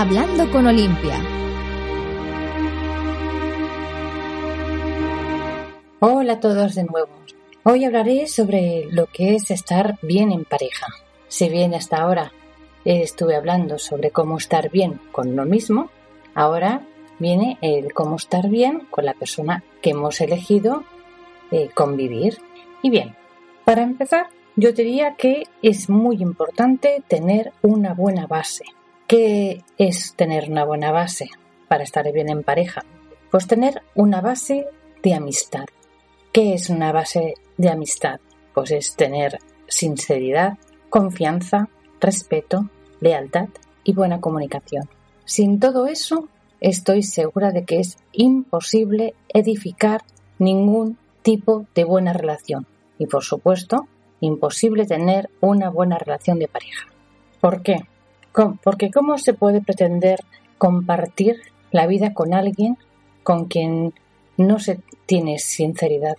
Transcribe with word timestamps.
Hablando 0.00 0.48
con 0.52 0.64
Olimpia. 0.64 1.20
Hola 5.98 6.34
a 6.34 6.38
todos 6.38 6.76
de 6.76 6.84
nuevo. 6.84 7.08
Hoy 7.64 7.84
hablaré 7.84 8.28
sobre 8.28 8.86
lo 8.92 9.06
que 9.06 9.34
es 9.34 9.50
estar 9.50 9.98
bien 10.00 10.30
en 10.30 10.44
pareja. 10.44 10.86
Si 11.26 11.48
bien 11.48 11.74
hasta 11.74 11.96
ahora 11.96 12.32
estuve 12.84 13.34
hablando 13.34 13.76
sobre 13.80 14.12
cómo 14.12 14.38
estar 14.38 14.70
bien 14.70 15.00
con 15.10 15.34
lo 15.34 15.44
mismo, 15.44 15.90
ahora 16.32 16.82
viene 17.18 17.58
el 17.60 17.92
cómo 17.92 18.14
estar 18.14 18.48
bien 18.48 18.86
con 18.90 19.04
la 19.04 19.14
persona 19.14 19.64
que 19.82 19.90
hemos 19.90 20.20
elegido 20.20 20.84
eh, 21.50 21.70
convivir. 21.74 22.38
Y 22.82 22.90
bien, 22.90 23.16
para 23.64 23.82
empezar, 23.82 24.28
yo 24.54 24.70
diría 24.70 25.16
que 25.16 25.48
es 25.60 25.90
muy 25.90 26.22
importante 26.22 27.02
tener 27.08 27.52
una 27.62 27.94
buena 27.94 28.28
base. 28.28 28.62
¿Qué 29.08 29.64
es 29.78 30.12
tener 30.16 30.50
una 30.50 30.66
buena 30.66 30.92
base 30.92 31.30
para 31.66 31.82
estar 31.82 32.12
bien 32.12 32.28
en 32.28 32.42
pareja? 32.42 32.82
Pues 33.30 33.46
tener 33.46 33.80
una 33.94 34.20
base 34.20 34.66
de 35.02 35.14
amistad. 35.14 35.64
¿Qué 36.30 36.52
es 36.52 36.68
una 36.68 36.92
base 36.92 37.32
de 37.56 37.70
amistad? 37.70 38.20
Pues 38.52 38.70
es 38.70 38.96
tener 38.96 39.38
sinceridad, 39.66 40.58
confianza, 40.90 41.70
respeto, 42.02 42.68
lealtad 43.00 43.48
y 43.82 43.94
buena 43.94 44.20
comunicación. 44.20 44.90
Sin 45.24 45.58
todo 45.58 45.86
eso, 45.86 46.28
estoy 46.60 47.02
segura 47.02 47.50
de 47.50 47.64
que 47.64 47.80
es 47.80 47.96
imposible 48.12 49.14
edificar 49.32 50.02
ningún 50.38 50.98
tipo 51.22 51.64
de 51.74 51.84
buena 51.84 52.12
relación. 52.12 52.66
Y 52.98 53.06
por 53.06 53.24
supuesto, 53.24 53.88
imposible 54.20 54.84
tener 54.84 55.30
una 55.40 55.70
buena 55.70 55.96
relación 55.96 56.38
de 56.38 56.48
pareja. 56.48 56.88
¿Por 57.40 57.62
qué? 57.62 57.86
Porque 58.62 58.90
¿cómo 58.90 59.18
se 59.18 59.34
puede 59.34 59.60
pretender 59.60 60.20
compartir 60.58 61.40
la 61.70 61.86
vida 61.86 62.14
con 62.14 62.34
alguien 62.34 62.76
con 63.22 63.46
quien 63.46 63.92
no 64.36 64.58
se 64.58 64.80
tiene 65.06 65.38
sinceridad? 65.38 66.16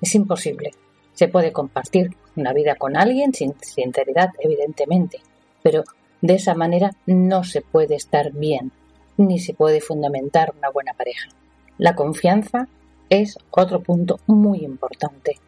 Es 0.00 0.14
imposible. 0.14 0.70
Se 1.12 1.28
puede 1.28 1.52
compartir 1.52 2.16
una 2.36 2.52
vida 2.52 2.76
con 2.76 2.96
alguien 2.96 3.34
sin 3.34 3.54
sinceridad, 3.60 4.30
evidentemente, 4.38 5.20
pero 5.62 5.84
de 6.20 6.34
esa 6.34 6.54
manera 6.54 6.92
no 7.06 7.44
se 7.44 7.60
puede 7.60 7.96
estar 7.96 8.32
bien, 8.32 8.72
ni 9.16 9.38
se 9.38 9.54
puede 9.54 9.80
fundamentar 9.80 10.54
una 10.56 10.70
buena 10.70 10.94
pareja. 10.94 11.28
La 11.76 11.94
confianza 11.94 12.68
es 13.10 13.38
otro 13.50 13.80
punto 13.80 14.20
muy 14.26 14.64
importante, 14.64 15.38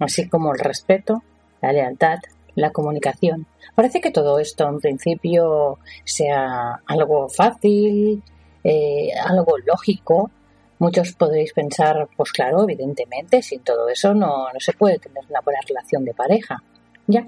así 0.00 0.28
como 0.28 0.52
el 0.52 0.58
respeto, 0.58 1.22
la 1.60 1.72
lealtad, 1.72 2.18
la 2.54 2.70
comunicación. 2.70 3.46
Parece 3.74 4.00
que 4.00 4.10
todo 4.10 4.38
esto 4.38 4.68
en 4.68 4.80
principio 4.80 5.78
sea 6.04 6.80
algo 6.86 7.28
fácil, 7.28 8.22
eh, 8.62 9.08
algo 9.24 9.58
lógico. 9.58 10.30
Muchos 10.78 11.12
podréis 11.12 11.52
pensar, 11.52 12.08
pues 12.16 12.32
claro, 12.32 12.62
evidentemente, 12.64 13.42
sin 13.42 13.60
todo 13.60 13.88
eso 13.88 14.14
no, 14.14 14.52
no 14.52 14.60
se 14.60 14.72
puede 14.72 14.98
tener 14.98 15.24
una 15.28 15.40
buena 15.40 15.60
relación 15.66 16.04
de 16.04 16.14
pareja. 16.14 16.62
Ya, 17.06 17.26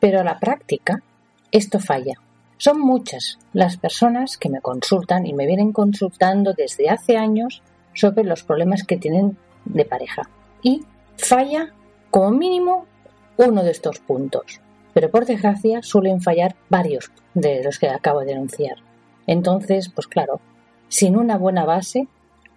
pero 0.00 0.20
a 0.20 0.24
la 0.24 0.38
práctica 0.38 1.02
esto 1.52 1.78
falla. 1.78 2.14
Son 2.56 2.78
muchas 2.78 3.38
las 3.52 3.78
personas 3.78 4.36
que 4.36 4.50
me 4.50 4.60
consultan 4.60 5.26
y 5.26 5.32
me 5.32 5.46
vienen 5.46 5.72
consultando 5.72 6.52
desde 6.52 6.90
hace 6.90 7.16
años 7.16 7.62
sobre 7.94 8.24
los 8.24 8.44
problemas 8.44 8.84
que 8.84 8.98
tienen 8.98 9.38
de 9.64 9.84
pareja. 9.84 10.28
Y 10.62 10.84
falla 11.16 11.72
como 12.10 12.30
mínimo 12.32 12.86
uno 13.48 13.62
de 13.62 13.70
estos 13.70 13.98
puntos. 14.00 14.60
Pero 14.92 15.10
por 15.10 15.26
desgracia 15.26 15.82
suelen 15.82 16.20
fallar 16.20 16.56
varios 16.68 17.10
de 17.34 17.62
los 17.62 17.78
que 17.78 17.88
acabo 17.88 18.20
de 18.20 18.26
denunciar. 18.26 18.76
Entonces, 19.26 19.88
pues 19.88 20.06
claro, 20.06 20.40
sin 20.88 21.16
una 21.16 21.38
buena 21.38 21.64
base, 21.64 22.08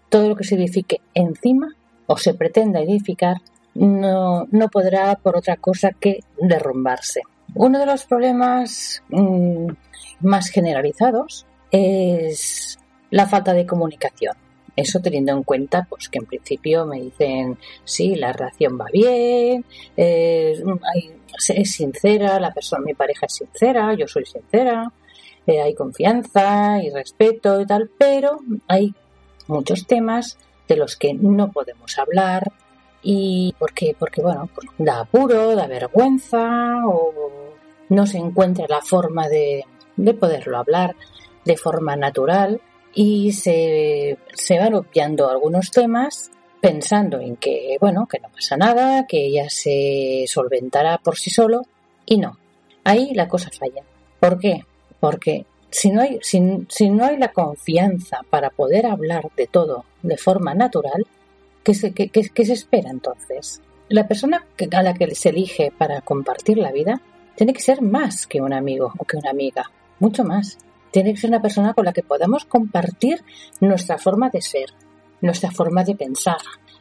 todo 0.10 0.30
lo 0.30 0.36
que 0.36 0.44
se 0.44 0.56
edifique 0.56 1.02
encima 1.14 1.76
o 2.08 2.18
se 2.18 2.34
pretenda 2.34 2.82
edificar 2.82 3.38
no, 3.76 4.48
no 4.52 4.70
podrá 4.70 5.16
por 5.16 5.38
otra 5.38 5.58
cosa 5.58 5.92
que 5.92 6.20
derrumbarse. 6.40 7.22
Uno 7.56 7.80
de 7.80 7.86
los 7.86 8.06
problemas 8.06 9.04
mm, 9.10 9.68
más 10.22 10.50
generalizados 10.50 11.46
es 11.72 12.78
la 13.10 13.28
falta 13.28 13.54
de 13.54 13.66
comunicación. 13.66 14.36
Eso 14.75 15.00
teniendo 15.00 15.34
en 15.34 15.44
cuenta 15.44 15.85
pues 15.88 16.09
que 16.09 16.19
en 16.19 16.25
principio 16.25 16.85
me 16.85 17.00
dicen 17.00 17.57
sí, 17.84 18.16
la 18.16 18.34
relación 18.34 18.79
va 18.79 18.88
bien, 18.91 19.66
eh, 19.95 20.63
es 21.50 21.72
sincera, 21.72 22.39
la 22.39 22.53
persona, 22.53 22.84
mi 22.85 22.94
pareja 22.94 23.28
es 23.28 23.34
sincera, 23.34 23.94
yo 23.94 24.07
soy 24.07 24.25
sincera, 24.25 24.91
eh, 25.45 25.61
hay 25.61 25.75
confianza 25.75 26.81
y 26.81 26.89
respeto 26.89 27.61
y 27.61 27.66
tal, 27.66 27.89
pero 27.97 28.39
hay 28.67 28.94
muchos 29.47 29.85
temas 29.85 30.38
de 30.67 30.78
los 30.78 30.95
que 30.95 31.13
no 31.13 31.51
podemos 31.51 31.97
hablar 32.00 32.51
y 33.03 33.53
porque 33.59 33.95
porque 34.00 34.22
bueno 34.22 34.50
pues 34.55 34.67
da 34.78 35.01
apuro, 35.01 35.55
da 35.55 35.67
vergüenza 35.67 36.88
o 36.88 37.11
no 37.90 38.07
se 38.07 38.17
encuentra 38.17 38.66
la 38.69 38.81
forma 38.81 39.28
de, 39.28 39.66
de 39.97 40.13
poderlo 40.13 40.57
hablar 40.57 40.95
de 41.44 41.57
forma 41.57 41.95
natural 41.95 42.61
y 42.94 43.31
se, 43.34 44.18
se 44.34 44.59
van 44.59 44.76
obviando 44.76 45.30
algunos 45.30 45.72
temas 45.72 46.31
pensando 46.62 47.20
en 47.20 47.36
que, 47.36 47.78
bueno, 47.81 48.08
que 48.08 48.20
no 48.20 48.30
pasa 48.30 48.56
nada, 48.56 49.06
que 49.06 49.26
ella 49.26 49.50
se 49.50 50.26
solventará 50.28 50.98
por 50.98 51.18
sí 51.18 51.30
solo 51.30 51.64
y 52.06 52.18
no. 52.18 52.38
Ahí 52.84 53.14
la 53.14 53.28
cosa 53.28 53.50
falla. 53.58 53.84
¿Por 54.20 54.40
qué? 54.40 54.66
Porque 55.00 55.46
si 55.70 55.90
no 55.90 56.02
hay, 56.02 56.20
si, 56.22 56.40
no 56.40 57.06
hay 57.06 57.18
la 57.18 57.34
confianza 57.34 58.22
para 58.30 58.50
poder 58.50 58.86
hablar 58.86 59.30
de 59.36 59.48
todo 59.48 59.86
de 60.03 60.18
forma 60.18 60.53
natural, 60.53 61.06
¿qué 61.64 61.74
se, 61.74 61.94
qué, 61.94 62.09
qué 62.09 62.46
se 62.46 62.53
espera 62.53 62.92
entonces? 62.92 63.62
La 63.90 64.08
persona 64.08 64.46
a 64.72 64.84
la 64.84 64.94
que 64.94 65.14
se 65.16 65.30
elige 65.30 65.74
para 65.78 66.02
compartir 66.02 66.58
la 66.58 66.72
vida 66.72 67.02
tiene 67.36 67.53
que 67.53 67.62
ser 67.62 67.82
más 67.82 68.28
que 68.28 68.42
un 68.42 68.53
amigo 68.53 68.94
o 68.98 69.03
que 69.03 69.18
una 69.18 69.32
amiga, 69.32 69.70
mucho 70.00 70.24
más 70.24 70.58
tiene 70.94 71.12
que 71.12 71.20
ser 71.20 71.31
una 71.31 71.42
persona 71.42 71.74
con 71.74 71.86
la 71.86 71.92
que 71.92 72.04
podamos 72.04 72.46
compartir 72.46 73.24
nuestra 73.59 73.98
forma 73.98 74.30
de 74.30 74.44
ser, 74.44 74.70
nuestra 75.22 75.50
forma 75.50 75.84
de 75.84 75.96
pensar, 75.96 76.38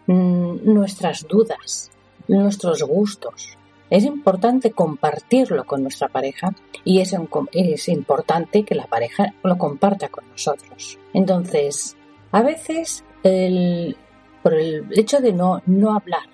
mm, 0.06 0.70
nuestras 0.70 1.26
dudas, 1.26 1.90
nuestros 2.28 2.82
gustos. 2.82 3.56
Es 3.88 4.04
importante 4.04 4.72
compartirlo 4.72 5.64
con 5.64 5.82
nuestra 5.82 6.08
pareja 6.08 6.54
y 6.84 7.00
es, 7.00 7.16
es 7.52 7.88
importante 7.88 8.64
que 8.64 8.74
la 8.74 8.86
pareja 8.86 9.32
lo 9.42 9.56
comparta 9.56 10.08
con 10.08 10.28
nosotros. 10.28 10.98
Entonces, 11.14 11.96
a 12.32 12.42
veces, 12.42 13.04
por 14.42 14.54
el 14.54 14.86
hecho 14.90 15.20
de 15.20 15.32
no, 15.32 15.62
no 15.64 15.94
hablar 15.94 16.28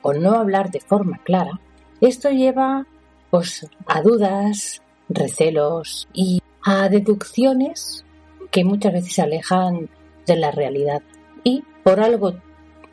o 0.00 0.14
no 0.14 0.32
hablar 0.32 0.70
de 0.70 0.80
forma 0.80 1.18
clara, 1.18 1.60
esto 2.00 2.30
lleva 2.30 2.86
pues, 3.30 3.68
a 3.86 4.00
dudas, 4.00 4.82
recelos 5.10 6.08
y 6.14 6.40
a 6.70 6.90
deducciones 6.90 8.04
que 8.50 8.62
muchas 8.62 8.92
veces 8.92 9.14
se 9.14 9.22
alejan 9.22 9.88
de 10.26 10.36
la 10.36 10.50
realidad. 10.50 11.00
Y 11.42 11.64
por 11.82 11.98
algo 11.98 12.34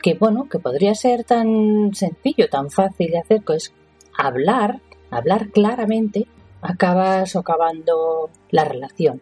que 0.02 0.14
bueno 0.14 0.48
que 0.48 0.60
podría 0.60 0.96
ser 0.96 1.26
tan 1.26 1.94
sencillo 1.94 2.48
tan 2.50 2.70
fácil 2.70 3.12
de 3.12 3.18
hacer 3.18 3.44
que 3.44 3.56
es 3.56 3.74
hablar 4.18 4.80
hablar 5.12 5.50
claramente 5.50 6.26
acaba 6.62 7.26
socavando 7.26 8.30
la 8.50 8.64
relación 8.64 9.22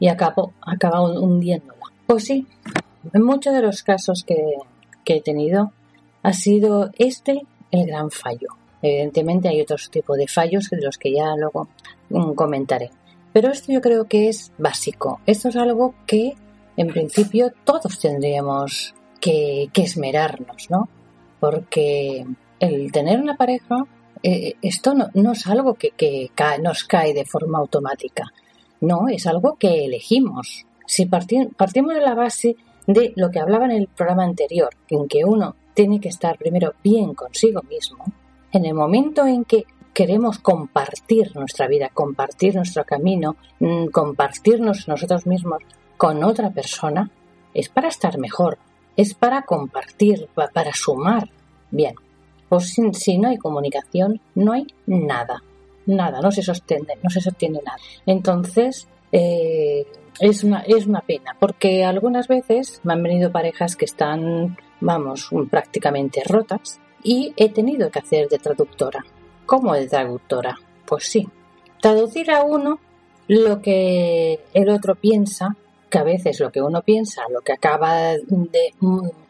y 0.00 0.08
acabo, 0.08 0.52
acaba 0.62 1.00
hundiéndola. 1.02 1.84
Pues 2.06 2.24
sí 2.24 2.48
en 3.12 3.22
muchos 3.22 3.54
de 3.54 3.62
los 3.62 3.84
casos 3.84 4.24
que, 4.26 4.56
que 5.04 5.18
he 5.18 5.22
tenido 5.22 5.72
ha 6.24 6.32
sido 6.32 6.90
este 6.98 7.42
el 7.70 7.86
gran 7.86 8.10
fallo. 8.10 8.48
Evidentemente 8.82 9.48
hay 9.48 9.60
otros 9.60 9.90
tipos 9.90 10.16
de 10.16 10.26
fallos 10.26 10.70
de 10.70 10.80
los 10.80 10.98
que 10.98 11.12
ya 11.12 11.36
luego 11.36 11.68
mm, 12.10 12.32
comentaré 12.32 12.90
pero 13.32 13.50
esto 13.50 13.72
yo 13.72 13.80
creo 13.80 14.06
que 14.06 14.28
es 14.28 14.52
básico. 14.58 15.20
Esto 15.26 15.48
es 15.48 15.56
algo 15.56 15.94
que, 16.06 16.34
en 16.76 16.88
principio, 16.88 17.52
todos 17.64 17.98
tendríamos 17.98 18.94
que, 19.20 19.70
esmerarnos, 19.74 20.70
¿no? 20.70 20.88
Porque 21.40 22.26
el 22.60 22.92
tener 22.92 23.20
una 23.20 23.36
pareja 23.36 23.86
eh, 24.22 24.54
esto 24.62 24.94
no, 24.94 25.32
es 25.32 25.46
algo 25.48 25.74
que, 25.74 25.90
que 25.90 26.30
nos 26.62 26.84
cae 26.84 27.12
de 27.12 27.24
forma 27.24 27.58
automática. 27.58 28.32
No, 28.80 29.08
es 29.08 29.26
algo 29.26 29.56
que 29.56 29.84
elegimos. 29.84 30.66
Si 30.86 31.06
partimos 31.06 31.94
de 31.94 32.00
la 32.00 32.14
base 32.14 32.56
de 32.86 33.12
lo 33.16 33.30
que 33.30 33.40
hablaba 33.40 33.64
en 33.64 33.72
el 33.72 33.88
programa 33.88 34.24
anterior, 34.24 34.70
en 34.88 35.08
que 35.08 35.24
uno 35.24 35.56
tiene 35.74 36.00
que 36.00 36.08
estar 36.08 36.36
primero 36.36 36.74
bien 36.82 37.14
consigo 37.14 37.62
mismo, 37.62 38.04
en 38.52 38.66
el 38.66 38.74
momento 38.74 39.26
en 39.26 39.44
que 39.44 39.64
queremos 39.92 40.38
compartir 40.38 41.34
nuestra 41.36 41.68
vida, 41.68 41.90
compartir 41.92 42.54
nuestro 42.54 42.84
camino, 42.84 43.36
mm, 43.60 43.86
compartirnos 43.86 44.88
nosotros 44.88 45.26
mismos 45.26 45.62
con 45.96 46.24
otra 46.24 46.50
persona, 46.50 47.10
es 47.54 47.68
para 47.68 47.88
estar 47.88 48.18
mejor, 48.18 48.58
es 48.96 49.14
para 49.14 49.42
compartir, 49.42 50.28
para 50.34 50.72
sumar. 50.72 51.28
Bien, 51.70 51.94
pues 52.48 52.74
si, 52.92 53.18
no 53.18 53.28
hay 53.28 53.38
comunicación, 53.38 54.20
no 54.34 54.52
hay 54.52 54.66
nada, 54.86 55.42
nada, 55.86 56.20
no 56.20 56.30
se 56.30 56.42
sostiene, 56.42 56.94
no 57.02 57.10
se 57.10 57.20
sostiene 57.20 57.60
nada. 57.64 57.78
Entonces, 58.06 58.88
eh, 59.10 59.86
es, 60.20 60.44
una, 60.44 60.60
es 60.60 60.86
una 60.86 61.00
pena, 61.00 61.36
porque 61.38 61.84
algunas 61.84 62.28
veces 62.28 62.80
me 62.84 62.94
han 62.94 63.02
venido 63.02 63.32
parejas 63.32 63.76
que 63.76 63.84
están, 63.84 64.56
vamos, 64.80 65.30
prácticamente 65.50 66.22
rotas 66.24 66.80
y 67.02 67.32
he 67.36 67.50
tenido 67.50 67.90
que 67.90 67.98
hacer 67.98 68.28
de 68.28 68.38
traductora. 68.38 69.04
¿Cómo 69.46 69.74
de 69.74 69.86
traductora? 69.86 70.58
Pues 70.86 71.04
sí, 71.04 71.28
traducir 71.80 72.30
a 72.30 72.42
uno 72.42 72.80
lo 73.28 73.60
que 73.60 74.40
el 74.54 74.68
otro 74.70 74.94
piensa, 74.94 75.56
que 75.90 75.98
a 75.98 76.02
veces 76.02 76.40
lo 76.40 76.50
que 76.50 76.62
uno 76.62 76.82
piensa, 76.82 77.22
lo 77.30 77.40
que 77.40 77.52
acaba 77.52 78.12
de, 78.12 78.74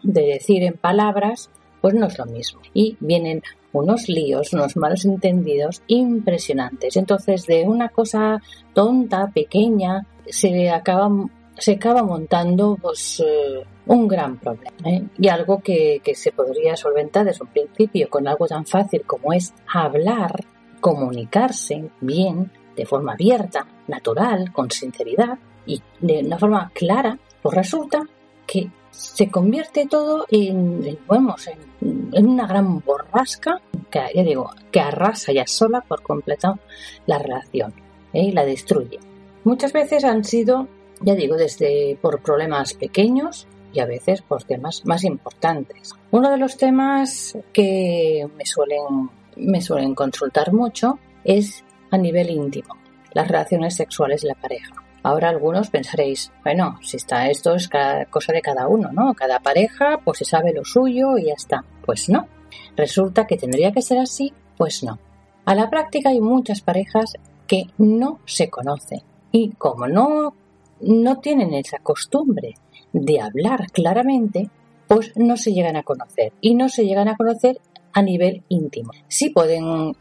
de 0.02 0.22
decir 0.22 0.62
en 0.62 0.74
palabras, 0.74 1.50
pues 1.80 1.94
no 1.94 2.06
es 2.06 2.18
lo 2.18 2.26
mismo. 2.26 2.60
Y 2.72 2.96
vienen 3.00 3.42
unos 3.72 4.08
líos, 4.08 4.52
unos 4.52 4.76
malos 4.76 5.04
entendidos 5.04 5.82
impresionantes. 5.86 6.96
Entonces, 6.96 7.46
de 7.46 7.64
una 7.64 7.88
cosa 7.88 8.40
tonta, 8.74 9.30
pequeña, 9.34 10.06
se 10.26 10.70
acaba, 10.70 11.10
se 11.58 11.72
acaba 11.72 12.02
montando 12.02 12.78
pues, 12.80 13.20
eh, 13.26 13.64
un 13.86 14.08
gran 14.08 14.38
problema. 14.38 14.76
¿eh? 14.84 15.04
Y 15.18 15.28
algo 15.28 15.60
que, 15.60 16.00
que 16.02 16.14
se 16.14 16.32
podría 16.32 16.76
solventar 16.76 17.24
desde 17.24 17.44
un 17.44 17.50
principio 17.50 18.08
con 18.08 18.28
algo 18.28 18.46
tan 18.46 18.66
fácil 18.66 19.02
como 19.02 19.32
es 19.32 19.52
hablar, 19.72 20.44
comunicarse 20.80 21.90
bien, 22.00 22.50
de 22.76 22.86
forma 22.86 23.12
abierta, 23.12 23.66
natural, 23.88 24.52
con 24.52 24.70
sinceridad 24.70 25.38
y 25.66 25.82
de 26.00 26.20
una 26.20 26.38
forma 26.38 26.70
clara, 26.74 27.18
pues 27.42 27.54
resulta 27.54 28.06
que 28.46 28.70
se 28.90 29.30
convierte 29.30 29.86
todo 29.86 30.26
en, 30.30 30.98
en, 31.08 32.26
una 32.26 32.46
gran 32.46 32.80
borrasca 32.80 33.60
que, 33.90 34.00
ya 34.14 34.22
digo, 34.22 34.50
que 34.70 34.80
arrasa 34.80 35.32
ya 35.32 35.46
sola 35.46 35.80
por 35.80 36.02
completo 36.02 36.58
la 37.06 37.18
relación 37.18 37.72
¿eh? 38.12 38.24
y 38.24 38.32
la 38.32 38.44
destruye. 38.44 38.98
Muchas 39.44 39.72
veces 39.72 40.04
han 40.04 40.24
sido, 40.24 40.68
ya 41.00 41.14
digo, 41.14 41.36
desde 41.36 41.98
por 42.00 42.20
problemas 42.20 42.74
pequeños 42.74 43.46
y 43.72 43.80
a 43.80 43.86
veces 43.86 44.22
por 44.22 44.44
temas 44.44 44.84
más 44.84 45.04
importantes. 45.04 45.94
Uno 46.10 46.30
de 46.30 46.38
los 46.38 46.56
temas 46.56 47.36
que 47.52 48.28
me 48.36 48.44
suelen, 48.46 49.10
me 49.36 49.60
suelen 49.60 49.94
consultar 49.94 50.52
mucho 50.52 50.98
es 51.24 51.64
a 51.90 51.98
nivel 51.98 52.30
íntimo, 52.30 52.76
las 53.12 53.28
relaciones 53.28 53.74
sexuales 53.74 54.22
de 54.22 54.28
la 54.28 54.34
pareja. 54.34 54.74
Ahora 55.04 55.30
algunos 55.30 55.70
pensaréis, 55.70 56.30
bueno, 56.44 56.78
si 56.80 56.96
está 56.96 57.28
esto 57.28 57.54
es 57.56 57.68
cosa 58.10 58.32
de 58.32 58.40
cada 58.40 58.68
uno, 58.68 58.90
¿no? 58.92 59.14
Cada 59.14 59.40
pareja 59.40 59.98
pues 60.04 60.18
se 60.18 60.24
sabe 60.24 60.52
lo 60.52 60.64
suyo 60.64 61.18
y 61.18 61.26
ya 61.26 61.34
está. 61.34 61.64
Pues 61.84 62.08
no. 62.08 62.28
Resulta 62.76 63.26
que 63.26 63.36
tendría 63.36 63.72
que 63.72 63.82
ser 63.82 63.98
así, 63.98 64.32
pues 64.56 64.84
no. 64.84 64.98
A 65.44 65.54
la 65.56 65.68
práctica 65.68 66.10
hay 66.10 66.20
muchas 66.20 66.60
parejas 66.60 67.14
que 67.48 67.64
no 67.78 68.20
se 68.26 68.48
conocen 68.48 69.00
y 69.32 69.50
como 69.52 69.88
no 69.88 70.34
no 70.82 71.18
tienen 71.20 71.54
esa 71.54 71.78
costumbre 71.78 72.54
de 72.92 73.20
hablar 73.20 73.66
claramente, 73.72 74.50
pues 74.88 75.12
no 75.16 75.36
se 75.36 75.52
llegan 75.52 75.76
a 75.76 75.82
conocer 75.82 76.32
y 76.40 76.54
no 76.54 76.68
se 76.68 76.84
llegan 76.84 77.08
a 77.08 77.16
conocer 77.16 77.60
a 77.92 78.02
nivel 78.02 78.42
íntimo. 78.48 78.92
Sí 79.08 79.30
pueden 79.30 79.94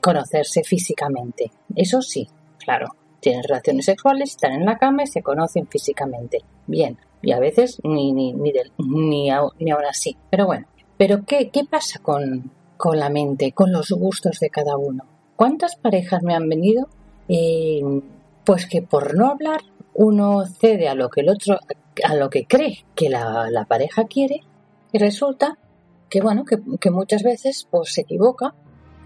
conocerse 0.00 0.62
físicamente, 0.64 1.50
eso 1.74 2.00
sí, 2.02 2.28
claro, 2.58 2.88
tienen 3.20 3.42
relaciones 3.42 3.84
sexuales, 3.84 4.30
están 4.30 4.52
en 4.52 4.64
la 4.64 4.78
cama 4.78 5.02
y 5.02 5.06
se 5.06 5.22
conocen 5.22 5.66
físicamente. 5.66 6.38
Bien, 6.66 6.98
y 7.22 7.32
a 7.32 7.40
veces 7.40 7.80
ni, 7.82 8.12
ni, 8.12 8.32
ni, 8.32 8.52
ni, 8.78 9.30
aún 9.30 9.84
así. 9.88 10.16
Pero 10.30 10.46
bueno, 10.46 10.66
¿pero 10.96 11.24
qué, 11.24 11.50
qué 11.50 11.64
pasa 11.64 11.98
con, 12.00 12.50
con 12.76 12.98
la 12.98 13.10
mente, 13.10 13.52
con 13.52 13.72
los 13.72 13.90
gustos 13.90 14.38
de 14.40 14.50
cada 14.50 14.76
uno? 14.76 15.04
¿Cuántas 15.36 15.76
parejas 15.76 16.22
me 16.22 16.34
han 16.34 16.48
venido? 16.48 16.88
Eh, 17.28 17.80
pues 18.44 18.66
que 18.66 18.82
por 18.82 19.16
no 19.16 19.30
hablar 19.30 19.60
uno 19.94 20.46
cede 20.46 20.88
a 20.88 20.94
lo 20.94 21.10
que 21.10 21.20
el 21.22 21.28
otro, 21.28 21.58
a 22.04 22.14
lo 22.14 22.30
que 22.30 22.46
cree 22.46 22.84
que 22.94 23.08
la, 23.08 23.50
la 23.50 23.64
pareja 23.64 24.06
quiere 24.06 24.42
y 24.92 24.98
resulta 24.98 25.58
que 26.08 26.20
bueno, 26.20 26.44
que, 26.44 26.58
que, 26.80 26.90
muchas 26.90 27.22
veces 27.22 27.66
pues 27.70 27.92
se 27.92 28.02
equivoca 28.02 28.54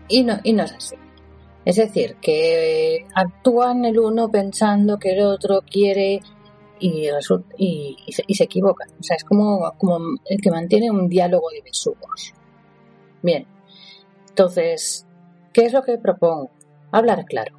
y 0.09 0.25
no, 0.25 0.39
y 0.45 0.53
no 0.53 0.63
es 0.65 0.73
así. 0.73 0.97
Es 1.65 1.77
decir, 1.77 2.17
que 2.21 3.07
actúan 3.15 3.85
el 3.85 3.99
uno 3.99 4.31
pensando 4.31 4.99
que 4.99 5.13
el 5.13 5.23
otro 5.23 5.63
quiere 5.63 6.21
y, 6.81 7.09
y, 7.57 7.97
y, 8.07 8.13
se, 8.13 8.25
y 8.27 8.35
se, 8.35 8.45
equivocan. 8.45 8.89
O 8.99 9.03
sea, 9.03 9.17
es 9.17 9.25
como, 9.25 9.73
como 9.79 9.99
el 10.27 10.41
que 10.41 10.51
mantiene 10.51 10.91
un 10.91 11.09
diálogo 11.09 11.51
de 11.51 11.63
besugos. 11.63 12.35
Bien, 13.23 13.47
entonces, 14.29 15.07
¿qué 15.53 15.67
es 15.67 15.73
lo 15.73 15.83
que 15.83 15.99
propongo? 15.99 16.51
Hablar 16.91 17.25
claro. 17.25 17.59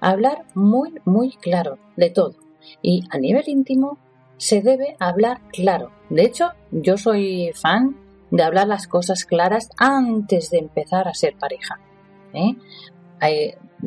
Hablar 0.00 0.44
muy, 0.54 0.94
muy 1.04 1.30
claro 1.36 1.78
de 1.96 2.10
todo. 2.10 2.34
Y 2.82 3.04
a 3.10 3.18
nivel 3.18 3.44
íntimo 3.46 3.98
se 4.36 4.60
debe 4.62 4.96
hablar 4.98 5.40
claro. 5.52 5.90
De 6.10 6.22
hecho, 6.24 6.50
yo 6.70 6.96
soy 6.96 7.50
fan 7.54 7.96
de 8.30 8.42
hablar 8.42 8.68
las 8.68 8.86
cosas 8.86 9.24
claras 9.24 9.68
antes 9.76 10.50
de 10.50 10.58
empezar 10.58 11.08
a 11.08 11.14
ser 11.14 11.36
pareja. 11.36 11.80
¿eh? 12.32 12.56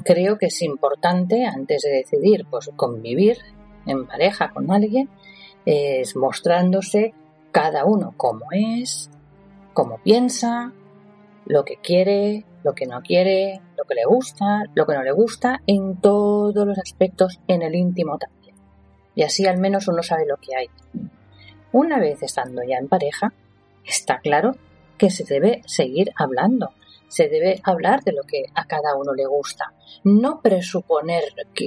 creo 0.03 0.37
que 0.37 0.47
es 0.47 0.61
importante 0.61 1.45
antes 1.45 1.83
de 1.83 1.89
decidir 1.89 2.45
pues 2.49 2.69
convivir 2.75 3.37
en 3.85 4.07
pareja 4.07 4.49
con 4.49 4.71
alguien 4.71 5.09
es 5.65 6.15
mostrándose 6.15 7.13
cada 7.51 7.85
uno 7.85 8.13
como 8.17 8.45
es, 8.51 9.09
cómo 9.73 9.99
piensa, 10.03 10.73
lo 11.45 11.65
que 11.65 11.77
quiere, 11.77 12.45
lo 12.63 12.73
que 12.73 12.85
no 12.85 13.01
quiere, 13.01 13.61
lo 13.77 13.83
que 13.85 13.95
le 13.95 14.05
gusta, 14.05 14.63
lo 14.75 14.85
que 14.85 14.93
no 14.93 15.03
le 15.03 15.11
gusta, 15.11 15.61
en 15.65 15.97
todos 15.97 16.65
los 16.65 16.77
aspectos, 16.77 17.39
en 17.47 17.61
el 17.63 17.75
íntimo 17.75 18.17
también. 18.17 18.38
Y 19.19 19.23
así 19.23 19.45
al 19.45 19.57
menos 19.57 19.89
uno 19.89 20.01
sabe 20.01 20.25
lo 20.25 20.37
que 20.37 20.55
hay. 20.55 20.67
Una 21.73 21.99
vez 21.99 22.23
estando 22.23 22.63
ya 22.63 22.77
en 22.77 22.87
pareja, 22.87 23.33
está 23.85 24.19
claro 24.19 24.55
que 24.97 25.09
se 25.09 25.25
debe 25.25 25.61
seguir 25.65 26.11
hablando, 26.15 26.69
se 27.09 27.27
debe 27.27 27.59
hablar 27.65 28.01
de 28.05 28.13
lo 28.13 28.23
que 28.23 28.45
a 28.55 28.63
cada 28.63 28.95
uno 28.95 29.13
le 29.13 29.25
gusta, 29.25 29.73
no 30.05 30.39
presuponer 30.39 31.23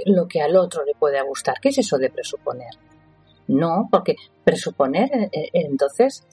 lo 0.06 0.26
que 0.28 0.40
al 0.40 0.56
otro 0.56 0.82
le 0.86 0.94
puede 0.94 1.20
gustar. 1.20 1.56
¿Qué 1.60 1.68
es 1.68 1.76
eso 1.76 1.98
de 1.98 2.08
presuponer? 2.08 2.70
No, 3.48 3.86
porque 3.90 4.16
presuponer, 4.42 5.10
eh, 5.12 5.28
eh, 5.30 5.50
entonces, 5.52 6.26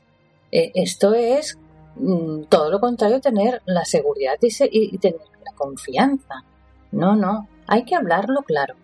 eh, 0.54 0.72
esto 0.74 1.16
es 1.16 1.58
mm, 1.96 2.44
todo 2.44 2.72
lo 2.72 2.80
contrario, 2.80 3.20
tener 3.20 3.62
la 3.66 3.84
seguridad 3.84 4.36
y, 4.42 4.98
tener 5.00 5.20
la 5.46 5.52
confianza. 5.54 6.46
No, 6.94 7.18
no, 7.18 7.50
hay 7.68 7.84
que 7.84 7.96
hablarlo 7.96 8.42
claro. 8.44 8.76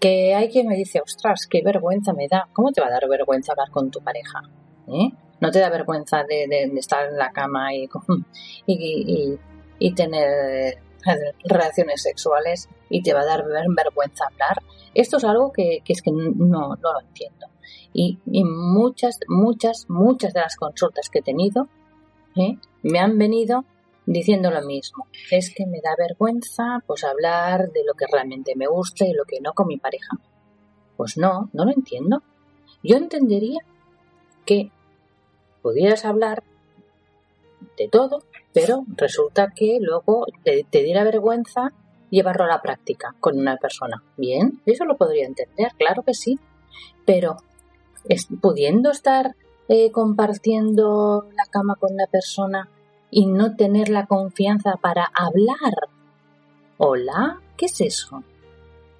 Que 0.00 0.34
hay 0.34 0.48
quien 0.50 0.66
me 0.66 0.76
dice, 0.76 1.00
ostras, 1.00 1.46
qué 1.48 1.62
vergüenza 1.62 2.12
me 2.12 2.28
da. 2.28 2.48
¿Cómo 2.52 2.70
te 2.72 2.80
va 2.80 2.88
a 2.88 2.90
dar 2.90 3.08
vergüenza 3.08 3.52
hablar 3.52 3.70
con 3.70 3.90
tu 3.90 4.00
pareja? 4.00 4.42
¿Eh? 4.88 5.10
no 5.40 5.50
te 5.50 5.60
da 5.60 5.70
vergüenza 5.70 6.24
de, 6.24 6.64
estar 6.76 7.06
en 7.08 7.16
la 7.16 7.32
cama 7.32 7.74
y, 8.66 9.38
y, 9.78 9.94
tener 9.94 10.78
relaciones 11.44 12.02
sexuales 12.02 12.68
y 12.88 13.02
te 13.02 13.12
va 13.14 13.20
a 13.20 13.24
dar 13.24 13.44
vergüenza 13.44 14.26
hablar. 14.26 14.62
Esto 14.94 15.18
es 15.18 15.24
algo 15.24 15.52
que, 15.52 15.82
es 15.86 16.02
que 16.02 16.10
no, 16.10 16.76
lo 16.76 17.00
entiendo. 17.00 17.46
Y, 17.92 18.18
muchas, 18.44 19.20
muchas, 19.28 19.86
muchas 19.88 20.34
de 20.34 20.40
las 20.40 20.56
consultas 20.56 21.08
que 21.08 21.20
he 21.20 21.22
tenido 21.22 21.68
¿eh? 22.34 22.56
me 22.82 22.98
han 22.98 23.18
venido 23.18 23.64
diciendo 24.06 24.50
lo 24.50 24.62
mismo. 24.62 25.06
Es 25.30 25.52
que 25.54 25.66
me 25.66 25.80
da 25.80 25.94
vergüenza 25.98 26.82
pues 26.86 27.04
hablar 27.04 27.70
de 27.72 27.84
lo 27.84 27.94
que 27.94 28.06
realmente 28.10 28.54
me 28.56 28.66
gusta 28.66 29.04
y 29.04 29.12
lo 29.12 29.24
que 29.24 29.40
no 29.40 29.52
con 29.52 29.66
mi 29.66 29.76
pareja. 29.76 30.16
Pues 30.96 31.18
no, 31.18 31.50
no 31.52 31.64
lo 31.64 31.72
entiendo. 31.72 32.22
Yo 32.82 32.96
entendería 32.96 33.60
que 34.44 34.70
pudieras 35.60 36.04
hablar 36.04 36.44
de 37.76 37.88
todo, 37.88 38.22
pero 38.54 38.84
resulta 38.96 39.52
que 39.54 39.78
luego 39.80 40.26
te, 40.44 40.64
diera 40.70 41.04
vergüenza 41.04 41.72
llevarlo 42.10 42.44
a 42.44 42.48
la 42.48 42.62
práctica 42.62 43.14
con 43.20 43.38
una 43.38 43.56
persona. 43.56 44.02
Bien, 44.16 44.62
eso 44.64 44.84
lo 44.84 44.96
podría 44.96 45.26
entender, 45.26 45.72
claro 45.76 46.02
que 46.04 46.14
sí, 46.14 46.38
pero 47.04 47.36
pudiendo 48.40 48.90
estar 48.90 49.34
eh, 49.68 49.90
compartiendo 49.90 51.26
la 51.36 51.44
cama 51.50 51.74
con 51.74 51.92
una 51.92 52.06
persona 52.06 52.70
y 53.10 53.26
no 53.26 53.56
tener 53.56 53.88
la 53.88 54.06
confianza 54.06 54.74
para 54.80 55.10
hablar. 55.14 55.74
¿Hola? 56.78 57.40
¿Qué 57.56 57.66
es 57.66 57.80
eso? 57.80 58.22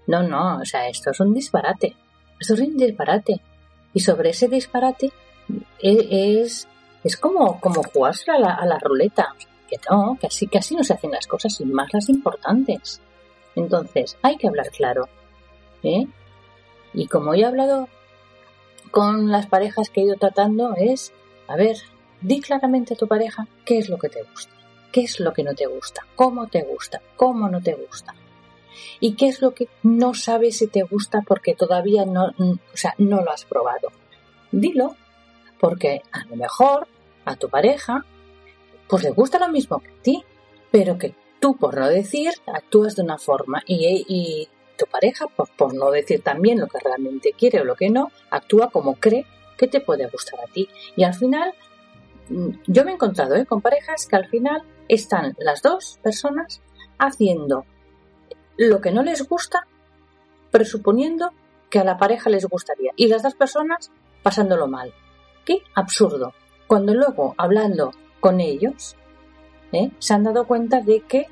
No, 0.06 0.22
no, 0.22 0.58
o 0.58 0.64
sea, 0.64 0.88
esto 0.88 1.10
es 1.10 1.20
un 1.20 1.34
disparate. 1.34 1.96
Esto 2.38 2.54
es 2.54 2.60
un 2.60 2.76
disparate. 2.76 3.40
Y 3.92 4.00
sobre 4.00 4.30
ese 4.30 4.48
disparate 4.48 5.12
e, 5.80 6.42
es, 6.42 6.68
es 7.02 7.16
como, 7.16 7.60
como 7.60 7.82
jugarse 7.82 8.30
a 8.30 8.38
la, 8.38 8.54
a 8.54 8.66
la 8.66 8.78
ruleta. 8.78 9.34
Que 9.68 9.78
no, 9.90 10.16
que 10.20 10.28
así, 10.28 10.46
que 10.46 10.58
así 10.58 10.76
no 10.76 10.84
se 10.84 10.94
hacen 10.94 11.10
las 11.10 11.26
cosas 11.26 11.60
y 11.60 11.64
más 11.64 11.92
las 11.92 12.08
importantes. 12.08 13.00
Entonces, 13.56 14.16
hay 14.22 14.36
que 14.36 14.46
hablar 14.46 14.70
claro. 14.70 15.08
¿eh? 15.82 16.06
Y 16.94 17.08
como 17.08 17.34
he 17.34 17.44
hablado 17.44 17.88
con 18.90 19.30
las 19.30 19.46
parejas 19.46 19.90
que 19.90 20.00
he 20.00 20.04
ido 20.04 20.16
tratando, 20.16 20.74
es, 20.76 21.12
a 21.48 21.56
ver, 21.56 21.76
di 22.20 22.40
claramente 22.40 22.94
a 22.94 22.96
tu 22.96 23.06
pareja 23.06 23.46
qué 23.64 23.78
es 23.78 23.88
lo 23.88 23.98
que 23.98 24.08
te 24.08 24.22
gusta, 24.22 24.52
qué 24.92 25.02
es 25.02 25.20
lo 25.20 25.32
que 25.32 25.42
no 25.42 25.54
te 25.54 25.66
gusta, 25.66 26.06
cómo 26.14 26.46
te 26.48 26.62
gusta, 26.62 27.00
cómo 27.16 27.48
no 27.48 27.60
te 27.62 27.74
gusta. 27.74 28.14
Y 29.00 29.14
qué 29.14 29.28
es 29.28 29.40
lo 29.40 29.54
que 29.54 29.68
no 29.82 30.14
sabes 30.14 30.58
si 30.58 30.66
te 30.66 30.82
gusta 30.82 31.22
porque 31.22 31.54
todavía 31.54 32.04
no, 32.04 32.26
o 32.38 32.58
sea, 32.74 32.94
no 32.98 33.22
lo 33.22 33.30
has 33.30 33.44
probado. 33.44 33.88
Dilo, 34.52 34.96
porque 35.58 36.02
a 36.12 36.24
lo 36.26 36.36
mejor 36.36 36.86
a 37.24 37.36
tu 37.36 37.48
pareja 37.48 38.04
pues 38.88 39.02
le 39.02 39.10
gusta 39.10 39.38
lo 39.38 39.48
mismo 39.48 39.80
que 39.80 39.88
a 39.88 40.02
ti, 40.02 40.24
pero 40.70 40.98
que 40.98 41.14
tú, 41.40 41.56
por 41.56 41.76
no 41.76 41.88
decir, 41.88 42.32
actúas 42.46 42.96
de 42.96 43.02
una 43.02 43.18
forma 43.18 43.62
y, 43.66 44.48
tu 44.76 44.84
pareja, 44.86 45.26
por, 45.26 45.48
por, 45.56 45.74
no 45.74 45.90
decir 45.90 46.22
también 46.22 46.60
lo 46.60 46.66
que 46.66 46.78
realmente 46.78 47.32
quiere 47.32 47.62
o 47.62 47.64
lo 47.64 47.76
que 47.76 47.88
no, 47.88 48.10
actúa 48.30 48.70
como 48.70 48.96
cree 48.96 49.24
que 49.56 49.68
te 49.68 49.80
puede 49.80 50.06
gustar 50.08 50.38
a 50.40 50.52
ti. 50.52 50.68
Y 50.96 51.04
al 51.04 51.14
final, 51.14 51.54
mm, 51.54 51.65
yo 52.28 52.84
me 52.84 52.90
he 52.90 52.94
encontrado 52.94 53.34
¿eh? 53.36 53.46
con 53.46 53.60
parejas 53.60 54.06
que 54.06 54.16
al 54.16 54.26
final 54.28 54.62
están 54.88 55.34
las 55.38 55.62
dos 55.62 55.98
personas 56.02 56.60
haciendo 56.98 57.64
lo 58.56 58.80
que 58.80 58.90
no 58.90 59.02
les 59.02 59.28
gusta, 59.28 59.66
presuponiendo 60.50 61.30
que 61.70 61.78
a 61.78 61.84
la 61.84 61.98
pareja 61.98 62.30
les 62.30 62.46
gustaría. 62.46 62.92
Y 62.96 63.08
las 63.08 63.22
dos 63.22 63.34
personas 63.34 63.90
pasándolo 64.22 64.66
mal. 64.66 64.92
Qué 65.44 65.62
absurdo. 65.74 66.32
Cuando 66.66 66.94
luego, 66.94 67.34
hablando 67.38 67.92
con 68.20 68.40
ellos, 68.40 68.96
¿eh? 69.72 69.90
se 69.98 70.14
han 70.14 70.24
dado 70.24 70.46
cuenta 70.46 70.80
de 70.80 71.00
que 71.02 71.26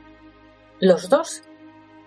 los 0.81 1.09
dos 1.09 1.43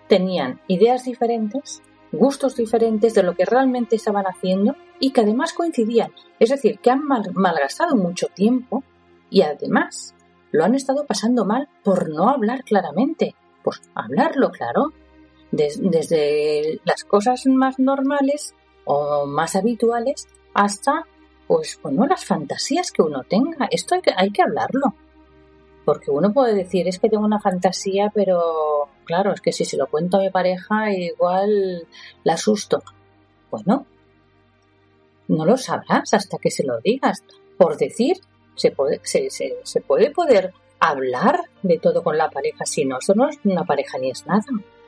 tenían 0.08 0.60
ideas 0.68 1.04
diferentes, 1.04 1.82
gustos 2.12 2.56
diferentes 2.56 3.14
de 3.14 3.22
lo 3.22 3.34
que 3.34 3.44
realmente 3.44 3.96
estaban 3.96 4.24
haciendo 4.24 4.76
y 4.98 5.12
que 5.12 5.20
además 5.20 5.52
coincidían. 5.52 6.12
Es 6.38 6.50
decir, 6.50 6.78
que 6.80 6.90
han 6.90 7.02
malgastado 7.04 7.96
mucho 7.96 8.28
tiempo 8.34 8.82
y 9.30 9.42
además 9.42 10.14
lo 10.50 10.64
han 10.64 10.74
estado 10.74 11.04
pasando 11.06 11.44
mal 11.44 11.68
por 11.84 12.08
no 12.08 12.28
hablar 12.28 12.64
claramente. 12.64 13.34
Pues 13.62 13.82
hablarlo 13.94 14.50
claro, 14.50 14.92
desde 15.50 16.80
las 16.84 17.04
cosas 17.04 17.46
más 17.46 17.78
normales 17.78 18.54
o 18.84 19.26
más 19.26 19.56
habituales 19.56 20.26
hasta 20.54 21.04
pues 21.46 21.78
bueno 21.82 22.06
las 22.06 22.24
fantasías 22.24 22.90
que 22.92 23.02
uno 23.02 23.22
tenga 23.22 23.68
esto 23.70 23.94
hay 23.94 24.02
que, 24.02 24.12
hay 24.14 24.30
que 24.30 24.42
hablarlo 24.42 24.94
porque 25.84 26.10
uno 26.10 26.32
puede 26.32 26.54
decir 26.54 26.86
es 26.88 26.98
que 26.98 27.08
tengo 27.08 27.24
una 27.24 27.40
fantasía 27.40 28.10
pero 28.14 28.88
claro 29.08 29.32
es 29.32 29.40
que 29.40 29.52
si 29.52 29.64
se 29.64 29.76
lo 29.76 29.88
cuento 29.88 30.18
a 30.18 30.20
mi 30.20 30.30
pareja 30.30 30.92
igual 30.92 31.88
la 32.24 32.34
asusto. 32.34 32.82
Bueno 33.50 33.86
no 35.28 35.44
lo 35.44 35.56
sabrás 35.56 36.14
hasta 36.14 36.38
que 36.38 36.50
se 36.50 36.64
lo 36.64 36.80
digas. 36.80 37.24
Por 37.56 37.76
decir 37.76 38.18
se 38.54 38.70
puede 39.80 40.10
poder 40.10 40.52
hablar 40.80 41.40
de 41.62 41.78
todo 41.78 42.02
con 42.02 42.16
la 42.16 42.30
pareja. 42.30 42.64
Si 42.64 42.84
no 42.84 42.98
es 42.98 43.08
una 43.44 43.64
pareja 43.64 43.98
ni 43.98 44.10
es 44.10 44.26
nada. 44.26 44.44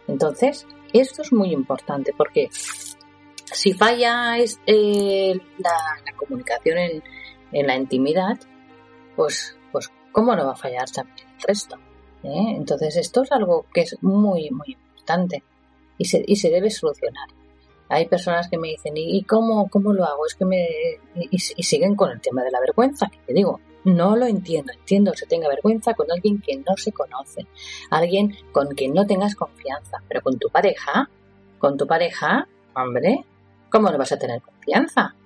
Entonces, 0.06 0.66
esto 0.92 1.22
es 1.22 1.32
muy 1.32 1.52
importante 1.52 2.12
porque 2.16 2.48
si 2.50 3.72
falla 3.72 4.38
es, 4.38 4.58
eh, 4.66 5.34
la, 5.58 5.76
comunicación 6.16 6.78
en, 7.52 7.66
la 7.66 7.76
intimidad, 7.76 8.38
pues, 9.16 9.56
pues 9.72 9.90
¿cómo 10.12 10.34
no 10.34 10.46
va 10.46 10.52
a 10.52 10.56
fallar 10.56 10.88
también 10.90 11.26
el 11.36 11.42
resto? 11.46 11.76
¿Eh? 12.22 12.54
Entonces, 12.56 12.96
esto 12.96 13.22
es 13.22 13.32
algo 13.32 13.66
que 13.72 13.82
es 13.82 13.96
muy, 14.02 14.50
muy 14.50 14.72
importante 14.72 15.42
y 15.98 16.04
se, 16.04 16.22
y 16.26 16.36
se 16.36 16.50
debe 16.50 16.70
solucionar. 16.70 17.28
Hay 17.88 18.06
personas 18.06 18.48
que 18.48 18.56
me 18.56 18.68
dicen, 18.68 18.92
¿y 18.96 19.22
cómo, 19.24 19.68
cómo 19.68 19.92
lo 19.92 20.04
hago? 20.04 20.24
Es 20.24 20.36
que 20.36 20.44
me... 20.44 20.64
Y, 21.16 21.38
siguen 21.38 21.96
con 21.96 22.10
el 22.10 22.20
tema 22.20 22.44
de 22.44 22.52
la 22.52 22.60
vergüenza, 22.60 23.08
que 23.10 23.18
te 23.26 23.34
digo, 23.34 23.58
no 23.84 24.16
lo 24.16 24.26
entiendo. 24.26 24.72
Entiendo 24.72 25.10
que 25.10 25.18
se 25.18 25.26
tenga 25.26 25.48
vergüenza 25.48 25.94
con 25.94 26.06
alguien 26.10 26.40
que 26.40 26.56
no 26.56 26.76
se 26.76 26.92
conoce, 26.92 27.46
alguien 27.90 28.36
con 28.52 28.68
quien 28.68 28.94
no 28.94 29.06
tengas 29.06 29.34
confianza, 29.34 29.98
pero 30.06 30.22
con 30.22 30.38
tu 30.38 30.48
pareja, 30.50 31.10
con 31.58 31.76
tu 31.76 31.86
pareja, 31.86 32.46
hombre, 32.76 33.24
¿cómo 33.70 33.90
no 33.90 33.98
vas 33.98 34.12
a 34.12 34.18
tener 34.18 34.40
confianza? 34.40 35.16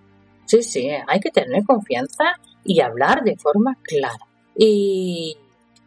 Sí, 0.46 0.62
sí, 0.62 0.88
hay 1.06 1.20
que 1.20 1.30
tener 1.30 1.64
confianza 1.64 2.40
y 2.64 2.80
hablar 2.80 3.24
de 3.24 3.36
forma 3.36 3.76
clara. 3.82 4.26
Y, 4.56 5.36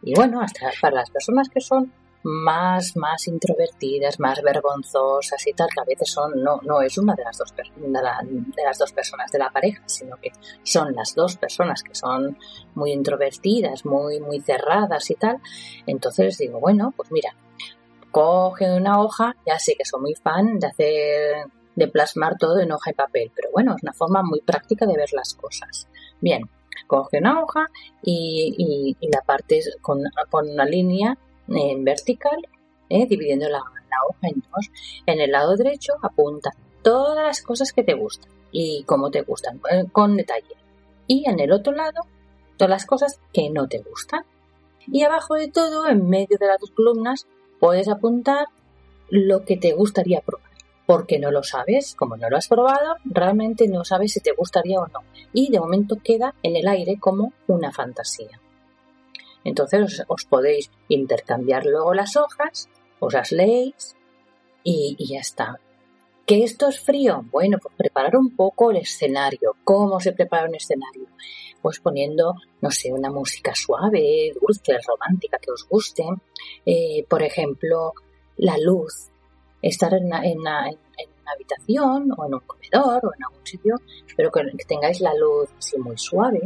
y 0.02 0.14
bueno, 0.14 0.40
hasta 0.40 0.70
para 0.80 0.96
las 0.96 1.10
personas 1.10 1.48
que 1.48 1.60
son 1.60 1.92
más, 2.22 2.96
más 2.96 3.26
introvertidas, 3.28 4.18
más 4.18 4.42
vergonzosas 4.42 5.46
y 5.46 5.52
tal, 5.52 5.68
que 5.72 5.80
a 5.80 5.84
veces 5.84 6.10
son, 6.10 6.42
no, 6.42 6.60
no 6.62 6.82
es 6.82 6.98
una 6.98 7.14
de 7.14 7.24
las 7.24 7.38
dos, 7.38 7.54
de, 7.56 7.62
de 7.76 8.64
las 8.64 8.78
dos 8.78 8.92
personas 8.92 9.30
de 9.30 9.38
la 9.38 9.50
pareja, 9.50 9.82
sino 9.86 10.16
que 10.16 10.32
son 10.62 10.94
las 10.94 11.14
dos 11.14 11.36
personas 11.36 11.82
que 11.82 11.94
son 11.94 12.36
muy 12.74 12.92
introvertidas, 12.92 13.84
muy, 13.84 14.20
muy 14.20 14.40
cerradas 14.40 15.10
y 15.10 15.14
tal. 15.14 15.38
Entonces 15.86 16.38
digo, 16.38 16.60
bueno, 16.60 16.92
pues 16.96 17.10
mira, 17.12 17.34
coge 18.10 18.70
una 18.76 19.00
hoja, 19.00 19.36
ya 19.46 19.58
sé 19.58 19.74
que 19.76 19.84
soy 19.84 20.00
muy 20.00 20.14
fan 20.14 20.58
de 20.58 20.66
hacer, 20.66 21.46
de 21.76 21.88
plasmar 21.88 22.36
todo 22.36 22.58
en 22.58 22.72
hoja 22.72 22.90
y 22.90 22.94
papel, 22.94 23.30
pero 23.34 23.50
bueno, 23.52 23.74
es 23.76 23.82
una 23.82 23.92
forma 23.92 24.22
muy 24.22 24.40
práctica 24.40 24.86
de 24.86 24.96
ver 24.96 25.12
las 25.12 25.34
cosas. 25.34 25.86
Bien, 26.20 26.42
coge 26.88 27.18
una 27.18 27.40
hoja 27.40 27.66
y, 28.02 28.96
la 29.00 29.20
parte 29.20 29.60
con, 29.80 30.02
con 30.28 30.48
una 30.48 30.64
línea 30.64 31.16
en 31.48 31.84
vertical, 31.84 32.38
¿eh? 32.88 33.06
dividiendo 33.06 33.48
la, 33.48 33.60
hoja 33.60 34.28
en 34.28 34.40
dos. 34.40 34.70
En 35.06 35.20
el 35.20 35.30
lado 35.30 35.56
derecho 35.56 35.92
apunta 36.02 36.50
todas 36.82 37.24
las 37.24 37.42
cosas 37.42 37.72
que 37.72 37.84
te 37.84 37.94
gustan 37.94 38.30
y 38.50 38.82
cómo 38.84 39.10
te 39.10 39.22
gustan, 39.22 39.60
eh, 39.70 39.84
con 39.92 40.16
detalle. 40.16 40.56
Y 41.06 41.28
en 41.28 41.38
el 41.40 41.52
otro 41.52 41.72
lado, 41.72 42.02
todas 42.56 42.70
las 42.70 42.86
cosas 42.86 43.20
que 43.32 43.50
no 43.50 43.68
te 43.68 43.78
gustan. 43.78 44.24
Y 44.86 45.02
abajo 45.02 45.34
de 45.34 45.48
todo, 45.48 45.86
en 45.86 46.08
medio 46.08 46.38
de 46.38 46.46
las 46.46 46.60
dos 46.60 46.70
columnas, 46.70 47.26
puedes 47.60 47.88
apuntar 47.88 48.46
lo 49.10 49.44
que 49.44 49.56
te 49.56 49.72
gustaría 49.72 50.20
probar. 50.20 50.47
Porque 50.88 51.18
no 51.18 51.30
lo 51.30 51.42
sabes, 51.42 51.94
como 51.94 52.16
no 52.16 52.30
lo 52.30 52.38
has 52.38 52.48
probado, 52.48 52.96
realmente 53.04 53.68
no 53.68 53.84
sabes 53.84 54.14
si 54.14 54.20
te 54.20 54.32
gustaría 54.32 54.80
o 54.80 54.86
no. 54.86 55.00
Y 55.34 55.50
de 55.50 55.60
momento 55.60 55.98
queda 56.02 56.34
en 56.42 56.56
el 56.56 56.66
aire 56.66 56.98
como 56.98 57.34
una 57.46 57.70
fantasía. 57.72 58.40
Entonces 59.44 60.02
os, 60.08 60.24
podéis 60.24 60.70
intercambiar 60.88 61.66
luego 61.66 61.92
las 61.92 62.16
hojas, 62.16 62.70
os 63.00 63.12
las 63.12 63.32
leéis 63.32 63.96
y, 64.64 64.96
ya 64.98 65.20
está. 65.20 65.60
¿Que 66.24 66.42
esto 66.42 66.68
es 66.68 66.80
frío? 66.80 67.22
Bueno, 67.30 67.58
pues 67.60 67.74
preparar 67.76 68.16
un 68.16 68.34
poco 68.34 68.70
el 68.70 68.78
escenario. 68.78 69.56
¿Cómo 69.64 70.00
se 70.00 70.12
prepara 70.12 70.48
un 70.48 70.54
escenario? 70.54 71.08
Pues 71.60 71.80
poniendo, 71.80 72.34
no 72.62 72.70
sé, 72.70 72.94
una 72.94 73.10
música 73.10 73.52
suave, 73.54 74.32
dulce, 74.40 74.78
romántica, 74.86 75.36
que 75.38 75.50
os 75.50 75.68
guste. 75.68 76.04
Eh, 76.64 77.04
por 77.10 77.22
ejemplo, 77.22 77.92
la 78.38 78.56
luz. 78.56 79.10
Estar 79.60 79.92
en 79.94 80.06
una, 80.06 80.70
habitación 81.34 82.12
o 82.16 82.26
en 82.26 82.34
un 82.34 82.40
comedor 82.40 83.04
o 83.04 83.14
en 83.14 83.24
algún 83.24 83.46
sitio, 83.46 83.76
pero 84.16 84.30
que 84.30 84.64
tengáis 84.66 85.00
la 85.00 85.14
luz 85.14 85.50
así 85.58 85.76
muy 85.78 85.98
suave 85.98 86.40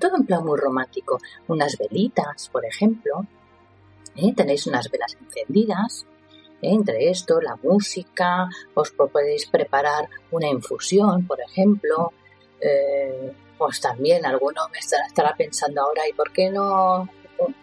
todo 0.00 0.16
en 0.16 0.26
plan 0.26 0.44
muy 0.44 0.58
romántico. 0.58 1.18
Unas 1.48 1.76
velitas, 1.76 2.48
por 2.50 2.64
ejemplo. 2.64 3.26
¿eh? 4.16 4.32
Tenéis 4.34 4.66
unas 4.66 4.90
velas 4.90 5.16
encendidas. 5.20 6.06
¿eh? 6.62 6.70
Entre 6.72 7.10
esto, 7.10 7.40
la 7.40 7.56
música, 7.56 8.48
os 8.74 8.90
podéis 8.92 9.46
preparar 9.46 10.08
una 10.30 10.48
infusión, 10.48 11.26
por 11.26 11.40
ejemplo. 11.40 12.12
Eh, 12.60 13.32
pues 13.58 13.80
también 13.80 14.24
alguno 14.26 14.62
me 14.72 14.78
estará, 14.78 15.34
pensando 15.36 15.82
ahora, 15.82 16.08
¿y 16.08 16.12
por 16.12 16.32
qué 16.32 16.50
no 16.50 17.08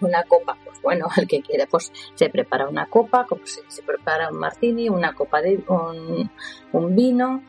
una 0.01 0.23
copa? 0.23 0.57
Pues 0.63 0.81
bueno, 0.81 1.07
el 1.17 1.27
que 1.27 1.41
quiere, 1.41 1.67
pues 1.67 1.91
se 2.15 2.29
prepara 2.29 2.67
una 2.67 2.87
copa, 2.87 3.25
como 3.25 3.45
se, 3.45 3.61
prepara 3.83 4.29
un 4.29 4.37
martini, 4.37 4.89
una 4.89 5.13
copa 5.13 5.41
de 5.41 5.63
un, 5.67 6.95
vino 6.95 7.43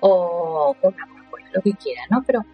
o 0.00 0.76
una 0.82 1.08
lo 1.54 1.62
que 1.62 1.72
quiera, 1.74 2.02
¿no? 2.10 2.22
Pero 2.26 2.44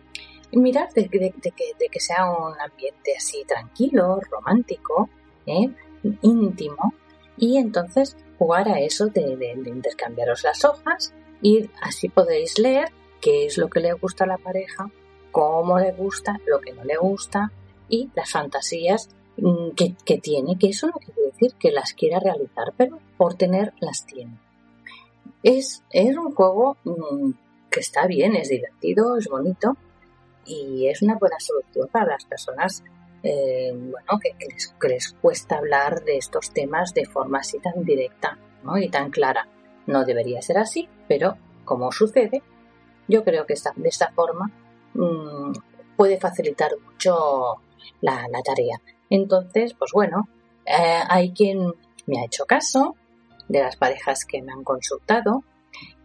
mirar 0.53 0.93
de, 0.93 1.09
que, 1.09 2.01
sea 2.01 2.31
un 2.31 2.61
ambiente 2.61 3.17
así 3.17 3.45
tranquilo, 3.47 4.21
romántico, 4.31 5.09
¿eh? 5.47 5.71
íntimo, 6.23 6.95
y 7.37 7.57
entonces 7.57 8.17
jugar 8.39 8.69
a 8.69 8.81
eso 8.81 9.07
de, 9.07 9.37
de, 9.37 9.71
intercambiaros 9.71 10.45
las 10.45 10.65
hojas 10.65 11.15
y 11.43 11.71
así 11.81 12.09
podéis 12.09 12.59
leer 12.59 12.91
qué 13.21 13.47
es 13.47 13.59
lo 13.59 13.69
que 13.69 13.81
le 13.81 13.93
gusta 13.93 14.25
a 14.25 14.29
la 14.29 14.39
pareja, 14.39 14.91
cómo 15.31 15.79
le 15.79 15.93
gusta, 15.93 16.39
lo 16.47 16.61
que 16.61 16.73
no 16.73 16.85
le 16.85 16.97
gusta 16.97 17.53
y 17.91 18.09
las 18.15 18.31
fantasías 18.31 19.11
mm, 19.37 19.71
que, 19.71 20.19
tiene, 20.19 20.57
que 20.59 20.69
eso 20.69 20.87
no 20.87 20.95
quiere 20.95 21.23
decir 21.23 21.55
que 21.59 21.71
las 21.71 21.93
quiera 21.93 22.21
realizar, 22.21 22.73
pero 22.77 22.99
por 23.19 23.35
tener 23.35 23.75
las 23.81 24.07
tiene. 24.07 24.39
Es, 25.43 25.83
es 25.91 26.17
un 26.17 26.35
juego 26.35 26.77
mm, 26.85 27.33
que 27.71 27.81
está 27.81 28.07
bien, 28.07 28.37
es 28.37 28.49
divertido, 28.49 29.17
es 29.17 29.29
bonito 29.29 29.77
y 30.47 30.87
es 30.87 31.03
una 31.03 31.19
buena 31.19 31.37
solución 31.39 31.89
para 31.93 32.13
las 32.13 32.25
personas 32.25 32.83
eh, 33.23 33.73
bueno, 33.75 34.19
que, 34.23 34.89
les, 34.89 35.13
cuesta 35.21 35.59
hablar 35.59 36.05
de 36.05 36.17
estos 36.17 36.53
temas 36.53 36.95
de 36.95 37.05
forma 37.05 37.41
así 37.41 37.59
tan 37.59 37.85
directa 37.85 38.39
¿no? 38.65 38.79
y 38.79 38.89
tan 38.89 39.11
clara. 39.11 39.47
No 39.87 40.05
debería 40.05 40.41
ser 40.41 40.59
así, 40.59 40.89
pero 41.09 41.37
como 41.65 41.93
sucede, 41.93 42.43
yo 43.09 43.25
creo 43.25 43.47
que 43.47 43.55
de 43.77 43.89
esta 43.89 44.13
forma 44.13 44.51
mm, 44.95 45.53
puede 45.97 46.19
facilitar 46.19 46.71
mucho 46.85 47.61
la, 48.01 48.27
tarea. 48.45 48.81
Entonces, 49.09 49.75
pues 49.75 49.93
bueno, 49.93 50.29
eh, 50.67 51.01
hay 51.09 51.33
quien 51.33 51.73
me 52.07 52.21
ha 52.21 52.25
hecho 52.25 52.45
caso 52.45 52.97
de 53.49 53.61
las 53.61 53.77
parejas 53.77 54.25
que 54.25 54.43
me 54.43 54.53
han 54.53 54.65
consultado 54.65 55.45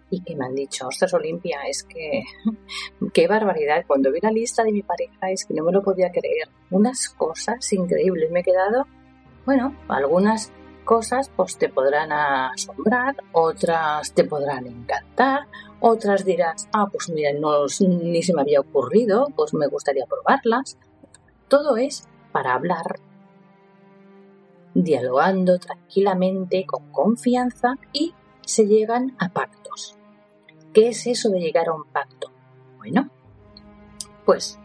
y 0.10 0.22
que 0.22 0.36
me 0.36 0.46
han 0.46 0.56
dicho, 0.56 0.88
ostras 0.88 1.14
Olimpia, 1.14 1.62
es 1.68 1.84
que 1.84 2.24
qué 3.14 3.28
barbaridad, 3.28 3.84
cuando 3.88 4.12
vi 4.12 4.20
la 4.22 4.32
lista 4.32 4.64
de 4.64 4.72
mi 4.72 4.82
pareja 4.82 5.32
es 5.32 5.46
que 5.46 5.54
no 5.54 5.64
me 5.64 5.72
lo 5.72 5.84
podía 5.84 6.12
creer, 6.12 6.50
unas 6.72 7.10
cosas 7.10 7.72
increíbles, 7.74 8.32
me 8.32 8.42
he 8.42 8.44
quedado, 8.44 8.86
bueno, 9.46 9.76
algunas 9.88 10.52
cosas 10.86 11.30
pues 11.36 11.58
te 11.58 11.68
podrán 11.68 12.12
asombrar, 12.12 13.16
otras 13.34 14.14
te 14.14 14.24
podrán 14.24 14.68
encantar, 14.68 15.48
otras 15.82 16.24
dirás, 16.24 16.70
ah, 16.72 16.88
pues 16.90 17.10
mira, 17.10 17.32
no, 17.38 17.66
ni 17.80 18.24
se 18.24 18.34
me 18.34 18.42
había 18.42 18.62
ocurrido, 18.62 19.28
pues 19.36 19.54
me 19.54 19.68
gustaría 19.68 20.06
probarlas. 20.06 20.78
Todo 21.56 21.78
es 21.78 22.06
para 22.34 22.54
hablar, 22.54 23.00
dialogando 24.74 25.58
tranquilamente, 25.58 26.66
con 26.66 26.92
confianza 26.92 27.76
y 27.94 28.14
se 28.42 28.66
llegan 28.66 29.16
a 29.20 29.30
pactos. 29.30 29.98
¿Qué 30.74 30.90
es 30.90 31.08
eso 31.08 31.30
de 31.30 31.40
llegar 31.40 31.70
a 31.70 31.74
un 31.74 31.86
pacto? 31.86 32.30
Bueno, 32.76 33.10
pues 34.26 34.60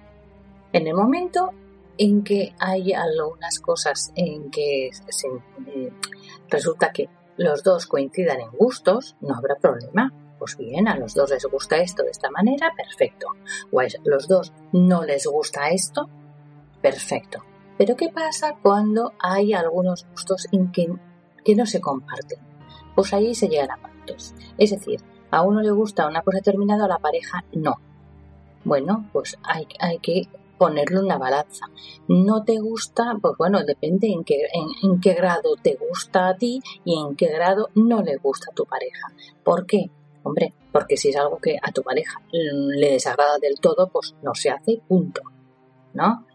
en 0.73 0.89
el 0.89 0.95
momento 0.95 1.53
en 1.97 2.25
que 2.25 2.57
hay 2.59 2.93
algunas 2.93 3.61
cosas 3.61 4.11
en 4.17 4.51
que 4.51 4.89
eh, 4.89 5.93
resulta 6.49 6.91
que 6.91 7.09
los 7.37 7.63
dos 7.63 7.87
coincidan 7.87 8.41
en 8.41 8.51
gustos, 8.51 9.15
no 9.21 9.37
habrá 9.37 9.55
problema. 9.55 10.13
Pues 10.41 10.57
bien, 10.57 10.89
a 10.89 10.97
los 10.97 11.15
dos 11.15 11.31
les 11.31 11.45
gusta 11.45 11.77
esto 11.77 12.03
de 12.03 12.11
esta 12.11 12.33
manera, 12.33 12.73
perfecto. 12.77 13.29
O 13.71 13.79
a 13.79 13.85
los 14.03 14.27
dos 14.27 14.53
no 14.73 15.05
les 15.05 15.27
gusta 15.29 15.69
esto, 15.69 16.09
perfecto. 16.83 17.45
Pero 17.79 17.97
¿qué 17.97 18.09
pasa 18.09 18.57
cuando 18.63 19.13
hay 19.19 19.55
algunos 19.55 20.07
gustos 20.11 20.47
que, 20.73 20.93
que 21.45 21.55
no 21.55 21.67
se 21.67 21.81
comparten? 21.81 22.39
Pues 22.95 23.15
ahí 23.15 23.35
se 23.35 23.49
llegan 23.49 23.71
a 23.71 23.77
pactos. 23.77 24.35
Es 24.59 24.71
decir, 24.71 25.01
a 25.31 25.43
uno 25.43 25.61
le 25.61 25.71
gusta 25.71 26.07
una 26.07 26.23
cosa 26.23 26.39
determinada, 26.39 26.85
a 26.85 26.89
la 26.89 26.99
pareja 26.99 27.45
no. 27.53 27.77
Bueno, 28.65 29.09
pues 29.13 29.39
hay, 29.43 29.67
hay 29.79 29.99
que 29.99 30.29
ponerlo 30.61 31.01
en 31.01 31.09
la 31.09 31.17
balanza. 31.17 31.67
¿No 32.07 32.45
te 32.45 32.59
gusta? 32.59 33.17
Pues 33.21 33.33
bueno, 33.39 33.65
depende 33.65 34.09
en 34.09 34.25
qué, 34.25 34.43
en, 34.83 35.01
qué 35.01 35.15
grado 35.15 35.57
te 35.63 35.77
gusta 35.77 36.29
a 36.29 36.37
ti 36.37 36.61
y 36.85 37.01
en 37.01 37.17
qué 37.17 37.29
grado 37.29 37.71
no 37.75 38.03
le 38.03 38.17
gusta 38.17 38.51
a 38.51 38.55
tu 38.55 38.67
pareja. 38.67 39.09
¿Por 39.43 39.65
qué? 39.65 39.91
Hombre, 40.23 40.53
porque 40.71 40.99
si 40.99 41.09
es 41.09 41.17
algo 41.17 41.39
que 41.39 41.57
a 41.63 41.73
tu 41.73 41.83
pareja 41.83 42.21
le 42.31 42.91
desagrada 42.91 43.39
del 43.39 43.59
todo, 43.59 43.89
pues 43.89 44.15
no 44.23 44.35
se 44.35 44.51
hace, 44.51 44.83
punto. 44.87 45.23
¿No? 45.95 46.27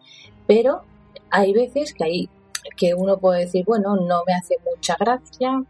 Pero 0.48 0.84
hay 1.30 1.54
veces 1.54 1.94
que 1.94 2.04
hay 2.04 2.30
que 2.76 2.94
uno 2.94 3.18
puede 3.18 3.42
decir, 3.42 3.64
bueno, 3.66 3.96
no 3.96 4.24
me 4.26 4.34
hace 4.34 4.56
mucha 4.66 4.96
gracia, 5.00 5.64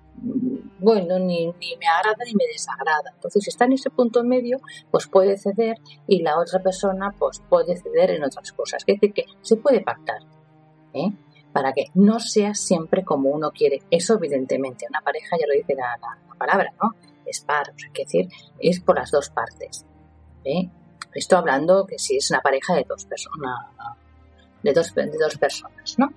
bueno, 0.80 1.20
ni, 1.20 1.48
ni, 1.48 1.76
me 1.78 1.88
agrada 1.88 2.24
ni 2.26 2.34
me 2.34 2.46
desagrada. 2.52 3.12
Entonces, 3.14 3.44
si 3.44 3.50
está 3.50 3.66
en 3.66 3.74
ese 3.74 3.90
punto 3.90 4.24
medio, 4.24 4.60
pues 4.92 5.08
puede 5.08 5.38
ceder 5.38 5.78
y 6.08 6.22
la 6.22 6.40
otra 6.40 6.62
persona 6.62 7.14
pues 7.18 7.42
puede 7.50 7.76
ceder 7.76 8.12
en 8.12 8.24
otras 8.24 8.52
cosas. 8.54 8.84
Es 8.86 8.96
decir, 8.96 9.14
que 9.14 9.26
se 9.42 9.58
puede 9.58 9.82
pactar, 9.82 10.22
¿eh? 10.94 11.12
Para 11.52 11.74
que 11.74 11.86
no 11.94 12.20
sea 12.20 12.54
siempre 12.54 13.04
como 13.04 13.30
uno 13.30 13.52
quiere. 13.52 13.82
Eso, 13.90 14.16
evidentemente, 14.16 14.86
una 14.90 15.02
pareja, 15.02 15.38
ya 15.40 15.48
lo 15.48 15.54
dice 15.54 15.76
la, 15.76 15.98
palabra, 16.38 16.74
¿no? 16.82 16.92
Es 17.26 17.42
par, 17.42 17.74
que 17.94 18.04
decir, 18.04 18.28
es 18.60 18.80
por 18.82 18.98
las 18.98 19.12
dos 19.12 19.30
partes. 19.30 19.86
¿eh? 20.44 20.70
Esto 21.14 21.38
hablando 21.38 21.86
que 21.88 21.98
si 21.98 22.18
es 22.18 22.30
una 22.30 22.42
pareja 22.42 22.76
de 22.76 22.86
dos 22.88 23.06
personas, 23.06 23.56
de 24.66 24.74
dos, 24.74 24.94
de 24.94 25.18
dos 25.18 25.38
personas, 25.38 25.98
¿no? 25.98 26.12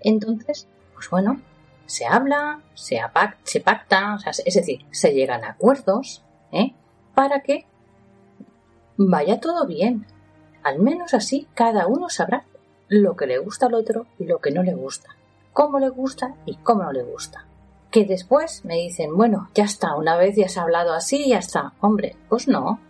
Entonces, 0.00 0.68
pues 0.94 1.08
bueno, 1.10 1.40
se 1.86 2.06
habla, 2.06 2.60
se, 2.74 3.00
se 3.44 3.60
pacta, 3.60 4.18
es 4.44 4.54
decir, 4.54 4.84
se 4.90 5.12
llegan 5.14 5.42
a 5.42 5.50
acuerdos 5.50 6.22
¿eh? 6.52 6.74
para 7.14 7.40
que 7.40 7.66
vaya 8.98 9.40
todo 9.40 9.66
bien. 9.66 10.06
Al 10.62 10.80
menos 10.80 11.14
así 11.14 11.48
cada 11.54 11.86
uno 11.86 12.10
sabrá 12.10 12.44
lo 12.88 13.16
que 13.16 13.26
le 13.26 13.38
gusta 13.38 13.66
al 13.66 13.74
otro 13.74 14.06
y 14.18 14.24
lo 14.24 14.38
que 14.38 14.50
no 14.50 14.62
le 14.62 14.74
gusta, 14.74 15.16
cómo 15.52 15.78
le 15.78 15.88
gusta 15.88 16.34
y 16.44 16.56
cómo 16.56 16.84
no 16.84 16.92
le 16.92 17.02
gusta. 17.02 17.46
Que 17.90 18.04
después 18.04 18.66
me 18.66 18.74
dicen, 18.74 19.16
bueno, 19.16 19.48
ya 19.54 19.64
está, 19.64 19.96
una 19.96 20.16
vez 20.16 20.36
ya 20.36 20.48
se 20.48 20.60
ha 20.60 20.64
hablado 20.64 20.92
así, 20.92 21.30
ya 21.30 21.38
está. 21.38 21.72
Hombre, 21.80 22.16
pues 22.28 22.46
no. 22.46 22.80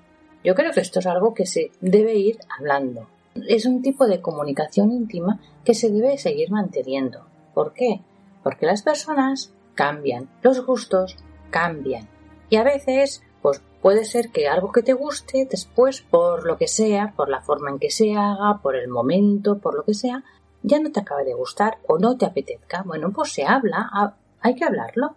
Yo 0.42 0.56
creo 0.56 0.72
que 0.72 0.80
esto 0.80 0.98
es 0.98 1.06
algo 1.06 1.34
que 1.34 1.46
se 1.46 1.70
debe 1.80 2.16
ir 2.16 2.40
hablando. 2.58 3.08
Es 3.48 3.66
un 3.66 3.82
tipo 3.82 4.06
de 4.06 4.20
comunicación 4.20 4.92
íntima 4.92 5.40
que 5.64 5.74
se 5.74 5.90
debe 5.90 6.18
seguir 6.18 6.50
manteniendo. 6.50 7.26
¿Por 7.54 7.72
qué? 7.72 8.02
porque 8.42 8.64
las 8.64 8.82
personas 8.82 9.52
cambian, 9.74 10.28
los 10.42 10.64
gustos 10.64 11.16
cambian. 11.50 12.08
Y 12.48 12.56
a 12.56 12.64
veces, 12.64 13.22
pues 13.42 13.62
puede 13.82 14.04
ser 14.04 14.30
que 14.30 14.48
algo 14.48 14.72
que 14.72 14.82
te 14.82 14.94
guste 14.94 15.46
después, 15.50 16.00
por 16.00 16.46
lo 16.46 16.56
que 16.56 16.66
sea, 16.66 17.12
por 17.14 17.28
la 17.28 17.42
forma 17.42 17.70
en 17.70 17.78
que 17.78 17.90
se 17.90 18.14
haga, 18.16 18.60
por 18.62 18.74
el 18.74 18.88
momento, 18.88 19.58
por 19.58 19.74
lo 19.74 19.84
que 19.84 19.92
sea, 19.94 20.24
ya 20.62 20.80
no 20.80 20.90
te 20.90 21.00
acabe 21.00 21.24
de 21.24 21.34
gustar 21.34 21.78
o 21.86 21.98
no 21.98 22.16
te 22.16 22.26
apetezca. 22.26 22.82
Bueno, 22.82 23.12
pues 23.12 23.32
se 23.32 23.44
habla, 23.44 24.16
hay 24.40 24.54
que 24.54 24.64
hablarlo. 24.64 25.16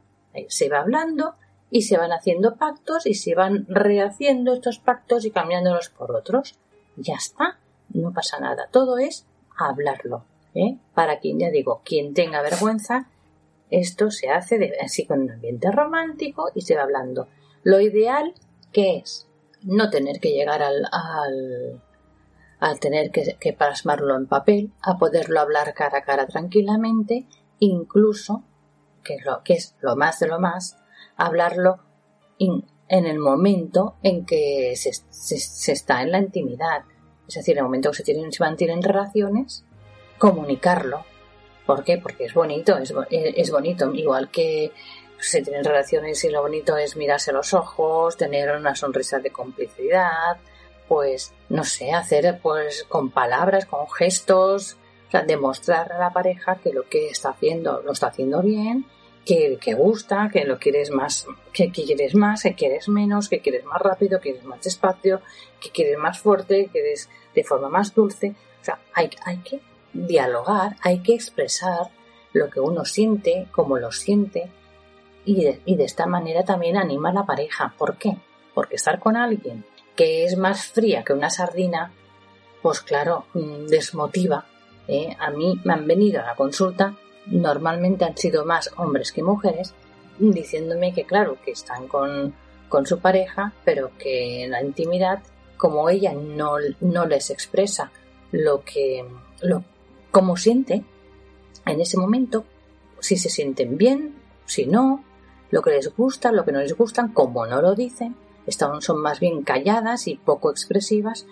Se 0.49 0.67
va 0.69 0.79
hablando 0.79 1.35
y 1.69 1.83
se 1.83 1.97
van 1.97 2.11
haciendo 2.11 2.55
pactos 2.55 3.05
y 3.05 3.13
se 3.13 3.33
van 3.33 3.65
rehaciendo 3.67 4.53
estos 4.53 4.79
pactos 4.79 5.25
y 5.25 5.31
cambiándolos 5.31 5.89
por 5.89 6.13
otros. 6.13 6.55
Ya 6.97 7.15
está, 7.15 7.59
no 7.93 8.13
pasa 8.13 8.39
nada. 8.39 8.67
Todo 8.71 8.97
es 8.97 9.25
hablarlo. 9.57 10.25
¿eh? 10.53 10.77
Para 10.93 11.19
quien, 11.19 11.39
ya 11.39 11.49
digo, 11.49 11.81
quien 11.83 12.13
tenga 12.13 12.41
vergüenza, 12.41 13.07
esto 13.69 14.11
se 14.11 14.29
hace 14.29 14.57
de, 14.57 14.73
así 14.83 15.05
con 15.05 15.21
un 15.21 15.31
ambiente 15.31 15.71
romántico 15.71 16.49
y 16.53 16.61
se 16.61 16.75
va 16.75 16.83
hablando. 16.83 17.27
Lo 17.63 17.79
ideal, 17.79 18.33
que 18.71 18.97
es? 18.97 19.27
No 19.63 19.89
tener 19.89 20.19
que 20.19 20.31
llegar 20.31 20.61
al, 20.61 20.85
al, 22.59 22.79
tener 22.79 23.11
que, 23.11 23.37
que, 23.39 23.53
plasmarlo 23.53 24.15
en 24.15 24.27
papel, 24.27 24.73
a 24.81 24.97
poderlo 24.97 25.39
hablar 25.39 25.73
cara 25.73 25.99
a 25.99 26.03
cara 26.03 26.25
tranquilamente, 26.27 27.27
incluso, 27.59 28.43
que 29.03 29.15
es 29.15 29.25
lo, 29.25 29.43
que 29.43 29.53
es 29.53 29.75
lo 29.81 29.95
más 29.95 30.19
de 30.19 30.27
lo 30.27 30.39
más, 30.39 30.77
hablarlo 31.15 31.79
en 32.91 33.05
el 33.05 33.19
momento 33.19 33.95
en 34.03 34.25
que 34.25 34.73
se, 34.75 34.91
se, 34.91 35.71
está 35.71 36.01
en 36.01 36.11
la 36.11 36.19
intimidad. 36.19 36.83
Es 37.31 37.43
decir, 37.43 37.53
en 37.53 37.59
el 37.59 37.63
momento 37.65 37.91
que 37.91 37.97
se, 37.97 38.03
tienen, 38.03 38.31
se 38.31 38.43
mantienen 38.43 38.81
relaciones, 38.81 39.63
comunicarlo. 40.17 41.05
¿Por 41.65 41.83
qué? 41.83 41.97
Porque 41.97 42.25
es 42.25 42.33
bonito, 42.33 42.77
es, 42.77 42.93
es 43.09 43.51
bonito. 43.51 43.93
Igual 43.93 44.29
que 44.29 44.71
se 45.17 45.41
tienen 45.41 45.63
relaciones 45.63 46.23
y 46.23 46.29
lo 46.29 46.41
bonito 46.41 46.75
es 46.77 46.97
mirarse 46.97 47.31
los 47.31 47.53
ojos, 47.53 48.17
tener 48.17 48.55
una 48.55 48.75
sonrisa 48.75 49.19
de 49.19 49.31
complicidad, 49.31 50.37
pues 50.87 51.33
no 51.47 51.63
sé, 51.63 51.91
hacer 51.93 52.39
pues 52.41 52.83
con 52.89 53.11
palabras, 53.11 53.65
con 53.65 53.89
gestos, 53.89 54.77
o 55.13 55.25
demostrar 55.25 55.91
a 55.91 55.99
la 55.99 56.11
pareja 56.11 56.55
que 56.55 56.73
lo 56.73 56.83
que 56.87 57.09
está 57.09 57.29
haciendo 57.29 57.81
lo 57.81 57.91
está 57.91 58.07
haciendo 58.07 58.41
bien, 58.41 58.85
que, 59.25 59.57
que 59.59 59.73
gusta, 59.73 60.29
que 60.31 60.45
lo 60.45 60.57
quieres 60.59 60.91
más, 60.91 61.27
que, 61.53 61.71
quieres 61.71 62.15
más, 62.15 62.43
que 62.43 62.55
quieres 62.55 62.89
menos, 62.89 63.29
que 63.29 63.39
quieres 63.39 63.65
más 63.65 63.81
rápido, 63.81 64.19
que 64.19 64.31
quieres 64.31 64.45
más 64.45 64.61
despacio, 64.61 65.21
que 65.59 65.69
quieres 65.69 65.97
más 65.97 66.19
fuerte, 66.19 66.65
que 66.65 66.71
quieres 66.71 67.09
de 67.35 67.43
forma 67.43 67.69
más 67.69 67.93
dulce. 67.93 68.35
O 68.61 68.63
sea, 68.63 68.79
hay, 68.93 69.09
hay 69.25 69.37
que 69.37 69.59
dialogar, 69.93 70.75
hay 70.81 70.99
que 70.99 71.13
expresar 71.13 71.89
lo 72.33 72.49
que 72.49 72.59
uno 72.59 72.85
siente, 72.85 73.47
cómo 73.51 73.77
lo 73.77 73.91
siente, 73.91 74.49
y 75.25 75.43
de, 75.75 75.83
esta 75.83 76.05
manera 76.05 76.43
también 76.43 76.77
anima 76.77 77.09
a 77.09 77.13
la 77.13 77.25
pareja. 77.25 77.73
¿Por 77.77 77.97
qué? 77.97 78.17
Porque 78.53 78.75
estar 78.75 78.99
con 78.99 79.15
alguien 79.15 79.65
que 79.95 80.25
es 80.25 80.37
más 80.37 80.65
fría 80.65 81.03
que 81.03 81.13
una 81.13 81.29
sardina, 81.29 81.91
pues 82.61 82.81
claro, 82.81 83.25
mm, 83.33 83.67
desmotiva. 83.67 84.45
¿eh? 84.87 85.15
A 85.19 85.29
mí 85.29 85.59
me 85.63 85.73
han 85.73 85.85
venido 85.85 86.21
a 86.21 86.25
la 86.25 86.35
consulta, 86.35 86.95
normalmente 87.27 88.05
han 88.05 88.17
sido 88.17 88.45
más 88.45 88.71
hombres 88.77 89.11
que 89.11 89.23
mujeres, 89.23 89.73
diciéndome 90.19 90.93
que 90.93 91.05
claro, 91.05 91.37
que 91.43 91.51
están 91.51 91.87
con, 91.87 92.33
con 92.69 92.85
su 92.85 92.99
pareja, 92.99 93.53
pero 93.65 93.91
que 93.97 94.43
en 94.43 94.51
la 94.51 94.63
intimidad, 94.63 95.21
como 95.57 95.89
ella 95.89 96.13
no, 96.13 96.55
no 96.79 97.05
les 97.05 97.29
expresa 97.29 97.91
lo 98.31 98.63
que, 98.63 99.05
lo, 99.41 99.63
cómo 100.11 100.37
siente, 100.37 100.83
en 101.65 101.81
ese 101.81 101.97
momento 101.97 102.45
si 102.99 103.17
se 103.17 103.29
sienten 103.29 103.77
bien, 103.77 104.15
si 104.45 104.65
no, 104.65 105.03
lo 105.49 105.61
que 105.61 105.71
les 105.71 105.93
gusta, 105.95 106.31
lo 106.31 106.45
que 106.45 106.51
no 106.51 106.59
les 106.59 106.75
gustan, 106.75 107.13
como 107.13 107.45
no 107.45 107.61
lo 107.61 107.75
dicen, 107.75 108.15
están, 108.45 108.81
son 108.81 109.01
más 109.01 109.19
bien 109.19 109.43
calladas 109.43 110.07
y 110.07 110.15
poco 110.15 110.49
expresivas, 110.49 111.25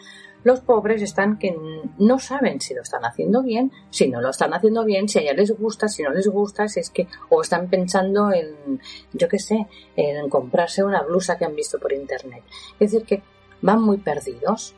los 0.44 0.62
pobres 0.62 1.02
están 1.02 1.38
que 1.38 1.56
no 1.98 2.20
saben 2.20 2.62
si 2.62 2.74
lo 2.74 2.82
están 2.82 3.04
haciendo 3.06 3.44
bien, 3.44 3.72
si 3.90 4.08
no 4.08 4.22
lo 4.22 4.30
están 4.30 4.54
haciendo 4.54 4.86
bien, 4.86 5.10
si 5.10 5.20
a 5.20 5.22
ella 5.22 5.34
les 5.34 5.52
gusta, 5.58 5.88
si 5.88 6.04
no 6.04 6.12
les 6.12 6.28
gusta, 6.28 6.68
si 6.68 6.80
es 6.80 6.90
que, 6.90 7.08
o 7.30 7.42
están 7.42 7.70
pensando 7.70 8.32
en, 8.32 8.80
yo 9.14 9.28
qué 9.28 9.40
sé, 9.40 9.68
en 9.96 10.30
comprarse 10.30 10.84
una 10.84 11.02
blusa 11.02 11.38
que 11.38 11.46
han 11.46 11.56
visto 11.56 11.80
por 11.80 11.94
internet. 11.94 12.44
Es 12.80 12.92
decir, 12.92 13.06
que 13.06 13.22
van 13.62 13.82
muy 13.82 13.98
perdidos. 13.98 14.76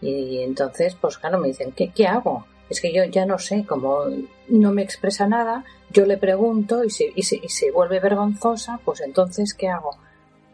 Y 0.00 0.40
entonces, 0.40 0.96
pues 1.00 1.18
claro, 1.18 1.38
me 1.38 1.48
dicen, 1.48 1.72
¿qué, 1.72 1.92
qué 1.92 2.06
hago? 2.06 2.46
Es 2.68 2.80
que 2.80 2.92
yo 2.92 3.04
ya 3.04 3.26
no 3.26 3.38
sé, 3.38 3.64
como 3.64 4.04
no 4.48 4.72
me 4.72 4.82
expresa 4.82 5.26
nada, 5.26 5.64
yo 5.90 6.06
le 6.06 6.16
pregunto 6.16 6.82
y 6.84 6.90
se, 6.90 7.12
y 7.14 7.22
se, 7.22 7.36
y 7.36 7.48
se 7.48 7.70
vuelve 7.70 8.00
vergonzosa, 8.00 8.80
pues 8.84 9.00
entonces, 9.00 9.54
¿qué 9.54 9.68
hago? 9.68 9.96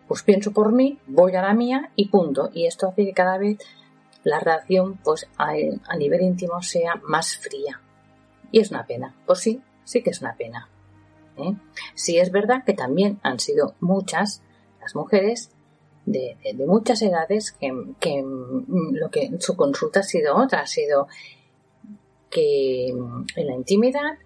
Pues 0.06 0.22
pienso 0.22 0.52
por 0.52 0.72
mí, 0.72 0.98
voy 1.06 1.34
a 1.36 1.42
la 1.42 1.54
mía 1.54 1.90
y 1.96 2.08
punto. 2.08 2.50
Y 2.52 2.66
esto 2.66 2.88
hace 2.88 3.06
que 3.06 3.12
cada 3.12 3.38
vez 3.38 3.58
la 4.24 4.40
relación 4.40 4.98
pues 5.02 5.28
a, 5.38 5.54
nivel 5.96 6.22
íntimo 6.22 6.62
sea 6.62 6.96
más 7.02 7.36
fría. 7.36 7.80
Y 8.52 8.60
es 8.60 8.70
una 8.70 8.86
pena. 8.86 9.14
Pues 9.26 9.40
sí, 9.40 9.62
sí 9.84 10.02
que 10.02 10.10
es 10.10 10.20
una 10.20 10.36
pena. 10.36 10.68
¿eh? 11.36 11.54
Sí 11.94 12.18
es 12.18 12.30
verdad 12.30 12.64
que 12.64 12.74
también 12.74 13.18
han 13.22 13.38
sido 13.38 13.74
muchas 13.80 14.42
las 14.80 14.94
mujeres 14.94 15.50
de, 16.06 16.36
muchas 16.66 17.02
edades 17.02 17.52
que, 17.52 17.72
que, 18.00 18.22
lo 18.22 19.10
que 19.10 19.30
su 19.38 19.56
consulta 19.56 20.00
ha 20.00 20.04
sido 20.04 20.36
otra, 20.36 20.62
ha 20.62 20.66
sido 20.66 21.06
que 22.30 22.88
en 22.88 23.46
la 23.46 23.54
intimidad 23.54 24.18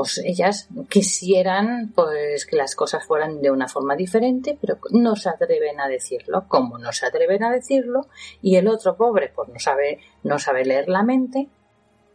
pues 0.00 0.16
ellas 0.24 0.66
quisieran 0.88 1.92
pues 1.94 2.46
que 2.46 2.56
las 2.56 2.74
cosas 2.74 3.04
fueran 3.04 3.42
de 3.42 3.50
una 3.50 3.68
forma 3.68 3.96
diferente, 3.96 4.56
pero 4.58 4.78
no 4.92 5.14
se 5.14 5.28
atreven 5.28 5.78
a 5.78 5.88
decirlo. 5.88 6.46
Como 6.48 6.78
no 6.78 6.90
se 6.90 7.04
atreven 7.04 7.44
a 7.44 7.50
decirlo 7.50 8.06
y 8.40 8.56
el 8.56 8.66
otro 8.66 8.96
pobre 8.96 9.30
pues 9.34 9.50
no 9.50 9.58
sabe 9.58 9.98
no 10.22 10.38
sabe 10.38 10.64
leer 10.64 10.88
la 10.88 11.02
mente, 11.02 11.50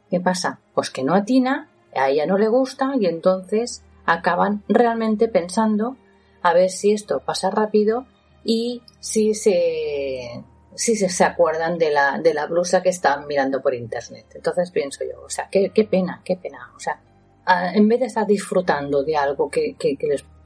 ¿qué 0.10 0.20
pasa? 0.20 0.62
Pues 0.74 0.90
que 0.90 1.04
no 1.04 1.14
atina, 1.14 1.70
a 1.94 2.10
ella 2.10 2.26
no 2.26 2.40
le 2.40 2.48
gusta 2.48 2.94
y 3.00 3.06
entonces 3.06 3.84
acaban 4.08 4.64
realmente 4.68 5.28
pensando 5.28 5.96
a 6.42 6.54
ver 6.54 6.72
si 6.72 6.92
esto 6.92 7.20
pasa 7.20 7.52
rápido 7.52 8.08
y 8.44 8.82
si 9.00 9.36
se 9.36 10.44
si 10.74 10.96
se, 10.96 11.24
acuerdan 11.24 11.78
de 11.78 11.92
la, 11.92 12.18
de 12.18 12.34
la 12.34 12.48
blusa 12.48 12.82
que 12.82 12.90
están 12.90 13.28
mirando 13.28 13.62
por 13.62 13.76
internet. 13.76 14.26
Entonces 14.34 14.72
pienso 14.72 15.04
yo, 15.06 15.22
o 15.22 15.30
sea, 15.30 15.50
qué, 15.52 15.70
qué 15.70 15.84
pena, 15.84 16.24
qué 16.26 16.36
pena. 16.36 16.74
O 16.76 16.80
sea, 16.80 17.00
en 17.48 17.88
vez 17.88 18.00
de 18.00 18.08
estar 18.08 18.26
disfrutando 18.26 19.04
de 19.04 19.18
algo 19.18 19.50
que, 19.50 19.76
que, 19.78 19.98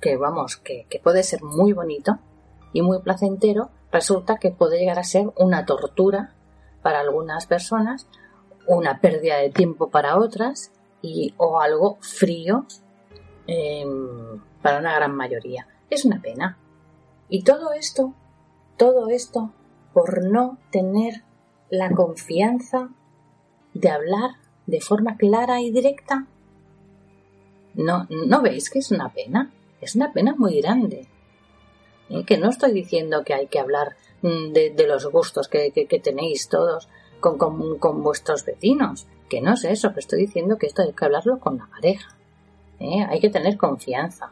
que, 0.02 0.18
vamos, 0.18 0.58
que, 0.58 0.86
que, 0.90 1.00
puede 1.00 1.24
ser 1.24 1.44
muy 1.44 1.74
bonito 1.74 2.20
y 2.74 2.82
muy 2.82 3.00
placentero, 3.02 3.70
resulta 3.92 4.38
que 4.38 4.52
puede 4.52 4.80
llegar 4.80 5.00
a 5.00 5.04
ser 5.04 5.32
una 5.38 5.66
tortura 5.66 6.34
para 6.82 7.00
algunas 7.00 7.46
personas, 7.46 8.08
una 8.68 9.00
pérdida 9.00 9.38
de 9.38 9.50
tiempo 9.50 9.90
para 9.90 10.18
otras 10.18 10.72
y, 11.02 11.34
o 11.38 11.60
algo 11.60 11.98
frío 12.02 12.66
em, 13.48 14.42
para 14.62 14.80
una 14.80 14.96
gran 14.96 15.16
mayoría. 15.16 15.68
Es 15.90 16.06
una 16.06 16.22
pena. 16.22 16.58
Y 17.30 17.44
todo 17.44 17.74
esto, 17.74 18.14
todo 18.78 19.10
esto 19.10 19.52
por 19.94 20.24
no 20.24 20.58
tener 20.72 21.24
la 21.70 21.92
confianza 21.92 22.90
de 23.74 23.90
hablar 23.90 24.32
de 24.66 24.82
forma 24.82 25.18
clara 25.18 25.62
y 25.62 25.72
directa 25.72 26.28
¿No, 27.80 28.08
¿No 28.10 28.42
veis 28.42 28.70
que 28.70 28.80
es 28.80 28.92
una 28.92 29.08
pena? 29.14 29.52
Es 29.80 29.96
una 29.96 30.12
pena 30.12 30.36
muy 30.38 30.60
grande. 30.60 31.08
¿Eh? 32.10 32.26
Que 32.26 32.38
no 32.38 32.50
estoy 32.50 32.74
diciendo 32.74 33.24
que 33.24 33.34
hay 33.34 33.48
que 33.48 33.60
hablar 33.60 33.96
mm, 34.22 34.52
de, 34.52 34.86
los 34.86 35.06
gustos 35.06 35.48
que, 35.48 35.72
tenéis 36.04 36.50
todos 36.50 36.90
con, 37.22 38.04
vuestros 38.04 38.44
vecinos. 38.44 39.08
Que 39.30 39.40
no 39.40 39.54
es 39.54 39.64
eso, 39.64 39.94
que 39.94 40.02
estoy 40.02 40.20
diciendo 40.20 40.58
que 40.58 40.68
esto 40.68 40.82
hay 40.82 40.92
que 40.92 41.06
hablarlo 41.06 41.40
con 41.40 41.58
la 41.58 41.68
pareja. 41.68 42.18
¿Eh? 42.80 43.06
Hay 43.08 43.22
que 43.22 43.30
tener 43.30 43.56
confianza. 43.56 44.30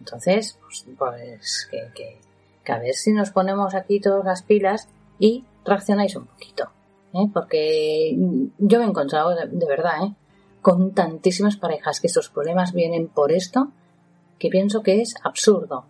Entonces, 0.00 0.58
pues, 0.60 0.86
pues 0.98 1.68
que, 1.70 2.18
que, 2.64 2.72
a 2.72 2.80
ver 2.80 2.94
si 2.94 3.12
nos 3.12 3.30
ponemos 3.30 3.76
aquí 3.76 4.00
todas 4.00 4.24
las 4.24 4.42
pilas 4.42 4.88
y 5.20 5.44
reaccionáis 5.64 6.16
un 6.16 6.26
poquito. 6.26 6.68
¿eh? 7.14 7.28
Porque 7.32 8.16
yo 8.58 8.78
me 8.80 8.86
he 8.86 8.88
encontrado 8.88 9.36
de, 9.36 9.46
de 9.46 9.66
verdad, 9.66 10.04
¿eh? 10.04 10.14
Con 10.62 10.92
tantísimas 10.92 11.56
parejas 11.56 12.00
que 12.00 12.06
estos 12.06 12.28
problemas 12.28 12.72
vienen 12.72 13.08
por 13.08 13.32
esto, 13.32 13.68
que 14.38 14.48
pienso 14.48 14.82
que 14.82 15.00
es 15.00 15.14
absurdo. 15.22 15.84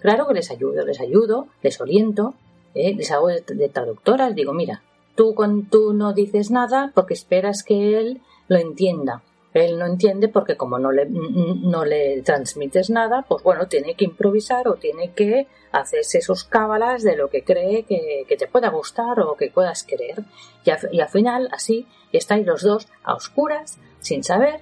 Claro 0.00 0.26
que 0.26 0.34
les 0.34 0.50
ayudo, 0.50 0.84
les 0.84 1.00
ayudo, 1.00 1.48
les 1.62 1.80
oriento, 1.80 2.34
¿eh? 2.74 2.94
les 2.94 3.10
hago 3.10 3.28
de, 3.28 3.70
traductora, 3.72 4.26
les 4.26 4.36
digo, 4.36 4.52
mira, 4.52 4.82
tú, 5.16 5.34
con, 5.34 5.66
tú 5.66 5.94
no 5.94 6.12
dices 6.12 6.50
nada 6.50 6.92
porque 6.94 7.14
esperas 7.14 7.62
que 7.62 7.98
él 7.98 8.20
lo 8.48 8.58
entienda. 8.58 9.22
Él 9.54 9.78
no 9.78 9.86
entiende 9.86 10.28
porque 10.28 10.56
como 10.56 10.80
no 10.80 10.90
le, 10.90 11.06
no 11.06 11.84
le 11.84 12.22
transmites 12.22 12.90
nada, 12.90 13.24
pues 13.28 13.44
bueno, 13.44 13.68
tiene 13.68 13.94
que 13.94 14.04
improvisar 14.04 14.66
o 14.66 14.74
tiene 14.74 15.12
que 15.12 15.46
hacerse 15.70 16.20
sus 16.20 16.42
cábalas 16.42 17.04
de 17.04 17.16
lo 17.16 17.30
que 17.30 17.44
cree 17.44 17.84
que, 17.84 18.26
te 18.36 18.48
pueda 18.48 18.68
gustar 18.70 19.20
o 19.20 19.36
que 19.36 19.50
puedas 19.50 19.84
querer. 19.84 20.24
Y, 20.64 20.96
y 20.96 21.00
al 21.00 21.08
final, 21.08 21.48
así, 21.52 21.86
estáis 22.12 22.44
los 22.44 22.62
dos 22.62 22.88
a 23.04 23.14
oscuras, 23.14 23.78
sin 24.04 24.22
saber, 24.22 24.60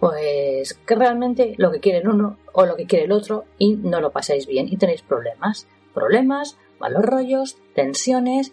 pues 0.00 0.74
que 0.74 0.94
realmente 0.94 1.54
lo 1.58 1.70
que 1.70 1.80
quiere 1.80 2.06
uno 2.08 2.38
o 2.52 2.66
lo 2.66 2.74
que 2.74 2.86
quiere 2.86 3.04
el 3.04 3.12
otro 3.12 3.44
y 3.58 3.76
no 3.76 4.00
lo 4.00 4.10
pasáis 4.10 4.46
bien 4.46 4.66
y 4.68 4.76
tenéis 4.76 5.02
problemas. 5.02 5.68
Problemas, 5.94 6.58
malos 6.78 7.04
rollos, 7.04 7.58
tensiones, 7.74 8.52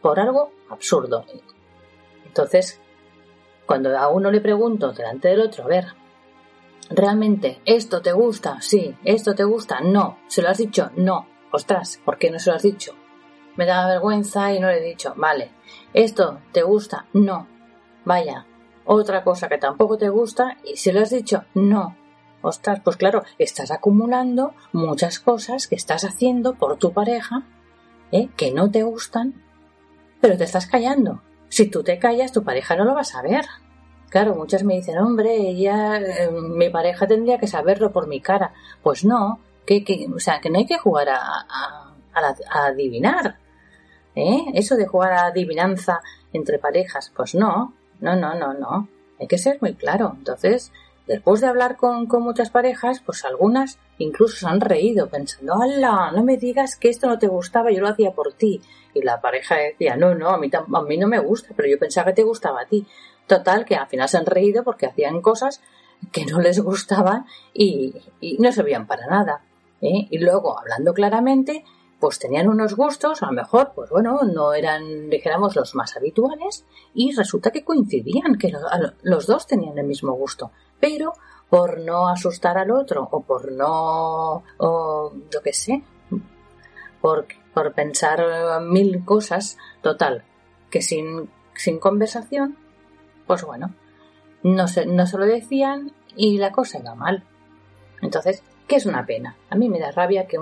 por 0.00 0.20
algo 0.20 0.52
absurdo. 0.70 1.24
Entonces, 2.24 2.80
cuando 3.66 3.96
a 3.98 4.08
uno 4.08 4.30
le 4.30 4.40
pregunto 4.40 4.92
delante 4.92 5.28
del 5.28 5.40
otro, 5.40 5.64
a 5.64 5.68
ver, 5.68 5.86
¿realmente 6.90 7.60
esto 7.64 8.00
te 8.00 8.12
gusta? 8.12 8.60
Sí, 8.60 8.96
¿esto 9.04 9.34
te 9.34 9.44
gusta? 9.44 9.80
No. 9.80 10.18
¿Se 10.28 10.42
lo 10.42 10.48
has 10.48 10.58
dicho? 10.58 10.90
No. 10.96 11.26
Ostras, 11.50 12.00
¿por 12.04 12.18
qué 12.18 12.30
no 12.30 12.38
se 12.38 12.50
lo 12.50 12.56
has 12.56 12.62
dicho? 12.62 12.94
Me 13.56 13.66
da 13.66 13.86
vergüenza 13.86 14.52
y 14.52 14.60
no 14.60 14.68
le 14.68 14.78
he 14.78 14.88
dicho. 14.88 15.14
Vale. 15.16 15.52
¿Esto 15.92 16.40
te 16.52 16.62
gusta? 16.62 17.06
No. 17.12 17.48
Vaya, 18.04 18.46
otra 18.84 19.24
cosa 19.24 19.48
que 19.48 19.58
tampoco 19.58 19.96
te 19.96 20.08
gusta 20.08 20.56
y 20.64 20.76
si 20.76 20.92
lo 20.92 21.00
has 21.00 21.10
dicho 21.10 21.44
no. 21.54 21.96
Ostras, 22.42 22.80
pues 22.84 22.96
claro, 22.96 23.22
estás 23.38 23.70
acumulando 23.70 24.52
muchas 24.72 25.18
cosas 25.18 25.66
que 25.66 25.76
estás 25.76 26.04
haciendo 26.04 26.54
por 26.54 26.76
tu 26.76 26.92
pareja 26.92 27.44
¿eh? 28.12 28.28
que 28.36 28.52
no 28.52 28.70
te 28.70 28.82
gustan, 28.82 29.42
pero 30.20 30.36
te 30.36 30.44
estás 30.44 30.66
callando. 30.66 31.22
Si 31.48 31.70
tú 31.70 31.82
te 31.82 31.98
callas, 31.98 32.32
tu 32.32 32.44
pareja 32.44 32.76
no 32.76 32.84
lo 32.84 32.94
va 32.94 33.00
a 33.00 33.04
saber. 33.04 33.46
Claro, 34.10 34.34
muchas 34.34 34.62
me 34.62 34.74
dicen, 34.74 34.98
hombre, 34.98 35.34
ella, 35.36 35.98
eh, 35.98 36.30
mi 36.30 36.68
pareja 36.68 37.06
tendría 37.06 37.38
que 37.38 37.46
saberlo 37.46 37.92
por 37.92 38.06
mi 38.06 38.20
cara. 38.20 38.52
Pues 38.82 39.04
no, 39.04 39.40
que, 39.66 39.82
que 39.82 40.06
o 40.14 40.18
sea, 40.18 40.40
que 40.40 40.50
no 40.50 40.58
hay 40.58 40.66
que 40.66 40.78
jugar 40.78 41.08
a, 41.08 41.18
a, 41.18 41.94
a 42.12 42.66
adivinar. 42.66 43.38
¿Eh? 44.14 44.44
Eso 44.54 44.76
de 44.76 44.86
jugar 44.86 45.12
a 45.12 45.26
adivinanza 45.26 46.00
entre 46.32 46.58
parejas, 46.58 47.12
pues 47.16 47.34
no, 47.34 47.74
no, 48.04 48.14
no, 48.16 48.34
no, 48.34 48.54
no. 48.54 48.88
Hay 49.18 49.26
que 49.26 49.38
ser 49.38 49.58
muy 49.60 49.74
claro. 49.74 50.14
Entonces, 50.16 50.72
después 51.06 51.40
de 51.40 51.46
hablar 51.46 51.76
con, 51.76 52.06
muchas 52.22 52.50
parejas, 52.50 53.00
pues 53.04 53.24
algunas 53.24 53.78
incluso 53.98 54.36
se 54.36 54.46
han 54.46 54.60
reído 54.60 55.08
pensando, 55.08 55.54
¡hala! 55.54 56.12
No 56.12 56.22
me 56.22 56.36
digas 56.36 56.76
que 56.76 56.88
esto 56.88 57.08
no 57.08 57.18
te 57.18 57.26
gustaba, 57.28 57.70
yo 57.70 57.80
lo 57.80 57.88
hacía 57.88 58.12
por 58.12 58.32
ti. 58.34 58.60
Y 58.92 59.02
la 59.02 59.20
pareja 59.20 59.56
decía, 59.56 59.96
no, 59.96 60.14
no, 60.14 60.30
a 60.30 60.38
mí, 60.38 60.50
a 60.52 60.82
mí 60.82 60.96
no 60.96 61.08
me 61.08 61.18
gusta, 61.18 61.54
pero 61.56 61.68
yo 61.68 61.78
pensaba 61.78 62.06
que 62.06 62.16
te 62.16 62.22
gustaba 62.22 62.62
a 62.62 62.66
ti. 62.66 62.86
Total, 63.26 63.64
que 63.64 63.76
al 63.76 63.86
final 63.86 64.08
se 64.08 64.18
han 64.18 64.26
reído 64.26 64.62
porque 64.64 64.86
hacían 64.86 65.22
cosas 65.22 65.60
que 66.12 66.26
no 66.26 66.40
les 66.40 66.60
gustaban 66.60 67.26
y, 67.52 67.94
no 68.38 68.52
servían 68.52 68.86
para 68.86 69.06
nada. 69.06 69.42
¿eh? 69.80 70.06
Y 70.10 70.18
luego, 70.18 70.58
hablando 70.58 70.92
claramente, 70.92 71.64
pues 72.04 72.18
tenían 72.18 72.50
unos 72.50 72.76
gustos, 72.76 73.22
a 73.22 73.26
lo 73.28 73.32
mejor, 73.32 73.72
pues 73.74 73.88
bueno, 73.88 74.20
no 74.24 74.52
eran, 74.52 75.08
dijéramos, 75.08 75.56
los 75.56 75.74
más 75.74 75.96
habituales, 75.96 76.66
y 76.92 77.16
resulta 77.16 77.50
que 77.50 77.64
coincidían, 77.64 78.36
que 78.36 78.52
los 79.00 79.26
dos 79.26 79.46
tenían 79.46 79.78
el 79.78 79.86
mismo 79.86 80.12
gusto, 80.12 80.50
pero 80.78 81.14
por 81.48 81.80
no 81.80 82.08
asustar 82.08 82.58
al 82.58 82.72
otro, 82.72 83.08
o 83.10 83.22
por 83.22 83.50
no, 83.52 84.42
o 84.58 85.14
yo 85.32 85.40
qué 85.42 85.54
sé, 85.54 85.82
por, 87.00 87.26
por 87.54 87.72
pensar 87.72 88.60
mil 88.60 89.02
cosas, 89.06 89.56
total, 89.80 90.24
que 90.68 90.82
sin, 90.82 91.30
sin 91.54 91.78
conversación, 91.78 92.58
pues 93.26 93.44
bueno, 93.44 93.74
no 94.42 94.68
se, 94.68 94.84
no 94.84 95.06
se 95.06 95.16
lo 95.16 95.24
decían 95.24 95.94
y 96.16 96.36
la 96.36 96.52
cosa 96.52 96.80
iba 96.80 96.94
mal. 96.94 97.24
Entonces, 98.02 98.42
es 98.74 98.86
una 98.86 99.06
pena. 99.06 99.36
A 99.50 99.56
mí 99.56 99.68
me 99.68 99.78
da 99.78 99.90
rabia 99.90 100.26
que, 100.26 100.38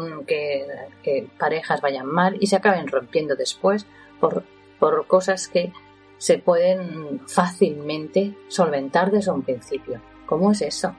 que, 1.02 1.28
parejas 1.38 1.80
vayan 1.80 2.06
mal 2.06 2.36
y 2.40 2.46
se 2.46 2.56
acaben 2.56 2.88
rompiendo 2.88 3.36
después 3.36 3.86
por, 4.20 4.44
por 4.78 5.06
cosas 5.06 5.48
que 5.48 5.72
se 6.18 6.38
pueden 6.38 7.20
fácilmente 7.26 8.36
solventar 8.48 9.10
desde 9.10 9.32
un 9.32 9.42
principio, 9.42 10.00
¿Cómo 10.26 10.52
es 10.52 10.62
eso? 10.62 10.94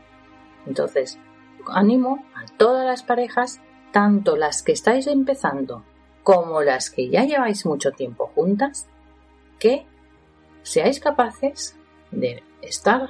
Entonces, 0.68 1.18
animo 1.68 2.26
a 2.36 2.46
todas 2.58 2.86
las 2.86 3.04
parejas, 3.04 3.62
tanto 3.92 4.36
las 4.36 4.62
que 4.62 4.74
estáis 4.74 5.08
empezando 5.08 5.84
como 6.24 6.62
las 6.62 6.90
que 6.90 7.10
ya 7.10 7.24
lleváis 7.24 7.66
mucho 7.66 7.92
tiempo 7.92 8.32
juntas, 8.36 8.88
que 9.60 9.86
seáis 10.62 11.00
capaces 11.00 11.78
de 12.12 12.44
estar 12.62 13.10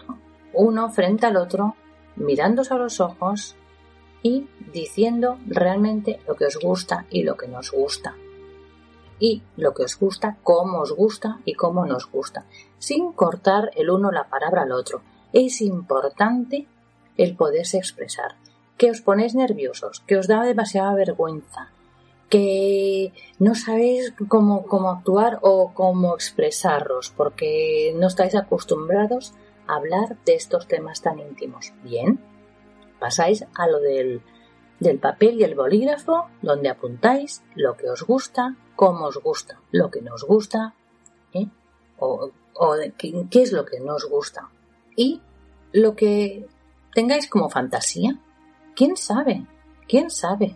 uno 0.53 0.89
frente 0.91 1.25
al 1.25 1.35
otro, 1.35 1.75
mirándose 2.15 2.73
a 2.73 2.77
los 2.77 2.99
ojos 2.99 3.55
y 4.23 4.47
diciendo 4.71 5.37
realmente 5.45 6.19
lo 6.27 6.35
que 6.35 6.45
os 6.45 6.57
gusta 6.57 7.05
y 7.11 7.23
lo 7.23 7.35
que 7.35 7.47
nos 7.47 7.71
gusta. 7.71 8.15
Y 9.19 9.43
lo 9.57 9.73
que 9.73 9.83
os 9.83 9.99
gusta, 9.99 10.37
cómo 10.41 10.79
os 10.79 10.93
gusta 10.93 11.39
y 11.45 11.53
cómo 11.53 11.85
nos 11.85 12.09
gusta, 12.09 12.45
sin 12.79 13.11
cortar 13.11 13.69
el 13.75 13.89
uno 13.89 14.11
la 14.11 14.29
palabra 14.29 14.63
al 14.63 14.71
otro. 14.71 15.01
Es 15.33 15.61
importante 15.61 16.65
el 17.17 17.35
poderse 17.35 17.77
expresar. 17.77 18.35
Que 18.77 18.89
os 18.89 19.01
ponéis 19.01 19.35
nerviosos, 19.35 20.01
que 20.07 20.17
os 20.17 20.27
da 20.27 20.43
demasiada 20.43 20.95
vergüenza, 20.95 21.69
que 22.29 23.13
no 23.37 23.53
sabéis 23.53 24.13
cómo, 24.27 24.65
cómo 24.65 24.89
actuar 24.89 25.37
o 25.41 25.71
cómo 25.73 26.15
expresaros, 26.15 27.13
porque 27.15 27.93
no 27.95 28.07
estáis 28.07 28.35
acostumbrados 28.35 29.33
a 29.67 29.75
hablar 29.75 30.17
de 30.25 30.33
estos 30.33 30.67
temas 30.67 31.01
tan 31.01 31.19
íntimos. 31.19 31.73
Bien, 31.83 32.19
pasáis 33.03 33.45
a 33.53 33.67
lo 33.67 33.81
del, 33.81 34.21
del 34.79 34.97
papel 34.97 35.37
y 35.37 35.43
el 35.43 35.55
bolígrafo, 35.55 36.29
donde 36.41 36.69
apuntáis 36.69 37.43
lo 37.53 37.75
que 37.75 37.89
os 37.89 38.03
gusta, 38.03 38.55
cómo 38.77 39.07
os 39.07 39.17
gusta, 39.17 39.59
lo 39.71 39.91
que 39.91 40.01
nos 40.01 40.23
gusta, 40.23 40.73
¿eh? 41.33 41.47
o, 41.99 42.31
o 42.53 42.75
qué, 42.97 43.25
qué 43.29 43.41
es 43.41 43.51
lo 43.51 43.65
que 43.65 43.81
nos 43.81 44.05
gusta. 44.05 44.49
Y 44.95 45.19
lo 45.73 45.97
que 45.97 46.47
tengáis 46.93 47.27
como 47.27 47.49
fantasía. 47.49 48.17
¿Quién 48.73 48.95
sabe? 48.95 49.45
¿Quién 49.85 50.09
sabe? 50.09 50.55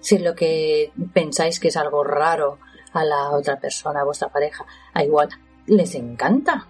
Si 0.00 0.18
lo 0.18 0.34
que 0.34 0.92
pensáis 1.14 1.58
que 1.58 1.68
es 1.68 1.78
algo 1.78 2.04
raro 2.04 2.58
a 2.92 3.04
la 3.04 3.30
otra 3.30 3.58
persona, 3.58 4.02
a 4.02 4.04
vuestra 4.04 4.28
pareja, 4.28 4.66
a 4.92 5.02
igual 5.02 5.30
les 5.66 5.94
encanta. 5.94 6.68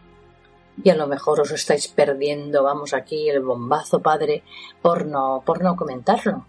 Y 0.83 0.91
a 0.91 0.95
lo 0.95 1.07
mejor 1.07 1.41
os 1.41 1.51
estáis 1.53 1.89
perdiendo, 1.89 2.63
vamos 2.63 2.93
aquí, 2.93 3.29
el 3.29 3.43
bombazo 3.43 4.01
padre 4.01 4.43
por 4.83 5.07
no, 5.07 5.43
por 5.45 5.63
no 5.63 5.77
comentarlo. 5.77 6.47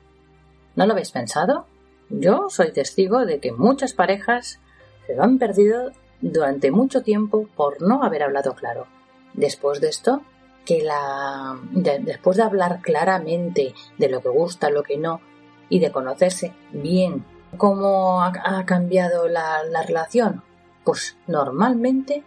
¿No 0.76 0.86
lo 0.86 0.92
habéis 0.94 1.12
pensado? 1.12 1.66
Yo 2.10 2.48
soy 2.50 2.72
testigo 2.72 3.26
de 3.26 3.40
que 3.40 3.52
muchas 3.52 3.94
parejas 3.94 4.60
se 5.06 5.16
lo 5.16 5.24
han 5.24 5.38
perdido 5.38 5.92
durante 6.22 6.72
mucho 6.72 7.02
tiempo 7.02 7.48
por 7.56 7.82
no 7.82 8.04
haber 8.04 8.24
hablado 8.24 8.54
claro. 8.54 8.88
Después 9.34 9.82
de 9.82 9.90
esto, 9.90 10.22
que 10.66 10.82
la 10.84 11.58
después 11.74 12.38
de 12.38 12.44
hablar 12.44 12.82
claramente 12.82 13.74
de 13.98 14.10
lo 14.10 14.22
que 14.22 14.30
gusta, 14.30 14.70
lo 14.70 14.84
que 14.84 14.98
no, 14.98 15.22
y 15.70 15.80
de 15.80 15.92
conocerse 15.92 16.54
bien 16.72 17.26
cómo 17.58 18.22
ha, 18.22 18.66
cambiado 18.66 19.28
la, 19.28 19.62
relación, 19.88 20.44
pues 20.84 21.18
normalmente 21.28 22.24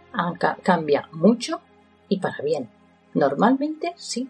cambia 0.63 1.07
mucho 1.11 1.61
y 2.11 2.19
para 2.19 2.43
bien. 2.43 2.69
Normalmente 3.13 3.93
sí. 3.95 4.29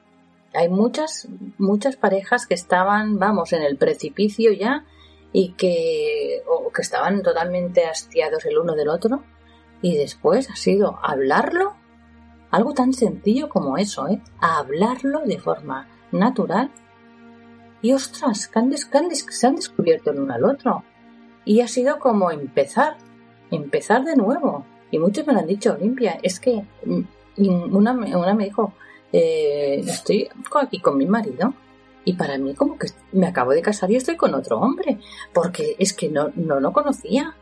Hay 0.54 0.70
muchas, 0.70 1.28
muchas 1.58 1.96
parejas 1.96 2.46
que 2.46 2.54
estaban, 2.54 3.18
vamos, 3.18 3.54
en 3.54 3.64
el 3.64 3.78
precipicio 3.78 4.52
ya 4.52 4.86
y 5.34 5.54
que, 5.54 6.44
o 6.48 6.72
que 6.72 6.82
estaban 6.82 7.24
totalmente 7.24 7.86
hastiados 7.86 8.46
el 8.46 8.60
uno 8.60 8.76
del 8.76 8.90
otro 8.90 9.24
y 9.82 9.98
después 9.98 10.50
ha 10.52 10.56
sido 10.56 11.00
hablarlo 11.02 11.74
algo 12.52 12.74
tan 12.74 12.94
sencillo 12.94 13.50
como 13.50 13.78
eso, 13.78 14.08
¿eh? 14.10 14.22
Hablarlo 14.40 15.22
de 15.22 15.40
forma 15.40 15.88
natural. 16.12 16.70
Y 17.82 17.94
ostras, 17.94 18.48
que 18.48 18.60
han, 18.60 18.76
se 18.76 19.48
han 19.48 19.56
descubierto 19.56 20.12
el 20.12 20.20
uno 20.20 20.34
al 20.34 20.44
otro. 20.44 20.84
Y 21.46 21.62
ha 21.62 21.68
sido 21.68 21.98
como 21.98 22.30
empezar, 22.30 22.98
empezar 23.50 24.04
de 24.04 24.18
nuevo. 24.18 24.66
Y 24.92 25.00
muchos 25.00 25.26
me 25.26 25.34
lo 25.34 25.40
han 25.40 25.48
dicho, 25.48 25.74
Olimpia, 25.74 26.20
es 26.22 26.42
que 26.42 26.66
una, 27.50 27.94
una 27.94 28.34
me 28.34 28.46
dijo, 28.46 28.74
eh, 29.12 29.82
estoy 29.86 30.30
aquí 30.60 30.80
con 30.80 30.98
mi 30.98 31.06
marido 31.06 31.54
y 32.04 32.14
para 32.14 32.38
mí 32.38 32.54
como 32.54 32.78
que 32.78 32.88
me 33.12 33.28
acabo 33.28 33.52
de 33.52 33.62
casar 33.62 33.92
y 33.92 33.96
estoy 33.96 34.16
con 34.16 34.34
otro 34.34 34.60
hombre, 34.60 35.00
porque 35.34 35.76
es 35.80 35.94
que 35.94 36.10
no, 36.10 36.32
no 36.36 36.60
lo 36.60 36.72
conocía, 36.74 37.36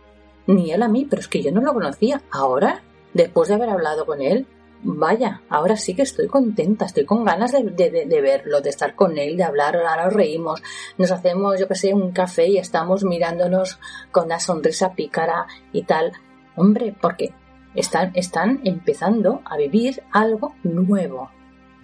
ni 0.47 0.71
él 0.71 0.83
a 0.83 0.87
mí, 0.87 1.05
pero 1.09 1.21
es 1.21 1.27
que 1.27 1.41
yo 1.41 1.51
no 1.51 1.61
lo 1.61 1.73
conocía. 1.73 2.21
Ahora, 2.31 2.81
después 3.13 3.49
de 3.49 3.55
haber 3.55 3.69
hablado 3.69 4.05
con 4.05 4.21
él, 4.21 4.47
Vaya, 4.81 5.41
ahora 5.49 5.75
sí 5.75 5.93
que 5.93 6.03
estoy 6.03 6.27
contenta, 6.27 6.85
estoy 6.85 7.03
con 7.03 7.25
ganas 7.25 7.51
de, 7.51 7.63
de, 7.63 8.21
verlo, 8.21 8.61
de 8.61 8.69
estar 8.69 8.95
con 8.95 9.17
él, 9.17 9.35
de 9.35 9.43
hablar, 9.43 9.75
ahora 9.75 10.05
nos 10.05 10.13
reímos, 10.13 10.63
nos 10.97 11.11
hacemos, 11.11 11.59
yo 11.59 11.67
que 11.67 11.75
sé, 11.75 11.93
un 11.93 12.13
café 12.13 12.47
y 12.47 12.57
estamos 12.57 13.03
mirándonos 13.03 13.77
con 14.11 14.25
una 14.25 14.39
sonrisa 14.39 14.93
pícara 14.93 15.47
y 15.73 15.83
tal. 15.83 16.13
Hombre, 16.55 16.95
porque 16.99 17.33
están, 17.75 18.11
están 18.15 18.61
empezando 18.63 19.41
a 19.45 19.57
vivir 19.57 20.03
algo 20.11 20.55
nuevo 20.63 21.29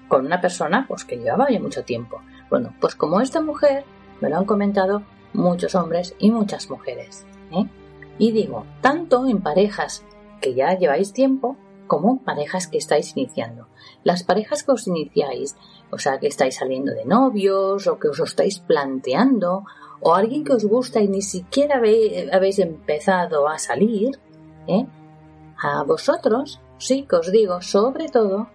con 0.07 0.25
una 0.25 0.41
persona 0.41 0.85
pues 0.87 1.03
que 1.03 1.17
llevaba 1.17 1.49
ya 1.49 1.59
mucho 1.59 1.83
tiempo. 1.83 2.21
Bueno, 2.49 2.73
pues 2.79 2.95
como 2.95 3.21
esta 3.21 3.41
mujer, 3.41 3.83
me 4.21 4.29
lo 4.29 4.37
han 4.37 4.45
comentado 4.45 5.03
muchos 5.33 5.75
hombres 5.75 6.15
y 6.19 6.31
muchas 6.31 6.69
mujeres. 6.69 7.25
¿eh? 7.51 7.65
Y 8.17 8.31
digo, 8.31 8.65
tanto 8.81 9.27
en 9.27 9.41
parejas 9.41 10.05
que 10.41 10.53
ya 10.53 10.77
lleváis 10.77 11.11
tiempo, 11.11 11.57
como 11.87 12.19
parejas 12.23 12.67
que 12.67 12.77
estáis 12.77 13.15
iniciando. 13.15 13.67
Las 14.03 14.23
parejas 14.23 14.63
que 14.63 14.71
os 14.71 14.87
iniciáis, 14.87 15.55
o 15.91 15.99
sea, 15.99 16.19
que 16.19 16.27
estáis 16.27 16.55
saliendo 16.55 16.93
de 16.93 17.05
novios 17.05 17.87
o 17.87 17.99
que 17.99 18.07
os 18.07 18.19
estáis 18.19 18.59
planteando, 18.59 19.65
o 19.99 20.15
alguien 20.15 20.43
que 20.43 20.53
os 20.53 20.65
gusta 20.65 21.01
y 21.01 21.07
ni 21.07 21.21
siquiera 21.21 21.77
habéis 21.77 22.59
empezado 22.59 23.47
a 23.47 23.59
salir, 23.59 24.19
¿eh? 24.67 24.85
A 25.65 25.83
vosotros 25.83 26.61
sí 26.77 27.07
que 27.09 27.15
os 27.15 27.31
digo, 27.31 27.61
sobre 27.61 28.07
todo, 28.07 28.49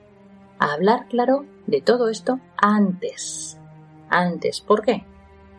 hablar 0.60 1.08
claro 1.08 1.44
de 1.66 1.80
todo 1.80 2.08
esto 2.08 2.38
antes. 2.56 3.58
Antes, 4.08 4.60
¿por 4.60 4.82
qué? 4.82 5.04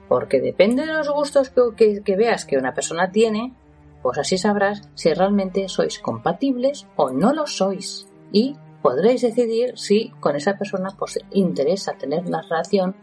Porque 0.08 0.40
depende 0.40 0.86
de 0.86 0.94
los 0.94 1.10
gustos 1.10 1.52
que 1.76 2.16
veas 2.16 2.46
que 2.46 2.58
una 2.58 2.74
persona 2.74 3.12
tiene, 3.12 3.54
pues 4.02 4.18
así 4.18 4.38
sabrás 4.38 4.82
si 4.96 5.14
realmente 5.14 5.68
sois 5.68 6.00
compatibles 6.00 6.88
o 6.96 7.10
no 7.12 7.34
lo 7.34 7.46
sois 7.48 8.08
y 8.32 8.56
podréis 8.82 9.22
decidir 9.22 9.78
si 9.78 10.10
con 10.22 10.36
esa 10.36 10.58
persona 10.58 10.90
pues 10.98 11.20
interesa 11.32 11.98
tener 11.98 12.26
una 12.26 12.42
relación 12.42 12.96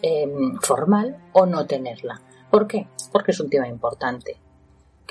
em, 0.00 0.58
formal 0.60 1.18
o 1.32 1.44
no 1.46 1.66
tenerla. 1.66 2.22
¿Por 2.50 2.66
qué? 2.66 2.88
Porque 3.12 3.32
es 3.32 3.40
un 3.40 3.50
tema 3.50 3.68
importante. 3.68 4.41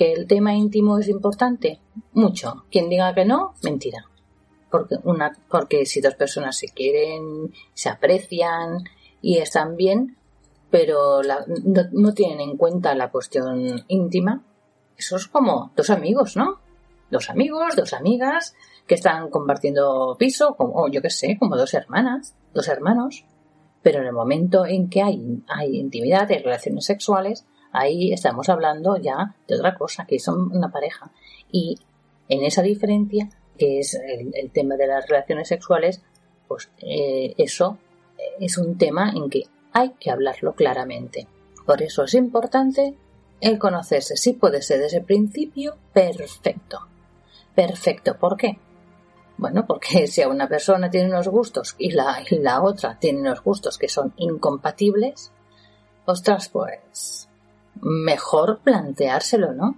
¿Que 0.02 0.14
el 0.14 0.26
tema 0.26 0.56
íntimo 0.56 0.98
es 0.98 1.08
importante? 1.10 1.80
Mucho. 2.14 2.66
Quien 2.72 2.90
diga 2.90 3.14
que 3.14 3.24
no, 3.24 3.54
mentira. 3.62 4.10
Porque, 4.72 4.96
una, 5.04 5.32
porque 5.48 5.86
si 5.86 6.02
dos 6.02 6.16
personas 6.16 6.58
se 6.58 6.70
quieren, 6.70 7.54
se 7.76 7.88
aprecian 7.88 8.80
y 9.22 9.38
están 9.38 9.76
bien, 9.76 10.18
pero 10.72 11.22
no 11.92 12.14
tienen 12.16 12.40
en 12.40 12.58
cuenta 12.58 12.96
la 12.96 13.12
cuestión 13.12 13.84
íntima, 13.90 14.44
eso 14.98 15.18
es 15.18 15.28
como 15.28 15.72
dos 15.76 15.92
amigos, 15.92 16.36
¿no? 16.36 16.62
Dos 17.12 17.30
amigos, 17.30 17.76
dos 17.76 17.94
amigas 17.94 18.56
que 18.88 18.96
están 18.96 19.30
compartiendo 19.30 20.16
piso, 20.18 20.56
o 20.58 20.88
yo 20.88 21.04
qué 21.04 21.12
sé, 21.12 21.38
como 21.40 21.56
dos 21.56 21.76
hermanas, 21.76 22.36
dos 22.56 22.68
hermanos. 22.70 23.24
Pero 23.84 24.00
en 24.00 24.08
el 24.08 24.14
momento 24.14 24.66
en 24.66 24.90
que 24.90 25.04
hay, 25.04 25.44
hay 25.48 25.78
intimidad, 25.78 26.32
hay 26.32 26.40
relaciones 26.40 26.86
sexuales, 26.86 27.46
ahí 27.72 28.14
estamos 28.14 28.50
hablando 28.50 28.98
ya 28.98 29.36
de 29.48 29.56
otra 29.56 29.76
cosa, 29.76 30.06
que 30.06 30.20
son 30.20 30.56
una 30.56 30.72
pareja. 30.72 31.12
Y 31.52 31.78
en 32.30 32.44
esa 32.44 32.62
diferencia, 32.62 33.30
que 33.58 33.80
es 33.80 33.96
el, 33.96 34.52
tema 34.52 34.76
de 34.76 34.88
las 34.88 35.08
relaciones 35.08 35.48
sexuales, 35.48 36.02
pues 36.48 36.70
eh, 36.80 37.34
eso 37.38 37.78
es 38.40 38.58
un 38.58 38.78
tema 38.78 39.12
en 39.16 39.30
que 39.30 39.44
hay 39.74 39.92
que 40.00 40.12
hablarlo 40.12 40.54
claramente. 40.54 41.28
Por 41.66 41.82
eso 41.82 42.04
es 42.04 42.14
importante 42.14 42.96
el 43.40 43.58
conocerse, 43.58 44.18
si 44.18 44.34
puede 44.34 44.62
ser 44.62 44.80
desde 44.80 44.98
el 44.98 45.06
principio, 45.06 45.76
perfecto. 45.94 46.88
Perfecto, 47.56 48.18
¿por 48.18 48.38
qué? 48.38 48.60
Bueno, 49.38 49.66
porque 49.66 50.08
si 50.08 50.22
a 50.22 50.30
una 50.30 50.48
persona 50.48 50.90
tiene 50.90 51.10
unos 51.10 51.28
gustos 51.28 51.76
y 51.78 51.92
la, 51.92 52.24
y 52.30 52.38
la 52.40 52.62
otra 52.62 52.98
tiene 53.00 53.22
unos 53.22 53.44
gustos 53.44 53.78
que 53.78 53.90
son 53.90 54.14
incompatibles, 54.18 55.32
ostras, 56.06 56.50
pues 56.50 57.28
mejor 57.80 58.60
planteárselo, 58.64 59.54
¿no? 59.54 59.78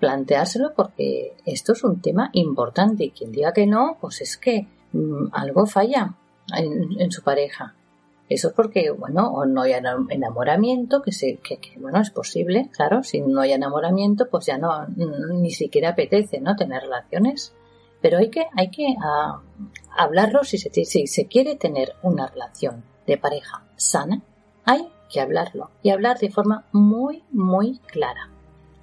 Planteárselo 0.00 0.74
porque 0.74 1.34
esto 1.44 1.72
es 1.72 1.84
un 1.84 2.00
tema 2.00 2.30
importante 2.32 3.04
y 3.04 3.10
quien 3.10 3.32
diga 3.32 3.52
que 3.52 3.66
no, 3.66 3.98
pues 4.00 4.20
es 4.20 4.36
que 4.36 4.68
mm, 4.92 5.28
algo 5.32 5.66
falla 5.66 6.14
en, 6.56 7.10
su 7.10 7.22
pareja. 7.22 7.74
Eso 8.28 8.48
es 8.48 8.54
porque, 8.54 8.90
bueno, 8.90 9.30
o 9.30 9.46
no 9.46 9.62
hay 9.62 9.72
enamoramiento, 9.72 11.02
que, 11.02 11.12
se, 11.12 11.36
que, 11.36 11.58
bueno, 11.78 12.00
es 12.00 12.10
posible, 12.10 12.68
claro, 12.72 13.02
si 13.02 13.20
no 13.20 13.40
hay 13.40 13.52
enamoramiento, 13.52 14.28
pues 14.30 14.46
ya 14.46 14.58
no, 14.58 14.86
ni 14.86 15.50
siquiera 15.50 15.90
apetece, 15.90 16.40
¿no? 16.40 16.54
Tener 16.54 16.82
relaciones. 16.82 17.54
Pero 18.02 18.18
hay 18.18 18.28
que, 18.28 18.46
hay 18.54 18.70
que 18.70 18.94
ah, 19.02 19.40
hablarlo 19.96 20.44
si 20.44 20.58
se, 20.58 20.70
si 20.84 21.06
se 21.06 21.26
quiere 21.26 21.56
tener 21.56 21.94
una 22.02 22.26
relación 22.26 22.84
de 23.06 23.16
pareja 23.16 23.64
sana, 23.76 24.20
hay 24.64 24.88
que 25.10 25.20
hablarlo 25.20 25.70
y 25.82 25.90
hablar 25.90 26.18
de 26.18 26.30
forma 26.30 26.66
muy, 26.72 27.24
muy 27.30 27.78
clara. 27.86 28.30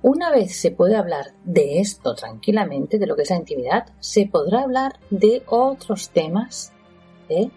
Una 0.01 0.29
vez 0.29 0.55
se 0.55 0.71
puede 0.71 0.95
hablar 0.95 1.33
de 1.43 1.79
esto 1.79 2.13
tranquilamente, 2.13 2.99
de 2.99 3.07
lo 3.07 3.15
que 3.15 3.23
es 3.23 3.29
la 3.31 3.37
intimidad, 3.37 3.87
se 3.99 4.27
podrá 4.27 4.61
hablar 4.61 4.99
de 5.09 5.41
otros 5.47 6.09
temas, 6.09 6.73
¿eh? 7.27 7.49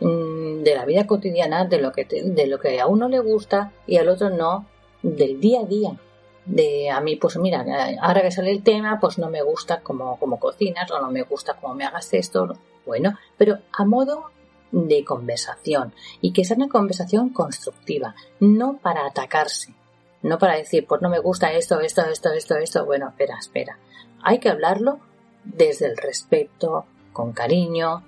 mm, 0.00 0.62
de 0.62 0.74
la 0.74 0.84
vida 0.84 1.06
cotidiana, 1.06 1.64
de 1.64 1.78
lo, 1.78 1.92
que 1.92 2.04
de 2.04 2.46
lo 2.48 2.58
que 2.58 2.80
a 2.80 2.88
uno 2.88 3.08
le 3.08 3.20
gusta 3.20 3.72
y 3.86 3.98
al 3.98 4.08
otro 4.08 4.30
no, 4.30 4.66
del 5.02 5.40
día 5.40 5.60
a 5.60 5.64
día. 5.64 5.96
De 6.44 6.90
a 6.90 7.00
mí, 7.00 7.14
pues 7.14 7.36
mira, 7.36 7.64
ahora 8.00 8.22
que 8.22 8.32
sale 8.32 8.50
el 8.50 8.64
tema, 8.64 8.98
pues 9.00 9.18
no 9.18 9.30
me 9.30 9.42
gusta 9.42 9.80
como, 9.80 10.18
como 10.18 10.40
cocinas 10.40 10.90
o 10.90 11.00
no 11.00 11.08
me 11.08 11.22
gusta 11.22 11.54
cómo 11.60 11.74
me 11.74 11.84
hagas 11.84 12.12
esto. 12.14 12.58
Bueno, 12.84 13.16
pero 13.36 13.58
a 13.72 13.84
modo 13.84 14.32
de 14.72 15.04
conversación 15.04 15.94
y 16.20 16.32
que 16.32 16.44
sea 16.44 16.56
una 16.56 16.68
conversación 16.68 17.28
constructiva, 17.30 18.14
no 18.40 18.78
para 18.78 19.06
atacarse, 19.06 19.74
no 20.22 20.38
para 20.38 20.56
decir, 20.56 20.86
pues 20.86 21.02
no 21.02 21.10
me 21.10 21.18
gusta 21.18 21.52
esto, 21.52 21.80
esto, 21.80 22.02
esto, 22.06 22.32
esto, 22.32 22.56
esto. 22.56 22.86
Bueno, 22.86 23.08
espera, 23.08 23.36
espera. 23.38 23.78
Hay 24.22 24.38
que 24.38 24.48
hablarlo 24.48 25.00
desde 25.44 25.86
el 25.86 25.96
respeto, 25.96 26.86
con 27.12 27.32
cariño, 27.32 28.02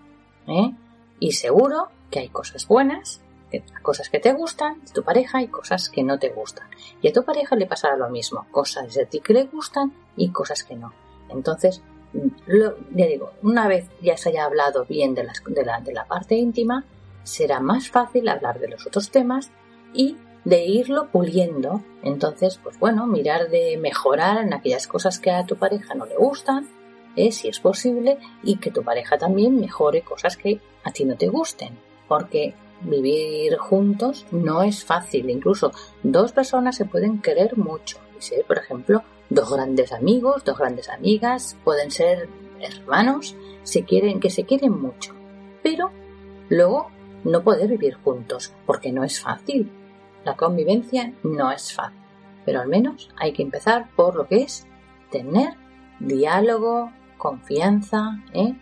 ¿eh? 0.47 0.73
Y 1.21 1.33
seguro 1.33 1.89
que 2.11 2.21
hay 2.21 2.29
cosas 2.29 2.67
buenas, 2.67 3.21
cosas 3.83 4.09
que 4.09 4.19
te 4.19 4.33
gustan 4.33 4.85
de 4.85 4.93
tu 4.93 5.03
pareja 5.03 5.43
y 5.43 5.49
cosas 5.49 5.89
que 5.89 6.03
no 6.03 6.19
te 6.19 6.31
gustan. 6.31 6.69
Y 7.03 7.09
a 7.09 7.13
tu 7.13 7.25
pareja 7.25 7.57
le 7.57 7.67
pasará 7.67 7.97
lo 7.97 8.09
mismo, 8.09 8.47
cosas 8.51 8.95
de 8.95 9.07
ti 9.07 9.21
que 9.21 9.33
le 9.33 9.45
gustan 9.45 9.93
y 10.17 10.31
cosas 10.31 10.65
que 10.65 10.77
no. 10.77 10.93
Entonces, 11.29 11.83
lo, 12.47 12.77
ya 12.95 13.07
digo, 13.07 13.33
una 13.43 13.69
vez 13.69 13.87
ya 14.01 14.17
se 14.17 14.31
haya 14.31 14.45
hablado 14.45 14.85
bien 14.85 15.15
de, 15.15 15.27
de, 15.49 15.65
la, 15.65 15.81
de 15.81 15.93
la 15.93 16.05
parte 16.07 16.37
íntima, 16.37 16.85
será 17.23 17.61
más 17.61 17.89
fácil 17.91 18.29
hablar 18.29 18.61
de 18.61 18.69
los 18.69 18.87
otros 18.87 19.11
temas 19.11 19.51
y 19.93 20.17
de 20.45 20.65
irlo 20.65 21.09
puliendo. 21.11 21.83
Entonces, 22.03 22.61
pues 22.63 22.79
bueno, 22.79 23.07
mirar 23.07 23.49
de 23.49 23.77
mejorar 23.79 24.43
en 24.45 24.53
aquellas 24.53 24.87
cosas 24.87 25.19
que 25.19 25.31
a 25.31 25.47
tu 25.47 25.57
pareja 25.57 25.95
no 25.95 26.07
le 26.07 26.17
gustan, 26.17 26.69
eh, 27.17 27.33
si 27.33 27.49
es 27.49 27.61
posible, 27.61 28.19
y 28.43 28.57
que 28.57 28.71
tu 28.71 28.83
pareja 28.83 29.19
también 29.19 29.59
mejore 29.59 30.03
cosas 30.03 30.37
que 30.37 30.61
a 30.85 30.91
ti 30.91 31.05
no 31.05 31.17
te 31.17 31.29
gusten. 31.29 31.79
Porque 32.09 32.55
vivir 32.83 33.57
juntos 33.57 34.27
no 34.31 34.63
es 34.63 34.85
fácil. 34.85 35.31
Incluso 35.31 35.73
dos 36.03 36.33
personas 36.33 36.77
se 36.77 36.85
pueden 36.85 37.23
querer 37.23 37.57
mucho. 37.57 37.99
Y 38.19 38.43
por 38.45 38.59
ejemplo, 38.59 39.03
dos 39.31 39.53
grandes 39.53 39.93
amigos, 39.93 40.45
dos 40.45 40.59
grandes 40.59 40.89
amigas, 40.89 41.57
pueden 41.65 41.91
ser 41.91 42.29
hermanos, 42.61 43.37
se 43.63 43.85
quieren, 43.85 44.21
que 44.21 44.31
se 44.31 44.45
quieren 44.45 44.81
mucho. 44.81 45.15
Pero 45.63 45.91
luego 46.49 46.91
no 47.25 47.43
poder 47.43 47.69
vivir 47.69 47.95
juntos, 47.95 48.53
porque 48.67 48.93
no 48.93 49.05
es 49.05 49.21
fácil. 49.21 49.71
La 50.25 50.37
convivencia 50.37 51.13
no 51.23 51.51
es 51.51 51.73
fácil, 51.73 51.99
pero 52.45 52.61
al 52.61 52.69
menos 52.69 53.11
hay 53.17 53.33
que 53.33 53.43
empezar 53.43 53.91
por 53.95 54.17
lo 54.17 54.27
que 54.27 54.43
es 54.43 54.67
tener 55.11 55.55
diálogo, 56.01 56.93
confianza, 57.19 58.23
¿eh? 58.33 58.55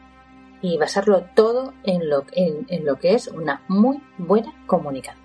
y 0.60 0.78
basarlo 0.78 1.24
todo 1.34 1.72
en 1.82 2.08
lo, 2.08 2.24
en 2.32 2.84
lo 2.84 2.96
que 2.96 3.14
es 3.14 3.28
una 3.28 3.62
muy 3.68 4.00
buena 4.18 4.52
comunicación. 4.66 5.21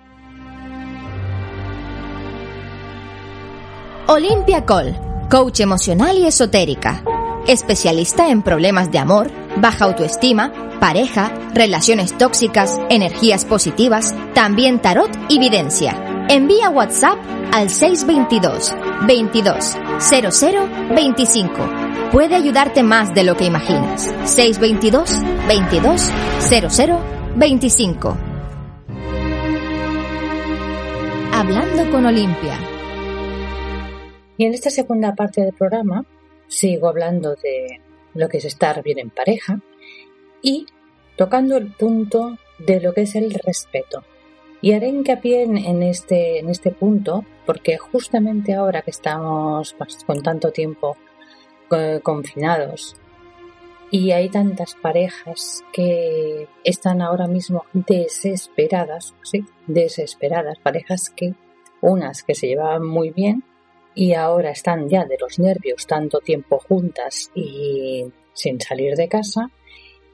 Olimpia 4.07 4.65
Col, 4.65 4.95
coach 5.29 5.59
emocional 5.59 6.17
y 6.17 6.25
esotérica, 6.25 7.03
especialista 7.47 8.29
en 8.29 8.41
problemas 8.41 8.91
de 8.91 8.99
amor, 8.99 9.29
baja 9.57 9.85
autoestima, 9.85 10.51
pareja, 10.79 11.31
relaciones 11.53 12.17
tóxicas, 12.17 12.79
energías 12.89 13.45
positivas, 13.45 14.15
también 14.33 14.81
tarot 14.81 15.11
y 15.29 15.39
videncia 15.39 16.07
Envía 16.29 16.69
WhatsApp 16.69 17.17
al 17.53 17.69
622 17.69 18.75
22 19.07 19.77
00 19.99 20.69
25. 20.93 21.53
Puede 22.11 22.35
ayudarte 22.35 22.83
más 22.83 23.13
de 23.13 23.23
lo 23.23 23.37
que 23.37 23.45
imaginas. 23.45 24.13
622 24.25 25.09
22 25.47 26.11
00 26.39 27.01
25. 27.37 28.17
Hablando 31.31 31.91
con 31.91 32.05
Olimpia. 32.05 32.76
Y 34.37 34.45
en 34.45 34.53
esta 34.53 34.69
segunda 34.69 35.15
parte 35.15 35.41
del 35.41 35.53
programa 35.53 36.05
sigo 36.47 36.87
hablando 36.87 37.35
de 37.35 37.81
lo 38.13 38.29
que 38.29 38.37
es 38.37 38.45
estar 38.45 38.81
bien 38.83 38.99
en 38.99 39.09
pareja 39.09 39.59
y 40.41 40.65
tocando 41.15 41.57
el 41.57 41.73
punto 41.73 42.37
de 42.59 42.79
lo 42.79 42.93
que 42.93 43.01
es 43.01 43.15
el 43.15 43.33
respeto. 43.33 44.03
Y 44.61 44.73
haré 44.73 44.87
hincapié 44.87 45.43
en, 45.43 45.83
este, 45.83 46.39
en 46.39 46.49
este 46.49 46.71
punto 46.71 47.25
porque 47.45 47.77
justamente 47.77 48.53
ahora 48.53 48.81
que 48.81 48.91
estamos 48.91 49.73
pues, 49.77 50.03
con 50.05 50.21
tanto 50.23 50.51
tiempo 50.51 50.97
eh, 51.71 51.99
confinados 52.01 52.95
y 53.89 54.11
hay 54.11 54.29
tantas 54.29 54.75
parejas 54.75 55.63
que 55.71 56.47
están 56.63 57.01
ahora 57.01 57.27
mismo 57.27 57.65
desesperadas, 57.73 59.15
sí, 59.23 59.45
desesperadas, 59.67 60.59
parejas 60.59 61.09
que 61.09 61.33
unas 61.81 62.23
que 62.23 62.35
se 62.35 62.47
llevaban 62.47 62.85
muy 62.85 63.11
bien 63.11 63.43
y 63.97 64.13
ahora 64.13 64.51
están 64.51 64.89
ya 64.89 65.05
de 65.05 65.17
los 65.19 65.39
nervios 65.39 65.87
tanto 65.87 66.19
tiempo 66.19 66.59
juntas 66.59 67.31
y 67.33 68.05
sin 68.31 68.61
salir 68.61 68.95
de 68.95 69.07
casa, 69.07 69.49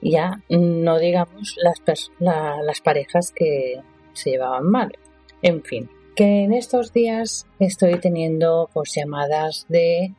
ya 0.01 0.41
no 0.47 0.99
digamos 0.99 1.57
las, 1.57 2.09
las 2.19 2.79
parejas 2.79 3.33
que, 3.35 3.81
se 4.13 4.29
llevaban 4.31 4.69
mal. 4.69 4.97
En 5.41 5.63
fin, 5.63 5.89
que 6.15 6.43
en 6.43 6.53
estos 6.53 6.93
días 6.93 7.45
estoy 7.59 7.99
teniendo 7.99 8.69
pues 8.73 8.93
llamadas 8.95 9.65
de 9.67 10.13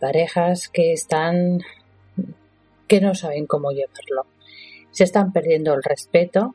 parejas 0.00 0.68
que 0.68 0.92
están 0.92 1.60
que 2.86 3.02
no 3.02 3.14
saben 3.14 3.46
cómo 3.46 3.70
llevarlo. 3.70 4.24
Se 4.92 5.04
están 5.04 5.32
perdiendo 5.32 5.74
el 5.74 5.82
respeto 5.82 6.54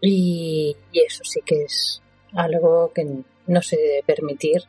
y, 0.00 0.74
eso 0.92 1.22
sí 1.22 1.40
que 1.46 1.62
es 1.62 2.02
algo 2.32 2.90
que 2.92 3.06
no 3.46 3.62
se 3.62 3.76
debe 3.76 4.02
permitir 4.04 4.62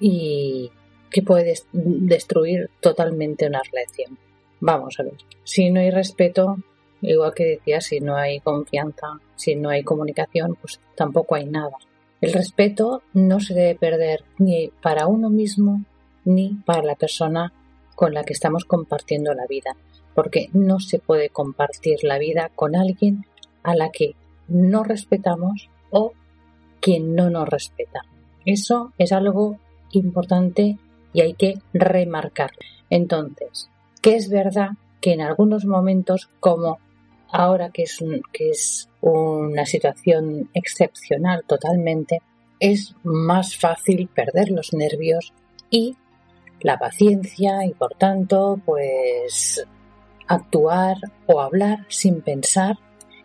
y 0.00 0.70
que 1.10 1.22
puede 1.22 1.54
destruir 1.72 2.70
totalmente 2.80 3.46
una 3.46 3.62
relación. 3.62 4.18
Vamos 4.60 4.98
a 4.98 5.04
ver, 5.04 5.14
si 5.44 5.70
no 5.70 5.80
hay 5.80 5.90
respeto, 5.90 6.56
Igual 7.02 7.32
que 7.34 7.44
decía, 7.44 7.80
si 7.80 8.00
no 8.00 8.16
hay 8.16 8.40
confianza, 8.40 9.20
si 9.34 9.56
no 9.56 9.70
hay 9.70 9.82
comunicación, 9.82 10.56
pues 10.60 10.80
tampoco 10.94 11.34
hay 11.34 11.46
nada. 11.46 11.76
El 12.20 12.32
respeto 12.32 13.02
no 13.14 13.40
se 13.40 13.54
debe 13.54 13.74
perder 13.74 14.24
ni 14.38 14.68
para 14.82 15.06
uno 15.06 15.30
mismo 15.30 15.84
ni 16.24 16.54
para 16.66 16.82
la 16.82 16.94
persona 16.94 17.52
con 17.94 18.12
la 18.12 18.24
que 18.24 18.34
estamos 18.34 18.64
compartiendo 18.64 19.32
la 19.32 19.46
vida, 19.46 19.76
porque 20.14 20.50
no 20.52 20.80
se 20.80 20.98
puede 20.98 21.30
compartir 21.30 21.98
la 22.02 22.18
vida 22.18 22.50
con 22.54 22.76
alguien 22.76 23.24
a 23.62 23.74
la 23.74 23.90
que 23.90 24.14
no 24.48 24.84
respetamos 24.84 25.70
o 25.90 26.12
quien 26.80 27.14
no 27.14 27.30
nos 27.30 27.48
respeta. 27.48 28.02
Eso 28.44 28.92
es 28.98 29.12
algo 29.12 29.58
importante 29.92 30.78
y 31.12 31.20
hay 31.20 31.34
que 31.34 31.58
remarcar. 31.72 32.50
Entonces, 32.88 33.68
que 34.00 34.16
es 34.16 34.28
verdad 34.28 34.70
que 35.00 35.12
en 35.12 35.20
algunos 35.20 35.64
momentos, 35.64 36.28
como 36.40 36.78
ahora 37.30 37.70
que 37.70 37.84
es, 37.84 38.88
una 39.00 39.64
situación 39.64 40.50
excepcional 40.52 41.44
totalmente, 41.46 42.20
es 42.58 42.94
más 43.02 43.56
fácil 43.56 44.08
perder 44.08 44.50
los 44.50 44.74
nervios 44.74 45.32
y 45.70 45.96
la 46.60 46.78
paciencia 46.78 47.64
y 47.64 47.72
por 47.72 47.94
tanto 47.94 48.60
pues 48.66 49.66
actuar 50.26 50.98
o 51.26 51.40
hablar 51.40 51.86
sin 51.88 52.20
pensar 52.20 52.76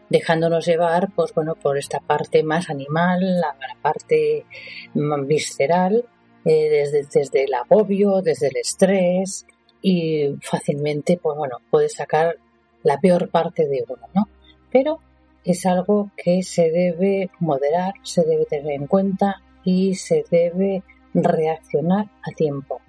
dejándonos 0.09 0.65
llevar 0.65 1.09
pues 1.13 1.33
bueno 1.33 1.55
por 1.55 1.77
esta 1.77 1.99
parte 1.99 2.43
más 2.43 2.69
animal 2.69 3.41
la, 3.41 3.55
parte 3.81 4.45
visceral 4.93 6.05
eh, 6.45 6.89
desde, 6.93 7.43
el 7.43 7.53
agobio 7.53 8.21
desde 8.21 8.47
el 8.47 8.57
estrés 8.57 9.45
y 9.81 10.35
fácilmente 10.41 11.19
pues 11.21 11.37
bueno 11.37 11.57
puede 11.69 11.89
sacar 11.89 12.37
la 12.83 12.99
peor 12.99 13.29
parte 13.29 13.67
de 13.67 13.83
uno, 13.87 14.07
¿no? 14.13 14.29
Pero 14.71 14.99
es 15.43 15.65
algo 15.65 16.11
que 16.15 16.43
se 16.43 16.69
debe 16.69 17.29
moderar, 17.39 17.93
se 18.03 18.23
debe 18.23 18.45
tener 18.45 18.73
en 18.73 18.87
cuenta 18.87 19.41
y 19.63 19.95
se 19.95 20.23
debe 20.29 20.83
reaccionar 21.13 22.07
a 22.21 22.31
tiempo. 22.31 22.81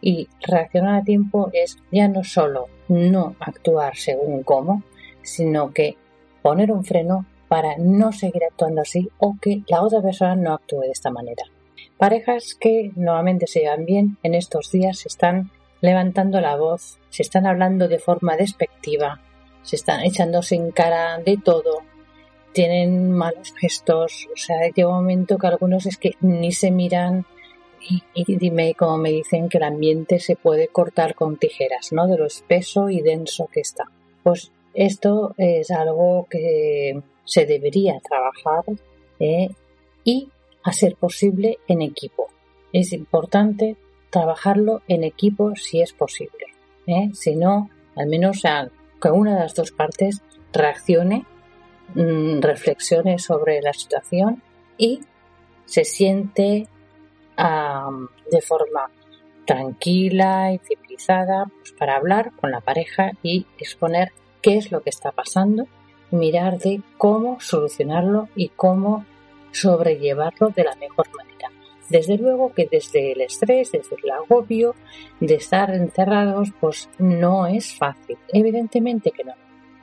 Y 0.00 0.28
reaccionar 0.40 1.00
a 1.00 1.04
tiempo 1.04 1.50
es 1.52 1.78
ya 1.90 2.08
no 2.08 2.22
solo 2.22 2.66
no 2.88 3.34
actuar 3.40 3.96
según 3.96 4.42
cómo, 4.42 4.82
sino 5.22 5.72
que 5.72 5.96
poner 6.42 6.70
un 6.70 6.84
freno 6.84 7.26
para 7.48 7.76
no 7.78 8.12
seguir 8.12 8.44
actuando 8.44 8.82
así 8.82 9.08
o 9.18 9.36
que 9.40 9.62
la 9.68 9.82
otra 9.82 10.02
persona 10.02 10.36
no 10.36 10.52
actúe 10.54 10.80
de 10.80 10.90
esta 10.90 11.10
manera. 11.10 11.44
Parejas 11.98 12.56
que 12.58 12.90
nuevamente 12.96 13.46
se 13.46 13.60
llevan 13.60 13.84
bien 13.84 14.18
en 14.22 14.34
estos 14.34 14.70
días 14.72 15.06
están 15.06 15.50
levantando 15.80 16.40
la 16.40 16.56
voz, 16.56 16.98
se 17.10 17.22
están 17.22 17.46
hablando 17.46 17.88
de 17.88 17.98
forma 17.98 18.36
despectiva, 18.36 19.20
se 19.62 19.76
están 19.76 20.02
echándose 20.02 20.56
en 20.56 20.70
cara 20.70 21.18
de 21.18 21.36
todo, 21.36 21.82
tienen 22.52 23.12
malos 23.12 23.52
gestos, 23.58 24.28
o 24.32 24.36
sea, 24.36 24.56
llega 24.74 24.88
un 24.88 24.94
momento 24.94 25.38
que 25.38 25.46
algunos 25.46 25.86
es 25.86 25.98
que 25.98 26.12
ni 26.20 26.52
se 26.52 26.70
miran 26.70 27.26
y, 27.88 28.02
dime 28.36 28.74
cómo 28.74 28.96
me 28.96 29.10
dicen 29.10 29.48
que 29.48 29.58
el 29.58 29.64
ambiente 29.64 30.18
se 30.18 30.36
puede 30.36 30.68
cortar 30.68 31.14
con 31.14 31.36
tijeras, 31.36 31.92
¿no? 31.92 32.06
De 32.06 32.16
lo 32.16 32.26
espeso 32.26 32.88
y 32.88 33.02
denso 33.02 33.48
que 33.52 33.60
está. 33.60 33.90
Pues 34.22 34.52
esto 34.72 35.34
es 35.36 35.70
algo 35.70 36.26
que 36.30 37.02
se 37.24 37.46
debería 37.46 38.00
trabajar 38.00 38.64
¿eh? 39.20 39.48
y 40.02 40.30
a 40.64 40.72
ser 40.72 40.96
posible 40.96 41.58
en 41.68 41.82
equipo. 41.82 42.28
Es 42.72 42.92
importante 42.92 43.76
trabajarlo 44.10 44.82
en 44.88 45.04
equipo 45.04 45.54
si 45.54 45.80
es 45.80 45.92
posible. 45.92 46.46
¿eh? 46.86 47.10
Si 47.12 47.36
no, 47.36 47.70
al 47.94 48.08
menos 48.08 48.42
que 49.00 49.10
una 49.10 49.34
de 49.34 49.40
las 49.40 49.54
dos 49.54 49.70
partes 49.70 50.22
reaccione, 50.52 51.24
mm, 51.94 52.40
reflexione 52.40 53.18
sobre 53.18 53.60
la 53.60 53.72
situación 53.72 54.42
y 54.78 55.00
se 55.66 55.84
siente 55.84 56.66
de 57.36 58.40
forma 58.40 58.90
tranquila 59.44 60.52
y 60.52 60.58
civilizada 60.58 61.46
pues, 61.46 61.72
para 61.72 61.96
hablar 61.96 62.32
con 62.40 62.50
la 62.52 62.60
pareja 62.60 63.12
y 63.22 63.46
exponer 63.58 64.12
qué 64.40 64.56
es 64.56 64.70
lo 64.70 64.82
que 64.82 64.90
está 64.90 65.10
pasando, 65.10 65.66
mirar 66.10 66.58
de 66.58 66.80
cómo 66.96 67.40
solucionarlo 67.40 68.28
y 68.36 68.50
cómo 68.50 69.04
sobrellevarlo 69.54 70.50
de 70.50 70.64
la 70.64 70.74
mejor 70.76 71.08
manera. 71.16 71.50
Desde 71.88 72.16
luego 72.16 72.52
que 72.52 72.66
desde 72.70 73.12
el 73.12 73.20
estrés, 73.20 73.72
desde 73.72 73.96
el 74.02 74.10
agobio 74.10 74.74
de 75.20 75.34
estar 75.34 75.74
encerrados, 75.74 76.50
pues 76.60 76.88
no 76.98 77.46
es 77.46 77.74
fácil. 77.76 78.18
Evidentemente 78.32 79.10
que 79.10 79.24
no. 79.24 79.34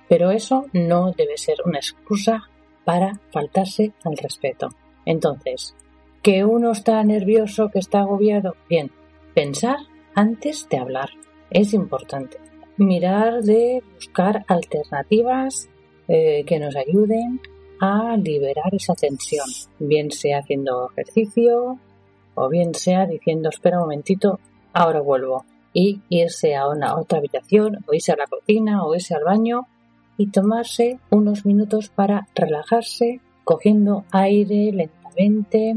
Pero 0.10 0.32
eso 0.32 0.66
no 0.74 1.12
debe 1.12 1.38
ser 1.38 1.58
una 1.64 1.78
excusa 1.78 2.50
para 2.84 3.20
faltarse 3.32 3.94
al 4.04 4.18
respeto. 4.18 4.70
Entonces, 5.06 5.76
que 6.22 6.44
uno 6.44 6.72
está 6.72 7.04
nervioso, 7.04 7.70
que 7.70 7.80
está 7.80 8.02
agobiado. 8.02 8.56
Bien, 8.68 8.92
pensar 9.34 9.78
antes 10.16 10.68
de 10.70 10.78
hablar 10.78 11.10
es 11.50 11.74
importante. 11.74 12.38
Mirar 12.78 13.44
de 13.44 13.84
buscar 13.96 14.44
alternativas 14.48 15.70
eh, 16.08 16.44
que 16.46 16.60
nos 16.60 16.76
ayuden 16.76 17.40
a 17.82 18.16
liberar 18.16 18.74
esa 18.74 18.94
tensión, 18.94 19.48
bien 19.80 20.12
sea 20.12 20.40
haciendo 20.40 20.92
ejercicio 20.92 21.80
o 22.36 22.48
bien 22.48 22.76
sea 22.76 23.08
diciendo 23.08 23.50
espera 23.50 23.78
un 23.78 23.86
momentito, 23.86 24.40
ahora 24.72 25.02
vuelvo 25.02 25.46
y 25.74 26.00
irse 26.08 26.56
a 26.56 26.68
una 26.68 26.96
otra 26.96 27.18
habitación 27.18 27.80
o 27.88 27.94
irse 27.94 28.12
a 28.12 28.18
la 28.18 28.28
cocina 28.28 28.86
o 28.86 28.94
irse 28.94 29.16
al 29.16 29.24
baño 29.24 29.68
y 30.16 30.28
tomarse 30.28 31.00
unos 31.10 31.44
minutos 31.44 31.90
para 31.90 32.28
relajarse, 32.36 33.20
cogiendo 33.44 34.06
aire 34.12 34.72
lentamente, 34.72 35.76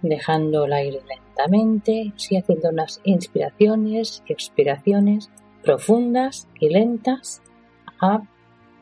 dejando 0.00 0.64
el 0.64 0.72
aire 0.72 1.00
lentamente, 1.06 2.14
sí 2.16 2.36
haciendo 2.38 2.70
unas 2.70 3.02
inspiraciones 3.04 4.22
y 4.26 4.32
expiraciones 4.32 5.30
profundas 5.62 6.48
y 6.58 6.70
lentas 6.70 7.42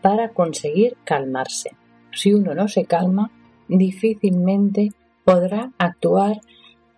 para 0.01 0.29
conseguir 0.29 0.97
calmarse. 1.05 1.71
Si 2.13 2.33
uno 2.33 2.55
no 2.55 2.69
se 2.69 2.85
calma, 2.85 3.31
difícilmente 3.69 4.91
podrá 5.25 5.73
actuar 5.79 6.41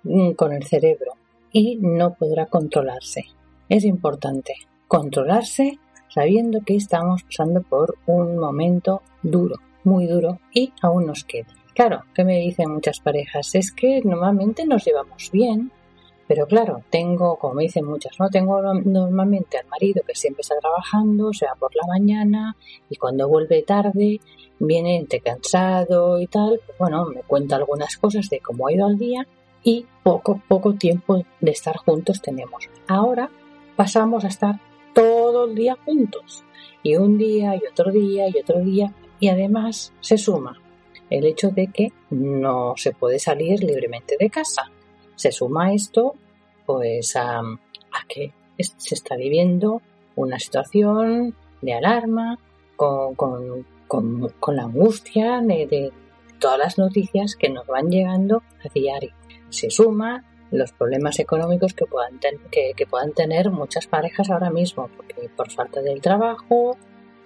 mm, 0.04 0.32
con 0.32 0.52
el 0.52 0.64
cerebro 0.64 1.12
y 1.52 1.76
no 1.76 2.14
podrá 2.14 2.46
controlarse. 2.46 3.26
Es 3.68 3.84
importante 3.84 4.54
controlarse 4.88 5.78
sabiendo 6.08 6.60
que 6.60 6.76
estamos 6.76 7.22
pasando 7.22 7.62
por 7.62 7.96
un 8.06 8.36
momento 8.36 9.02
duro, 9.22 9.56
muy 9.84 10.06
duro 10.06 10.40
y 10.52 10.72
aún 10.82 11.06
nos 11.06 11.24
queda. 11.24 11.48
Claro, 11.74 12.02
que 12.14 12.24
me 12.24 12.38
dicen 12.38 12.70
muchas 12.70 13.00
parejas, 13.00 13.54
es 13.54 13.72
que 13.72 14.02
normalmente 14.04 14.66
nos 14.66 14.84
llevamos 14.84 15.30
bien, 15.32 15.72
pero 16.32 16.46
claro, 16.46 16.82
tengo, 16.88 17.36
como 17.36 17.60
dicen 17.60 17.84
muchas, 17.84 18.18
¿no? 18.18 18.30
Tengo 18.30 18.62
normalmente 18.62 19.58
al 19.58 19.66
marido 19.66 20.02
que 20.06 20.14
siempre 20.14 20.40
está 20.40 20.54
trabajando, 20.58 21.30
se 21.34 21.44
va 21.44 21.54
por 21.56 21.76
la 21.76 21.86
mañana 21.86 22.56
y 22.88 22.96
cuando 22.96 23.28
vuelve 23.28 23.60
tarde 23.60 24.18
viene 24.58 24.96
entre 24.96 25.20
cansado 25.20 26.18
y 26.18 26.26
tal, 26.28 26.58
pues 26.64 26.78
bueno, 26.78 27.04
me 27.04 27.20
cuenta 27.20 27.56
algunas 27.56 27.98
cosas 27.98 28.30
de 28.30 28.40
cómo 28.40 28.66
ha 28.66 28.72
ido 28.72 28.86
al 28.86 28.96
día 28.96 29.26
y 29.62 29.84
poco, 30.02 30.40
poco 30.48 30.72
tiempo 30.72 31.22
de 31.42 31.50
estar 31.50 31.76
juntos 31.76 32.22
tenemos. 32.22 32.66
Ahora 32.88 33.28
pasamos 33.76 34.24
a 34.24 34.28
estar 34.28 34.58
todo 34.94 35.44
el 35.44 35.54
día 35.54 35.76
juntos 35.84 36.44
y 36.82 36.96
un 36.96 37.18
día 37.18 37.56
y 37.56 37.60
otro 37.70 37.92
día 37.92 38.26
y 38.30 38.38
otro 38.38 38.60
día 38.60 38.94
y 39.20 39.28
además 39.28 39.92
se 40.00 40.16
suma 40.16 40.58
el 41.10 41.26
hecho 41.26 41.50
de 41.50 41.66
que 41.66 41.92
no 42.08 42.72
se 42.78 42.92
puede 42.92 43.18
salir 43.18 43.62
libremente 43.62 44.16
de 44.18 44.30
casa. 44.30 44.70
Se 45.22 45.30
suma 45.30 45.72
esto 45.72 46.16
pues 46.66 47.14
a, 47.14 47.42
que 48.08 48.32
se 48.58 48.94
está 48.96 49.14
viviendo 49.14 49.80
una 50.16 50.40
situación 50.40 51.36
de 51.60 51.74
alarma 51.74 52.40
con, 52.74 53.14
con, 53.14 54.56
la 54.56 54.64
angustia 54.64 55.40
de, 55.40 55.92
todas 56.40 56.58
las 56.58 56.76
noticias 56.76 57.36
que 57.36 57.50
nos 57.50 57.68
van 57.68 57.88
llegando 57.88 58.42
a 58.64 58.68
diario. 58.74 59.12
Se 59.48 59.70
suma 59.70 60.24
los 60.50 60.72
problemas 60.72 61.20
económicos 61.20 61.72
que 61.72 61.86
puedan, 61.86 62.18
que 62.50 62.86
puedan 62.90 63.12
tener 63.12 63.52
muchas 63.52 63.86
parejas 63.86 64.28
ahora 64.28 64.50
mismo, 64.50 64.90
porque 64.96 65.30
por 65.36 65.52
falta 65.52 65.82
del 65.82 66.00
trabajo, 66.00 66.76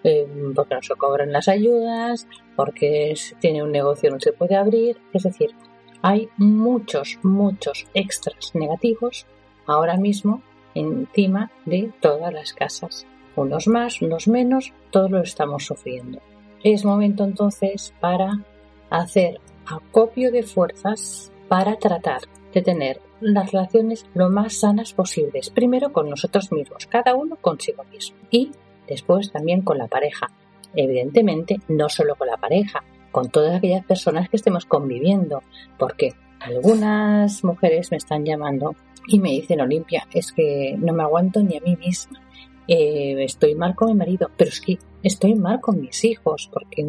eh, 0.05 0.28
porque 0.55 0.74
no 0.74 0.82
se 0.82 0.94
cobran 0.97 1.32
las 1.32 1.49
ayudas, 1.49 2.28
porque 2.57 3.14
tiene 3.40 3.62
un 3.62 3.72
negocio 3.72 4.11
no 4.11 4.20
se 4.20 4.34
puede 4.34 4.55
abrir. 4.55 4.99
Es 5.14 5.22
decir, 5.22 5.55
hay 6.03 6.28
muchos, 6.36 7.18
muchos 7.22 7.86
extras 7.94 8.55
negativos 8.55 9.26
ahora 9.66 9.97
mismo 9.97 10.42
encima 10.74 11.51
de 11.64 11.90
todas 12.01 12.32
las 12.32 12.53
casas. 12.53 13.07
Unos 13.34 13.66
más, 13.66 14.01
unos 14.03 14.28
menos, 14.28 14.72
todos 14.90 15.11
lo 15.11 15.20
estamos 15.20 15.64
sufriendo. 15.64 16.20
Es 16.62 16.84
momento 16.84 17.24
entonces 17.24 17.94
para 18.01 18.44
hacer 18.90 19.40
acopio 19.66 20.30
de 20.30 20.42
fuerzas 20.42 21.32
para 21.49 21.76
tratar 21.76 22.22
de 22.53 22.62
tener 22.62 23.01
las 23.20 23.53
relaciones 23.53 24.07
lo 24.14 24.30
más 24.30 24.61
sanas 24.61 24.92
posibles. 24.92 25.51
Primero 25.51 25.92
con 25.92 26.09
nosotros 26.09 26.53
mismos, 26.53 26.86
cada 26.86 27.14
uno 27.14 27.36
consigo 27.36 27.84
mismo. 27.84 28.16
Y 28.30 28.53
después 28.86 29.32
también 29.32 29.62
con 29.62 29.78
la 29.78 29.88
pareja. 29.88 30.28
Evidentemente, 30.74 31.61
no 31.68 31.88
solo 31.88 32.14
con 32.16 32.28
la 32.28 32.36
pareja, 32.36 32.82
con 33.17 33.31
todas 33.31 33.57
aquellas 33.57 33.83
personas 33.87 34.29
que 34.29 34.37
estemos 34.37 34.67
conviviendo, 34.67 35.43
porque 35.79 36.12
algunas 36.39 37.43
mujeres 37.45 37.91
me 37.91 37.97
están 37.97 38.27
llamando 38.27 38.77
y 39.09 39.21
me 39.21 39.31
dicen, 39.31 39.62
Olimpia, 39.62 40.07
es 40.12 40.33
que 40.33 40.77
no 40.79 40.93
me 40.93 41.03
aguanto 41.03 41.43
ni 41.43 41.57
a 41.57 41.62
mí 41.62 41.77
misma. 41.77 42.21
Eh, 42.69 43.25
estoy 43.25 43.55
mal 43.55 43.75
con 43.75 43.89
mi 43.89 43.95
marido, 43.95 44.31
pero 44.37 44.51
es 44.51 44.61
que 44.61 44.79
estoy 45.03 45.35
mal 45.35 45.62
con 45.62 45.81
mis 45.81 46.05
hijos, 46.05 46.51
porque 46.53 46.87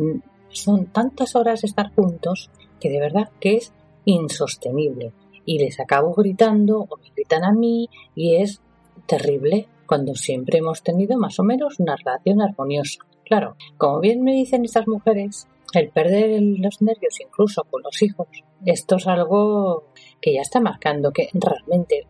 son 0.49 0.87
tantas 0.87 1.33
horas 1.37 1.61
de 1.61 1.67
estar 1.67 1.93
juntos 1.95 2.51
que 2.77 2.89
de 2.89 2.99
verdad 2.99 3.29
que 3.39 3.55
es 3.55 3.71
insostenible. 4.03 5.13
Y 5.45 5.59
les 5.59 5.79
acabo 5.79 6.13
gritando 6.13 6.87
o 6.89 6.97
me 6.97 7.09
gritan 7.15 7.45
a 7.45 7.53
mí 7.53 7.89
y 8.15 8.35
es 8.35 8.59
terrible 9.05 9.69
cuando 9.85 10.13
siempre 10.13 10.57
hemos 10.57 10.83
tenido 10.83 11.17
más 11.17 11.39
o 11.39 11.43
menos 11.45 11.79
una 11.79 11.95
relación 11.95 12.41
armoniosa. 12.41 12.99
Claro, 13.23 13.55
como 13.77 14.01
bien 14.01 14.23
me 14.23 14.33
dicen 14.33 14.65
estas 14.65 14.89
mujeres, 14.89 15.47
el 15.77 15.89
perder 15.89 16.41
los 16.41 16.81
nervios 16.81 17.19
incluso 17.19 17.63
con 17.63 17.81
los 17.83 18.01
hijos, 18.01 18.27
esto 18.65 18.95
es 18.97 19.07
algo 19.07 19.91
que 20.21 20.33
ya 20.33 20.41
está 20.41 20.59
marcando 20.59 21.11
que 21.11 21.29
realmente 21.33 22.07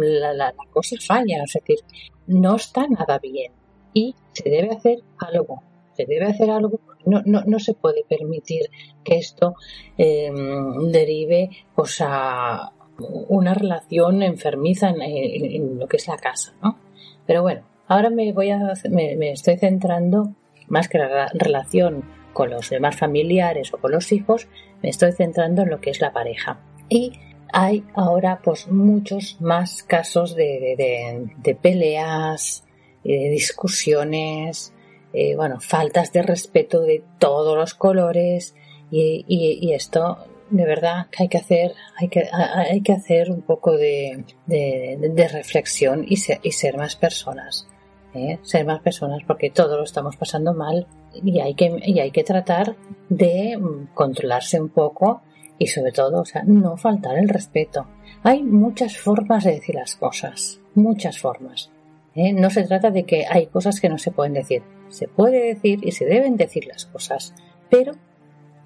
la, 0.00 0.32
la, 0.32 0.54
cosa 0.72 0.96
falla, 1.04 1.42
es 1.44 1.52
decir, 1.52 1.78
no 2.26 2.56
está 2.56 2.86
nada 2.88 3.18
bien 3.18 3.52
y 3.92 4.14
se 4.32 4.48
debe 4.48 4.74
hacer 4.74 4.98
algo, 5.18 5.62
se 5.94 6.06
debe 6.06 6.26
hacer 6.26 6.50
algo, 6.50 6.80
no, 7.04 7.22
no, 7.24 7.42
no 7.46 7.58
se 7.58 7.74
puede 7.74 8.04
permitir 8.04 8.70
que 9.04 9.16
esto 9.16 9.54
eh, 9.96 10.32
derive 10.90 11.50
pues, 11.74 12.02
una 13.28 13.54
relación 13.54 14.22
enfermiza 14.22 14.90
en, 14.90 15.02
en, 15.02 15.78
lo 15.78 15.86
que 15.86 15.98
es 15.98 16.08
la 16.08 16.16
casa, 16.16 16.54
¿no? 16.62 16.78
Pero 17.26 17.42
bueno, 17.42 17.62
ahora 17.88 18.10
me 18.10 18.32
voy 18.32 18.50
a 18.50 18.72
me, 18.90 19.32
estoy 19.32 19.56
centrando 19.56 20.34
más 20.68 20.88
que 20.88 20.98
la 20.98 21.28
relación 21.34 22.04
con 22.38 22.50
los 22.50 22.70
demás 22.70 22.94
familiares 22.94 23.74
o 23.74 23.78
con 23.78 23.90
los 23.90 24.12
hijos, 24.12 24.46
me 24.80 24.90
estoy 24.90 25.10
centrando 25.10 25.62
en 25.62 25.70
lo 25.70 25.80
que 25.80 25.90
es 25.90 26.00
la 26.00 26.12
pareja. 26.12 26.60
Y 26.88 27.18
hay 27.52 27.82
ahora 27.94 28.40
pues 28.44 28.68
muchos 28.68 29.40
más 29.40 29.82
casos 29.82 30.36
de, 30.36 31.26
de, 31.36 31.54
peleas, 31.56 32.62
de 33.02 33.28
discusiones, 33.30 34.72
eh, 35.12 35.34
bueno, 35.34 35.58
faltas 35.58 36.12
de 36.12 36.22
respeto 36.22 36.82
de 36.82 37.02
todos 37.18 37.58
los 37.58 37.74
colores 37.74 38.54
y, 38.88 39.72
esto 39.72 40.18
de 40.48 40.64
verdad 40.64 41.08
que 41.10 41.24
hay 41.24 41.28
que 41.28 41.38
hacer, 41.38 41.72
hay 41.96 42.06
que, 42.06 42.28
hay 42.32 42.82
que 42.82 42.92
hacer 42.92 43.32
un 43.32 43.42
poco 43.42 43.76
de, 43.76 44.24
de, 44.46 45.28
reflexión 45.28 46.04
y 46.06 46.18
ser, 46.18 46.38
y 46.44 46.52
ser 46.52 46.76
más 46.76 46.94
personas. 46.94 47.66
¿Eh? 48.18 48.38
Ser 48.42 48.66
más 48.66 48.80
personas 48.80 49.22
porque 49.26 49.50
todos 49.50 49.76
lo 49.76 49.84
estamos 49.84 50.16
pasando 50.16 50.54
mal 50.54 50.86
y 51.14 51.40
hay 51.40 51.54
que, 51.54 51.80
y 51.84 52.00
hay 52.00 52.10
que 52.10 52.24
tratar 52.24 52.76
de 53.08 53.56
mm, 53.56 53.94
controlarse 53.94 54.60
un 54.60 54.68
poco 54.68 55.22
y 55.58 55.66
sobre 55.66 55.92
todo, 55.92 56.20
o 56.20 56.24
sea, 56.24 56.42
no 56.44 56.76
faltar 56.76 57.18
el 57.18 57.28
respeto. 57.28 57.86
Hay 58.22 58.42
muchas 58.42 58.96
formas 58.96 59.44
de 59.44 59.52
decir 59.52 59.74
las 59.74 59.96
cosas, 59.96 60.60
muchas 60.74 61.18
formas. 61.18 61.70
¿eh? 62.14 62.32
No 62.32 62.50
se 62.50 62.64
trata 62.64 62.90
de 62.90 63.04
que 63.04 63.26
hay 63.28 63.46
cosas 63.46 63.80
que 63.80 63.88
no 63.88 63.98
se 63.98 64.10
pueden 64.10 64.34
decir. 64.34 64.62
Se 64.88 65.08
puede 65.08 65.54
decir 65.54 65.80
y 65.82 65.92
se 65.92 66.06
deben 66.06 66.36
decir 66.36 66.66
las 66.66 66.86
cosas, 66.86 67.34
pero 67.70 67.92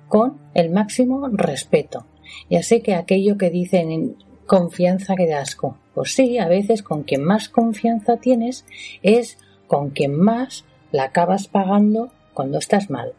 con 0.09 0.39
el 0.55 0.71
máximo 0.71 1.29
respeto. 1.29 2.07
Ya 2.51 2.63
sé 2.63 2.83
que 2.83 2.95
aquello 2.95 3.37
que 3.37 3.51
dicen 3.51 3.91
en 3.91 4.17
confianza 4.47 5.15
que 5.17 5.27
da 5.27 5.41
asco. 5.41 5.79
Pues 5.95 6.15
sí, 6.15 6.39
a 6.39 6.49
veces 6.49 6.83
con 6.83 7.03
quien 7.03 7.25
más 7.25 7.49
confianza 7.49 8.19
tienes 8.19 8.65
es 9.03 9.39
con 9.73 9.89
quien 9.89 10.15
más 10.15 10.67
la 10.91 11.05
acabas 11.05 11.49
pagando 11.49 12.13
cuando 12.35 12.59
estás 12.59 12.91
mal. 12.91 13.15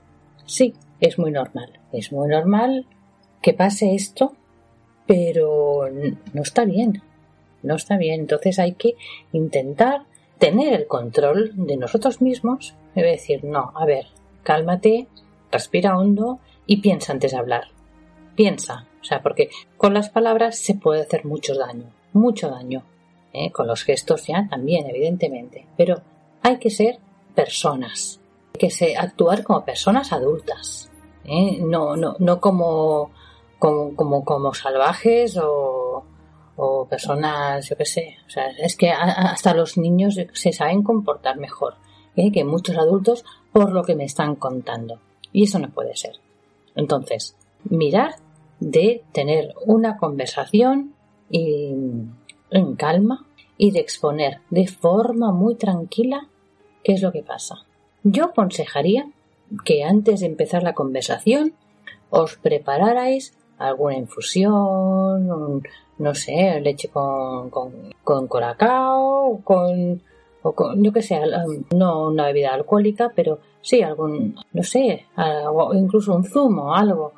Sí, 0.46 0.76
es 1.00 1.18
muy 1.18 1.32
normal. 1.32 1.80
Es 1.92 2.12
muy 2.12 2.28
normal 2.28 2.86
que 3.42 3.56
pase 3.56 3.96
esto, 3.96 4.34
pero 5.08 5.90
no 6.32 6.42
está 6.44 6.64
bien. 6.66 7.02
No 7.64 7.74
está 7.74 7.98
bien. 7.98 8.20
Entonces 8.20 8.60
hay 8.60 8.74
que 8.74 8.94
intentar 9.32 10.04
tener 10.38 10.74
el 10.74 10.86
control 10.86 11.54
de 11.56 11.76
nosotros 11.76 12.22
mismos 12.22 12.76
y 12.96 13.02
decir, 13.02 13.44
no, 13.44 13.72
a 13.76 13.88
ver, 13.88 14.06
cálmate, 14.44 15.08
respira 15.52 15.98
hondo 15.98 16.38
y 16.68 16.82
piensa 16.82 17.14
antes 17.14 17.32
de 17.32 17.40
hablar. 17.40 17.70
Piensa, 18.36 18.86
o 19.02 19.04
sea, 19.04 19.24
porque 19.24 19.50
con 19.76 19.96
las 19.96 20.12
palabras 20.12 20.60
se 20.60 20.76
puede 20.76 21.02
hacer 21.02 21.26
mucho 21.26 21.56
daño, 21.56 21.90
mucho 22.12 22.52
daño. 22.52 22.84
¿eh? 23.34 23.52
Con 23.52 23.66
los 23.66 23.84
gestos 23.84 24.28
ya 24.28 24.48
también, 24.48 24.88
evidentemente. 24.88 25.66
Pero 25.76 26.04
hay 26.44 26.60
que 26.60 26.70
ser 26.70 27.00
personas, 27.34 28.20
hay 28.54 28.60
que 28.60 28.70
ser, 28.70 28.98
actuar 28.98 29.44
como 29.44 29.66
personas 29.66 30.12
adultas, 30.12 30.92
¿eh? 31.24 31.60
no, 31.62 31.96
no, 31.96 32.16
no 32.20 32.40
como, 32.40 33.12
como, 33.58 34.24
como, 34.26 34.54
salvajes 34.54 35.38
o, 35.38 36.04
o 36.58 36.86
personas, 36.86 37.68
yo 37.68 37.78
qué 37.78 37.86
sé. 37.86 38.18
O 38.28 38.30
sea, 38.30 38.50
es 38.50 38.76
que 38.76 38.92
hasta 38.92 39.54
los 39.54 39.78
niños 39.78 40.20
se 40.34 40.52
saben 40.52 40.84
comportar 40.84 41.38
mejor 41.38 41.76
¿eh? 42.16 42.32
que 42.32 42.44
muchos 42.44 42.78
adultos 42.78 43.24
por 43.52 43.72
lo 43.72 43.84
que 43.84 43.96
me 43.96 44.04
están 44.04 44.36
contando. 44.36 45.00
Y 45.32 45.44
eso 45.44 45.60
no 45.60 45.70
puede 45.70 45.96
ser. 45.96 46.18
Entonces, 46.76 47.36
mirar 47.64 48.16
de 48.60 49.04
tener 49.14 49.54
una 49.66 49.98
conversación 49.98 50.94
en 51.32 52.76
calma 52.78 53.26
y 53.58 53.72
de 53.72 53.80
exponer 53.80 54.42
de 54.50 54.68
forma 54.68 55.32
muy 55.32 55.56
tranquila 55.56 56.28
es 56.92 57.02
lo 57.02 57.14
que 57.14 57.24
pasa. 57.24 57.56
Yo 58.04 58.26
aconsejaría 58.26 59.08
que 59.64 59.84
antes 59.84 60.20
de 60.20 60.26
empezar 60.26 60.64
la 60.64 60.74
conversación 60.74 61.54
os 62.10 62.36
prepararais 62.36 63.34
alguna 63.58 63.98
infusión, 63.98 65.64
no 65.98 66.16
sé, 66.16 66.60
leche 66.62 66.90
con, 66.90 67.50
con, 67.50 67.72
con 68.04 68.28
con, 68.28 70.02
o 70.44 70.52
con, 70.52 70.84
yo 70.84 70.92
que 70.92 71.02
sé, 71.02 71.22
no 71.74 72.08
una 72.08 72.26
bebida 72.26 72.54
alcohólica, 72.54 73.14
pero 73.16 73.40
sí 73.62 73.82
algún, 73.82 74.36
no 74.52 74.64
sé, 74.64 75.06
algo, 75.16 75.74
incluso 75.74 76.14
un 76.14 76.26
zumo, 76.26 76.76
algo, 76.76 77.14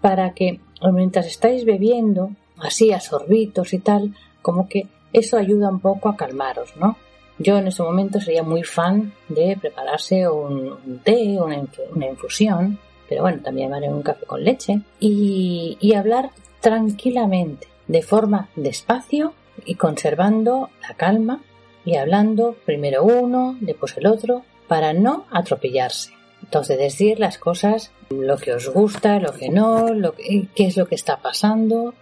para 0.00 0.32
que 0.34 0.60
mientras 0.92 1.26
estáis 1.26 1.64
bebiendo, 1.64 2.30
así 2.58 2.92
a 2.92 3.00
sorbitos 3.00 3.72
y 3.72 3.78
tal, 3.78 4.14
como 4.40 4.68
que 4.68 4.86
eso 5.12 5.36
ayuda 5.36 5.68
un 5.68 5.80
poco 5.80 6.08
a 6.08 6.16
calmaros, 6.16 6.76
¿no? 6.76 6.96
Yo 7.42 7.58
en 7.58 7.66
ese 7.66 7.82
momento 7.82 8.20
sería 8.20 8.44
muy 8.44 8.62
fan 8.62 9.12
de 9.28 9.56
prepararse 9.60 10.28
un, 10.28 11.00
té, 11.02 11.36
una, 11.40 11.60
una, 11.92 12.06
infusión, 12.06 12.78
pero 13.08 13.22
bueno, 13.22 13.40
también 13.42 13.74
haré 13.74 13.88
un 13.88 14.02
café 14.02 14.24
con 14.26 14.44
leche 14.44 14.80
y, 15.00 15.92
hablar 15.94 16.30
tranquilamente, 16.60 17.66
de 17.88 18.02
forma 18.02 18.48
despacio 18.54 19.34
y 19.64 19.74
conservando 19.74 20.70
la 20.86 20.94
calma 20.94 21.42
y 21.84 21.96
hablando 21.96 22.54
primero 22.64 23.02
uno, 23.02 23.56
después 23.60 23.96
el 23.96 24.06
otro, 24.06 24.44
para 24.68 24.92
no 24.92 25.26
atropellarse. 25.32 26.12
Entonces 26.44 26.78
decir 26.78 27.18
las 27.18 27.38
cosas, 27.38 27.90
lo 28.10 28.36
que 28.36 28.52
os 28.52 28.68
gusta, 28.68 29.18
lo 29.18 29.32
que 29.32 29.48
no, 29.48 29.88
lo 29.88 30.14
que, 30.14 30.46
qué 30.54 30.66
es 30.66 30.76
lo 30.76 30.86
que 30.86 30.94
está 30.94 31.16
pasando, 31.16 31.94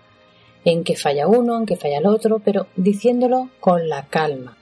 en 0.67 0.85
qué 0.85 0.97
falla 0.97 1.27
uno, 1.27 1.57
en 1.57 1.67
qué 1.67 1.77
falla 1.77 1.99
el 1.99 2.07
otro, 2.07 2.41
pero 2.45 2.67
diciéndolo 2.77 3.49
con 3.61 3.89
la 3.89 4.07
calma. 4.07 4.59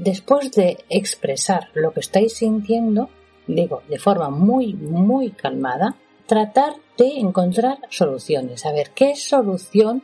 Después 0.00 0.50
de 0.52 0.78
expresar 0.88 1.68
lo 1.74 1.92
que 1.92 2.00
estáis 2.00 2.34
sintiendo, 2.34 3.10
digo, 3.46 3.82
de 3.88 3.98
forma 3.98 4.30
muy, 4.30 4.74
muy 4.74 5.30
calmada, 5.30 5.96
tratar 6.26 6.74
de 6.96 7.18
encontrar 7.18 7.78
soluciones. 7.90 8.64
A 8.64 8.72
ver, 8.72 8.90
¿qué 8.94 9.14
solución 9.14 10.02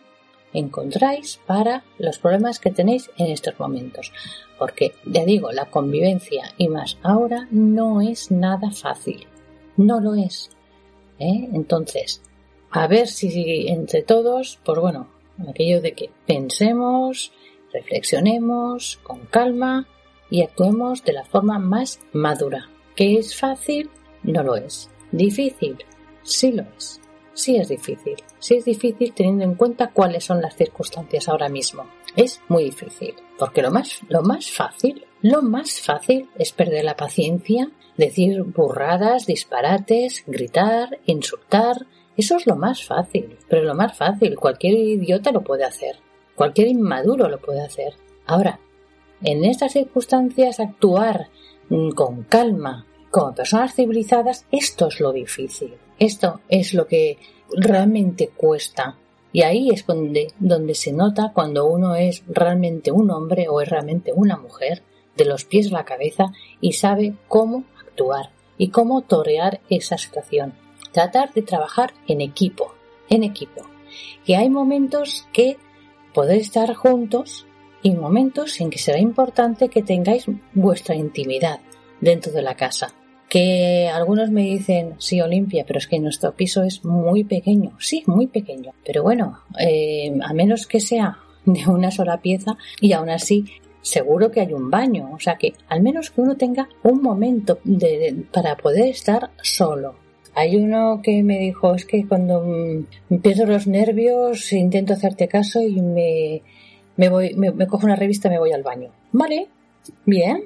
encontráis 0.52 1.40
para 1.46 1.84
los 1.98 2.18
problemas 2.18 2.58
que 2.58 2.70
tenéis 2.70 3.10
en 3.16 3.28
estos 3.28 3.58
momentos? 3.58 4.12
Porque, 4.58 4.92
ya 5.06 5.24
digo, 5.24 5.50
la 5.50 5.70
convivencia 5.70 6.52
y 6.58 6.68
más 6.68 6.98
ahora 7.02 7.48
no 7.50 8.02
es 8.02 8.30
nada 8.30 8.70
fácil. 8.70 9.26
No 9.76 10.00
lo 10.00 10.14
es. 10.14 10.50
¿eh? 11.18 11.48
Entonces, 11.54 12.22
a 12.70 12.86
ver 12.86 13.08
si 13.08 13.68
entre 13.68 14.02
todos, 14.02 14.58
pues 14.62 14.78
bueno, 14.78 15.08
aquello 15.48 15.80
de 15.80 15.92
que 15.92 16.10
pensemos, 16.26 17.32
reflexionemos 17.76 18.98
con 19.02 19.26
calma 19.26 19.86
y 20.30 20.42
actuemos 20.42 21.04
de 21.04 21.12
la 21.12 21.24
forma 21.24 21.58
más 21.58 22.00
madura. 22.12 22.68
¿Que 22.94 23.18
es 23.18 23.36
fácil? 23.36 23.90
No 24.22 24.42
lo 24.42 24.56
es. 24.56 24.90
¿Difícil? 25.12 25.76
Sí 26.22 26.52
lo 26.52 26.64
es. 26.76 27.00
Sí 27.34 27.56
es 27.56 27.68
difícil. 27.68 28.16
Sí 28.38 28.56
es 28.56 28.64
difícil 28.64 29.12
teniendo 29.12 29.44
en 29.44 29.54
cuenta 29.54 29.90
cuáles 29.92 30.24
son 30.24 30.40
las 30.40 30.56
circunstancias 30.56 31.28
ahora 31.28 31.50
mismo. 31.50 31.86
Es 32.16 32.40
muy 32.48 32.64
difícil. 32.64 33.14
Porque 33.38 33.60
lo 33.60 33.70
más, 33.70 34.00
lo 34.08 34.22
más 34.22 34.50
fácil, 34.50 35.04
lo 35.20 35.42
más 35.42 35.80
fácil 35.80 36.30
es 36.38 36.52
perder 36.52 36.84
la 36.84 36.96
paciencia, 36.96 37.70
decir 37.98 38.42
burradas, 38.42 39.26
disparates, 39.26 40.24
gritar, 40.26 40.98
insultar. 41.04 41.86
Eso 42.16 42.36
es 42.36 42.46
lo 42.46 42.56
más 42.56 42.82
fácil. 42.84 43.36
Pero 43.48 43.62
lo 43.64 43.74
más 43.74 43.94
fácil, 43.96 44.36
cualquier 44.36 44.74
idiota 44.74 45.30
lo 45.30 45.42
puede 45.42 45.64
hacer. 45.64 45.96
Cualquier 46.36 46.68
inmaduro 46.68 47.28
lo 47.28 47.40
puede 47.40 47.62
hacer. 47.62 47.94
Ahora, 48.26 48.60
en 49.22 49.44
estas 49.44 49.72
circunstancias 49.72 50.60
actuar 50.60 51.28
mm, 51.70 51.90
con 51.90 52.22
calma, 52.24 52.86
como 53.10 53.34
personas 53.34 53.74
civilizadas, 53.74 54.44
esto 54.52 54.88
es 54.88 55.00
lo 55.00 55.12
difícil. 55.12 55.74
Esto 55.98 56.40
es 56.48 56.74
lo 56.74 56.86
que 56.86 57.18
realmente 57.50 58.28
cuesta. 58.28 58.96
Y 59.32 59.42
ahí 59.42 59.70
es 59.70 59.86
donde, 59.86 60.32
donde 60.38 60.74
se 60.74 60.92
nota 60.92 61.32
cuando 61.34 61.66
uno 61.66 61.94
es 61.94 62.22
realmente 62.28 62.92
un 62.92 63.10
hombre 63.10 63.48
o 63.48 63.60
es 63.62 63.68
realmente 63.68 64.12
una 64.14 64.36
mujer, 64.36 64.82
de 65.16 65.24
los 65.24 65.46
pies 65.46 65.72
a 65.72 65.76
la 65.76 65.84
cabeza, 65.86 66.32
y 66.60 66.72
sabe 66.74 67.14
cómo 67.26 67.64
actuar 67.80 68.30
y 68.58 68.68
cómo 68.68 69.00
torear 69.00 69.60
esa 69.70 69.96
situación. 69.96 70.52
Tratar 70.92 71.32
de 71.32 71.40
trabajar 71.40 71.94
en 72.06 72.20
equipo, 72.20 72.74
en 73.08 73.24
equipo. 73.24 73.62
Que 74.26 74.36
hay 74.36 74.50
momentos 74.50 75.26
que 75.32 75.56
podéis 76.16 76.46
estar 76.46 76.72
juntos 76.74 77.46
y 77.82 77.92
momentos 77.92 78.58
en 78.62 78.70
que 78.70 78.78
será 78.78 78.98
importante 78.98 79.68
que 79.68 79.82
tengáis 79.82 80.24
vuestra 80.54 80.94
intimidad 80.94 81.60
dentro 82.00 82.32
de 82.32 82.40
la 82.40 82.54
casa 82.54 82.94
que 83.28 83.88
algunos 83.88 84.30
me 84.30 84.42
dicen, 84.42 84.94
sí, 84.96 85.20
Olimpia, 85.20 85.64
pero 85.66 85.78
es 85.78 85.86
que 85.86 85.98
nuestro 85.98 86.34
piso 86.34 86.62
es 86.62 86.84
muy 86.84 87.24
pequeño. 87.24 87.72
Sí, 87.78 88.02
muy 88.06 88.28
pequeño. 88.28 88.72
Pero 88.84 89.02
bueno, 89.02 89.40
eh, 89.58 90.16
a 90.22 90.32
menos 90.32 90.66
que 90.66 90.80
sea 90.80 91.18
de 91.44 91.68
una 91.68 91.90
sola 91.90 92.22
pieza 92.22 92.56
y 92.80 92.92
aún 92.92 93.10
así 93.10 93.44
seguro 93.82 94.30
que 94.30 94.40
hay 94.40 94.52
un 94.54 94.70
baño. 94.70 95.10
O 95.12 95.18
sea 95.18 95.36
que 95.36 95.54
al 95.68 95.82
menos 95.82 96.10
que 96.12 96.20
uno 96.20 96.36
tenga 96.36 96.68
un 96.82 97.02
momento 97.02 97.58
de, 97.64 98.24
para 98.32 98.56
poder 98.56 98.88
estar 98.88 99.32
solo. 99.42 100.05
Hay 100.36 100.56
uno 100.56 101.00
que 101.02 101.24
me 101.24 101.38
dijo, 101.38 101.74
es 101.74 101.84
que 101.84 102.06
cuando 102.06 102.44
mm, 102.44 103.16
pierdo 103.18 103.46
los 103.46 103.66
nervios 103.66 104.52
intento 104.52 104.92
hacerte 104.92 105.26
caso 105.26 105.60
y 105.60 105.80
me, 105.80 106.42
me 106.96 107.08
voy, 107.08 107.34
me 107.34 107.66
cojo 107.66 107.86
una 107.86 107.96
revista 107.96 108.28
y 108.28 108.32
me 108.32 108.38
voy 108.38 108.52
al 108.52 108.62
baño. 108.62 108.92
Vale, 109.10 109.48
bien, 110.04 110.44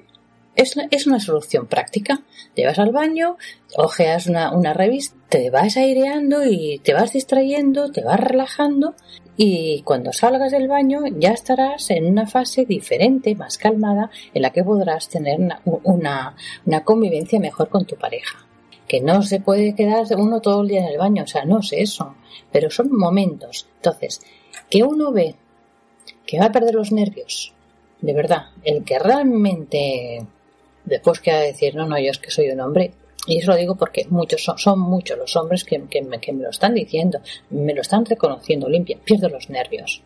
es, 0.56 1.06
una 1.06 1.20
solución 1.20 1.66
práctica. 1.66 2.22
Te 2.54 2.66
vas 2.66 2.78
al 2.78 2.92
baño, 2.92 3.36
ojeas 3.76 4.26
una, 4.26 4.52
una 4.52 4.74
revista, 4.74 5.16
te 5.28 5.50
vas 5.50 5.76
aireando 5.76 6.44
y 6.44 6.80
te 6.84 6.92
vas 6.92 7.12
distrayendo, 7.12 7.90
te 7.92 8.02
vas 8.02 8.20
relajando 8.20 8.94
y 9.36 9.82
cuando 9.82 10.12
salgas 10.12 10.52
del 10.52 10.68
baño 10.68 11.00
ya 11.18 11.30
estarás 11.30 11.90
en 11.90 12.06
una 12.06 12.26
fase 12.26 12.66
diferente, 12.66 13.34
más 13.34 13.56
calmada, 13.56 14.10
en 14.34 14.42
la 14.42 14.50
que 14.50 14.64
podrás 14.64 15.08
tener 15.08 15.38
una, 15.40 16.36
una, 16.64 16.84
convivencia 16.84 17.40
mejor 17.40 17.68
con 17.68 17.86
tu 17.86 17.96
pareja. 17.96 18.44
Que 18.90 19.00
no 19.00 19.22
se 19.22 19.38
puede 19.38 19.76
quedar 19.76 20.04
uno 20.18 20.40
todo 20.40 20.62
el 20.62 20.68
día 20.68 20.80
en 20.80 20.88
el 20.88 20.98
baño, 20.98 21.22
o 21.22 21.26
sea, 21.28 21.44
no 21.44 21.62
sé 21.62 21.80
eso, 21.80 22.16
pero 22.50 22.70
son 22.70 22.90
momentos. 22.90 23.68
Entonces, 23.76 24.20
que 24.68 24.82
uno 24.82 25.12
ve 25.12 25.36
que 26.26 26.40
va 26.40 26.46
a 26.46 26.52
perder 26.52 26.74
los 26.74 26.90
nervios, 26.90 27.54
de 28.00 28.12
verdad, 28.12 28.46
el 28.64 28.82
que 28.82 28.98
realmente 28.98 30.26
después 30.84 31.20
que 31.20 31.30
a 31.30 31.38
decir, 31.38 31.76
no, 31.76 31.86
no, 31.86 32.00
yo 32.00 32.10
es 32.10 32.18
que 32.18 32.32
soy 32.32 32.50
un 32.50 32.58
hombre, 32.58 32.92
y 33.28 33.38
eso 33.38 33.52
lo 33.52 33.58
digo 33.58 33.76
porque 33.76 34.08
muchos 34.10 34.42
son, 34.42 34.58
son 34.58 34.80
muchos 34.80 35.16
los 35.16 35.36
hombres 35.36 35.62
que, 35.62 35.80
que, 35.88 36.02
me, 36.02 36.18
que, 36.18 36.32
me, 36.32 36.42
lo 36.42 36.50
están 36.50 36.74
diciendo, 36.74 37.20
me 37.50 37.72
lo 37.72 37.82
están 37.82 38.04
reconociendo, 38.04 38.68
limpia, 38.68 38.98
pierdo 39.04 39.28
los 39.28 39.50
nervios. 39.50 40.02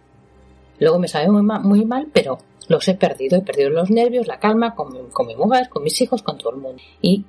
Luego 0.78 0.98
me 0.98 1.08
sabe 1.08 1.30
muy 1.30 1.40
mal, 1.40 1.62
muy 1.62 1.86
mal, 1.86 2.08
pero 2.12 2.36
los 2.68 2.86
he 2.86 2.94
perdido, 2.96 3.38
he 3.38 3.42
perdido 3.42 3.70
los 3.70 3.90
nervios, 3.90 4.26
la 4.26 4.38
calma 4.38 4.74
con 4.74 4.92
mi, 4.92 4.98
con 5.10 5.26
mi 5.26 5.36
mujer, 5.36 5.70
con 5.70 5.82
mis 5.82 5.98
hijos, 6.02 6.22
con 6.22 6.36
todo 6.36 6.50
el 6.50 6.58
mundo. 6.58 6.82
Y 7.00 7.24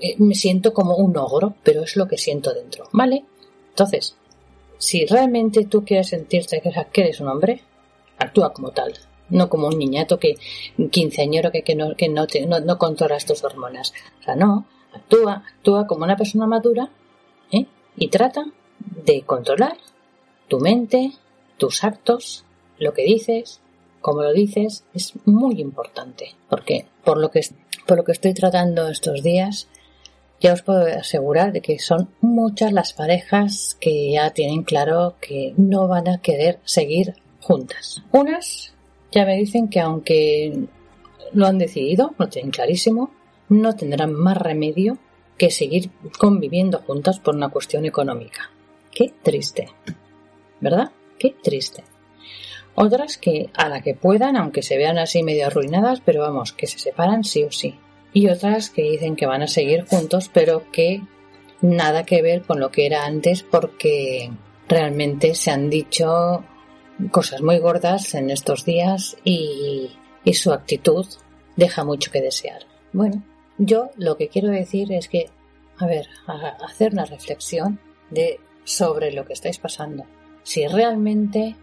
eh, 0.00 0.16
me 0.18 0.34
siento 0.34 0.72
como 0.72 0.96
un 0.96 1.16
ogro, 1.16 1.54
pero 1.62 1.82
es 1.82 1.96
lo 1.96 2.06
que 2.06 2.18
siento 2.18 2.52
dentro, 2.52 2.88
¿vale? 2.92 3.24
Entonces, 3.70 4.16
si 4.78 5.06
realmente 5.06 5.64
tú 5.66 5.84
quieres 5.84 6.08
sentirte 6.08 6.60
que 6.60 7.00
eres 7.00 7.20
un 7.20 7.28
hombre, 7.28 7.62
actúa 8.18 8.52
como 8.52 8.70
tal 8.70 8.94
no 9.28 9.48
como 9.48 9.68
un 9.68 9.78
niñato 9.78 10.18
que 10.18 10.36
quinceañero 10.90 11.50
que, 11.50 11.62
que, 11.62 11.74
no, 11.74 11.94
que 11.96 12.08
no, 12.08 12.26
te, 12.26 12.46
no, 12.46 12.60
no 12.60 12.78
controla 12.78 13.18
tus 13.18 13.42
hormonas. 13.44 13.92
O 14.20 14.22
sea, 14.22 14.36
no, 14.36 14.66
actúa, 14.92 15.44
actúa 15.56 15.86
como 15.86 16.04
una 16.04 16.16
persona 16.16 16.46
madura 16.46 16.90
¿eh? 17.52 17.66
y 17.96 18.08
trata 18.08 18.46
de 18.78 19.22
controlar 19.22 19.76
tu 20.48 20.60
mente, 20.60 21.12
tus 21.56 21.82
actos, 21.82 22.44
lo 22.78 22.92
que 22.92 23.02
dices, 23.02 23.60
cómo 24.00 24.22
lo 24.22 24.32
dices, 24.32 24.84
es 24.94 25.14
muy 25.24 25.60
importante. 25.60 26.34
Porque 26.48 26.86
por 27.04 27.18
lo 27.18 27.30
que, 27.30 27.40
por 27.86 27.96
lo 27.96 28.04
que 28.04 28.12
estoy 28.12 28.34
tratando 28.34 28.88
estos 28.88 29.22
días, 29.22 29.68
ya 30.40 30.52
os 30.52 30.62
puedo 30.62 30.86
asegurar 30.86 31.52
de 31.52 31.60
que 31.60 31.78
son 31.78 32.10
muchas 32.20 32.72
las 32.72 32.92
parejas 32.92 33.76
que 33.80 34.12
ya 34.12 34.30
tienen 34.30 34.62
claro 34.62 35.16
que 35.20 35.54
no 35.56 35.88
van 35.88 36.08
a 36.08 36.18
querer 36.18 36.60
seguir 36.64 37.14
juntas. 37.40 38.02
Unas 38.12 38.72
ya 39.12 39.24
me 39.24 39.36
dicen 39.36 39.68
que 39.68 39.80
aunque 39.80 40.66
lo 41.32 41.46
han 41.46 41.58
decidido, 41.58 42.14
lo 42.18 42.28
tienen 42.28 42.50
clarísimo, 42.50 43.10
no 43.48 43.74
tendrán 43.74 44.12
más 44.12 44.36
remedio 44.36 44.98
que 45.38 45.50
seguir 45.50 45.90
conviviendo 46.18 46.78
juntas 46.78 47.20
por 47.20 47.34
una 47.34 47.48
cuestión 47.48 47.84
económica. 47.84 48.50
Qué 48.90 49.12
triste. 49.22 49.68
¿Verdad? 50.60 50.90
Qué 51.18 51.34
triste. 51.42 51.84
Otras 52.74 53.16
que 53.16 53.50
a 53.54 53.68
la 53.68 53.80
que 53.80 53.94
puedan, 53.94 54.36
aunque 54.36 54.62
se 54.62 54.76
vean 54.76 54.98
así 54.98 55.22
medio 55.22 55.46
arruinadas, 55.46 56.00
pero 56.04 56.20
vamos, 56.20 56.52
que 56.52 56.66
se 56.66 56.78
separan 56.78 57.24
sí 57.24 57.44
o 57.44 57.50
sí. 57.50 57.78
Y 58.16 58.30
otras 58.30 58.70
que 58.70 58.80
dicen 58.80 59.14
que 59.14 59.26
van 59.26 59.42
a 59.42 59.46
seguir 59.46 59.84
juntos, 59.84 60.30
pero 60.32 60.72
que 60.72 61.02
nada 61.60 62.04
que 62.04 62.22
ver 62.22 62.44
con 62.44 62.60
lo 62.60 62.70
que 62.70 62.86
era 62.86 63.04
antes 63.04 63.42
porque 63.42 64.30
realmente 64.66 65.34
se 65.34 65.50
han 65.50 65.68
dicho 65.68 66.42
cosas 67.10 67.42
muy 67.42 67.58
gordas 67.58 68.14
en 68.14 68.30
estos 68.30 68.64
días 68.64 69.18
y, 69.22 69.90
su 70.32 70.50
actitud 70.50 71.04
deja 71.56 71.84
mucho 71.84 72.10
que 72.10 72.22
desear. 72.22 72.62
Bueno, 72.94 73.22
yo 73.58 73.90
lo 73.98 74.16
que 74.16 74.28
quiero 74.28 74.48
decir 74.48 74.94
es 74.94 75.10
que, 75.10 75.28
a 75.76 75.86
ver, 75.86 76.08
hacer 76.66 76.94
una 76.94 77.04
reflexión 77.04 77.80
de 78.08 78.40
sobre 78.64 79.12
lo 79.12 79.26
que 79.26 79.34
estáis 79.34 79.58
pasando. 79.58 80.06
Si 80.42 80.66
realmente 80.66 81.54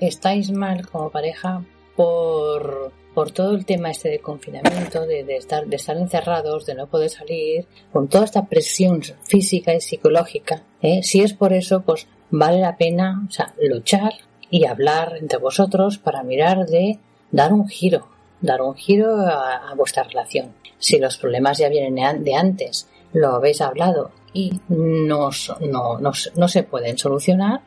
estáis 0.00 0.50
mal 0.50 0.84
como 0.88 1.10
pareja 1.10 1.64
por, 1.94 2.92
por 3.14 3.30
todo 3.30 3.52
el 3.52 3.66
tema 3.66 3.90
este 3.90 4.08
de 4.08 4.20
confinamiento, 4.20 5.06
de, 5.06 5.20
estar, 5.36 5.66
de 5.66 5.76
estar 5.76 5.96
encerrados, 5.96 6.66
de 6.66 6.74
no 6.74 6.86
poder 6.86 7.10
salir, 7.10 7.66
con 7.92 8.08
toda 8.08 8.24
esta 8.24 8.46
presión 8.46 9.02
física 9.24 9.74
y 9.74 9.80
psicológica, 9.80 10.62
¿eh? 10.80 11.02
si 11.02 11.22
es 11.22 11.34
por 11.34 11.52
eso, 11.52 11.82
pues 11.82 12.06
vale 12.30 12.58
la 12.58 12.76
pena, 12.76 13.28
luchar 13.60 14.14
y 14.50 14.66
hablar 14.66 15.16
entre 15.18 15.38
vosotros 15.38 15.98
para 15.98 16.22
mirar 16.22 16.66
de 16.66 16.98
dar 17.30 17.52
un 17.52 17.68
giro, 17.68 18.08
dar 18.40 18.62
un 18.62 18.74
giro 18.74 19.16
a, 19.16 19.74
vuestra 19.76 20.02
relación. 20.04 20.54
Si 20.78 20.98
los 20.98 21.18
problemas 21.18 21.58
ya 21.58 21.68
vienen 21.68 22.24
de 22.24 22.34
antes, 22.34 22.88
lo 23.12 23.34
habéis 23.34 23.60
hablado 23.60 24.10
y 24.32 24.60
no, 24.68 25.30
no, 25.60 25.98
no, 25.98 26.48
se 26.48 26.62
pueden 26.62 26.98
solucionar, 26.98 27.60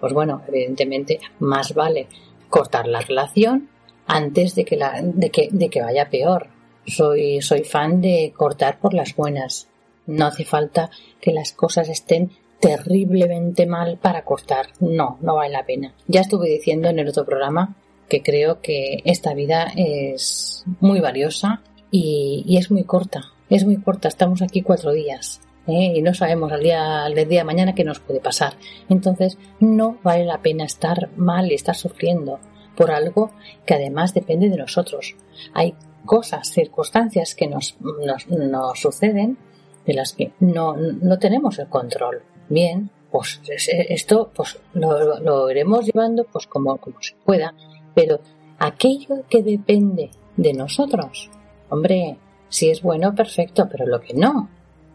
pues 0.00 0.12
bueno, 0.12 0.42
evidentemente 0.48 1.20
más 1.40 1.74
vale 1.74 2.08
cortar 2.48 2.86
la 2.86 3.00
relación 3.00 3.68
antes 4.06 4.54
de 4.54 4.64
que, 4.64 4.76
la, 4.76 5.00
de 5.02 5.30
que, 5.30 5.48
de 5.50 5.68
que 5.68 5.82
vaya 5.82 6.10
peor. 6.10 6.48
Soy, 6.86 7.40
soy 7.42 7.64
fan 7.64 8.00
de 8.00 8.32
cortar 8.36 8.78
por 8.80 8.94
las 8.94 9.14
buenas. 9.14 9.68
No 10.06 10.26
hace 10.26 10.44
falta 10.44 10.90
que 11.20 11.32
las 11.32 11.52
cosas 11.52 11.88
estén 11.88 12.32
terriblemente 12.60 13.66
mal 13.66 13.98
para 13.98 14.24
cortar. 14.24 14.66
No, 14.80 15.18
no 15.20 15.36
vale 15.36 15.52
la 15.52 15.66
pena. 15.66 15.94
Ya 16.06 16.20
estuve 16.20 16.48
diciendo 16.48 16.88
en 16.88 16.98
el 16.98 17.08
otro 17.08 17.24
programa 17.24 17.76
que 18.08 18.22
creo 18.22 18.60
que 18.60 19.02
esta 19.04 19.34
vida 19.34 19.72
es 19.76 20.64
muy 20.80 21.00
valiosa 21.00 21.62
y, 21.90 22.56
es 22.58 22.70
muy 22.70 22.84
corta. 22.84 23.32
Es 23.48 23.64
muy 23.64 23.76
corta. 23.76 24.08
Estamos 24.08 24.42
aquí 24.42 24.62
cuatro 24.62 24.92
días. 24.92 25.40
¿eh? 25.66 25.92
y 25.94 26.02
no 26.02 26.12
sabemos 26.12 26.50
al 26.50 26.62
día, 26.62 27.04
al 27.04 27.14
día 27.14 27.38
de 27.38 27.44
mañana 27.44 27.74
qué 27.74 27.84
nos 27.84 28.00
puede 28.00 28.20
pasar. 28.20 28.54
Entonces, 28.88 29.38
no 29.60 29.98
vale 30.02 30.24
la 30.24 30.42
pena 30.42 30.64
estar 30.64 31.10
mal 31.16 31.50
y 31.50 31.54
estar 31.54 31.76
sufriendo 31.76 32.40
por 32.76 32.90
algo 32.90 33.30
que 33.66 33.74
además 33.74 34.14
depende 34.14 34.48
de 34.48 34.56
nosotros. 34.56 35.16
Hay 35.54 35.74
cosas, 36.04 36.48
circunstancias 36.48 37.34
que 37.34 37.46
nos, 37.46 37.76
nos, 37.80 38.28
nos 38.28 38.80
suceden 38.80 39.38
de 39.86 39.94
las 39.94 40.12
que 40.12 40.32
no, 40.40 40.76
no 40.76 41.18
tenemos 41.18 41.58
el 41.58 41.68
control 41.68 42.22
bien, 42.48 42.90
pues 43.10 43.40
esto 43.46 44.30
pues 44.34 44.58
lo, 44.74 45.20
lo, 45.20 45.50
iremos 45.50 45.86
llevando 45.86 46.24
pues 46.24 46.46
como, 46.46 46.76
como 46.78 46.96
se 47.00 47.14
pueda, 47.24 47.54
pero 47.94 48.20
aquello 48.58 49.24
que 49.28 49.42
depende 49.42 50.10
de 50.36 50.52
nosotros, 50.54 51.30
hombre, 51.68 52.16
si 52.48 52.70
es 52.70 52.82
bueno, 52.82 53.14
perfecto, 53.14 53.68
pero 53.70 53.86
lo 53.86 54.00
que 54.00 54.14
no, 54.14 54.48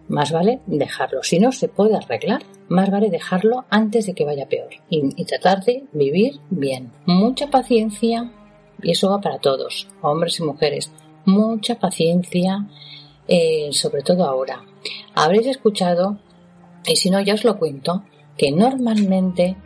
más 0.07 0.31
vale 0.31 0.59
dejarlo. 0.65 1.23
Si 1.23 1.39
no 1.39 1.51
se 1.51 1.67
puede 1.67 1.95
arreglar, 1.95 2.43
más 2.69 2.89
vale 2.89 3.09
dejarlo 3.09 3.65
antes 3.69 4.05
de 4.05 4.13
que 4.13 4.25
vaya 4.25 4.47
peor 4.47 4.69
y, 4.89 5.25
tratar 5.25 5.63
de 5.63 5.85
vivir 5.91 6.39
bien. 6.49 6.91
Mucha 7.05 7.47
paciencia, 7.47 8.31
y 8.81 8.91
eso 8.91 9.09
va 9.09 9.21
para 9.21 9.39
todos, 9.39 9.87
hombres 10.01 10.39
y 10.39 10.43
mujeres, 10.43 10.91
mucha 11.25 11.75
paciencia, 11.75 12.67
eh, 13.27 13.69
sobre 13.71 14.01
todo 14.01 14.25
ahora. 14.25 14.63
Habréis 15.15 15.47
escuchado 15.47 16.19
y 16.85 16.95
si 16.95 17.09
no, 17.09 17.19
ya 17.21 17.33
os 17.33 17.43
lo 17.43 17.59
cuento, 17.59 18.03
que 18.37 18.51
normalmente 18.51 19.57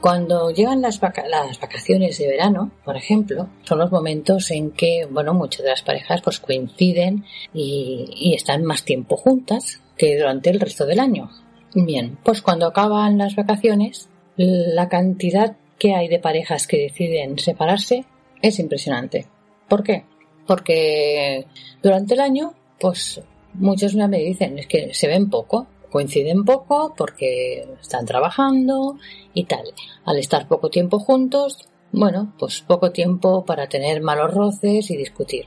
cuando 0.00 0.50
llegan 0.50 0.82
las, 0.82 1.00
las, 1.00 1.58
vacaciones 1.58 2.18
de 2.18 2.28
verano, 2.28 2.70
por 2.84 2.96
ejemplo, 2.96 3.48
son 3.62 3.78
los 3.78 3.90
momentos 3.90 4.50
en 4.50 4.70
que, 4.72 5.06
bueno, 5.10 5.32
muchas 5.32 5.62
de 5.62 5.70
las 5.70 5.82
parejas 5.82 6.20
pues 6.20 6.38
coinciden 6.38 7.24
y, 7.54 8.10
y, 8.14 8.34
están 8.34 8.62
más 8.64 8.84
tiempo 8.84 9.16
juntas 9.16 9.80
que 9.96 10.16
durante 10.16 10.50
el 10.50 10.60
resto 10.60 10.86
del 10.86 11.00
año. 11.00 11.30
Bien, 11.74 12.18
pues 12.22 12.42
cuando 12.42 12.66
acaban 12.66 13.18
las 13.18 13.36
vacaciones, 13.36 14.08
la 14.36 14.88
cantidad 14.88 15.56
que 15.78 15.94
hay 15.94 16.08
de 16.08 16.18
parejas 16.18 16.66
que 16.66 16.78
deciden 16.78 17.38
separarse 17.38 18.04
es 18.42 18.58
impresionante. 18.58 19.26
¿Por 19.68 19.82
qué? 19.82 20.04
Porque 20.46 21.46
durante 21.82 22.14
el 22.14 22.20
año, 22.20 22.54
pues 22.78 23.20
muchos 23.54 23.94
me 23.94 24.18
dicen, 24.18 24.58
es 24.58 24.66
que 24.66 24.94
se 24.94 25.08
ven 25.08 25.28
poco, 25.28 25.66
coinciden 25.90 26.44
poco 26.44 26.94
porque 26.96 27.66
están 27.80 28.06
trabajando 28.06 28.98
y 29.34 29.44
tal. 29.44 29.64
Al 30.04 30.18
estar 30.18 30.46
poco 30.46 30.70
tiempo 30.70 30.98
juntos, 30.98 31.68
bueno, 31.92 32.34
pues 32.38 32.60
poco 32.60 32.92
tiempo 32.92 33.44
para 33.44 33.68
tener 33.68 34.00
malos 34.02 34.32
roces 34.32 34.90
y 34.90 34.96
discutir. 34.96 35.46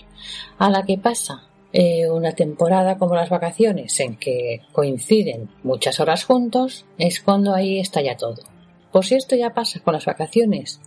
A 0.58 0.70
la 0.70 0.84
que 0.84 0.98
pasa 0.98 1.49
eh, 1.72 2.10
una 2.10 2.34
temporada 2.34 2.98
como 2.98 3.16
las 3.16 3.30
vacaciones 3.30 4.00
en 4.00 4.18
que 4.18 4.62
coinciden 4.72 5.50
muchas 5.64 6.00
horas 6.00 6.26
juntos, 6.26 6.86
es 6.98 7.22
cuando 7.22 7.54
ahí 7.54 7.80
estalla 7.80 8.18
todo. 8.18 8.44
Pues 8.92 9.08
si 9.08 9.16
esto 9.16 9.36
ya 9.36 9.54
pasa 9.54 9.80
con 9.82 9.94
las 9.94 10.06
vacaciones, 10.06 10.82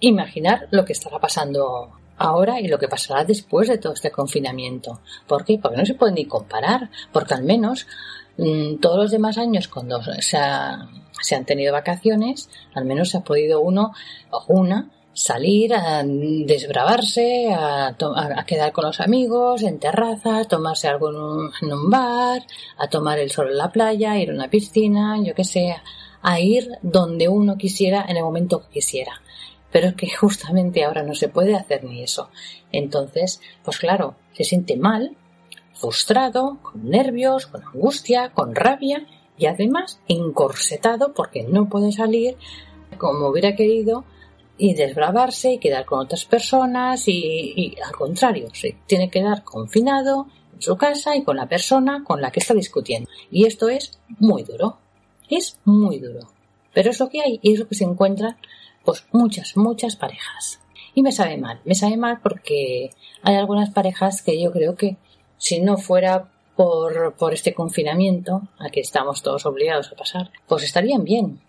imaginar 0.00 0.68
lo 0.70 0.84
que 0.84 0.92
estará 0.92 1.18
pasando 1.18 1.90
ahora 2.18 2.60
y 2.60 2.68
lo 2.68 2.78
que 2.78 2.88
pasará 2.88 3.24
después 3.24 3.68
de 3.68 3.78
todo 3.78 3.94
este 3.94 4.10
confinamiento. 4.10 5.00
¿Por 5.26 5.44
qué? 5.44 5.58
Porque 5.58 5.76
no 5.76 5.86
se 5.86 5.94
puede 5.94 6.12
ni 6.12 6.26
comparar, 6.26 6.90
porque 7.12 7.34
al 7.34 7.44
menos 7.44 7.86
Mm, 8.38 8.76
todos 8.80 8.98
los 8.98 9.10
demás 9.10 9.38
años, 9.38 9.68
cuando 9.68 10.00
se, 10.02 10.36
han 10.36 11.44
tenido 11.46 11.72
vacaciones, 11.72 12.50
al 12.74 12.84
menos 12.84 13.10
se 13.10 13.18
ha 13.18 13.20
podido 13.22 13.60
uno 13.60 13.92
o 14.30 14.44
una 14.48 14.90
salir 15.16 15.72
a 15.72 16.04
desbravarse, 16.04 17.48
a, 17.50 17.96
quedar 18.46 18.72
con 18.72 18.84
los 18.84 19.00
amigos 19.00 19.62
en 19.62 19.78
terraza, 19.78 20.40
a 20.40 20.44
tomarse 20.44 20.88
algo 20.88 21.08
en 21.08 21.72
un, 21.72 21.90
bar, 21.90 22.42
a 22.76 22.88
tomar 22.88 23.18
el 23.18 23.30
sol 23.30 23.48
en 23.48 23.56
la 23.56 23.72
playa, 23.72 24.18
ir 24.18 24.30
a 24.30 24.34
una 24.34 24.50
piscina, 24.50 25.16
yo 25.24 25.34
que 25.34 25.44
sé, 25.44 25.74
a 26.20 26.40
ir 26.40 26.70
donde 26.82 27.28
uno 27.28 27.56
quisiera 27.56 28.04
en 28.06 28.18
el 28.18 28.24
momento 28.24 28.60
que 28.60 28.74
quisiera. 28.74 29.22
Pero 29.72 29.88
es 29.88 29.94
que 29.94 30.10
justamente 30.20 30.84
ahora 30.84 31.02
no 31.02 31.14
se 31.14 31.28
puede 31.28 31.56
hacer 31.56 31.82
ni 31.84 32.02
eso. 32.02 32.28
Entonces, 32.70 33.40
pues 33.64 33.78
claro, 33.78 34.16
se 34.34 34.44
siente 34.44 34.76
mal 34.76 35.16
frustrado, 35.72 36.58
con 36.60 36.90
nervios, 36.90 37.46
con 37.46 37.64
angustia, 37.64 38.32
con 38.34 38.54
rabia 38.54 39.06
y 39.38 39.46
además 39.46 39.98
encorsetado 40.08 41.14
porque 41.14 41.42
no 41.42 41.70
puede 41.70 41.92
salir 41.92 42.36
como 42.98 43.28
hubiera 43.28 43.56
querido 43.56 44.04
y 44.58 44.74
desbravarse 44.74 45.52
y 45.52 45.58
quedar 45.58 45.84
con 45.84 46.00
otras 46.00 46.24
personas 46.24 47.04
y, 47.06 47.76
al 47.84 47.92
contrario, 47.92 48.48
se 48.52 48.76
tiene 48.86 49.10
que 49.10 49.20
quedar 49.20 49.44
confinado 49.44 50.26
en 50.54 50.62
su 50.62 50.76
casa 50.76 51.16
y 51.16 51.24
con 51.24 51.36
la 51.36 51.48
persona 51.48 52.02
con 52.04 52.20
la 52.20 52.30
que 52.30 52.40
está 52.40 52.54
discutiendo. 52.54 53.08
Y 53.30 53.46
esto 53.46 53.68
es 53.68 53.98
muy 54.18 54.42
duro, 54.42 54.78
es 55.28 55.58
muy 55.64 55.98
duro. 55.98 56.28
Pero 56.72 56.90
es 56.90 57.00
lo 57.00 57.08
que 57.08 57.22
hay 57.22 57.40
y 57.42 57.54
es 57.54 57.58
lo 57.60 57.68
que 57.68 57.74
se 57.74 57.84
encuentran 57.84 58.36
pues 58.84 59.04
muchas, 59.12 59.56
muchas 59.56 59.96
parejas. 59.96 60.60
Y 60.94 61.02
me 61.02 61.12
sabe 61.12 61.36
mal, 61.36 61.60
me 61.64 61.74
sabe 61.74 61.96
mal 61.96 62.20
porque 62.22 62.90
hay 63.22 63.34
algunas 63.34 63.70
parejas 63.70 64.22
que 64.22 64.40
yo 64.40 64.52
creo 64.52 64.76
que 64.76 64.96
si 65.36 65.60
no 65.60 65.76
fuera 65.76 66.30
por, 66.56 67.14
por 67.14 67.34
este 67.34 67.52
confinamiento 67.52 68.42
a 68.58 68.70
que 68.70 68.80
estamos 68.80 69.22
todos 69.22 69.44
obligados 69.44 69.92
a 69.92 69.96
pasar, 69.96 70.30
pues 70.48 70.64
estarían 70.64 71.04
bien. 71.04 71.40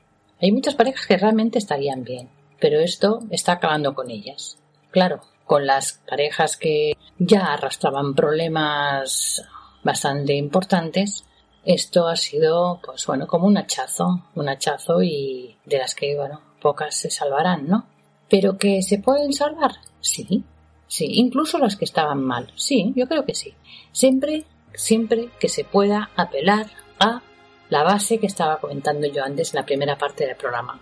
Hay 0.42 0.52
muchas 0.52 0.76
parejas 0.76 1.08
que 1.08 1.18
realmente 1.18 1.58
estarían 1.58 2.04
bien, 2.04 2.30
pero 2.60 2.80
esto 2.80 3.20
está 3.30 3.54
acabando 3.54 3.94
con 3.94 4.10
ellas. 4.12 4.58
Claro, 4.92 5.22
con 5.46 5.66
las 5.66 6.02
parejas 6.08 6.58
que 6.58 6.94
ya 7.18 7.54
arrastraban 7.54 8.14
problemas 8.14 9.44
bastante 9.84 10.34
importantes, 10.34 11.24
esto 11.66 12.08
ha 12.08 12.16
sido, 12.16 12.80
pues 12.84 13.06
bueno, 13.06 13.28
como 13.28 13.48
un 13.48 13.58
hachazo, 13.58 14.26
un 14.36 14.50
hachazo 14.50 15.02
y 15.04 15.58
de 15.66 15.78
las 15.80 15.96
que, 15.96 16.16
bueno, 16.16 16.42
pocas 16.62 16.96
se 16.96 17.10
salvarán, 17.10 17.68
¿no? 17.68 17.86
Pero 18.30 18.58
que 18.58 18.82
se 18.82 19.00
pueden 19.00 19.34
salvar, 19.34 19.72
sí, 20.00 20.44
sí, 20.88 21.06
incluso 21.14 21.58
las 21.58 21.76
que 21.76 21.86
estaban 21.86 22.22
mal, 22.22 22.52
sí, 22.56 22.94
yo 22.96 23.08
creo 23.08 23.26
que 23.26 23.36
sí. 23.36 23.54
Siempre, 23.92 24.46
siempre 24.74 25.30
que 25.40 25.50
se 25.50 25.64
pueda 25.64 26.10
apelar 26.16 26.68
a 27.00 27.22
la 27.70 27.84
base 27.84 28.18
que 28.20 28.28
estaba 28.28 28.60
comentando 28.60 29.08
yo 29.08 29.24
antes 29.24 29.54
en 29.54 29.60
la 29.60 29.66
primera 29.66 29.98
parte 29.98 30.26
del 30.26 30.36
programa. 30.36 30.80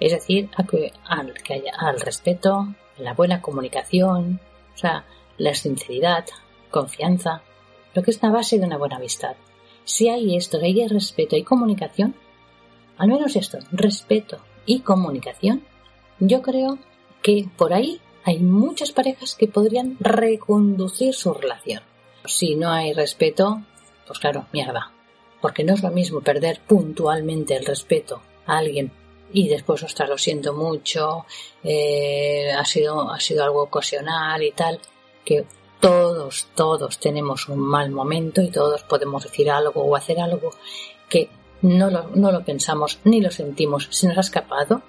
Es 0.00 0.12
decir, 0.12 0.48
a 0.56 0.64
que, 0.64 0.92
al, 1.04 1.34
haya, 1.50 1.72
al 1.78 2.00
respeto, 2.00 2.74
la 2.98 3.12
buena 3.12 3.42
comunicación, 3.42 4.40
o 4.74 4.78
sea, 4.78 5.04
la 5.36 5.54
sinceridad, 5.54 6.24
confianza, 6.70 7.42
lo 7.94 8.02
que 8.02 8.10
es 8.10 8.22
la 8.22 8.30
base 8.30 8.58
de 8.58 8.64
una 8.64 8.78
buena 8.78 8.96
amistad. 8.96 9.36
Si 9.84 10.08
hay 10.08 10.36
esto, 10.36 10.58
si 10.58 10.66
hay 10.66 10.88
respeto 10.88 11.36
y 11.36 11.42
comunicación, 11.42 12.14
al 12.96 13.08
menos 13.08 13.36
esto, 13.36 13.58
respeto 13.72 14.38
y 14.64 14.80
comunicación, 14.80 15.64
yo 16.18 16.42
creo 16.42 16.78
que 17.22 17.48
por 17.56 17.72
ahí 17.72 18.00
hay 18.24 18.38
muchas 18.38 18.92
parejas 18.92 19.34
que 19.34 19.48
podrían 19.48 19.96
reconducir 20.00 21.14
su 21.14 21.34
relación. 21.34 21.82
Si 22.24 22.54
no 22.54 22.70
hay 22.70 22.92
respeto, 22.92 23.62
pues 24.06 24.18
claro, 24.18 24.46
mierda. 24.52 24.92
Porque 25.40 25.64
no 25.64 25.74
es 25.74 25.82
lo 25.82 25.90
mismo 25.90 26.20
perder 26.20 26.60
puntualmente 26.66 27.56
el 27.56 27.64
respeto 27.64 28.20
a 28.46 28.58
alguien 28.58 28.92
y 29.32 29.48
después, 29.48 29.82
ostras, 29.82 30.08
lo 30.08 30.18
siento 30.18 30.52
mucho, 30.52 31.26
eh, 31.62 32.50
ha, 32.52 32.64
sido, 32.64 33.10
ha 33.10 33.20
sido 33.20 33.44
algo 33.44 33.62
ocasional 33.62 34.42
y 34.42 34.52
tal, 34.52 34.80
que 35.24 35.44
todos, 35.80 36.48
todos 36.54 36.98
tenemos 36.98 37.48
un 37.48 37.58
mal 37.58 37.90
momento 37.90 38.42
y 38.42 38.50
todos 38.50 38.82
podemos 38.82 39.24
decir 39.24 39.50
algo 39.50 39.82
o 39.82 39.96
hacer 39.96 40.20
algo 40.20 40.50
que 41.08 41.30
no 41.62 41.90
lo, 41.90 42.08
no 42.14 42.32
lo 42.32 42.44
pensamos 42.44 42.98
ni 43.04 43.20
lo 43.20 43.30
sentimos, 43.30 43.88
se 43.90 44.08
nos 44.08 44.18
ha 44.18 44.20
escapado, 44.20 44.82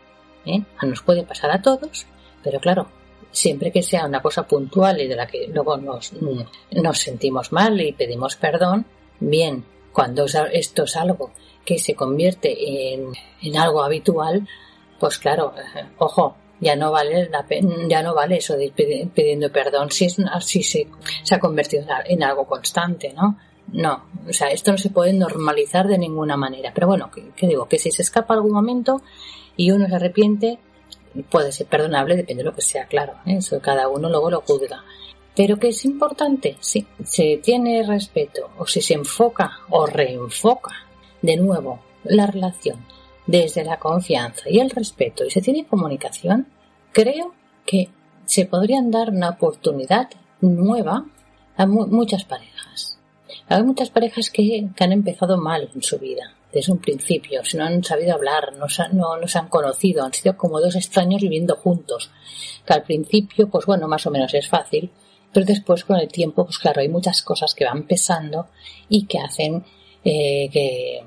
¿eh? 0.45 0.61
nos 0.83 1.01
puede 1.01 1.23
pasar 1.23 1.51
a 1.51 1.61
todos, 1.61 2.05
pero 2.43 2.59
claro, 2.59 2.87
siempre 3.31 3.71
que 3.71 3.83
sea 3.83 4.05
una 4.05 4.21
cosa 4.21 4.43
puntual 4.43 4.99
y 5.01 5.07
de 5.07 5.15
la 5.15 5.27
que 5.27 5.47
luego 5.47 5.77
nos, 5.77 6.13
nos 6.71 6.99
sentimos 6.99 7.51
mal 7.51 7.79
y 7.79 7.93
pedimos 7.93 8.35
perdón, 8.35 8.85
bien, 9.19 9.65
cuando 9.91 10.25
esto 10.25 10.83
es 10.83 10.95
algo 10.95 11.31
que 11.65 11.79
se 11.79 11.95
convierte 11.95 12.93
en, 12.93 13.11
en 13.41 13.57
algo 13.57 13.83
habitual, 13.83 14.47
pues 14.99 15.17
claro, 15.17 15.53
eh, 15.57 15.85
ojo, 15.97 16.35
ya 16.59 16.75
no 16.75 16.91
vale 16.91 17.27
la 17.29 17.45
ya 17.89 18.03
no 18.03 18.13
vale 18.13 18.37
eso 18.37 18.55
de 18.55 18.65
ir 18.65 19.09
pidiendo 19.09 19.51
perdón 19.51 19.89
si 19.89 20.05
es 20.05 20.17
si 20.41 20.63
se, 20.63 20.87
se 21.23 21.35
ha 21.35 21.39
convertido 21.39 21.85
en 22.05 22.23
algo 22.23 22.45
constante, 22.45 23.11
¿no? 23.13 23.37
No, 23.73 24.03
o 24.27 24.33
sea, 24.33 24.49
esto 24.49 24.71
no 24.71 24.77
se 24.77 24.89
puede 24.89 25.13
normalizar 25.13 25.87
de 25.87 25.97
ninguna 25.97 26.35
manera. 26.35 26.71
Pero 26.73 26.87
bueno, 26.87 27.09
que, 27.09 27.47
digo, 27.47 27.67
que 27.67 27.79
si 27.79 27.89
se 27.89 28.01
escapa 28.01 28.33
algún 28.33 28.51
momento 28.51 29.01
y 29.55 29.71
uno 29.71 29.87
se 29.87 29.95
arrepiente, 29.95 30.59
puede 31.29 31.51
ser 31.51 31.67
perdonable, 31.67 32.17
depende 32.17 32.43
de 32.43 32.49
lo 32.49 32.55
que 32.55 32.61
sea, 32.61 32.85
claro. 32.87 33.13
¿eh? 33.25 33.37
Eso 33.37 33.61
cada 33.61 33.87
uno 33.87 34.09
luego 34.09 34.29
lo 34.29 34.41
juzga. 34.41 34.83
Pero 35.35 35.57
que 35.57 35.69
es 35.69 35.85
importante, 35.85 36.57
si 36.59 36.85
se 37.05 37.39
tiene 37.41 37.83
respeto 37.83 38.49
o 38.57 38.67
si 38.67 38.81
se 38.81 38.95
enfoca 38.95 39.59
o 39.69 39.85
reenfoca 39.85 40.90
de 41.21 41.37
nuevo 41.37 41.79
la 42.03 42.27
relación 42.27 42.85
desde 43.27 43.63
la 43.63 43.77
confianza 43.77 44.49
y 44.49 44.59
el 44.59 44.69
respeto 44.69 45.25
y 45.25 45.31
se 45.31 45.41
tiene 45.41 45.65
comunicación, 45.65 46.47
creo 46.91 47.33
que 47.65 47.89
se 48.25 48.45
podrían 48.45 48.91
dar 48.91 49.09
una 49.09 49.29
oportunidad 49.29 50.09
nueva 50.41 51.05
a 51.57 51.65
muchas 51.65 52.25
parejas. 52.25 52.97
Hay 53.47 53.63
muchas 53.63 53.89
parejas 53.89 54.29
que, 54.29 54.69
han 54.79 54.91
empezado 54.91 55.37
mal 55.37 55.69
en 55.73 55.83
su 55.83 55.99
vida, 55.99 56.33
desde 56.51 56.71
un 56.71 56.79
principio, 56.79 57.43
si 57.43 57.57
no 57.57 57.65
han 57.65 57.83
sabido 57.83 58.13
hablar, 58.13 58.53
no, 58.53 58.67
no, 58.93 59.27
se 59.27 59.39
han 59.39 59.47
conocido, 59.47 60.03
han 60.03 60.13
sido 60.13 60.37
como 60.37 60.59
dos 60.59 60.75
extraños 60.75 61.21
viviendo 61.21 61.55
juntos. 61.55 62.11
Que 62.65 62.73
al 62.73 62.83
principio, 62.83 63.49
pues 63.49 63.65
bueno, 63.65 63.87
más 63.87 64.05
o 64.05 64.11
menos 64.11 64.33
es 64.33 64.47
fácil, 64.47 64.91
pero 65.33 65.45
después 65.45 65.85
con 65.85 65.97
el 65.97 66.07
tiempo, 66.09 66.45
pues 66.45 66.57
claro, 66.57 66.81
hay 66.81 66.89
muchas 66.89 67.21
cosas 67.21 67.53
que 67.53 67.65
van 67.65 67.83
pesando 67.83 68.47
y 68.89 69.05
que 69.05 69.19
hacen 69.19 69.63
eh, 70.03 70.49
que, 70.51 71.03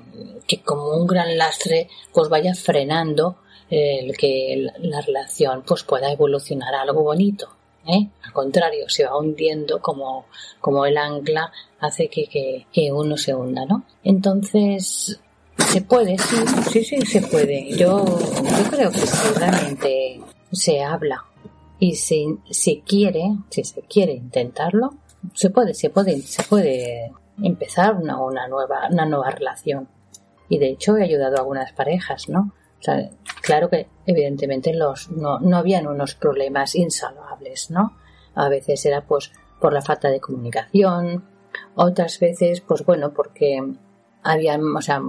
que, 0.47 0.61
como 0.61 0.91
un 0.91 1.07
gran 1.07 1.37
lastre, 1.37 1.89
pues 2.13 2.29
vaya 2.29 2.53
frenando 2.53 3.37
el 3.69 4.15
que 4.15 4.69
la 4.79 5.01
relación 5.01 5.63
pues 5.65 5.83
pueda 5.83 6.11
evolucionar 6.11 6.75
a 6.75 6.81
algo 6.81 7.03
bonito. 7.03 7.49
¿eh? 7.87 8.07
Al 8.23 8.33
contrario, 8.33 8.87
se 8.89 9.05
va 9.05 9.17
hundiendo 9.17 9.81
como, 9.81 10.25
como 10.59 10.85
el 10.85 10.97
ancla 10.97 11.51
hace 11.79 12.07
que, 12.07 12.27
que, 12.27 12.67
que 12.71 12.91
uno 12.91 13.17
se 13.17 13.33
hunda, 13.33 13.65
¿no? 13.65 13.83
Entonces, 14.03 15.19
se 15.57 15.81
puede, 15.81 16.17
sí, 16.17 16.37
sí, 16.71 16.83
sí, 16.83 17.01
se 17.01 17.21
puede. 17.21 17.69
Yo, 17.77 18.05
yo 18.05 18.69
creo 18.69 18.91
que 18.91 18.99
seguramente 18.99 20.21
se 20.51 20.81
habla 20.81 21.25
y 21.79 21.95
si 21.95 22.39
se 22.49 22.81
quiere, 22.81 23.35
si 23.49 23.63
se 23.63 23.81
quiere 23.81 24.13
intentarlo, 24.13 24.95
se 25.33 25.49
puede, 25.49 25.73
se 25.73 25.89
puede, 25.89 26.21
se 26.21 26.43
puede 26.43 27.11
empezar 27.41 27.95
una, 27.95 28.21
una 28.21 28.47
nueva, 28.47 28.87
una 28.91 29.05
nueva 29.05 29.29
relación. 29.31 29.87
Y 30.49 30.59
de 30.59 30.69
hecho 30.69 30.97
he 30.97 31.03
ayudado 31.03 31.35
a 31.35 31.39
algunas 31.39 31.71
parejas, 31.73 32.29
¿no? 32.29 32.53
claro 33.41 33.69
que 33.69 33.87
evidentemente 34.05 34.73
los, 34.73 35.09
no, 35.09 35.39
no 35.39 35.57
habían 35.57 35.87
unos 35.87 36.13
problemas 36.13 36.75
insalvables, 36.75 37.71
¿no? 37.71 37.97
A 38.35 38.47
veces 38.47 38.85
era 38.85 39.01
pues 39.01 39.31
por 39.59 39.73
la 39.73 39.81
falta 39.81 40.09
de 40.09 40.19
comunicación, 40.19 41.25
otras 41.75 42.19
veces 42.19 42.61
pues 42.61 42.85
bueno 42.85 43.13
porque 43.13 43.59
había, 44.23 44.59
o 44.59 44.81
sea, 44.81 45.01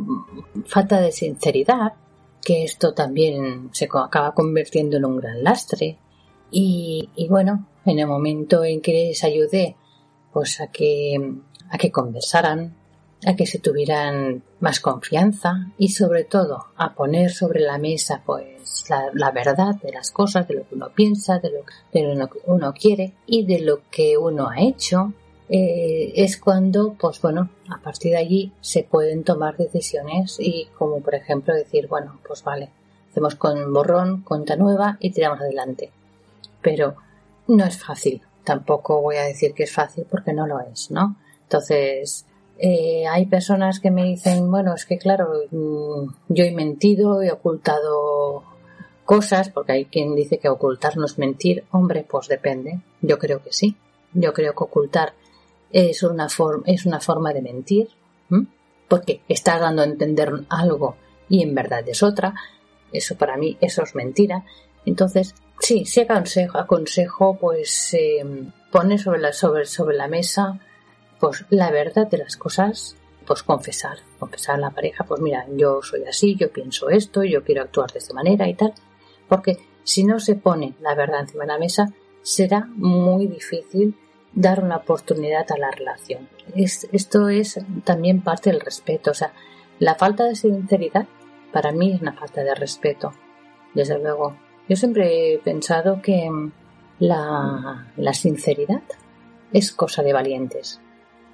falta 0.66 1.00
de 1.00 1.12
sinceridad, 1.12 1.94
que 2.42 2.64
esto 2.64 2.94
también 2.94 3.70
se 3.72 3.86
acaba 3.86 4.34
convirtiendo 4.34 4.98
en 4.98 5.04
un 5.04 5.16
gran 5.16 5.42
lastre. 5.42 5.98
Y, 6.50 7.10
y 7.16 7.28
bueno, 7.28 7.66
en 7.84 7.98
el 7.98 8.06
momento 8.06 8.62
en 8.62 8.80
que 8.80 8.92
les 8.92 9.24
ayudé 9.24 9.76
pues 10.32 10.60
a 10.60 10.68
que, 10.68 11.18
a 11.70 11.78
que 11.78 11.90
conversaran, 11.90 12.74
a 13.24 13.34
que 13.34 13.46
se 13.46 13.58
tuvieran 13.58 14.42
más 14.60 14.80
confianza 14.80 15.68
y 15.78 15.88
sobre 15.88 16.24
todo 16.24 16.66
a 16.76 16.94
poner 16.94 17.32
sobre 17.32 17.60
la 17.60 17.78
mesa 17.78 18.22
pues 18.24 18.56
la, 19.14 19.30
verdad 19.30 19.74
de 19.76 19.92
las 19.92 20.10
cosas, 20.10 20.46
de 20.48 20.54
lo 20.54 20.68
que 20.68 20.74
uno 20.74 20.90
piensa, 20.94 21.38
de 21.38 21.50
lo, 21.50 21.64
que 22.28 22.38
uno 22.46 22.72
quiere 22.72 23.14
y 23.26 23.44
de 23.44 23.60
lo 23.60 23.80
que 23.90 24.16
uno 24.18 24.48
ha 24.48 24.60
hecho, 24.60 25.12
eh, 25.48 26.12
es 26.16 26.38
cuando, 26.38 26.94
pues 26.94 27.20
bueno, 27.20 27.50
a 27.68 27.80
partir 27.80 28.12
de 28.12 28.18
allí 28.18 28.52
se 28.60 28.82
pueden 28.82 29.24
tomar 29.24 29.56
decisiones 29.56 30.36
y 30.38 30.68
como 30.76 31.00
por 31.00 31.14
ejemplo 31.14 31.54
decir, 31.54 31.86
bueno, 31.88 32.18
pues 32.26 32.42
vale, 32.42 32.70
hacemos 33.10 33.34
con 33.34 33.72
borrón, 33.72 34.22
cuenta 34.22 34.56
nueva 34.56 34.98
y 35.00 35.10
tiramos 35.10 35.40
adelante. 35.40 35.90
Pero 36.62 36.96
no 37.48 37.64
es 37.64 37.78
fácil, 37.78 38.22
tampoco 38.44 39.00
voy 39.00 39.16
a 39.16 39.24
decir 39.24 39.54
que 39.54 39.64
es 39.64 39.72
fácil 39.72 40.06
porque 40.10 40.32
no 40.32 40.46
lo 40.46 40.60
es, 40.60 40.90
¿no? 40.90 41.16
Entonces, 41.46 42.26
eh, 42.58 43.06
hay 43.06 43.26
personas 43.26 43.78
que 43.80 43.90
me 43.90 44.04
dicen, 44.04 44.50
bueno, 44.50 44.74
es 44.74 44.84
que 44.84 44.98
claro, 44.98 45.28
mm, 45.50 46.08
yo 46.28 46.44
he 46.44 46.52
mentido, 46.52 47.22
he 47.22 47.30
ocultado 47.30 48.42
cosas, 49.04 49.50
porque 49.50 49.72
hay 49.72 49.84
quien 49.84 50.16
dice 50.16 50.38
que 50.38 50.48
ocultar 50.48 50.96
no 50.96 51.06
es 51.06 51.18
mentir. 51.18 51.64
Hombre, 51.70 52.04
pues 52.08 52.28
depende. 52.28 52.80
Yo 53.00 53.18
creo 53.18 53.42
que 53.42 53.52
sí. 53.52 53.76
Yo 54.12 54.32
creo 54.32 54.54
que 54.54 54.64
ocultar 54.64 55.14
es 55.70 56.02
una, 56.02 56.28
forma 56.28 56.64
es 56.66 56.86
una 56.86 57.00
forma 57.00 57.32
de 57.32 57.42
mentir, 57.42 57.88
porque 58.88 59.20
estás 59.28 59.60
dando 59.60 59.82
a 59.82 59.86
entender 59.86 60.32
algo 60.48 60.96
y 61.28 61.42
en 61.42 61.54
verdad 61.54 61.88
es 61.88 62.02
otra. 62.02 62.34
Eso 62.92 63.16
para 63.16 63.36
mí, 63.36 63.56
eso 63.60 63.82
es 63.82 63.94
mentira. 63.94 64.44
Entonces, 64.84 65.34
sí, 65.60 65.84
si 65.84 66.00
aconsejo, 66.00 66.58
aconsejo 66.58 67.36
pues 67.38 67.94
eh, 67.94 68.24
poner 68.72 68.98
sobre 68.98 69.20
la, 69.20 69.32
sobre, 69.32 69.66
sobre 69.66 69.96
la 69.96 70.08
mesa 70.08 70.60
pues 71.20 71.44
la 71.50 71.70
verdad 71.70 72.08
de 72.08 72.18
las 72.18 72.36
cosas, 72.36 72.96
pues 73.26 73.42
confesar, 73.42 73.98
confesar 74.18 74.56
a 74.56 74.58
la 74.58 74.70
pareja, 74.70 75.04
pues 75.04 75.20
mira, 75.20 75.46
yo 75.56 75.82
soy 75.82 76.04
así, 76.04 76.36
yo 76.36 76.50
pienso 76.50 76.88
esto, 76.88 77.24
yo 77.24 77.42
quiero 77.44 77.62
actuar 77.62 77.90
de 77.92 77.98
esta 77.98 78.14
manera 78.14 78.48
y 78.48 78.54
tal, 78.54 78.72
porque 79.28 79.58
si 79.82 80.04
no 80.04 80.20
se 80.20 80.34
pone 80.34 80.74
la 80.80 80.94
verdad 80.94 81.20
encima 81.20 81.44
de 81.44 81.52
la 81.52 81.58
mesa, 81.58 81.92
será 82.22 82.68
muy 82.74 83.26
difícil 83.26 83.96
dar 84.32 84.62
una 84.62 84.76
oportunidad 84.76 85.46
a 85.50 85.58
la 85.58 85.70
relación. 85.70 86.28
esto 86.54 87.28
es 87.28 87.58
también 87.84 88.22
parte 88.22 88.50
del 88.50 88.60
respeto, 88.60 89.10
o 89.10 89.14
sea, 89.14 89.32
la 89.78 89.94
falta 89.94 90.24
de 90.24 90.34
sinceridad 90.34 91.06
para 91.52 91.72
mí 91.72 91.92
es 91.92 92.02
una 92.02 92.12
falta 92.12 92.42
de 92.42 92.54
respeto, 92.54 93.12
desde 93.74 93.98
luego. 93.98 94.36
Yo 94.68 94.76
siempre 94.76 95.34
he 95.34 95.38
pensado 95.38 96.02
que 96.02 96.28
la, 96.98 97.86
la 97.96 98.12
sinceridad 98.12 98.82
es 99.52 99.72
cosa 99.72 100.02
de 100.02 100.12
valientes. 100.12 100.80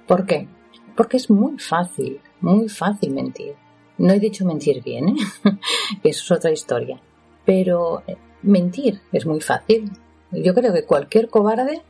¿Por 0.07 0.25
qué? 0.25 0.47
Porque 0.95 1.17
es 1.17 1.29
muy 1.29 1.57
fácil, 1.59 2.19
muy 2.41 2.69
fácil 2.69 3.11
mentir. 3.11 3.55
No 3.97 4.13
he 4.13 4.19
dicho 4.19 4.45
mentir 4.45 4.83
bien, 4.83 5.09
¿eh? 5.09 5.15
eso 6.03 6.23
es 6.23 6.31
otra 6.31 6.51
historia. 6.51 6.99
Pero 7.45 8.03
eh, 8.07 8.17
mentir 8.41 9.01
es 9.11 9.25
muy 9.25 9.41
fácil. 9.41 9.91
Yo 10.31 10.53
creo 10.53 10.73
que 10.73 10.85
cualquier 10.85 11.29
cobarde 11.29 11.81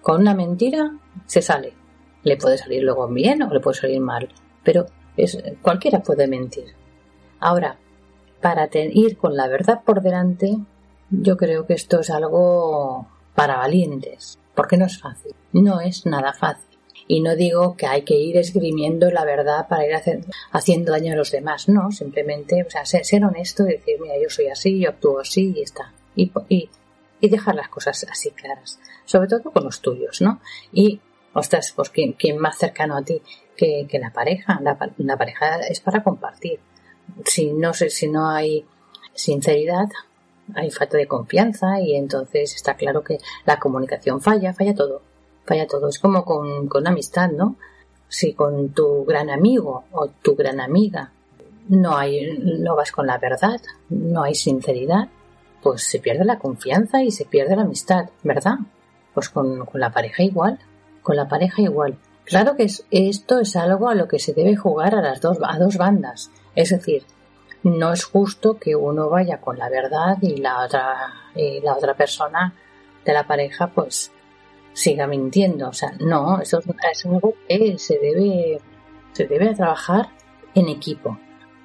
con 0.00 0.22
una 0.22 0.34
mentira 0.34 0.96
se 1.26 1.42
sale. 1.42 1.74
Le 2.22 2.36
puede 2.36 2.58
salir 2.58 2.82
luego 2.82 3.08
bien 3.08 3.42
o 3.42 3.52
le 3.52 3.60
puede 3.60 3.78
salir 3.78 4.00
mal, 4.00 4.28
pero 4.64 4.86
cualquiera 5.62 6.02
puede 6.02 6.26
mentir. 6.26 6.74
Ahora, 7.40 7.78
para 8.40 8.68
ir 8.72 9.16
con 9.16 9.36
la 9.36 9.48
verdad 9.48 9.82
por 9.84 10.02
delante, 10.02 10.58
yo 11.10 11.36
creo 11.36 11.66
que 11.66 11.74
esto 11.74 12.00
es 12.00 12.10
algo 12.10 13.08
para 13.34 13.56
valientes, 13.56 14.38
porque 14.54 14.76
no 14.76 14.86
es 14.86 15.00
fácil, 15.00 15.34
no 15.52 15.80
es 15.80 16.06
nada 16.06 16.32
fácil. 16.32 16.77
Y 17.10 17.22
no 17.22 17.34
digo 17.34 17.74
que 17.74 17.86
hay 17.86 18.02
que 18.02 18.14
ir 18.14 18.36
esgrimiendo 18.36 19.10
la 19.10 19.24
verdad 19.24 19.66
para 19.66 19.86
ir 19.86 19.94
haciendo 20.52 20.92
daño 20.92 21.14
a 21.14 21.16
los 21.16 21.30
demás, 21.30 21.66
no, 21.68 21.90
simplemente, 21.90 22.62
o 22.62 22.70
sea, 22.70 22.84
ser, 22.84 23.24
honesto 23.24 23.64
y 23.64 23.72
decir, 23.72 23.96
mira, 23.98 24.14
yo 24.22 24.28
soy 24.28 24.48
así, 24.48 24.78
yo 24.78 24.90
actúo 24.90 25.18
así 25.18 25.54
y 25.56 25.62
está. 25.62 25.94
Y, 26.14 26.30
y, 26.50 26.68
y 27.20 27.28
dejar 27.30 27.54
las 27.54 27.70
cosas 27.70 28.04
así 28.10 28.30
claras, 28.32 28.78
sobre 29.06 29.26
todo 29.26 29.50
con 29.50 29.64
los 29.64 29.80
tuyos, 29.80 30.20
¿no? 30.20 30.40
Y, 30.70 31.00
ostras, 31.32 31.72
pues 31.74 31.88
¿quién, 31.88 32.38
más 32.38 32.58
cercano 32.58 32.96
a 32.98 33.02
ti 33.02 33.22
que, 33.56 33.86
que 33.88 33.98
la 33.98 34.10
pareja? 34.10 34.60
La, 34.60 34.78
la, 34.98 35.16
pareja 35.16 35.60
es 35.60 35.80
para 35.80 36.02
compartir. 36.02 36.60
Si 37.24 37.52
no, 37.52 37.72
si 37.72 38.08
no 38.08 38.28
hay 38.28 38.66
sinceridad, 39.14 39.88
hay 40.54 40.70
falta 40.70 40.98
de 40.98 41.06
confianza 41.06 41.80
y 41.80 41.96
entonces 41.96 42.54
está 42.54 42.74
claro 42.74 43.02
que 43.02 43.18
la 43.46 43.58
comunicación 43.58 44.20
falla, 44.20 44.52
falla 44.52 44.74
todo, 44.74 45.02
falla 45.48 45.66
todo. 45.66 45.88
Es 45.88 45.98
como 45.98 46.24
con, 46.24 46.68
con 46.68 46.86
amistad, 46.86 47.30
¿no? 47.30 47.56
Si 48.08 48.34
con 48.34 48.70
tu 48.70 49.04
gran 49.04 49.30
amigo 49.30 49.84
o 49.92 50.08
tu 50.08 50.36
gran 50.36 50.60
amiga 50.60 51.12
no 51.68 51.96
hay, 51.96 52.38
no 52.38 52.76
vas 52.76 52.92
con 52.92 53.06
la 53.06 53.18
verdad, 53.18 53.60
no 53.88 54.22
hay 54.22 54.34
sinceridad, 54.34 55.08
pues 55.62 55.82
se 55.82 55.98
pierde 55.98 56.24
la 56.24 56.38
confianza 56.38 57.02
y 57.02 57.10
se 57.10 57.24
pierde 57.24 57.56
la 57.56 57.62
amistad, 57.62 58.10
¿verdad? 58.22 58.58
Pues 59.14 59.28
con, 59.28 59.66
con 59.66 59.80
la 59.80 59.90
pareja 59.90 60.22
igual, 60.22 60.58
con 61.02 61.16
la 61.16 61.28
pareja 61.28 61.62
igual. 61.62 61.98
Claro 62.24 62.56
que 62.56 62.64
es, 62.64 62.84
esto 62.90 63.40
es 63.40 63.56
algo 63.56 63.88
a 63.88 63.94
lo 63.94 64.06
que 64.06 64.18
se 64.18 64.34
debe 64.34 64.56
jugar 64.56 64.94
a 64.94 65.02
las 65.02 65.20
dos, 65.20 65.38
a 65.42 65.58
dos 65.58 65.76
bandas. 65.76 66.30
Es 66.54 66.70
decir, 66.70 67.04
no 67.62 67.92
es 67.92 68.04
justo 68.04 68.58
que 68.58 68.76
uno 68.76 69.08
vaya 69.08 69.40
con 69.40 69.58
la 69.58 69.68
verdad 69.68 70.18
y 70.20 70.36
la 70.36 70.64
otra, 70.64 71.12
y 71.34 71.60
la 71.60 71.74
otra 71.74 71.94
persona 71.94 72.54
de 73.04 73.12
la 73.12 73.26
pareja 73.26 73.68
pues 73.68 74.12
siga 74.72 75.06
mintiendo. 75.06 75.68
O 75.68 75.72
sea, 75.72 75.92
no, 76.00 76.40
eso 76.40 76.58
es 76.58 77.06
algo 77.06 77.34
que 77.48 77.78
se 77.78 77.98
debe, 77.98 78.60
se 79.12 79.26
debe 79.26 79.54
trabajar 79.54 80.10
en 80.54 80.68
equipo. 80.68 81.18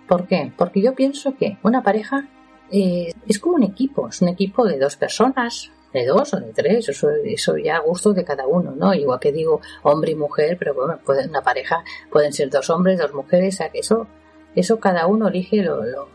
¿Por 0.07 0.27
qué? 0.27 0.51
Porque 0.57 0.81
yo 0.81 0.93
pienso 0.93 1.35
que 1.35 1.57
una 1.63 1.81
pareja 1.81 2.27
eh, 2.71 3.13
es 3.27 3.39
como 3.39 3.55
un 3.55 3.63
equipo, 3.63 4.09
es 4.09 4.21
un 4.21 4.29
equipo 4.29 4.65
de 4.65 4.79
dos 4.79 4.95
personas, 4.95 5.71
de 5.93 6.05
dos 6.05 6.33
o 6.33 6.39
de 6.39 6.51
tres, 6.53 6.89
eso, 6.89 7.09
eso 7.23 7.55
ya 7.57 7.77
a 7.77 7.79
gusto 7.79 8.13
de 8.13 8.25
cada 8.25 8.47
uno, 8.47 8.71
¿no? 8.75 8.93
Igual 8.93 9.19
que 9.19 9.31
digo 9.31 9.61
hombre 9.83 10.11
y 10.11 10.15
mujer, 10.15 10.57
pero 10.57 10.73
bueno, 10.73 10.99
puede, 11.05 11.27
una 11.27 11.41
pareja 11.41 11.83
pueden 12.11 12.33
ser 12.33 12.49
dos 12.49 12.69
hombres, 12.69 12.99
dos 12.99 13.13
mujeres, 13.13 13.55
o 13.55 13.57
sea 13.57 13.69
que 13.69 13.79
eso 13.79 14.07
eso 14.55 14.79
cada 14.79 15.07
uno 15.07 15.27
elige 15.27 15.63
lo, 15.63 16.07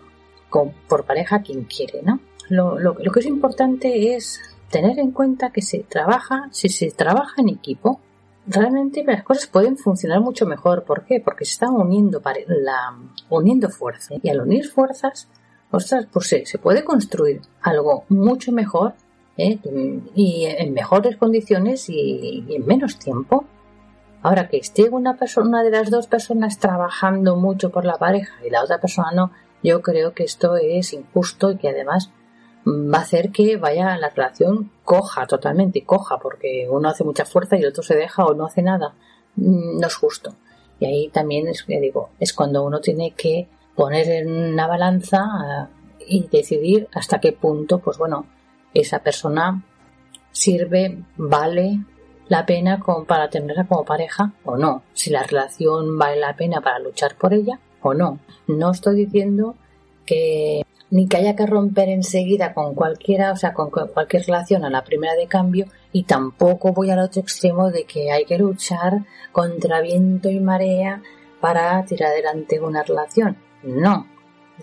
por 0.88 1.04
pareja 1.04 1.42
quien 1.42 1.64
quiere, 1.64 2.02
¿no? 2.02 2.20
Lo, 2.48 2.78
lo, 2.78 2.94
que 2.94 3.20
es 3.20 3.26
importante 3.26 4.14
es 4.14 4.40
tener 4.70 4.98
en 4.98 5.12
cuenta 5.12 5.50
que 5.50 5.62
se 5.62 5.80
trabaja, 5.80 6.48
si 6.52 6.68
se 6.68 6.90
trabaja 6.90 7.40
en 7.40 7.48
equipo, 7.48 8.00
realmente 8.46 9.04
las 9.04 9.22
cosas 9.22 9.46
pueden 9.46 9.76
funcionar 9.76 10.20
mucho 10.20 10.46
mejor. 10.46 10.84
¿Por 10.84 11.04
qué? 11.04 11.20
Porque 11.20 11.44
se 11.44 11.52
están 11.52 11.74
uniendo, 11.74 12.22
la, 12.46 12.96
uniendo 13.28 13.68
fuerzas. 13.68 14.18
Y 14.22 14.28
al 14.28 14.40
unir 14.40 14.66
fuerzas, 14.66 15.28
ostras, 15.70 16.06
pues 16.12 16.28
se, 16.28 16.46
se 16.46 16.58
puede 16.58 16.84
construir 16.84 17.42
algo 17.62 18.04
mucho 18.08 18.52
mejor 18.52 18.94
¿eh? 19.36 19.58
y 20.14 20.44
en 20.46 20.74
mejores 20.74 21.16
condiciones 21.16 21.88
y 21.88 22.44
en 22.48 22.66
menos 22.66 22.98
tiempo. 22.98 23.44
Ahora 24.20 24.48
que 24.48 24.56
esté 24.56 24.88
una 24.90 25.16
persona, 25.16 25.62
de 25.62 25.70
las 25.70 25.90
dos 25.90 26.08
personas 26.08 26.58
trabajando 26.58 27.36
mucho 27.36 27.70
por 27.70 27.84
la 27.84 27.98
pareja 27.98 28.34
y 28.44 28.50
la 28.50 28.64
otra 28.64 28.80
persona 28.80 29.12
no, 29.12 29.30
yo 29.62 29.80
creo 29.80 30.12
que 30.12 30.24
esto 30.24 30.56
es 30.56 30.92
injusto 30.92 31.52
y 31.52 31.56
que 31.56 31.68
además 31.68 32.10
va 32.68 32.98
a 32.98 33.02
hacer 33.02 33.30
que 33.30 33.56
vaya 33.56 33.96
la 33.96 34.10
relación 34.10 34.70
coja 34.84 35.26
totalmente, 35.26 35.84
coja, 35.84 36.18
porque 36.18 36.68
uno 36.70 36.88
hace 36.88 37.04
mucha 37.04 37.24
fuerza 37.24 37.56
y 37.56 37.62
el 37.62 37.68
otro 37.68 37.82
se 37.82 37.96
deja 37.96 38.24
o 38.24 38.34
no 38.34 38.46
hace 38.46 38.62
nada. 38.62 38.94
Mm, 39.36 39.78
no 39.80 39.86
es 39.86 39.94
justo. 39.94 40.34
Y 40.80 40.86
ahí 40.86 41.08
también 41.08 41.48
es, 41.48 41.64
digo, 41.66 42.10
es 42.20 42.32
cuando 42.32 42.64
uno 42.64 42.80
tiene 42.80 43.12
que 43.12 43.48
poner 43.74 44.08
en 44.08 44.52
una 44.52 44.66
balanza 44.66 45.68
eh, 46.00 46.04
y 46.06 46.28
decidir 46.28 46.88
hasta 46.94 47.20
qué 47.20 47.32
punto, 47.32 47.78
pues 47.78 47.98
bueno, 47.98 48.26
esa 48.74 49.00
persona 49.00 49.64
sirve, 50.30 51.02
vale 51.16 51.80
la 52.28 52.44
pena 52.44 52.82
para 53.06 53.30
tenerla 53.30 53.66
como 53.66 53.84
pareja 53.84 54.32
o 54.44 54.56
no, 54.56 54.82
si 54.92 55.10
la 55.10 55.22
relación 55.22 55.98
vale 55.98 56.20
la 56.20 56.36
pena 56.36 56.60
para 56.60 56.78
luchar 56.78 57.16
por 57.16 57.32
ella 57.32 57.58
o 57.82 57.94
no. 57.94 58.20
No 58.46 58.70
estoy 58.70 58.96
diciendo 58.96 59.56
que 60.04 60.62
ni 60.90 61.06
que 61.06 61.18
haya 61.18 61.36
que 61.36 61.46
romper 61.46 61.88
enseguida 61.88 62.54
con 62.54 62.74
cualquiera, 62.74 63.32
o 63.32 63.36
sea, 63.36 63.52
con 63.52 63.70
cualquier 63.70 64.24
relación 64.26 64.64
a 64.64 64.70
la 64.70 64.84
primera 64.84 65.14
de 65.14 65.26
cambio 65.26 65.66
y 65.92 66.04
tampoco 66.04 66.72
voy 66.72 66.90
al 66.90 67.00
otro 67.00 67.20
extremo 67.20 67.70
de 67.70 67.84
que 67.84 68.10
hay 68.10 68.24
que 68.24 68.38
luchar 68.38 69.04
contra 69.32 69.80
viento 69.80 70.30
y 70.30 70.40
marea 70.40 71.02
para 71.40 71.84
tirar 71.84 72.12
adelante 72.12 72.60
una 72.60 72.82
relación. 72.82 73.36
No, 73.62 74.06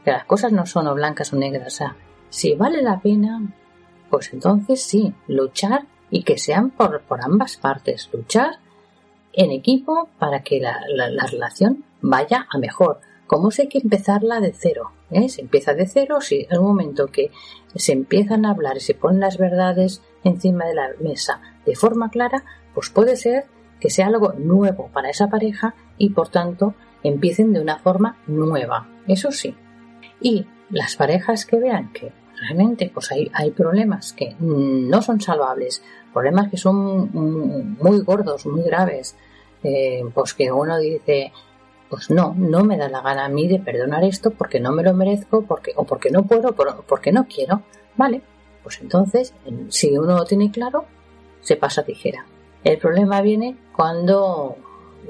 que 0.04 0.12
las 0.12 0.26
cosas 0.26 0.52
no 0.52 0.66
son 0.66 0.88
o 0.88 0.96
blancas 0.96 1.32
o 1.34 1.38
negras, 1.38 1.68
o 1.68 1.76
sea, 1.78 1.96
si 2.30 2.56
vale 2.56 2.82
la 2.82 3.00
pena, 3.00 3.42
pues 4.10 4.34
entonces 4.34 4.82
sí, 4.82 5.14
luchar 5.28 5.86
y 6.10 6.24
que 6.24 6.38
sean 6.38 6.70
por, 6.72 7.02
por 7.02 7.24
ambas 7.24 7.58
partes, 7.58 8.10
luchar 8.12 8.60
en 9.34 9.52
equipo 9.52 10.10
para 10.18 10.44
que 10.44 10.60
la, 10.60 10.82
la, 10.88 11.26
relación 11.26 11.84
vaya 12.02 12.48
a 12.50 12.58
mejor. 12.58 13.00
Como 13.28 13.52
sé 13.52 13.68
que 13.68 13.80
empezarla 13.80 14.40
de 14.40 14.54
cero, 14.54 14.92
¿eh? 15.12 15.30
se 15.30 15.42
empieza 15.42 15.74
de 15.74 15.88
cero, 15.88 16.22
si 16.22 16.48
en 16.50 16.60
un 16.60 16.68
momento 16.68 17.08
que 17.08 17.32
se 17.76 17.94
empiezan 17.94 18.46
a 18.46 18.52
hablar 18.52 18.78
y 18.78 18.82
se 18.82 18.94
ponen 18.94 19.20
las 19.20 19.38
verdades 19.38 20.02
encima 20.24 20.66
de 20.66 20.76
la 20.76 20.90
mesa 21.00 21.42
de 21.66 21.76
forma 21.76 22.10
clara, 22.10 22.44
pues 22.74 22.90
puede 22.90 23.16
ser 23.16 23.46
que 23.80 23.90
sea 23.90 24.08
algo 24.08 24.34
nuevo 24.34 24.90
para 24.94 25.10
esa 25.10 25.30
pareja 25.30 25.76
y 25.98 26.10
por 26.10 26.30
tanto 26.30 26.76
empiecen 27.04 27.54
de 27.54 27.62
una 27.62 27.78
forma 27.78 28.18
nueva. 28.28 28.88
Eso 29.08 29.32
sí. 29.32 29.56
Y 30.22 30.46
las 30.70 30.96
parejas 30.96 31.46
que 31.46 31.60
vean 31.60 31.92
que 31.92 32.12
realmente 32.40 32.92
pues 32.94 33.12
hay, 33.12 33.30
hay 33.34 33.52
problemas 33.52 34.14
que 34.14 34.36
no 34.40 35.02
son 35.02 35.22
salvables, 35.22 35.84
problemas 36.14 36.50
que 36.50 36.58
son 36.58 37.10
muy 37.80 38.00
gordos, 38.02 38.46
muy 38.46 38.64
graves, 38.64 39.16
eh, 39.64 40.04
pues 40.14 40.34
que 40.34 40.52
uno 40.52 40.78
dice, 40.78 41.32
pues 41.90 42.10
no, 42.10 42.34
no 42.38 42.64
me 42.64 42.78
da 42.78 42.90
la 42.90 43.02
gana 43.02 43.26
a 43.26 43.30
mí 43.30 43.48
de 43.48 43.60
perdonar 43.60 44.04
esto 44.04 44.32
porque 44.32 44.60
no 44.60 44.72
me 44.72 44.84
lo 44.84 44.94
merezco, 44.94 45.44
porque, 45.44 45.74
o 45.76 45.86
porque 45.86 46.12
no 46.12 46.24
puedo, 46.24 46.50
o 46.50 46.82
porque 46.84 47.12
no 47.12 47.28
quiero, 47.28 47.62
¿vale? 47.96 48.22
Pues 48.64 48.80
entonces, 48.82 49.34
si 49.70 49.98
uno 49.98 50.18
lo 50.18 50.26
tiene 50.26 50.52
claro, 50.52 50.86
se 51.42 51.56
pasa 51.56 51.84
tijera. 51.84 52.26
El 52.64 52.80
problema 52.80 53.22
viene 53.22 53.56
cuando 53.76 54.56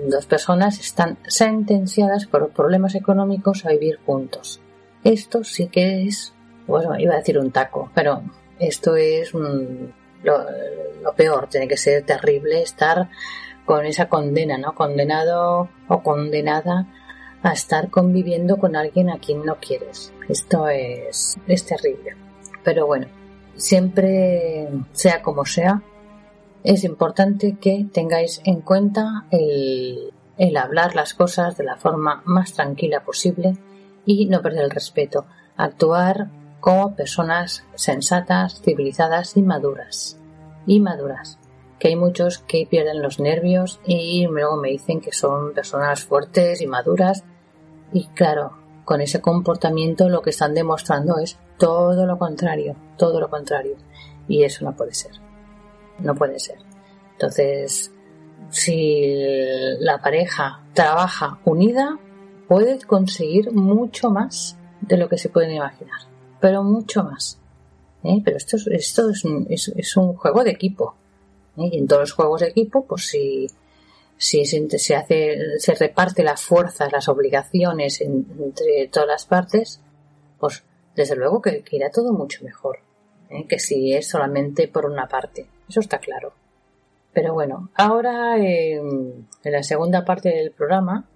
dos 0.09 0.25
personas 0.25 0.79
están 0.79 1.17
sentenciadas 1.27 2.25
por 2.25 2.49
problemas 2.49 2.95
económicos 2.95 3.65
a 3.65 3.69
vivir 3.69 3.99
juntos. 4.05 4.59
Esto 5.03 5.43
sí 5.43 5.67
que 5.67 6.03
es 6.03 6.35
bueno, 6.67 6.97
iba 6.97 7.13
a 7.13 7.17
decir 7.17 7.37
un 7.37 7.51
taco, 7.51 7.91
pero 7.93 8.23
esto 8.59 8.95
es 8.95 9.33
lo, 9.33 11.13
peor, 11.15 11.47
tiene 11.47 11.67
que 11.67 11.77
ser 11.77 12.03
terrible 12.03 12.61
estar 12.61 13.09
con 13.65 13.85
esa 13.85 14.09
condena, 14.09 14.57
¿no? 14.57 14.75
Condenado 14.75 15.69
o 15.87 16.03
condenada 16.03 16.87
a 17.43 17.53
estar 17.53 17.89
conviviendo 17.89 18.57
con 18.57 18.75
alguien 18.75 19.09
a 19.09 19.19
quien 19.19 19.45
no 19.45 19.55
quieres. 19.55 20.13
Esto 20.29 20.67
es, 20.67 21.37
es 21.47 21.65
terrible. 21.65 22.15
Pero 22.63 22.87
bueno, 22.87 23.07
siempre 23.55 24.67
sea 24.93 25.21
como 25.21 25.45
sea, 25.45 25.81
es 26.63 26.83
importante 26.83 27.57
que 27.61 27.85
tengáis 27.91 28.41
en 28.45 28.61
cuenta 28.61 29.25
el, 29.29 30.11
el 30.37 30.57
hablar 30.57 30.95
las 30.95 31.13
cosas 31.13 31.57
de 31.57 31.63
la 31.63 31.77
forma 31.77 32.23
más 32.25 32.53
tranquila 32.53 33.03
posible 33.03 33.57
y 34.05 34.25
no 34.25 34.41
perder 34.41 34.65
el 34.65 34.71
respeto. 34.71 35.25
Actuar 35.55 36.29
como 36.59 36.95
personas 36.95 37.63
sensatas, 37.75 38.61
civilizadas 38.61 39.37
y 39.37 39.43
maduras. 39.43 40.17
Y 40.65 40.79
maduras. 40.79 41.37
Que 41.79 41.89
hay 41.89 41.95
muchos 41.95 42.39
que 42.39 42.67
pierden 42.69 43.01
los 43.01 43.19
nervios 43.19 43.79
y 43.85 44.25
luego 44.27 44.57
me 44.57 44.69
dicen 44.69 45.01
que 45.01 45.11
son 45.11 45.53
personas 45.53 46.03
fuertes 46.03 46.61
y 46.61 46.67
maduras. 46.67 47.23
Y 47.91 48.07
claro, 48.07 48.57
con 48.85 49.01
ese 49.01 49.21
comportamiento 49.21 50.09
lo 50.09 50.21
que 50.21 50.29
están 50.29 50.53
demostrando 50.53 51.17
es 51.19 51.37
todo 51.57 52.05
lo 52.05 52.17
contrario, 52.17 52.75
todo 52.97 53.19
lo 53.19 53.29
contrario. 53.29 53.75
Y 54.27 54.43
eso 54.43 54.63
no 54.65 54.75
puede 54.75 54.93
ser. 54.93 55.11
No 55.99 56.15
puede 56.15 56.39
ser. 56.39 56.57
Entonces, 57.13 57.91
si 58.49 59.13
la 59.79 60.01
pareja 60.01 60.63
trabaja 60.73 61.39
unida, 61.45 61.97
puede 62.47 62.79
conseguir 62.79 63.51
mucho 63.51 64.09
más 64.09 64.57
de 64.81 64.97
lo 64.97 65.09
que 65.09 65.17
se 65.17 65.29
pueden 65.29 65.51
imaginar, 65.51 65.99
pero 66.39 66.63
mucho 66.63 67.03
más. 67.03 67.39
¿eh? 68.03 68.21
Pero 68.23 68.37
esto, 68.37 68.57
es, 68.57 68.67
esto 68.67 69.09
es, 69.09 69.71
es, 69.75 69.97
un 69.97 70.13
juego 70.13 70.43
de 70.43 70.51
equipo. 70.51 70.95
Y 71.57 71.77
en 71.77 71.87
todos 71.87 72.01
los 72.01 72.13
juegos 72.13 72.41
de 72.41 72.47
equipo, 72.47 72.85
pues 72.85 73.07
si, 73.07 73.47
si 74.17 74.45
se, 74.45 74.95
hace, 74.95 75.37
se 75.59 75.75
reparte 75.75 76.23
las 76.23 76.41
fuerzas, 76.43 76.91
las 76.91 77.07
obligaciones 77.07 78.01
entre 78.01 78.87
todas 78.91 79.07
las 79.07 79.25
partes, 79.25 79.81
pues 80.39 80.63
desde 80.95 81.15
luego 81.15 81.41
que, 81.41 81.63
irá 81.71 81.89
todo 81.89 82.13
mucho 82.13 82.43
mejor 82.43 82.79
¿eh? 83.29 83.45
que 83.47 83.59
si 83.59 83.93
es 83.93 84.07
solamente 84.07 84.67
por 84.67 84.85
una 84.85 85.07
parte. 85.07 85.47
Eso 85.67 85.79
está 85.79 85.99
claro. 85.99 86.33
Pero 87.13 87.33
bueno, 87.33 87.69
ahora 87.75 88.37
en 88.37 89.25
la 89.43 89.63
segunda 89.63 90.03
parte 90.03 90.29
del 90.29 90.51
programa 90.51 91.07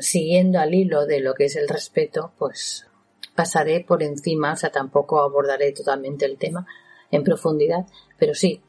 siguiendo 0.00 0.60
al 0.60 0.74
hilo 0.74 1.06
de 1.06 1.20
lo 1.20 1.34
que 1.34 1.46
es 1.46 1.56
el 1.56 1.68
respeto, 1.68 2.32
pues 2.38 2.86
pasaré 3.34 3.84
por 3.86 4.02
encima, 4.02 4.52
o 4.52 4.56
sea, 4.56 4.70
tampoco 4.70 5.20
abordaré 5.20 5.72
totalmente 5.72 6.26
el 6.26 6.38
tema 6.38 6.66
en 7.10 7.24
profundidad, 7.24 7.86
pero 8.18 8.34
sí 8.34 8.62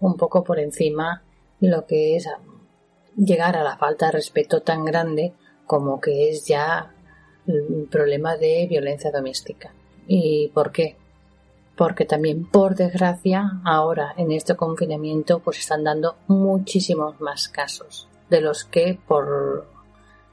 un 0.00 0.16
poco 0.16 0.44
por 0.44 0.58
encima 0.58 1.22
lo 1.60 1.86
que 1.86 2.16
es 2.16 2.28
llegar 3.16 3.56
a 3.56 3.64
la 3.64 3.76
falta 3.76 4.06
de 4.06 4.12
respeto 4.12 4.62
tan 4.62 4.84
grande 4.84 5.32
como 5.66 6.00
que 6.00 6.30
es 6.30 6.46
ya 6.46 6.94
un 7.46 7.88
problema 7.90 8.36
de 8.36 8.66
violencia 8.68 9.10
doméstica. 9.10 9.72
¿Y 10.06 10.48
por 10.48 10.72
qué? 10.72 10.96
Porque 11.76 12.04
también, 12.04 12.44
por 12.44 12.74
desgracia, 12.74 13.60
ahora 13.64 14.14
en 14.16 14.32
este 14.32 14.56
confinamiento, 14.56 15.40
pues 15.40 15.58
están 15.58 15.84
dando 15.84 16.16
muchísimos 16.26 17.20
más 17.20 17.48
casos 17.48 18.08
de 18.30 18.40
los 18.40 18.64
que 18.64 18.98
por 19.06 19.66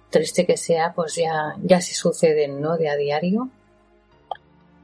triste 0.09 0.45
que 0.45 0.57
sea, 0.57 0.93
pues 0.93 1.15
ya, 1.15 1.55
ya 1.61 1.81
se 1.81 1.93
suceden, 1.93 2.61
¿no? 2.61 2.77
De 2.77 2.89
a 2.89 2.95
diario. 2.95 3.49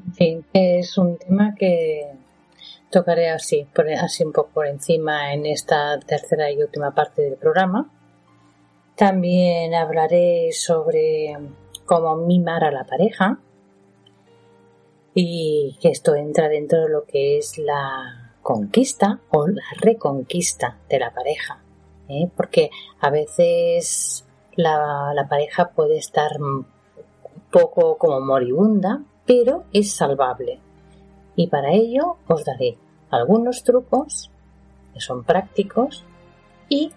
En 0.05 0.13
fin, 0.13 0.45
es 0.53 0.97
un 0.97 1.17
tema 1.17 1.55
que 1.55 2.11
tocaré 2.91 3.29
así, 3.29 3.67
así 3.99 4.23
un 4.23 4.31
poco 4.31 4.49
por 4.53 4.67
encima 4.67 5.33
en 5.33 5.45
esta 5.45 5.99
tercera 5.99 6.51
y 6.51 6.61
última 6.61 6.93
parte 6.93 7.23
del 7.23 7.37
programa. 7.37 7.89
También 8.95 9.73
hablaré 9.73 10.51
sobre 10.51 11.37
cómo 11.85 12.15
mimar 12.15 12.63
a 12.63 12.71
la 12.71 12.83
pareja 12.83 13.39
y 15.13 15.77
que 15.81 15.89
esto 15.89 16.15
entra 16.15 16.49
dentro 16.49 16.83
de 16.83 16.89
lo 16.89 17.05
que 17.05 17.37
es 17.37 17.57
la 17.57 18.35
conquista 18.41 19.19
o 19.31 19.47
la 19.47 19.63
reconquista 19.79 20.77
de 20.89 20.99
la 20.99 21.11
pareja. 21.11 21.61
¿eh? 22.11 22.29
porque 22.35 22.69
a 22.99 23.09
veces 23.09 24.25
la, 24.55 25.25
pareja 25.29 25.69
puede 25.69 25.97
estar 25.97 26.41
un 26.41 26.65
poco 27.51 27.97
como 27.97 28.19
moribunda, 28.19 29.03
pero 29.25 29.63
es 29.73 29.93
salvable. 29.93 30.59
Y 31.41 31.47
para 31.47 31.71
ello 31.71 32.17
os 32.27 32.45
daré 32.45 32.77
algunos 33.09 33.63
trucos 33.63 34.29
que 34.93 34.99
son 34.99 35.23
prácticos 35.23 36.03
y 36.69 36.91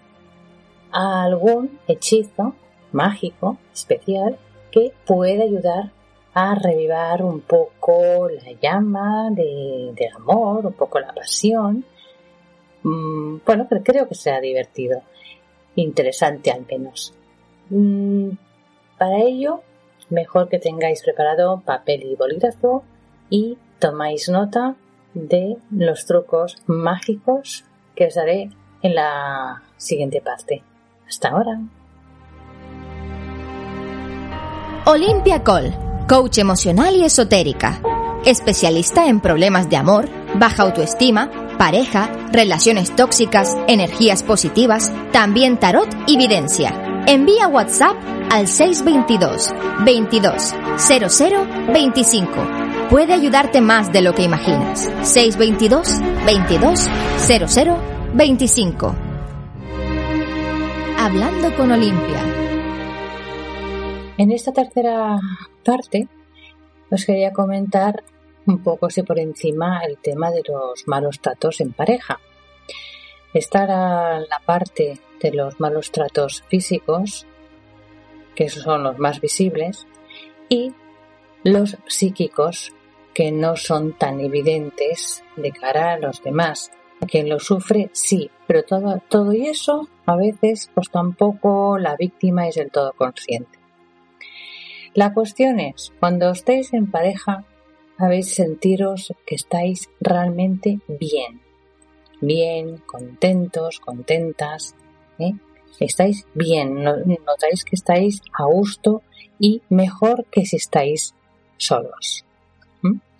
algún 0.91 1.79
hechizo 1.87 2.53
mágico 2.91 3.57
especial 3.73 4.37
que 4.71 4.93
puede 5.05 5.43
ayudar 5.43 5.91
a 6.33 6.55
revivar 6.55 7.23
un 7.23 7.41
poco 7.41 8.29
la 8.29 8.51
llama 8.61 9.29
de, 9.31 9.93
del 9.95 10.15
amor, 10.15 10.65
un 10.65 10.73
poco 10.73 10.99
la 10.99 11.13
pasión 11.13 11.85
Mm, 12.85 13.39
bueno, 13.43 13.65
pero 13.67 13.81
creo 13.83 14.07
que 14.07 14.13
sea 14.13 14.39
divertido, 14.39 15.01
interesante 15.75 16.51
al 16.51 16.67
menos. 16.67 17.15
Mm, 17.69 18.29
para 18.99 19.17
ello, 19.21 19.61
mejor 20.11 20.49
que 20.49 20.59
tengáis 20.59 21.01
preparado 21.01 21.63
papel 21.65 22.03
y 22.03 22.15
bolígrafo 22.15 22.83
y 23.31 23.57
tomáis 23.79 24.29
nota 24.29 24.75
de 25.13 25.57
los 25.71 26.05
trucos 26.05 26.57
mágicos 26.67 27.63
que 27.95 28.07
os 28.07 28.15
daré 28.15 28.49
en 28.81 28.95
la 28.95 29.63
siguiente 29.77 30.21
parte. 30.21 30.63
Hasta 31.07 31.29
ahora. 31.29 31.59
Olimpia 34.85 35.43
Col, 35.43 35.73
coach 36.07 36.37
emocional 36.37 36.95
y 36.95 37.05
esotérica, 37.05 37.81
especialista 38.25 39.07
en 39.07 39.19
problemas 39.19 39.69
de 39.69 39.77
amor, 39.77 40.07
baja 40.35 40.63
autoestima, 40.63 41.31
pareja, 41.57 42.09
relaciones 42.31 42.95
tóxicas, 42.95 43.55
energías 43.67 44.21
positivas, 44.21 44.91
también 45.11 45.57
tarot 45.57 45.89
y 46.05 46.17
videncia. 46.17 47.03
Envía 47.07 47.47
WhatsApp 47.47 47.95
al 48.29 48.47
622 48.47 49.51
22 49.85 50.53
00 50.77 51.47
25. 51.73 52.64
Puede 52.89 53.13
ayudarte 53.13 53.61
más 53.61 53.91
de 53.91 54.03
lo 54.03 54.13
que 54.13 54.21
imaginas. 54.21 54.91
622 55.01 55.99
22 56.25 56.87
00 57.17 57.77
25. 58.13 58.95
Hablando 60.99 61.55
con 61.55 61.71
Olimpia. 61.71 62.21
En 64.17 64.31
esta 64.31 64.53
tercera 64.53 65.17
parte 65.63 66.07
os 66.91 67.05
quería 67.05 67.33
comentar 67.33 68.03
un 68.45 68.61
poco 68.61 68.85
así 68.85 69.01
por 69.01 69.17
encima 69.17 69.79
el 69.79 69.97
tema 69.97 70.29
de 70.29 70.43
los 70.47 70.87
malos 70.87 71.19
tratos 71.19 71.61
en 71.61 71.73
pareja. 71.73 72.19
Estará 73.33 74.19
la 74.19 74.39
parte 74.45 74.99
de 75.19 75.31
los 75.31 75.59
malos 75.59 75.91
tratos 75.91 76.43
físicos, 76.49 77.25
que 78.35 78.47
son 78.47 78.83
los 78.83 78.99
más 78.99 79.19
visibles, 79.19 79.87
y 80.47 80.71
los 81.43 81.77
psíquicos, 81.87 82.73
que 83.15 83.31
no 83.31 83.55
son 83.55 83.93
tan 83.93 84.19
evidentes 84.19 85.23
de 85.37 85.51
cara 85.51 85.93
a 85.93 85.97
los 85.97 86.21
demás. 86.21 86.71
Quien 87.07 87.29
lo 87.29 87.39
sufre, 87.39 87.89
sí, 87.93 88.29
pero 88.45 88.63
todo, 88.63 89.01
todo 89.09 89.33
y 89.33 89.47
eso 89.47 89.87
a 90.05 90.17
veces 90.17 90.69
pues 90.75 90.89
tampoco 90.91 91.77
la 91.79 91.95
víctima 91.95 92.47
es 92.47 92.55
del 92.55 92.69
todo 92.71 92.93
consciente. 92.93 93.57
La 94.93 95.13
cuestión 95.13 95.59
es, 95.59 95.93
cuando 95.99 96.29
estéis 96.29 96.73
en 96.73 96.91
pareja, 96.91 97.45
habéis 97.97 98.33
sentiros 98.33 99.13
que 99.25 99.35
estáis 99.35 99.89
realmente 100.01 100.79
bien, 100.87 101.41
bien, 102.19 102.77
contentos, 102.85 103.79
contentas, 103.79 104.75
¿eh? 105.19 105.33
estáis 105.79 106.25
bien, 106.33 106.83
notáis 106.83 107.63
que 107.63 107.75
estáis 107.75 108.21
a 108.37 108.45
gusto 108.45 109.03
y 109.39 109.61
mejor 109.69 110.25
que 110.25 110.45
si 110.45 110.57
estáis 110.57 111.13
solos. 111.57 112.24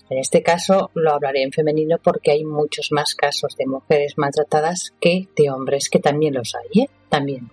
En 0.09 0.19
este 0.19 0.43
caso 0.43 0.91
lo 0.93 1.13
hablaré 1.13 1.41
en 1.41 1.51
femenino 1.51 1.97
porque 2.03 2.31
hay 2.31 2.43
muchos 2.43 2.91
más 2.91 3.15
casos 3.15 3.55
de 3.57 3.65
mujeres 3.65 4.17
maltratadas 4.17 4.93
que 4.99 5.27
de 5.35 5.49
hombres, 5.49 5.89
que 5.89 5.99
también 5.99 6.35
los 6.35 6.53
hay, 6.55 6.83
¿eh? 6.83 6.89
También. 7.09 7.49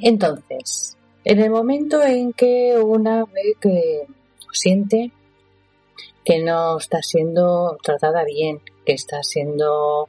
Entonces, 0.00 0.96
en 1.24 1.40
el 1.40 1.50
momento 1.50 2.02
en 2.02 2.32
que 2.32 2.78
una 2.78 3.24
ve 3.24 3.54
que 3.60 4.06
siente 4.52 5.10
que 6.24 6.42
no 6.42 6.78
está 6.78 7.02
siendo 7.02 7.76
tratada 7.82 8.24
bien, 8.24 8.60
que 8.86 8.92
está 8.92 9.22
siendo 9.22 10.08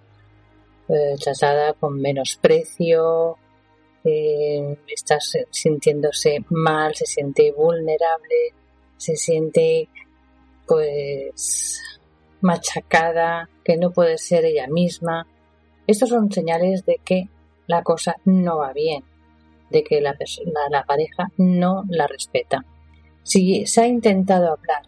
eh, 0.88 1.16
tratada 1.22 1.74
con 1.74 2.00
menosprecio, 2.00 3.38
eh, 4.04 4.78
está 4.88 5.18
sintiéndose 5.50 6.46
mal, 6.50 6.96
se 6.96 7.06
siente 7.06 7.52
vulnerable, 7.52 8.54
se 8.98 9.16
siente 9.16 9.90
pues 10.68 11.80
machacada, 12.42 13.50
que 13.64 13.78
no 13.78 13.92
puede 13.92 14.18
ser 14.18 14.46
ella 14.46 14.68
misma. 14.68 15.28
Estos 15.88 16.10
son 16.10 16.32
señales 16.32 16.86
de 16.86 17.00
que 17.04 17.30
la 17.68 17.84
cosa 17.84 18.16
no 18.26 18.58
va 18.58 18.74
bien, 18.74 19.04
de 19.70 19.84
que 19.84 20.02
la, 20.02 20.16
la 20.70 20.84
pareja 20.84 21.32
no 21.38 21.84
la 21.90 22.08
respeta. 22.08 22.66
Si 23.24 23.66
se 23.66 23.82
ha 23.82 23.88
intentado 23.88 24.54
hablar 24.54 24.84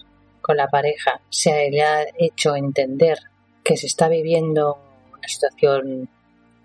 con 0.47 0.57
la 0.57 0.67
pareja 0.67 1.19
se 1.29 1.69
le 1.69 1.83
ha 1.83 2.05
hecho 2.17 2.55
entender 2.55 3.17
que 3.63 3.75
se 3.75 3.87
está 3.87 4.07
viviendo 4.07 4.77
una 5.11 5.27
situación 5.27 6.09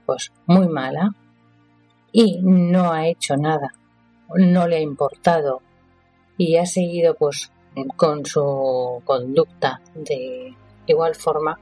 pues 0.07 0.33
muy 0.47 0.69
mala 0.69 1.11
y 2.13 2.39
no 2.43 2.93
ha 2.93 3.09
hecho 3.09 3.37
nada, 3.37 3.73
no 4.37 4.69
le 4.69 4.77
ha 4.77 4.81
importado 4.81 5.63
y 6.39 6.57
ha 6.57 6.67
seguido 6.67 7.15
pues 7.15 7.51
con 7.97 8.25
su 8.27 9.03
conducta 9.05 9.81
de 9.95 10.55
igual 10.87 11.15
forma, 11.15 11.59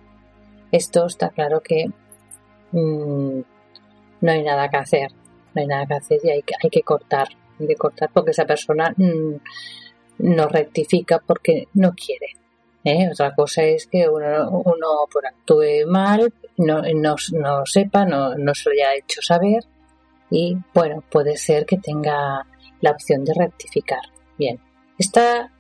esto 0.73 1.07
está 1.07 1.31
claro 1.31 1.61
que 1.61 1.87
mm, 2.73 3.41
no 4.21 4.33
hay 4.33 4.43
nada 4.43 4.69
que 4.69 4.77
hacer, 4.77 5.11
no 5.55 5.61
hay 5.63 5.67
nada 5.67 5.87
que 5.87 5.95
hacer 5.95 6.21
y 6.25 6.31
hay 6.31 6.43
que, 6.43 6.55
hay 6.63 6.71
que 6.71 6.83
cortar, 6.83 7.29
hay 7.59 7.67
que 7.67 7.77
cortar 7.77 8.11
porque 8.13 8.31
esa 8.31 8.45
persona 8.45 8.93
mm, 8.97 9.35
no 10.19 10.49
rectifica 10.49 11.19
porque 11.19 11.69
no 11.75 11.93
quiere. 11.93 12.29
¿eh? 12.85 13.09
Otra 13.11 13.35
cosa 13.35 13.63
es 13.63 13.87
que 13.87 14.09
uno, 14.09 14.49
uno 14.51 14.87
pues, 15.13 15.25
actúe 15.27 15.87
mal, 15.87 16.33
no, 16.57 16.83
no, 16.95 17.17
no 17.33 17.67
sepa, 17.67 18.05
no, 18.05 18.35
no 18.37 18.55
se 18.55 18.71
lo 18.71 18.73
haya 18.75 18.95
hecho 18.95 19.23
saber 19.23 19.65
y 20.31 20.57
bueno, 20.73 21.03
puede 21.11 21.37
ser 21.37 21.67
que 21.67 21.79
tenga 21.79 22.47
la 22.81 22.91
opción 22.91 23.25
de 23.25 23.35
rectificar. 23.37 24.03
Bien, 24.39 24.61
está 24.97 25.51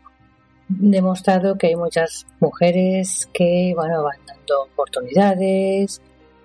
demostrado 0.70 1.58
que 1.58 1.68
hay 1.68 1.76
muchas 1.76 2.26
mujeres 2.38 3.28
que 3.32 3.72
bueno 3.74 4.04
van 4.04 4.24
dando 4.24 4.62
oportunidades 4.72 6.00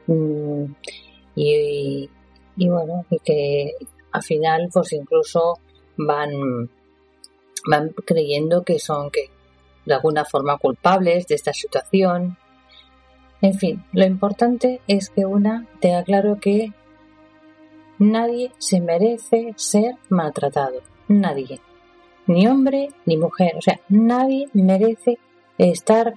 mm, 0.07 0.63
y, 1.35 2.09
y, 2.57 2.69
bueno 2.69 3.05
y 3.11 3.19
que 3.19 3.73
al 4.11 4.23
final 4.23 4.69
pues 4.73 4.93
incluso 4.93 5.59
van 5.97 6.69
van 7.69 7.89
creyendo 8.05 8.63
que 8.63 8.79
son 8.79 9.11
que 9.11 9.29
de 9.85 9.93
alguna 9.93 10.25
forma 10.25 10.57
culpables 10.57 11.27
de 11.27 11.35
esta 11.35 11.53
situación. 11.53 12.37
En 13.41 13.53
fin 13.53 13.83
lo 13.93 14.05
importante 14.05 14.81
es 14.87 15.11
que 15.11 15.27
una 15.27 15.67
tenga 15.79 16.03
claro 16.03 16.39
que 16.39 16.73
nadie 17.99 18.51
se 18.57 18.81
merece 18.81 19.53
ser 19.55 19.95
maltratado. 20.09 20.81
Nadie 21.07 21.59
ni 22.27 22.47
hombre 22.47 22.89
ni 23.05 23.17
mujer. 23.17 23.53
O 23.57 23.61
sea, 23.61 23.79
nadie 23.89 24.47
merece 24.53 25.17
estar 25.57 26.15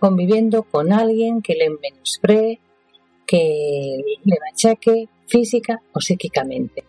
conviviendo 0.00 0.62
con 0.62 0.92
alguien 0.92 1.42
que 1.42 1.54
le 1.54 1.70
menospree, 1.70 2.60
que 3.26 4.02
le 4.24 4.36
machaque 4.46 5.08
física 5.26 5.82
o 5.92 6.00
psíquicamente. 6.00 6.84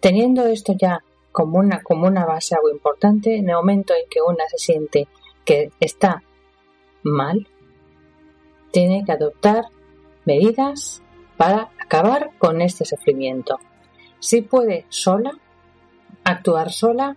Teniendo 0.00 0.46
esto 0.46 0.74
ya 0.78 1.02
como 1.32 1.58
una, 1.58 1.82
como 1.82 2.06
una 2.06 2.24
base 2.24 2.54
algo 2.54 2.70
importante, 2.70 3.36
en 3.36 3.48
el 3.48 3.56
momento 3.56 3.94
en 3.94 4.08
que 4.08 4.20
una 4.20 4.44
se 4.48 4.58
siente 4.58 5.08
que 5.44 5.70
está 5.80 6.22
mal, 7.02 7.48
tiene 8.70 9.04
que 9.04 9.12
adoptar 9.12 9.64
medidas 10.24 11.02
para 11.36 11.70
acabar 11.80 12.30
con 12.38 12.60
este 12.60 12.84
sufrimiento. 12.84 13.58
Si 14.20 14.42
puede 14.42 14.86
sola, 14.88 15.32
actuar 16.24 16.70
sola, 16.70 17.16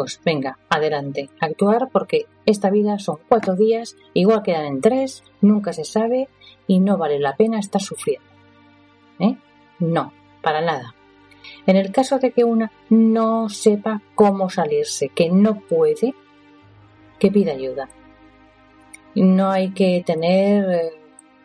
pues 0.00 0.18
venga, 0.24 0.56
adelante, 0.70 1.28
actuar 1.40 1.90
porque 1.92 2.24
esta 2.46 2.70
vida 2.70 2.98
son 2.98 3.18
cuatro 3.28 3.54
días, 3.54 3.98
igual 4.14 4.42
quedan 4.42 4.64
en 4.64 4.80
tres, 4.80 5.22
nunca 5.42 5.74
se 5.74 5.84
sabe 5.84 6.30
y 6.66 6.80
no 6.80 6.96
vale 6.96 7.18
la 7.18 7.36
pena 7.36 7.58
estar 7.58 7.82
sufriendo. 7.82 8.26
¿Eh? 9.18 9.36
No, 9.78 10.14
para 10.40 10.62
nada. 10.62 10.94
En 11.66 11.76
el 11.76 11.92
caso 11.92 12.18
de 12.18 12.30
que 12.30 12.44
una 12.44 12.72
no 12.88 13.50
sepa 13.50 14.00
cómo 14.14 14.48
salirse, 14.48 15.10
que 15.10 15.28
no 15.28 15.60
puede, 15.60 16.14
que 17.18 17.30
pida 17.30 17.52
ayuda. 17.52 17.90
No 19.14 19.50
hay 19.50 19.72
que 19.72 20.02
tener 20.06 20.64
eh, 20.70 20.92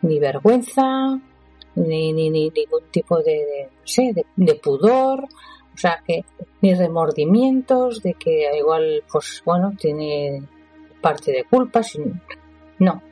ni 0.00 0.18
vergüenza, 0.18 1.20
ni, 1.74 2.14
ni, 2.14 2.30
ningún 2.30 2.84
tipo 2.90 3.22
de, 3.22 3.68
de 4.36 4.54
pudor, 4.54 5.28
o 5.76 5.78
sea, 5.78 6.02
que 6.06 6.24
ni 6.62 6.74
remordimientos 6.74 8.02
de 8.02 8.14
que 8.14 8.48
igual, 8.56 9.04
pues 9.12 9.42
bueno, 9.44 9.72
tiene 9.78 10.42
parte 11.02 11.32
de 11.32 11.44
culpa. 11.44 11.82
No. 12.78 13.02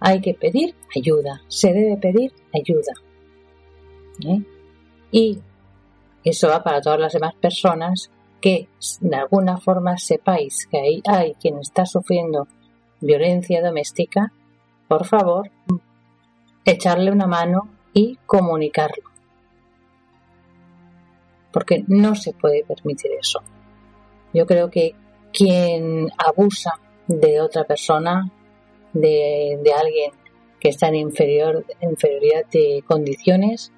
Hay 0.00 0.20
que 0.20 0.34
pedir 0.34 0.74
ayuda. 0.96 1.42
Se 1.46 1.72
debe 1.72 1.96
pedir 1.96 2.32
ayuda. 2.52 2.92
¿eh? 4.26 4.42
Y 5.12 5.38
eso 6.24 6.48
va 6.48 6.64
para 6.64 6.80
todas 6.80 6.98
las 6.98 7.12
demás 7.12 7.34
personas 7.34 8.10
que 8.40 8.68
de 9.00 9.16
alguna 9.16 9.58
forma 9.58 9.96
sepáis 9.96 10.66
que 10.66 10.80
hay, 10.80 11.02
hay 11.06 11.34
quien 11.34 11.58
está 11.58 11.86
sufriendo 11.86 12.48
violencia 13.00 13.62
doméstica, 13.62 14.32
por 14.88 15.06
favor, 15.06 15.50
echarle 16.64 17.12
una 17.12 17.26
mano 17.26 17.68
y 17.92 18.16
comunicarlo 18.26 19.09
porque 21.52 21.84
no 21.88 22.14
se 22.14 22.32
puede 22.32 22.64
permitir 22.64 23.10
eso. 23.20 23.40
Yo 24.32 24.46
creo 24.46 24.70
que 24.70 24.94
quien 25.32 26.08
abusa 26.18 26.72
de 27.06 27.40
otra 27.40 27.64
persona, 27.64 28.30
de, 28.92 29.58
alguien 29.76 30.12
que 30.60 30.68
está 30.68 30.88
en 30.88 30.96
inferior, 30.96 31.64
inferioridad 31.80 32.46
de 32.52 32.84
condiciones, 32.86 33.72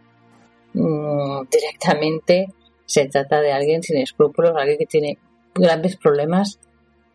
mm, 0.74 1.42
directamente 1.50 2.48
se 2.84 3.06
trata 3.06 3.40
de 3.40 3.52
alguien 3.52 3.82
sin 3.82 3.98
escrúpulos, 3.98 4.52
alguien 4.56 4.78
que 4.78 4.86
tiene 4.86 5.18
grandes 5.54 5.96
problemas 5.96 6.58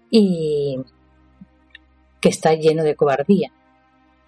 y 0.09 0.79
que 2.19 2.29
está 2.29 2.53
lleno 2.53 2.83
de 2.83 2.95
cobardía. 2.95 3.51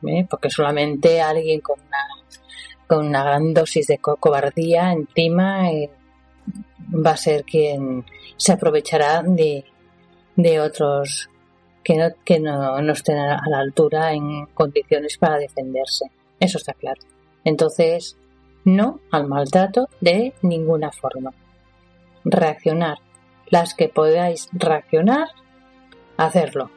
¿eh? 0.07 0.25
Porque 0.29 0.49
solamente 0.49 1.21
alguien 1.21 1.61
con 1.61 1.79
una, 1.79 1.97
con 2.87 3.07
una 3.07 3.23
gran 3.23 3.53
dosis 3.53 3.87
de 3.87 3.97
cobardía 3.97 4.91
encima 4.91 5.71
eh, 5.71 5.89
va 6.93 7.11
a 7.11 7.17
ser 7.17 7.43
quien 7.43 8.05
se 8.37 8.53
aprovechará 8.53 9.21
de, 9.23 9.65
de 10.35 10.59
otros 10.59 11.29
que 11.83 11.95
no, 11.95 12.09
que 12.23 12.39
no, 12.39 12.81
no 12.81 12.93
estén 12.93 13.17
a 13.17 13.41
la 13.47 13.59
altura 13.59 14.13
en 14.13 14.45
condiciones 14.47 15.17
para 15.17 15.37
defenderse. 15.37 16.05
Eso 16.39 16.57
está 16.57 16.73
claro. 16.73 17.01
Entonces, 17.43 18.17
no 18.65 18.99
al 19.11 19.27
maltrato 19.27 19.89
de 20.01 20.33
ninguna 20.41 20.91
forma. 20.91 21.33
Reaccionar. 22.23 22.97
Las 23.47 23.73
que 23.73 23.89
podáis 23.89 24.49
reaccionar, 24.53 25.29
hacerlo. 26.17 26.69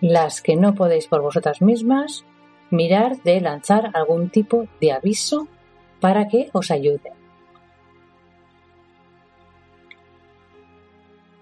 Las 0.00 0.40
que 0.42 0.56
no 0.56 0.74
podéis 0.74 1.06
por 1.06 1.22
vosotras 1.22 1.62
mismas, 1.62 2.24
mirar 2.70 3.22
de 3.22 3.40
lanzar 3.40 3.90
algún 3.94 4.30
tipo 4.30 4.66
de 4.80 4.92
aviso 4.92 5.46
para 6.00 6.26
que 6.28 6.48
os 6.52 6.70
ayude. 6.70 7.12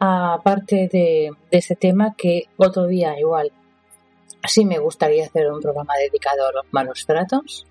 Aparte 0.01 0.89
de, 0.91 1.31
ese 1.51 1.77
tema 1.77 2.15
que 2.17 2.45
otro 2.57 2.87
día 2.87 3.19
igual 3.19 3.53
sí 4.47 4.65
me 4.65 4.79
gustaría 4.79 5.25
hacer 5.25 5.51
un 5.51 5.61
programa 5.61 5.95
dedicado 5.99 6.49
a 6.49 6.53
los 6.53 6.65
malos 6.71 7.05
tratos. 7.07 7.67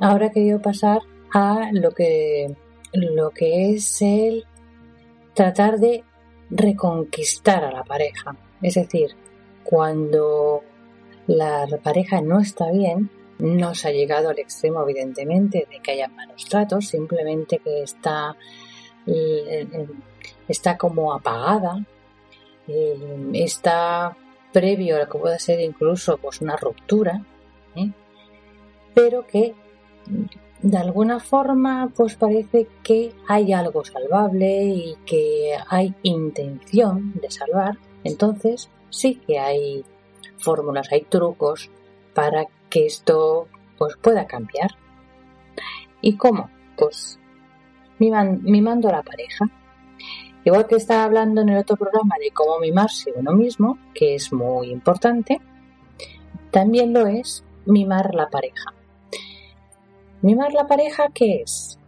Ahora 0.00 0.30
querido 0.30 0.60
pasar 0.60 1.00
a 1.32 1.70
lo 1.72 1.90
que, 1.90 2.54
lo 2.92 3.30
que 3.30 3.70
es 3.70 4.00
el 4.02 4.44
tratar 5.34 5.78
de 5.78 6.04
reconquistar 6.50 7.64
a 7.64 7.72
la 7.72 7.84
pareja. 7.84 8.36
Es 8.62 8.74
decir, 8.74 9.16
cuando 9.64 10.62
la 11.26 11.66
pareja 11.82 12.20
no 12.20 12.40
está 12.40 12.70
bien, 12.70 13.10
no 13.38 13.74
se 13.74 13.88
ha 13.88 13.92
llegado 13.92 14.30
al 14.30 14.38
extremo, 14.38 14.82
evidentemente, 14.82 15.66
de 15.70 15.80
que 15.80 15.92
haya 15.92 16.08
malos 16.08 16.44
tratos, 16.46 16.88
simplemente 16.88 17.58
que 17.58 17.82
está 17.82 18.36
está 20.48 20.76
como 20.76 21.12
apagada, 21.12 21.84
eh, 22.66 23.30
está 23.34 24.16
previo 24.52 24.96
a 24.96 25.00
lo 25.00 25.08
que 25.08 25.18
pueda 25.18 25.38
ser 25.38 25.60
incluso 25.60 26.16
pues 26.18 26.40
una 26.40 26.56
ruptura, 26.56 27.22
¿eh? 27.74 27.90
pero 28.94 29.26
que 29.26 29.54
de 30.62 30.76
alguna 30.76 31.20
forma 31.20 31.92
pues 31.94 32.16
parece 32.16 32.66
que 32.82 33.12
hay 33.28 33.52
algo 33.52 33.84
salvable 33.84 34.64
y 34.64 34.96
que 35.06 35.52
hay 35.68 35.94
intención 36.02 37.12
de 37.20 37.30
salvar, 37.30 37.78
entonces 38.04 38.70
sí 38.90 39.16
que 39.26 39.38
hay 39.38 39.84
fórmulas, 40.38 40.90
hay 40.92 41.02
trucos 41.02 41.70
para 42.14 42.46
que 42.70 42.86
esto 42.86 43.48
pues 43.76 43.96
pueda 43.96 44.26
cambiar. 44.26 44.72
¿Y 46.00 46.16
cómo? 46.16 46.50
Pues 46.76 47.18
mimando 47.98 48.88
a 48.88 48.92
la 48.92 49.02
pareja. 49.02 49.46
Igual 50.48 50.66
que 50.66 50.76
estaba 50.76 51.04
hablando 51.04 51.42
en 51.42 51.50
el 51.50 51.58
otro 51.58 51.76
programa 51.76 52.14
de 52.18 52.30
cómo 52.30 52.58
mimarse 52.58 53.12
uno 53.14 53.32
mismo, 53.32 53.78
que 53.94 54.14
es 54.14 54.32
muy 54.32 54.70
importante, 54.70 55.42
también 56.50 56.94
lo 56.94 57.06
es 57.06 57.44
mimar 57.66 58.14
la 58.14 58.30
pareja. 58.30 58.72
¿Mimar 60.22 60.54
la 60.54 60.66
pareja 60.66 61.10
qué 61.12 61.42
es? 61.42 61.78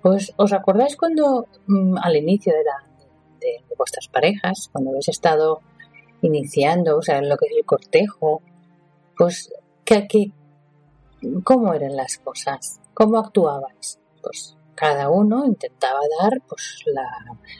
Pues 0.00 0.32
os 0.38 0.54
acordáis 0.54 0.96
cuando 0.96 1.46
mm, 1.66 1.98
al 2.02 2.16
inicio 2.16 2.54
de, 2.54 2.64
la, 2.64 3.76
vuestras 3.76 4.08
parejas, 4.08 4.70
cuando 4.72 4.88
habéis 4.88 5.10
estado 5.10 5.60
iniciando, 6.22 6.96
o 6.96 7.02
sea, 7.02 7.18
en 7.18 7.28
lo 7.28 7.36
que 7.36 7.48
es 7.50 7.52
el 7.58 7.66
cortejo, 7.66 8.40
pues 9.14 9.52
que, 9.84 10.32
¿cómo 11.44 11.74
eran 11.74 11.96
las 11.96 12.16
cosas? 12.16 12.80
¿Cómo 12.94 13.18
actuabais? 13.18 14.00
Pues 14.22 14.56
cada 14.82 15.10
uno 15.10 15.44
intentaba 15.44 16.00
dar 16.20 16.40
pues 16.48 16.82
la, 16.86 17.08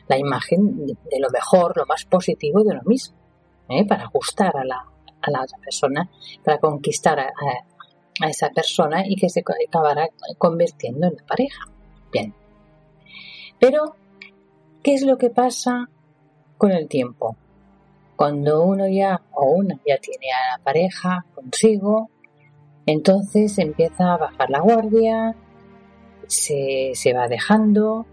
la 0.09 0.19
imagen 0.19 0.87
de, 0.87 1.21
lo 1.21 1.31
mejor, 1.31 1.77
lo 1.77 1.87
más 1.87 2.05
positivo 2.05 2.65
de 2.65 2.75
lo 2.75 2.83
mismo, 2.83 3.17
¿eh? 3.69 3.87
para 3.87 4.09
gustar 4.13 4.57
a 4.57 4.65
la, 4.65 4.85
a 5.21 5.31
la 5.31 5.43
otra 5.43 5.57
persona, 5.59 6.11
para 6.45 6.59
conquistar 6.59 7.21
a, 7.21 7.27
a, 7.29 8.29
esa 8.29 8.51
persona 8.51 9.05
y 9.07 9.15
que 9.15 9.29
se 9.29 9.45
acabara 9.69 10.09
convirtiendo 10.37 11.07
en 11.07 11.15
la 11.15 11.25
pareja. 11.25 11.65
Bien. 12.11 12.35
Pero, 13.61 13.95
¿qué 14.83 14.95
es 14.95 15.03
lo 15.03 15.17
que 15.17 15.31
pasa 15.31 15.89
con 16.59 16.73
el 16.73 16.89
tiempo? 16.89 17.37
Cuando 18.17 18.65
uno 18.65 18.89
ya 18.89 19.23
o 19.31 19.45
una 19.45 19.77
ya 19.87 19.97
tiene 19.99 20.27
a 20.33 20.59
la 20.59 20.65
pareja 20.65 21.25
consigo, 21.37 22.11
entonces 22.85 23.57
empieza 23.59 24.15
a 24.15 24.17
bajar 24.17 24.51
la 24.51 24.59
guardia, 24.59 25.37
se, 26.33 26.93
se 26.95 27.13
va 27.13 27.29
dejando 27.29 28.07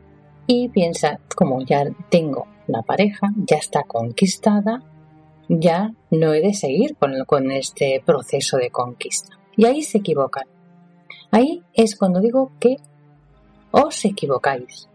y 0.47 0.69
piensa, 0.69 1.19
como 1.35 1.61
ya 1.61 1.83
tengo 2.09 2.47
la 2.67 2.81
pareja, 2.81 3.27
ya 3.35 3.57
está 3.57 3.83
conquistada, 3.83 4.83
ya 5.47 5.93
no 6.11 6.33
he 6.33 6.41
de 6.41 6.53
seguir 6.53 6.95
con, 6.95 7.13
con 7.25 7.51
este 7.51 8.01
proceso 8.05 8.57
de 8.57 8.69
conquista. 8.69 9.37
Y 9.55 9.65
ahí 9.65 9.81
se 9.81 9.99
equivocan. 9.99 10.45
Ahí 11.31 11.63
es 11.73 11.95
cuando 11.95 12.19
digo 12.19 12.51
que 12.59 12.77
os 13.71 14.05
equivocáis. 14.05 14.89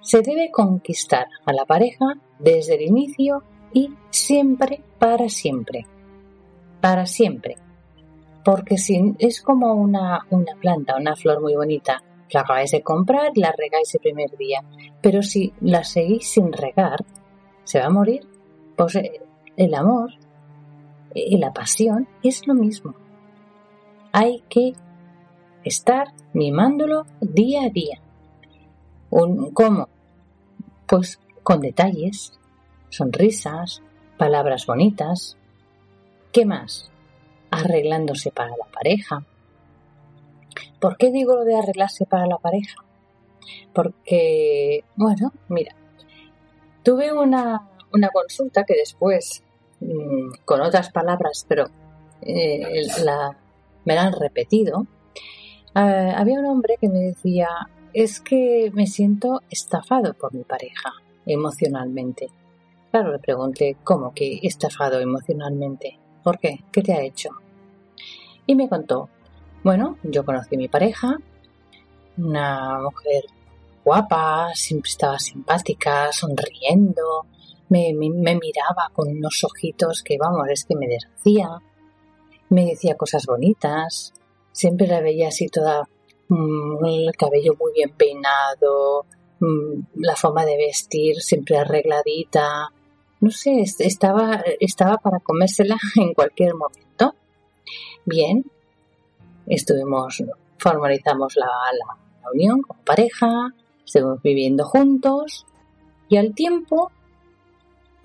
Se 0.00 0.22
debe 0.22 0.50
conquistar 0.50 1.26
a 1.44 1.52
la 1.52 1.64
pareja 1.64 2.06
desde 2.38 2.76
el 2.76 2.82
inicio 2.82 3.42
y 3.72 3.90
siempre 4.10 4.82
para 4.98 5.28
siempre. 5.28 5.86
Para 6.80 7.06
siempre. 7.06 7.56
Porque 8.44 8.78
si 8.78 9.14
es 9.18 9.42
como 9.42 9.74
una, 9.74 10.20
una 10.30 10.54
planta, 10.60 10.96
una 10.96 11.16
flor 11.16 11.42
muy 11.42 11.56
bonita, 11.56 12.02
la 12.30 12.40
acabáis 12.40 12.70
de 12.70 12.82
comprar 12.82 13.30
y 13.34 13.40
la 13.40 13.52
regáis 13.56 13.94
el 13.94 14.00
primer 14.00 14.36
día. 14.36 14.62
Pero 15.00 15.22
si 15.22 15.52
la 15.60 15.84
seguís 15.84 16.28
sin 16.28 16.52
regar, 16.52 17.04
se 17.64 17.80
va 17.80 17.86
a 17.86 17.90
morir. 17.90 18.26
Pues 18.76 18.96
eh, 18.96 19.20
el 19.56 19.74
amor 19.74 20.10
y 21.14 21.38
la 21.38 21.52
pasión 21.52 22.08
es 22.22 22.46
lo 22.46 22.54
mismo. 22.54 22.94
Hay 24.12 24.42
que 24.48 24.72
estar 25.64 26.08
mimándolo 26.32 27.06
día 27.20 27.62
a 27.64 27.70
día. 27.70 28.00
¿Cómo? 29.08 29.88
Pues 30.86 31.20
con 31.42 31.60
detalles, 31.60 32.38
sonrisas, 32.90 33.82
palabras 34.18 34.66
bonitas. 34.66 35.36
¿Qué 36.32 36.44
más? 36.44 36.90
Arreglándose 37.50 38.30
para 38.30 38.50
la 38.50 38.66
pareja. 38.72 39.24
¿Por 40.80 40.96
qué 40.96 41.10
digo 41.10 41.36
lo 41.36 41.44
de 41.44 41.56
arreglarse 41.56 42.06
para 42.06 42.26
la 42.26 42.38
pareja? 42.38 42.84
Porque, 43.72 44.84
bueno, 44.96 45.32
mira, 45.48 45.74
tuve 46.82 47.12
una, 47.12 47.68
una 47.92 48.08
consulta 48.10 48.64
que 48.64 48.74
después 48.74 49.42
Mm, 49.80 50.30
con 50.44 50.60
otras 50.62 50.90
palabras, 50.90 51.44
pero 51.46 51.66
eh, 52.22 52.86
la, 53.04 53.36
me 53.84 53.94
la 53.94 54.04
han 54.04 54.12
repetido, 54.12 54.86
eh, 55.74 56.12
había 56.16 56.38
un 56.40 56.46
hombre 56.46 56.76
que 56.80 56.88
me 56.88 57.00
decía, 57.00 57.48
es 57.92 58.20
que 58.20 58.70
me 58.74 58.86
siento 58.86 59.42
estafado 59.50 60.14
por 60.14 60.34
mi 60.34 60.44
pareja 60.44 60.92
emocionalmente. 61.26 62.28
Claro, 62.90 63.12
le 63.12 63.18
pregunté, 63.18 63.76
¿cómo 63.84 64.14
que 64.14 64.40
estafado 64.42 65.00
emocionalmente? 65.00 65.98
¿Por 66.22 66.38
qué? 66.38 66.60
¿Qué 66.72 66.82
te 66.82 66.94
ha 66.94 67.02
hecho? 67.02 67.30
Y 68.46 68.54
me 68.54 68.68
contó, 68.68 69.10
bueno, 69.66 69.98
yo 70.04 70.24
conocí 70.24 70.54
a 70.54 70.58
mi 70.58 70.68
pareja, 70.68 71.18
una 72.16 72.78
mujer 72.78 73.24
guapa, 73.84 74.50
siempre 74.54 74.88
estaba 74.88 75.18
simpática, 75.18 76.12
sonriendo, 76.12 77.26
me, 77.68 77.92
miraba 77.92 78.92
con 78.92 79.08
unos 79.08 79.42
ojitos 79.42 80.04
que, 80.04 80.18
vamos, 80.18 80.46
es 80.50 80.64
que 80.66 80.76
me 80.76 80.86
deshacía, 80.86 81.48
me 82.48 82.64
decía 82.64 82.96
cosas 82.96 83.26
bonitas, 83.26 84.12
siempre 84.52 84.86
la 84.86 85.00
veía 85.00 85.28
así 85.30 85.48
toda, 85.48 85.88
mm, 86.28 86.84
el 86.84 87.16
cabello 87.18 87.56
muy 87.58 87.72
bien 87.72 87.90
peinado, 87.90 89.04
mm, 89.40 89.80
la 89.96 90.14
forma 90.14 90.44
de 90.44 90.58
vestir 90.58 91.20
siempre 91.20 91.58
arregladita, 91.58 92.68
no 93.20 93.30
sé, 93.32 93.64
estaba, 93.80 94.44
estaba 94.60 94.98
para 94.98 95.18
comérsela 95.18 95.76
en 95.96 96.14
cualquier 96.14 96.54
momento. 96.54 97.16
Bien, 98.04 98.44
estuvimos, 99.46 100.22
formalizamos 100.58 101.36
la, 101.36 101.46
la, 101.46 101.96
la 102.22 102.30
unión 102.32 102.62
como 102.62 102.82
pareja, 102.82 103.28
estuvimos 103.84 104.22
viviendo 104.22 104.64
juntos 104.64 105.46
y 106.08 106.16
al 106.16 106.34
tiempo 106.34 106.90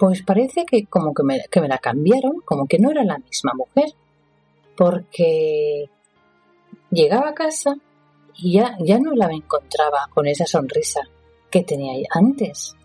pues 0.01 0.23
parece 0.23 0.65
que 0.65 0.87
como 0.87 1.13
que 1.13 1.21
me, 1.21 1.43
que 1.51 1.61
me 1.61 1.67
la 1.67 1.77
cambiaron, 1.77 2.41
como 2.43 2.65
que 2.65 2.79
no 2.79 2.89
era 2.89 3.03
la 3.03 3.19
misma 3.19 3.53
mujer, 3.53 3.93
porque 4.75 5.91
llegaba 6.89 7.29
a 7.29 7.33
casa 7.35 7.75
y 8.35 8.53
ya, 8.53 8.75
ya 8.79 8.97
no 8.97 9.11
la 9.13 9.27
encontraba 9.31 10.09
con 10.11 10.25
esa 10.25 10.47
sonrisa 10.47 11.01
que 11.51 11.61
tenía 11.61 12.07
antes. 12.09 12.75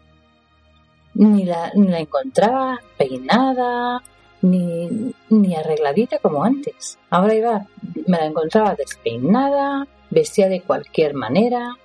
Ni 1.14 1.46
la, 1.46 1.72
ni 1.74 1.88
la 1.88 2.00
encontraba 2.00 2.82
peinada, 2.98 4.02
ni, 4.46 5.12
ni 5.28 5.54
arregladita 5.54 6.18
como 6.18 6.44
antes. 6.44 6.98
Ahora 7.10 7.34
iba, 7.34 7.66
me 8.06 8.18
la 8.18 8.26
encontraba 8.26 8.74
despeinada, 8.74 9.86
vestía 10.10 10.48
de 10.48 10.62
cualquier 10.62 11.14
manera. 11.14 11.76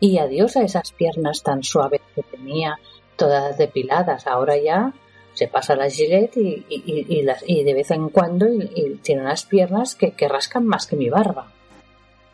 Y 0.00 0.18
adiós 0.18 0.56
a 0.56 0.62
esas 0.62 0.92
piernas 0.92 1.42
tan 1.42 1.62
suaves 1.62 2.00
que 2.14 2.22
tenía, 2.22 2.78
todas 3.16 3.58
depiladas. 3.58 4.26
Ahora 4.26 4.56
ya 4.56 4.94
se 5.34 5.46
pasa 5.46 5.76
la 5.76 5.90
gilet 5.90 6.36
y, 6.36 6.64
y, 6.68 7.64
de 7.64 7.74
vez 7.74 7.90
en 7.90 8.08
cuando 8.08 8.46
y, 8.48 8.98
tiene 9.02 9.22
unas 9.22 9.44
piernas 9.44 9.94
que, 9.94 10.28
rascan 10.28 10.66
más 10.66 10.86
que 10.86 10.96
mi 10.96 11.10
barba. 11.10 11.52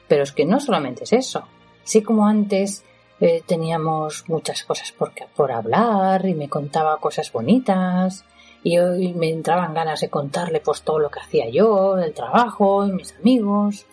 Pero 0.07 0.23
es 0.23 0.31
que 0.31 0.45
no 0.45 0.61
solamente 0.61 1.05
es 1.05 1.13
eso. 1.13 1.49
Sí 1.83 2.03
como 2.03 2.27
antes 2.27 2.85
eh, 3.21 3.43
teníamos 3.45 4.29
muchas 4.29 4.63
cosas 4.63 4.93
por, 4.93 5.13
por 5.35 5.51
hablar 5.51 6.25
y 6.27 6.35
me 6.35 6.49
contaba 6.49 6.99
cosas 6.99 7.33
bonitas 7.33 8.25
y 8.67 8.79
hoy 8.79 9.15
me 9.15 9.31
entraban 9.31 9.75
ganas 9.75 10.01
de 10.01 10.11
contarle 10.11 10.59
pues 10.59 10.83
todo 10.83 10.99
lo 10.99 11.09
que 11.09 11.21
hacía 11.21 11.49
yo, 11.49 11.97
el 11.99 12.13
trabajo 12.13 12.85
y 12.85 12.91
mis 12.91 13.15
amigos. 13.15 13.87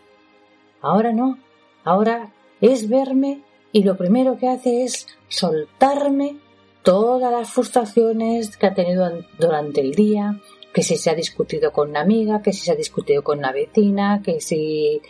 Ahora 0.82 1.12
no. 1.12 1.38
Ahora 1.84 2.34
es 2.60 2.90
verme 2.90 3.44
y 3.72 3.84
lo 3.84 3.96
primero 3.96 4.36
que 4.36 4.48
hace 4.48 4.84
es 4.84 5.06
soltarme 5.28 6.38
todas 6.82 7.32
las 7.32 7.52
frustraciones 7.52 8.58
que 8.58 8.66
ha 8.66 8.74
tenido 8.74 9.08
durante 9.38 9.80
el 9.82 9.94
día, 9.94 10.42
que 10.74 10.82
si 10.82 10.98
se 10.98 11.12
ha 11.12 11.14
discutido 11.14 11.72
con 11.72 11.92
una 11.92 12.02
amiga, 12.02 12.42
que 12.42 12.52
si 12.52 12.66
se 12.66 12.72
ha 12.72 12.76
discutido 12.76 13.22
con 13.24 13.38
una 13.38 13.52
vecina, 13.52 14.24
que 14.24 14.42
si, 14.42 15.04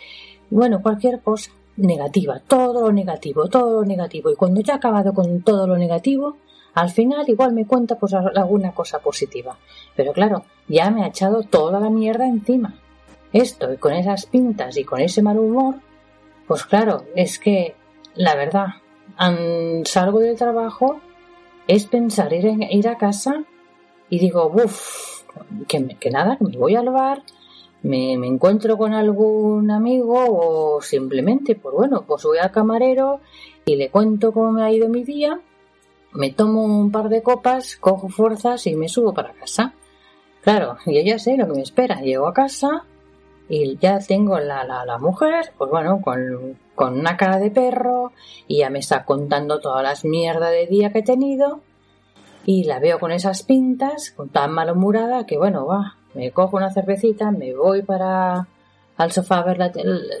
bueno, 0.50 0.82
cualquier 0.82 1.22
cosa 1.22 1.50
negativa, 1.78 2.38
todo 2.46 2.82
lo 2.82 2.92
negativo, 2.92 3.48
todo 3.48 3.80
lo 3.80 3.86
negativo. 3.86 4.30
Y 4.30 4.36
cuando 4.36 4.60
ya 4.60 4.74
ha 4.74 4.76
acabado 4.76 5.14
con 5.14 5.40
todo 5.40 5.66
lo 5.66 5.78
negativo, 5.78 6.36
al 6.74 6.90
final 6.90 7.24
igual 7.28 7.52
me 7.52 7.66
cuenta 7.66 7.96
pues 7.96 8.12
alguna 8.14 8.72
cosa 8.72 8.98
positiva. 8.98 9.56
Pero 9.94 10.12
claro, 10.12 10.44
ya 10.68 10.90
me 10.90 11.04
ha 11.04 11.08
echado 11.08 11.42
toda 11.42 11.80
la 11.80 11.90
mierda 11.90 12.26
encima. 12.26 12.74
Esto 13.32 13.72
y 13.72 13.76
con 13.76 13.92
esas 13.92 14.26
pintas 14.26 14.76
y 14.76 14.84
con 14.84 15.00
ese 15.00 15.22
mal 15.22 15.38
humor, 15.38 15.76
pues 16.46 16.64
claro, 16.64 17.04
es 17.14 17.38
que 17.38 17.74
la 18.14 18.34
verdad, 18.34 18.66
salgo 19.84 20.20
del 20.20 20.36
trabajo 20.36 21.00
es 21.66 21.86
pensar 21.86 22.32
ir, 22.32 22.46
ir 22.70 22.88
a 22.88 22.98
casa 22.98 23.44
y 24.10 24.18
digo, 24.18 24.52
uff, 24.54 25.22
que, 25.66 25.96
que, 25.98 26.10
nada, 26.10 26.36
que 26.36 26.44
me 26.44 26.56
voy 26.56 26.76
al 26.76 26.90
bar, 26.90 27.22
me, 27.82 28.16
me, 28.18 28.28
encuentro 28.28 28.76
con 28.76 28.92
algún 28.94 29.70
amigo 29.70 30.24
o 30.28 30.80
simplemente, 30.80 31.54
pues 31.56 31.74
bueno, 31.74 32.04
pues 32.06 32.22
voy 32.22 32.38
al 32.38 32.50
camarero 32.50 33.20
y 33.64 33.76
le 33.76 33.90
cuento 33.90 34.32
cómo 34.32 34.52
me 34.52 34.62
ha 34.62 34.70
ido 34.70 34.88
mi 34.88 35.04
día, 35.04 35.40
me 36.14 36.30
tomo 36.30 36.64
un 36.64 36.90
par 36.90 37.08
de 37.08 37.22
copas, 37.22 37.76
cojo 37.76 38.08
fuerzas 38.08 38.66
y 38.66 38.76
me 38.76 38.88
subo 38.88 39.12
para 39.12 39.32
casa. 39.32 39.74
Claro, 40.42 40.78
yo 40.86 41.00
ya 41.04 41.18
sé 41.18 41.36
lo 41.36 41.46
que 41.46 41.54
me 41.54 41.62
espera. 41.62 42.00
Llego 42.00 42.26
a 42.26 42.34
casa 42.34 42.84
y 43.48 43.76
ya 43.78 43.98
tengo 43.98 44.38
la, 44.38 44.64
la, 44.64 44.84
la 44.84 44.98
mujer, 44.98 45.52
pues 45.58 45.70
bueno, 45.70 46.00
con, 46.00 46.58
con 46.74 46.98
una 46.98 47.16
cara 47.16 47.38
de 47.38 47.50
perro 47.50 48.12
y 48.46 48.58
ya 48.58 48.70
me 48.70 48.78
está 48.78 49.04
contando 49.04 49.60
todas 49.60 49.82
las 49.82 50.04
mierdas 50.04 50.50
de 50.50 50.66
día 50.66 50.90
que 50.92 51.00
he 51.00 51.04
tenido 51.04 51.60
y 52.46 52.64
la 52.64 52.78
veo 52.78 52.98
con 52.98 53.10
esas 53.10 53.42
pintas, 53.42 54.10
con 54.10 54.28
tan 54.28 54.52
malhumorada 54.52 55.26
que 55.26 55.36
bueno, 55.36 55.66
va, 55.66 55.96
me 56.14 56.30
cojo 56.30 56.56
una 56.56 56.72
cervecita, 56.72 57.30
me 57.30 57.54
voy 57.54 57.82
para 57.82 58.46
al 58.96 59.12
sofá 59.12 59.38
a 59.38 59.44
ver 59.44 59.58
la, 59.58 59.72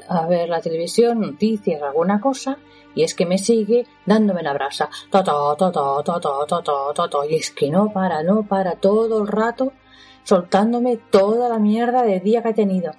a 0.08 0.26
ver 0.26 0.48
la 0.48 0.60
televisión, 0.60 1.20
noticias, 1.20 1.80
alguna 1.82 2.20
cosa, 2.20 2.58
y 2.94 3.02
es 3.02 3.14
que 3.14 3.26
me 3.26 3.38
sigue 3.38 3.86
dándome 4.06 4.42
la 4.42 4.52
brasa. 4.52 4.88
Ta, 5.10 5.22
ta, 5.22 5.56
ta, 5.56 5.70
ta, 5.70 7.26
y 7.28 7.34
es 7.36 7.50
que 7.50 7.70
no 7.70 7.92
para, 7.92 8.22
no 8.22 8.44
para 8.44 8.76
todo 8.76 9.22
el 9.22 9.28
rato 9.28 9.72
soltándome 10.22 10.98
toda 11.10 11.48
la 11.48 11.58
mierda 11.58 12.02
de 12.02 12.20
día 12.20 12.42
que 12.42 12.50
he 12.50 12.54
tenido. 12.54 12.92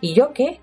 ¿Y 0.00 0.14
yo 0.14 0.32
qué? 0.32 0.60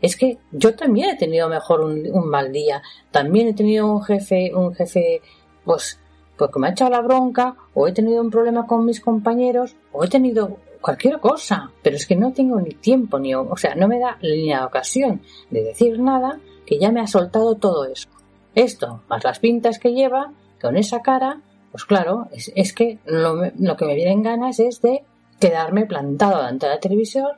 Es 0.00 0.16
que 0.16 0.38
yo 0.52 0.74
también 0.74 1.10
he 1.10 1.16
tenido 1.16 1.48
mejor 1.48 1.80
un, 1.80 2.06
un 2.12 2.28
mal 2.28 2.52
día. 2.52 2.82
También 3.10 3.48
he 3.48 3.54
tenido 3.54 3.90
un 3.90 4.02
jefe, 4.02 4.52
un 4.54 4.74
jefe, 4.74 5.22
pues, 5.64 5.98
pues 6.36 6.50
que 6.50 6.58
me 6.58 6.68
ha 6.68 6.70
echado 6.70 6.90
la 6.90 7.00
bronca, 7.00 7.56
o 7.74 7.86
he 7.86 7.92
tenido 7.92 8.20
un 8.20 8.30
problema 8.30 8.66
con 8.66 8.84
mis 8.84 9.00
compañeros, 9.00 9.76
o 9.92 10.04
he 10.04 10.08
tenido 10.08 10.58
cualquier 10.80 11.18
cosa, 11.18 11.72
pero 11.82 11.96
es 11.96 12.06
que 12.06 12.14
no 12.14 12.32
tengo 12.32 12.60
ni 12.60 12.70
tiempo 12.70 13.18
ni, 13.18 13.34
o 13.34 13.56
sea, 13.56 13.74
no 13.74 13.88
me 13.88 13.98
da 13.98 14.18
ni 14.22 14.50
la 14.50 14.66
ocasión 14.66 15.20
de 15.50 15.64
decir 15.64 15.98
nada 15.98 16.38
que 16.66 16.78
ya 16.78 16.90
me 16.90 17.00
ha 17.00 17.06
soltado 17.06 17.54
todo 17.54 17.84
eso. 17.84 18.08
Esto, 18.54 19.02
más 19.08 19.24
las 19.24 19.38
pintas 19.38 19.78
que 19.78 19.92
lleva, 19.92 20.32
con 20.60 20.76
esa 20.76 21.02
cara, 21.02 21.40
pues 21.70 21.84
claro, 21.84 22.28
es, 22.32 22.72
que 22.72 22.98
lo, 23.04 23.76
que 23.76 23.84
me 23.84 23.94
viene 23.94 24.12
en 24.12 24.22
ganas 24.22 24.58
es 24.60 24.80
de 24.80 25.04
quedarme 25.40 25.86
plantado 25.86 26.38
delante 26.38 26.66
de 26.66 26.74
la 26.74 26.80
televisión, 26.80 27.32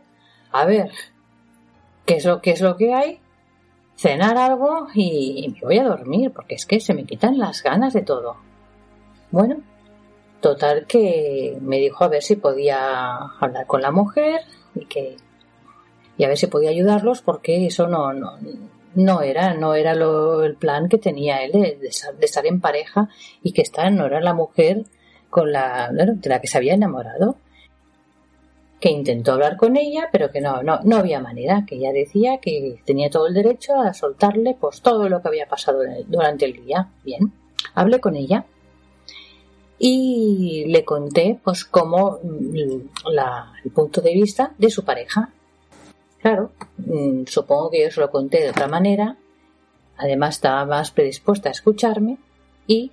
a 0.52 0.64
ver 0.64 0.90
qué 2.06 2.16
es 2.16 2.24
lo, 2.24 2.40
qué 2.40 2.52
es 2.52 2.60
lo 2.60 2.76
que 2.76 2.94
hay, 2.94 3.20
cenar 3.96 4.38
algo 4.38 4.86
y 4.94 5.55
me 5.55 5.60
voy 5.60 5.78
a 5.78 5.88
dormir, 5.88 6.32
porque 6.32 6.55
es 6.55 6.66
que 6.66 6.80
se 6.80 6.94
me 6.94 7.05
quitan 7.05 7.38
las 7.38 7.62
ganas 7.62 7.92
de 7.92 8.02
todo. 8.02 8.36
Bueno, 9.30 9.56
total 10.40 10.86
que 10.86 11.59
me 11.60 11.78
dijo 11.78 12.05
a 12.05 12.09
ver 12.09 12.22
si 12.22 12.36
podía 12.36 13.16
hablar 13.40 13.66
con 13.66 13.82
la 13.82 13.90
mujer 13.90 14.42
y 14.74 14.86
que 14.86 15.16
y 16.16 16.24
a 16.24 16.28
ver 16.28 16.36
si 16.36 16.48
podía 16.48 16.70
ayudarlos 16.70 17.22
porque 17.22 17.66
eso 17.66 17.86
no, 17.86 18.12
no 18.99 19.23
era 19.23 19.55
no 19.55 19.75
era 19.75 19.95
lo, 19.95 20.45
el 20.45 20.57
plan 20.57 20.89
que 20.89 20.99
tenía 20.99 21.43
él 21.43 21.53
de, 21.53 21.89
estar 22.20 22.47
en 22.47 22.61
pareja 22.61 23.09
y 23.43 23.53
que 23.53 23.62
esta 23.62 23.89
no 23.91 24.07
era 24.07 24.20
la 24.20 24.35
mujer 24.35 24.85
con 25.31 25.53
la 25.53 25.91
de 25.93 26.29
la 26.29 26.41
que 26.41 26.49
se 26.49 26.59
había 26.59 26.75
enamorado 26.75 27.37
que 28.81 28.91
intentó 28.91 29.33
hablar 29.33 29.57
con 29.57 29.77
ella 29.77 30.09
pero 30.11 30.31
que 30.31 30.41
no 30.41 30.62
no 30.62 30.81
no 30.83 30.97
había 30.97 31.20
manera 31.20 31.65
que 31.66 31.77
ella 31.77 31.93
decía 31.93 32.39
que 32.39 32.81
tenía 32.85 33.11
todo 33.11 33.27
el 33.27 33.35
derecho 33.35 33.81
a 33.81 33.95
soltarle 33.95 34.57
pues 34.61 34.81
todo 34.81 35.09
lo 35.09 35.23
que 35.23 35.29
había 35.29 35.47
pasado 35.47 35.81
durante 36.07 36.45
el 36.45 36.65
día 36.65 36.89
bien 37.05 37.33
hablé 37.75 38.01
con 38.01 38.16
ella 38.16 38.45
y 39.79 40.65
le 40.66 40.85
conté 40.85 41.39
pues 41.43 41.65
cómo 41.65 42.19
mm, 42.23 43.12
la, 43.12 43.53
el 43.65 43.70
punto 43.70 44.01
de 44.01 44.12
vista 44.12 44.53
de 44.59 44.70
su 44.70 44.85
pareja. 44.85 45.33
Claro, 46.28 46.50
mm, 46.76 47.24
supongo 47.24 47.70
que 47.70 47.84
yo 47.84 47.90
se 47.90 48.00
lo 48.00 48.10
conté 48.10 48.42
de 48.42 48.50
otra 48.50 48.68
manera, 48.68 49.16
además 49.96 50.34
estaba 50.34 50.66
más 50.66 50.90
predispuesta 50.90 51.48
a 51.48 51.52
escucharme 51.52 52.18
y 52.66 52.92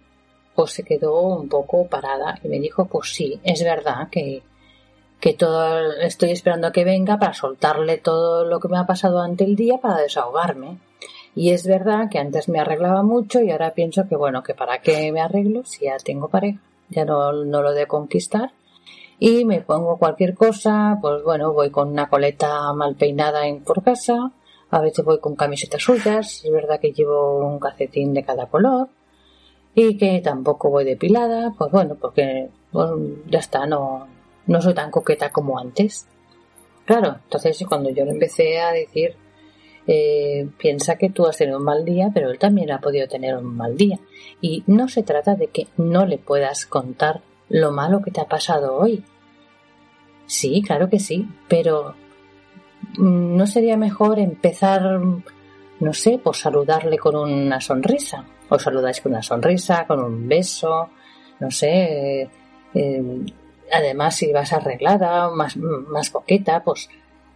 pues 0.55 0.71
se 0.71 0.83
quedó 0.83 1.19
un 1.19 1.49
poco 1.49 1.85
parada 1.87 2.39
y 2.41 2.47
me 2.47 2.61
dijo 2.61 2.85
pues 2.85 3.13
sí, 3.13 3.41
es 3.43 3.61
verdad 3.61 4.07
que, 4.09 4.41
que 5.19 5.33
todo 5.33 5.91
estoy 5.99 6.31
esperando 6.31 6.67
a 6.67 6.71
que 6.71 6.85
venga 6.85 7.19
para 7.19 7.33
soltarle 7.33 7.97
todo 7.97 8.45
lo 8.45 8.61
que 8.61 8.69
me 8.69 8.77
ha 8.77 8.85
pasado 8.85 9.19
ante 9.19 9.43
el 9.43 9.57
día 9.57 9.79
para 9.81 9.97
desahogarme. 9.97 10.77
Y 11.35 11.49
es 11.49 11.67
verdad 11.67 12.07
que 12.09 12.19
antes 12.19 12.47
me 12.47 12.61
arreglaba 12.61 13.03
mucho 13.03 13.41
y 13.41 13.51
ahora 13.51 13.73
pienso 13.73 14.07
que 14.07 14.15
bueno, 14.15 14.43
que 14.43 14.53
para 14.53 14.79
qué 14.79 15.11
me 15.11 15.19
arreglo 15.19 15.65
si 15.65 15.87
ya 15.87 15.97
tengo 15.97 16.29
pareja 16.29 16.61
ya 16.87 17.03
no, 17.03 17.33
no 17.33 17.61
lo 17.61 17.73
de 17.73 17.85
conquistar. 17.85 18.53
Y 19.19 19.45
me 19.45 19.61
pongo 19.61 19.97
cualquier 19.97 20.33
cosa, 20.33 20.97
pues 21.01 21.23
bueno, 21.23 21.53
voy 21.53 21.69
con 21.69 21.89
una 21.89 22.09
coleta 22.09 22.73
mal 22.73 22.95
peinada 22.95 23.47
en, 23.47 23.63
por 23.63 23.81
casa, 23.83 24.31
a 24.69 24.81
veces 24.81 25.05
voy 25.05 25.19
con 25.19 25.35
camisetas 25.35 25.81
suyas, 25.81 26.43
es 26.43 26.51
verdad 26.51 26.79
que 26.79 26.91
llevo 26.91 27.47
un 27.47 27.59
calcetín 27.59 28.13
de 28.13 28.23
cada 28.23 28.47
color, 28.47 28.89
y 29.73 29.97
que 29.97 30.21
tampoco 30.21 30.69
voy 30.69 30.85
depilada, 30.85 31.53
pues 31.57 31.71
bueno, 31.71 31.95
porque 31.99 32.49
pues, 32.71 32.89
ya 33.27 33.39
está, 33.39 33.65
no, 33.65 34.07
no 34.47 34.61
soy 34.61 34.73
tan 34.73 34.89
coqueta 34.91 35.29
como 35.31 35.59
antes. 35.59 36.07
Claro, 36.85 37.17
entonces 37.23 37.63
cuando 37.67 37.89
yo 37.89 38.05
le 38.05 38.11
empecé 38.11 38.59
a 38.59 38.71
decir, 38.71 39.15
eh, 39.87 40.47
piensa 40.57 40.97
que 40.97 41.09
tú 41.09 41.25
has 41.25 41.37
tenido 41.37 41.57
un 41.57 41.65
mal 41.65 41.83
día, 41.83 42.09
pero 42.13 42.31
él 42.31 42.39
también 42.39 42.71
ha 42.71 42.79
podido 42.79 43.07
tener 43.07 43.35
un 43.35 43.55
mal 43.55 43.75
día. 43.75 43.99
Y 44.39 44.63
no 44.67 44.87
se 44.87 45.03
trata 45.03 45.35
de 45.35 45.47
que 45.47 45.67
no 45.77 46.05
le 46.05 46.17
puedas 46.17 46.65
contar 46.65 47.21
lo 47.49 47.71
malo 47.71 48.01
que 48.01 48.11
te 48.11 48.21
ha 48.21 48.27
pasado 48.27 48.77
hoy. 48.77 49.03
Sí, 50.25 50.63
claro 50.65 50.89
que 50.89 50.99
sí, 50.99 51.27
pero 51.47 51.95
mm, 52.97 53.37
¿no 53.37 53.45
sería 53.47 53.77
mejor 53.77 54.19
empezar, 54.19 54.99
no 55.79 55.93
sé, 55.93 56.17
por 56.17 56.35
saludarle 56.35 56.97
con 56.97 57.15
una 57.15 57.61
sonrisa? 57.61 58.25
O 58.49 58.59
saludáis 58.59 59.01
con 59.01 59.11
una 59.11 59.23
sonrisa, 59.23 59.85
con 59.87 59.99
un 59.99 60.27
beso, 60.27 60.89
no 61.39 61.51
sé. 61.51 62.21
Eh, 62.21 62.29
eh, 62.73 63.25
además, 63.71 64.15
si 64.15 64.31
vas 64.31 64.53
arreglada, 64.53 65.29
más, 65.29 65.57
más 65.57 66.09
coqueta, 66.09 66.63
pues 66.63 66.89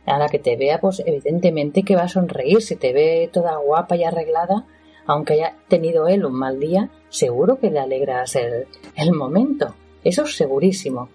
a 0.06 0.18
la 0.18 0.30
que 0.30 0.40
te 0.40 0.56
vea, 0.56 0.80
pues 0.80 1.04
evidentemente 1.06 1.84
que 1.84 1.96
va 1.96 2.04
a 2.04 2.08
sonreír. 2.08 2.62
Si 2.62 2.76
te 2.76 2.94
ve 2.94 3.30
toda 3.32 3.58
guapa 3.58 3.96
y 3.96 4.04
arreglada, 4.04 4.66
aunque 5.06 5.34
haya 5.34 5.56
tenido 5.68 6.08
él 6.08 6.26
un 6.26 6.34
mal 6.34 6.60
día, 6.60 6.90
seguro 7.10 7.60
que 7.60 7.72
le 7.72 7.80
alegras 7.80 8.36
el, 8.36 8.68
el 8.96 9.12
momento. 9.14 9.76
Eso 10.04 10.24
es 10.24 10.36
segurísimo. 10.36 11.10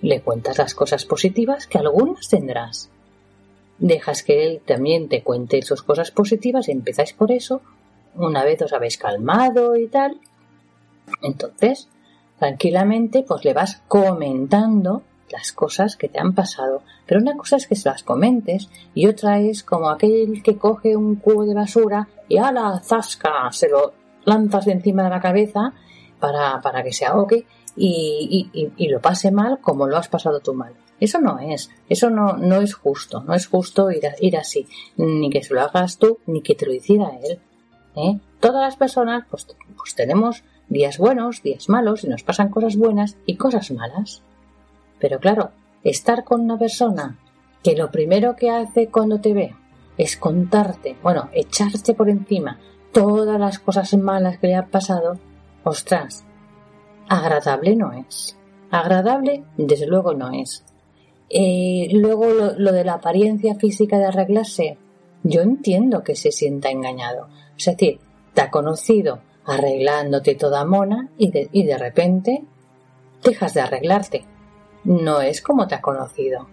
Le 0.00 0.20
cuentas 0.20 0.58
las 0.58 0.74
cosas 0.74 1.04
positivas 1.04 1.66
que 1.66 1.78
algunas 1.78 2.28
tendrás. 2.28 2.90
Dejas 3.78 4.22
que 4.22 4.46
él 4.46 4.62
también 4.64 5.08
te 5.08 5.22
cuente 5.22 5.62
sus 5.62 5.82
cosas 5.82 6.10
positivas 6.10 6.68
y 6.68 6.72
empezáis 6.72 7.12
por 7.12 7.32
eso. 7.32 7.60
Una 8.14 8.44
vez 8.44 8.62
os 8.62 8.72
habéis 8.72 8.98
calmado 8.98 9.76
y 9.76 9.88
tal. 9.88 10.20
Entonces, 11.22 11.88
tranquilamente, 12.38 13.22
pues 13.22 13.44
le 13.44 13.52
vas 13.52 13.82
comentando 13.88 15.02
las 15.30 15.52
cosas 15.52 15.96
que 15.96 16.08
te 16.08 16.20
han 16.20 16.34
pasado. 16.34 16.82
Pero 17.06 17.20
una 17.20 17.36
cosa 17.36 17.56
es 17.56 17.66
que 17.66 17.76
se 17.76 17.88
las 17.88 18.02
comentes 18.02 18.68
y 18.94 19.06
otra 19.06 19.40
es 19.40 19.62
como 19.62 19.90
aquel 19.90 20.42
que 20.42 20.56
coge 20.56 20.96
un 20.96 21.16
cubo 21.16 21.44
de 21.44 21.54
basura 21.54 22.08
y 22.28 22.38
a 22.38 22.52
la 22.52 22.78
zasca 22.80 23.50
se 23.50 23.68
lo 23.68 23.92
lanzas 24.24 24.66
de 24.66 24.72
encima 24.72 25.02
de 25.04 25.10
la 25.10 25.20
cabeza 25.20 25.72
para, 26.20 26.60
para 26.60 26.82
que 26.82 26.92
se 26.92 27.04
ahogue 27.04 27.46
y, 27.76 28.70
y, 28.76 28.88
lo 28.88 29.00
pase 29.00 29.30
mal 29.30 29.58
como 29.60 29.86
lo 29.86 29.96
has 29.96 30.08
pasado 30.08 30.40
tú 30.40 30.54
mal. 30.54 30.74
Eso 31.00 31.20
no 31.20 31.38
es, 31.40 31.70
eso 31.88 32.08
no, 32.08 32.34
no 32.36 32.60
es 32.60 32.74
justo, 32.74 33.22
no 33.24 33.34
es 33.34 33.46
justo 33.46 33.88
ir, 33.90 34.36
así, 34.36 34.66
ni 34.96 35.28
que 35.28 35.42
se 35.42 35.54
lo 35.54 35.60
hagas 35.60 35.98
tú, 35.98 36.18
ni 36.26 36.40
que 36.40 36.54
te 36.54 36.66
lo 36.66 36.72
hiciera 36.72 37.10
él. 37.22 37.40
¿eh? 37.96 38.20
Todas 38.40 38.62
las 38.62 38.76
personas 38.76 39.24
pues, 39.28 39.46
pues 39.76 39.94
tenemos 39.94 40.44
días 40.68 40.98
buenos, 40.98 41.42
días 41.42 41.68
malos, 41.68 42.04
y 42.04 42.08
nos 42.08 42.22
pasan 42.22 42.48
cosas 42.48 42.76
buenas 42.76 43.16
y 43.26 43.36
cosas 43.36 43.70
malas. 43.72 44.22
Pero 45.00 45.18
claro, 45.18 45.50
estar 45.82 46.24
con 46.24 46.42
una 46.42 46.58
persona 46.58 47.18
que 47.62 47.76
lo 47.76 47.90
primero 47.90 48.36
que 48.36 48.50
hace 48.50 48.88
cuando 48.88 49.20
te 49.20 49.34
ve 49.34 49.54
es 49.98 50.16
contarte, 50.16 50.96
bueno, 51.02 51.28
echarte 51.32 51.94
por 51.94 52.08
encima 52.08 52.58
todas 52.92 53.38
las 53.40 53.58
cosas 53.58 53.94
malas 53.96 54.38
que 54.38 54.48
le 54.48 54.54
han 54.54 54.68
pasado, 54.68 55.18
ostras, 55.64 56.24
agradable 57.08 57.76
no 57.76 57.92
es. 57.92 58.36
Agradable, 58.70 59.44
desde 59.56 59.86
luego, 59.86 60.14
no 60.14 60.30
es. 60.32 60.64
Eh, 61.30 61.88
luego 61.92 62.26
lo, 62.30 62.72
de 62.72 62.84
la 62.84 62.94
apariencia 62.94 63.54
física 63.54 63.98
de 63.98 64.06
arreglarse, 64.06 64.78
yo 65.22 65.42
entiendo 65.42 66.02
que 66.02 66.16
se 66.16 66.32
sienta 66.32 66.70
engañado. 66.70 67.28
Es 67.56 67.66
decir, 67.66 68.00
te 68.34 68.42
ha 68.42 68.50
conocido 68.50 69.20
arreglándote 69.46 70.34
toda 70.34 70.64
mona 70.64 71.10
y 71.18 71.30
y 71.52 71.64
de 71.64 71.78
repente 71.78 72.44
dejas 73.22 73.54
de 73.54 73.60
arreglarte 73.60 74.26
no 74.84 75.20
es 75.20 75.40
como 75.40 75.66
te 75.66 75.74
ha 75.74 75.80
conocido. 75.80 76.46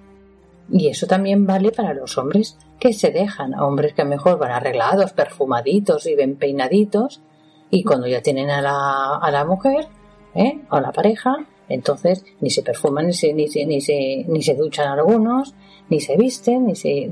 Y 0.72 0.88
eso 0.88 1.06
también 1.06 1.46
vale 1.46 1.72
para 1.72 1.94
los 1.94 2.18
hombres 2.18 2.58
que 2.80 2.94
se 2.94 3.12
dejan, 3.12 3.54
hombres 3.60 3.94
que 3.94 4.06
mejor 4.06 4.40
van 4.40 4.52
arreglados, 4.52 5.12
perfumaditos 5.12 6.06
y 6.06 6.16
bien 6.16 6.38
peinaditos, 6.38 7.22
y 7.70 7.84
cuando 7.84 8.08
ya 8.08 8.22
tienen 8.22 8.50
a 8.50 8.62
la, 8.62 9.18
a 9.18 9.32
la 9.32 9.46
mujer, 9.46 9.88
¿eh? 10.36 10.62
a 10.70 10.82
la 10.82 10.92
pareja, 10.92 11.46
entonces 11.70 12.26
ni 12.40 12.50
se 12.50 12.64
perfuman, 12.64 13.08
ni 13.08 13.14
se, 13.14 13.34
ni 13.34 13.48
se, 13.48 13.66
ni 13.66 13.82
se, 13.82 14.26
ni 14.28 14.42
se 14.44 14.56
duchan 14.56 14.88
algunos, 14.88 15.54
ni 15.90 16.00
se 16.00 16.18
visten, 16.18 16.68
ni 16.68 16.76
se, 16.76 17.10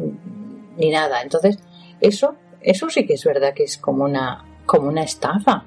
ni 0.78 0.90
nada. 0.90 1.22
Entonces, 1.22 1.60
eso, 2.02 2.36
eso 2.62 2.90
sí 2.90 3.06
que 3.06 3.14
es 3.14 3.24
verdad 3.24 3.54
que 3.54 3.64
es 3.64 3.78
como 3.78 4.04
una, 4.04 4.46
como 4.66 4.90
una 4.90 5.04
estafa. 5.04 5.66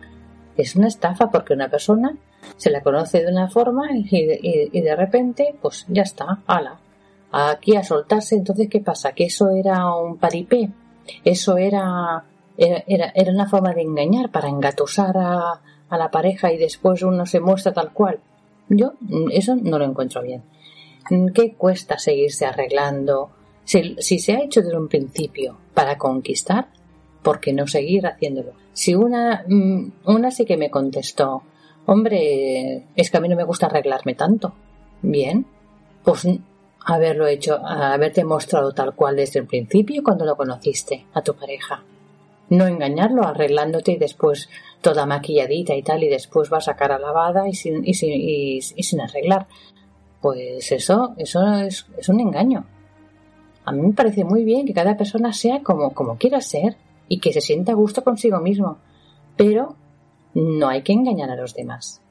Es 0.56 0.76
una 0.76 0.88
estafa 0.88 1.30
porque 1.30 1.54
una 1.54 1.70
persona 1.70 2.16
se 2.56 2.70
la 2.70 2.82
conoce 2.82 3.22
de 3.22 3.30
una 3.30 3.48
forma 3.48 3.88
y, 3.92 4.80
de 4.80 4.96
repente, 4.96 5.54
pues 5.60 5.86
ya 5.88 6.02
está, 6.02 6.42
ala, 6.46 6.78
aquí 7.30 7.76
a 7.76 7.84
soltarse. 7.84 8.34
Entonces, 8.34 8.68
¿qué 8.68 8.80
pasa? 8.80 9.12
Que 9.12 9.24
eso 9.24 9.50
era 9.50 9.94
un 9.94 10.18
paripé, 10.18 10.70
eso 11.24 11.56
era, 11.56 12.24
era, 12.58 13.12
era 13.14 13.32
una 13.32 13.48
forma 13.48 13.72
de 13.72 13.82
engañar 13.82 14.30
para 14.30 14.48
engatusar 14.48 15.16
a, 15.16 15.60
a 15.92 15.98
la 15.98 16.10
pareja 16.10 16.52
y 16.52 16.58
después 16.58 17.02
uno 17.02 17.26
se 17.26 17.40
muestra 17.40 17.72
tal 17.72 17.92
cual. 17.92 18.20
Yo 18.68 18.94
eso 19.30 19.56
no 19.56 19.78
lo 19.78 19.84
encuentro 19.84 20.22
bien. 20.22 20.42
¿Qué 21.34 21.54
cuesta 21.54 21.98
seguirse 21.98 22.46
arreglando? 22.46 23.30
Si, 23.64 23.96
si, 23.98 24.18
se 24.18 24.32
ha 24.32 24.42
hecho 24.42 24.62
desde 24.62 24.78
un 24.78 24.88
principio 24.88 25.56
para 25.74 25.98
conquistar, 25.98 26.68
¿por 27.22 27.40
qué 27.40 27.52
no 27.52 27.66
seguir 27.66 28.06
haciéndolo? 28.06 28.52
Si 28.72 28.94
una, 28.94 29.44
mm, 29.46 29.92
una 30.06 30.30
sí 30.30 30.44
que 30.44 30.56
me 30.56 30.70
contestó, 30.70 31.42
Hombre, 31.86 32.86
es 32.94 33.10
que 33.10 33.16
a 33.16 33.20
mí 33.20 33.28
no 33.28 33.36
me 33.36 33.44
gusta 33.44 33.66
arreglarme 33.66 34.14
tanto. 34.14 34.54
Bien, 35.02 35.44
pues 36.04 36.26
haberlo 36.84 37.26
hecho, 37.26 37.58
haberte 37.64 38.24
mostrado 38.24 38.72
tal 38.72 38.94
cual 38.94 39.16
desde 39.16 39.40
el 39.40 39.46
principio 39.46 40.02
cuando 40.02 40.24
lo 40.24 40.36
conociste 40.36 41.06
a 41.12 41.22
tu 41.22 41.34
pareja. 41.34 41.82
No 42.52 42.66
engañarlo 42.66 43.26
arreglándote 43.26 43.92
y 43.92 43.96
después 43.96 44.50
toda 44.82 45.06
maquilladita 45.06 45.74
y 45.74 45.82
tal 45.82 46.04
y 46.04 46.08
después 46.08 46.50
vas 46.50 46.68
a 46.68 46.76
cara 46.76 46.98
lavada 46.98 47.48
y 47.48 47.54
sin, 47.54 47.82
y 47.82 47.94
sin, 47.94 48.12
y, 48.12 48.60
sin 48.60 49.00
arreglar. 49.00 49.46
Pues 50.20 50.70
eso, 50.70 51.14
eso 51.16 51.40
es, 51.60 51.86
un 52.10 52.20
engaño. 52.20 52.66
A 53.64 53.72
mí 53.72 53.80
me 53.80 53.94
parece 53.94 54.24
muy 54.24 54.44
bien 54.44 54.66
que 54.66 54.74
cada 54.74 54.98
persona 54.98 55.32
sea 55.32 55.62
como, 55.62 55.94
como 55.94 56.18
quiera 56.18 56.42
ser 56.42 56.76
y 57.08 57.20
que 57.20 57.32
se 57.32 57.40
sienta 57.40 57.72
a 57.72 57.74
gusto 57.74 58.04
consigo 58.04 58.38
mismo. 58.38 58.76
Pero 59.34 59.74
no 60.34 60.68
hay 60.68 60.82
que 60.82 60.92
engañar 60.92 61.30
a 61.30 61.36
los 61.36 61.54
demás. 61.54 62.02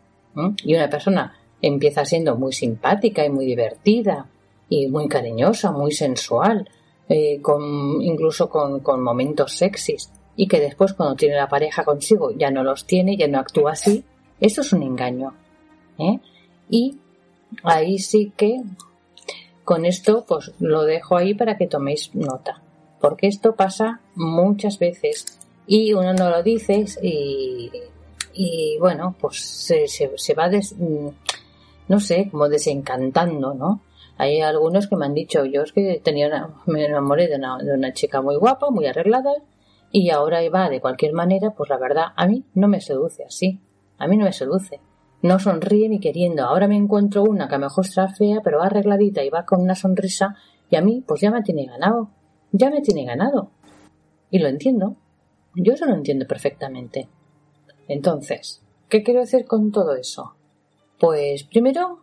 Y 0.63 0.73
una 0.73 0.89
persona 0.89 1.35
empieza 1.61 2.03
siendo 2.03 2.35
muy 2.35 2.51
simpática 2.51 3.23
y 3.23 3.29
muy 3.29 3.45
divertida 3.45 4.25
y 4.69 4.87
muy 4.87 5.07
cariñosa, 5.07 5.71
muy 5.71 5.91
sensual, 5.91 6.67
eh, 7.07 7.39
con, 7.41 8.01
incluso 8.01 8.49
con, 8.49 8.79
con, 8.79 9.03
momentos 9.03 9.55
sexys, 9.55 10.09
y 10.41 10.47
que 10.47 10.59
después 10.59 10.93
cuando 10.93 11.13
tiene 11.13 11.35
la 11.35 11.47
pareja 11.47 11.83
consigo 11.83 12.31
ya 12.31 12.49
no 12.49 12.63
los 12.63 12.87
tiene, 12.87 13.15
ya 13.15 13.27
no 13.27 13.37
actúa 13.37 13.73
así, 13.73 14.03
eso 14.39 14.61
es 14.61 14.73
un 14.73 14.81
engaño. 14.81 15.35
¿eh? 15.99 16.19
Y 16.67 16.97
ahí 17.61 17.99
sí 17.99 18.33
que 18.35 18.59
con 19.63 19.85
esto 19.85 20.25
pues 20.27 20.51
lo 20.57 20.81
dejo 20.81 21.15
ahí 21.15 21.35
para 21.35 21.57
que 21.57 21.67
toméis 21.67 22.15
nota, 22.15 22.59
porque 22.99 23.27
esto 23.27 23.55
pasa 23.55 24.01
muchas 24.15 24.79
veces 24.79 25.37
y 25.67 25.93
uno 25.93 26.11
no 26.15 26.31
lo 26.31 26.41
dice 26.41 26.85
y, 27.03 27.69
y 28.33 28.79
bueno, 28.79 29.15
pues 29.21 29.39
se, 29.39 29.85
se, 29.87 30.33
va 30.33 30.49
des, 30.49 30.75
no 31.87 31.99
sé, 31.99 32.29
como 32.31 32.49
desencantando, 32.49 33.53
¿no? 33.53 33.81
Hay 34.17 34.41
algunos 34.41 34.87
que 34.87 34.95
me 34.95 35.05
han 35.05 35.13
dicho, 35.13 35.45
yo 35.45 35.61
es 35.61 35.71
que 35.71 36.01
tenía 36.03 36.49
me 36.65 36.85
enamoré 36.85 37.27
de 37.27 37.35
una, 37.35 37.59
de 37.59 37.75
una 37.75 37.93
chica 37.93 38.23
muy 38.23 38.37
guapa, 38.37 38.71
muy 38.71 38.87
arreglada, 38.87 39.33
y 39.91 40.09
ahora 40.09 40.39
va 40.49 40.69
de 40.69 40.81
cualquier 40.81 41.13
manera, 41.13 41.51
pues 41.51 41.69
la 41.69 41.77
verdad, 41.77 42.05
a 42.15 42.27
mí 42.27 42.45
no 42.53 42.67
me 42.67 42.81
seduce 42.81 43.23
así. 43.25 43.59
A 43.97 44.07
mí 44.07 44.17
no 44.17 44.25
me 44.25 44.33
seduce. 44.33 44.79
No 45.21 45.37
sonríe 45.37 45.87
ni 45.89 45.99
queriendo. 45.99 46.45
Ahora 46.45 46.67
me 46.67 46.75
encuentro 46.75 47.23
una 47.23 47.47
que 47.47 47.55
a 47.55 47.57
lo 47.59 47.65
mejor 47.65 47.85
está 47.85 48.07
fea, 48.07 48.39
pero 48.43 48.59
va 48.59 48.65
arregladita 48.65 49.23
y 49.23 49.29
va 49.29 49.45
con 49.45 49.61
una 49.61 49.75
sonrisa, 49.75 50.35
y 50.69 50.77
a 50.77 50.81
mí, 50.81 51.03
pues 51.05 51.21
ya 51.21 51.29
me 51.29 51.43
tiene 51.43 51.65
ganado. 51.65 52.09
Ya 52.51 52.69
me 52.69 52.81
tiene 52.81 53.05
ganado. 53.05 53.51
Y 54.31 54.39
lo 54.39 54.47
entiendo. 54.47 54.95
Yo 55.55 55.73
eso 55.73 55.85
lo 55.85 55.93
entiendo 55.93 56.25
perfectamente. 56.25 57.09
Entonces, 57.87 58.63
¿qué 58.87 59.03
quiero 59.03 59.19
decir 59.19 59.45
con 59.45 59.71
todo 59.71 59.95
eso? 59.95 60.35
Pues 60.97 61.43
primero, 61.43 61.99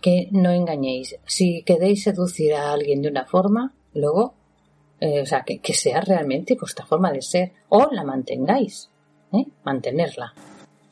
que 0.00 0.28
no 0.32 0.50
engañéis. 0.50 1.16
Si 1.24 1.62
queréis 1.62 2.02
seducir 2.02 2.54
a 2.54 2.72
alguien 2.72 3.02
de 3.02 3.08
una 3.08 3.24
forma, 3.24 3.74
luego, 3.94 4.34
eh, 5.00 5.20
o 5.20 5.26
sea, 5.26 5.42
que, 5.42 5.74
sea 5.74 6.00
realmente 6.00 6.56
vuestra 6.58 6.86
forma 6.86 7.12
de 7.12 7.22
ser 7.22 7.52
o 7.68 7.88
la 7.92 8.04
mantengáis, 8.04 8.90
¿eh? 9.32 9.44
mantenerla. 9.64 10.32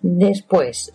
Después, 0.02 0.92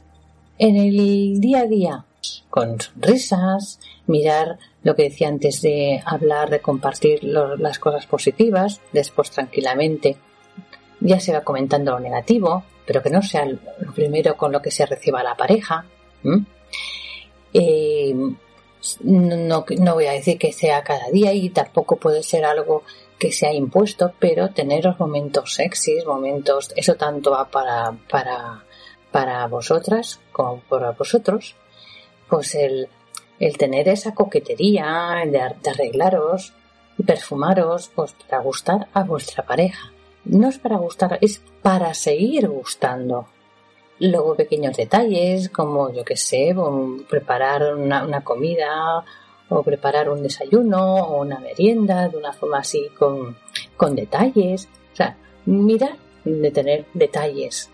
en 0.57 0.75
el 0.75 1.39
día 1.39 1.61
a 1.61 1.65
día, 1.65 2.05
con 2.49 2.79
sonrisas, 2.79 3.79
mirar 4.07 4.59
lo 4.83 4.95
que 4.95 5.03
decía 5.03 5.27
antes 5.27 5.61
de 5.61 6.01
hablar, 6.05 6.49
de 6.49 6.59
compartir 6.59 7.23
las 7.23 7.79
cosas 7.79 8.05
positivas, 8.05 8.81
después 8.93 9.31
tranquilamente 9.31 10.17
ya 10.99 11.19
se 11.19 11.33
va 11.33 11.41
comentando 11.41 11.91
lo 11.91 11.99
negativo, 11.99 12.63
pero 12.85 13.01
que 13.01 13.09
no 13.09 13.21
sea 13.21 13.45
lo 13.45 13.93
primero 13.93 14.35
con 14.35 14.51
lo 14.51 14.61
que 14.61 14.71
se 14.71 14.85
reciba 14.85 15.23
la 15.23 15.35
pareja, 15.35 15.85
no, 19.01 19.65
no 19.77 19.93
voy 19.93 20.05
a 20.05 20.11
decir 20.11 20.37
que 20.37 20.53
sea 20.53 20.83
cada 20.83 21.09
día 21.09 21.33
y 21.33 21.49
tampoco 21.49 21.97
puede 21.97 22.23
ser 22.23 22.45
algo 22.45 22.83
que 23.17 23.31
sea 23.31 23.53
impuesto, 23.53 24.13
pero 24.19 24.51
tener 24.51 24.85
los 24.85 24.99
momentos 24.99 25.53
sexys, 25.53 26.05
momentos, 26.05 26.71
eso 26.75 26.95
tanto 26.95 27.31
va 27.31 27.49
para, 27.49 27.93
para, 28.09 28.63
para 29.11 29.45
vosotras 29.47 30.19
como 30.31 30.61
para 30.61 30.91
vosotros, 30.91 31.55
pues 32.29 32.55
el, 32.55 32.87
el 33.39 33.57
tener 33.57 33.89
esa 33.89 34.13
coquetería 34.13 35.21
de, 35.25 35.31
de 35.31 35.69
arreglaros 35.69 36.53
perfumaros, 37.05 37.91
pues 37.93 38.13
para 38.13 38.41
gustar 38.41 38.87
a 38.93 39.03
vuestra 39.03 39.45
pareja. 39.45 39.91
No 40.25 40.49
es 40.49 40.59
para 40.59 40.77
gustar, 40.77 41.17
es 41.21 41.41
para 41.61 41.93
seguir 41.93 42.47
gustando. 42.47 43.27
Luego 43.99 44.35
pequeños 44.35 44.77
detalles 44.77 45.49
como, 45.49 45.91
yo 45.91 46.03
que 46.03 46.15
sé, 46.15 46.55
preparar 47.09 47.75
una, 47.75 48.21
comida 48.23 49.03
o 49.49 49.63
preparar 49.63 50.09
un 50.09 50.23
desayuno 50.23 50.95
o 50.95 51.21
una 51.21 51.39
merienda 51.39 52.07
de 52.07 52.17
una 52.17 52.31
forma 52.31 52.59
así 52.59 52.87
con, 52.97 53.35
con 53.75 53.95
detalles. 53.95 54.69
O 54.93 54.95
sea, 54.95 55.17
mira 55.45 55.97
de 56.23 56.51
tener 56.51 56.85
detalles 56.93 57.69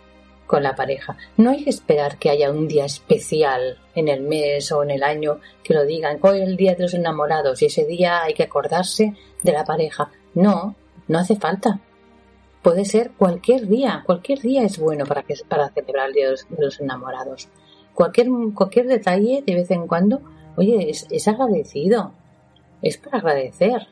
con 0.48 0.64
la 0.64 0.76
pareja. 0.76 1.18
No 1.38 1.52
hay 1.52 1.64
que 1.64 1.70
esperar 1.70 2.18
que 2.18 2.30
haya 2.30 2.52
un 2.52 2.68
día 2.68 2.86
especial 2.86 3.80
en 3.96 4.08
el 4.08 4.22
mes 4.22 4.72
o 4.72 4.84
en 4.84 4.92
el 4.92 5.04
año 5.04 5.40
que 5.64 5.74
lo 5.74 5.86
digan, 5.86 6.20
hoy 6.22 6.42
es 6.42 6.48
el 6.48 6.58
día 6.58 6.76
de 6.76 6.84
los 6.84 6.94
enamorados 6.94 7.62
y 7.62 7.66
ese 7.66 7.86
día 7.86 8.24
hay 8.24 8.34
que 8.34 8.44
acordarse 8.44 9.14
de 9.42 9.52
la 9.52 9.64
pareja. 9.64 10.12
No, 10.34 10.76
no 11.08 11.20
hace 11.20 11.36
falta 11.36 11.80
puede 12.66 12.84
ser 12.84 13.12
cualquier 13.12 13.68
día, 13.68 14.02
cualquier 14.08 14.40
día 14.40 14.64
es 14.64 14.80
bueno 14.80 15.06
para, 15.06 15.22
que, 15.22 15.36
para 15.48 15.70
celebrar 15.70 16.08
el 16.08 16.14
Día 16.16 16.30
de 16.32 16.66
los 16.66 16.80
Enamorados. 16.80 17.48
Cualquier, 17.94 18.28
cualquier 18.56 18.88
detalle 18.88 19.44
de 19.46 19.54
vez 19.54 19.70
en 19.70 19.86
cuando, 19.86 20.24
oye, 20.56 20.90
es, 20.90 21.28
agradecido, 21.28 22.14
es 22.82 22.98
para 22.98 23.20
agradecer. 23.20 23.84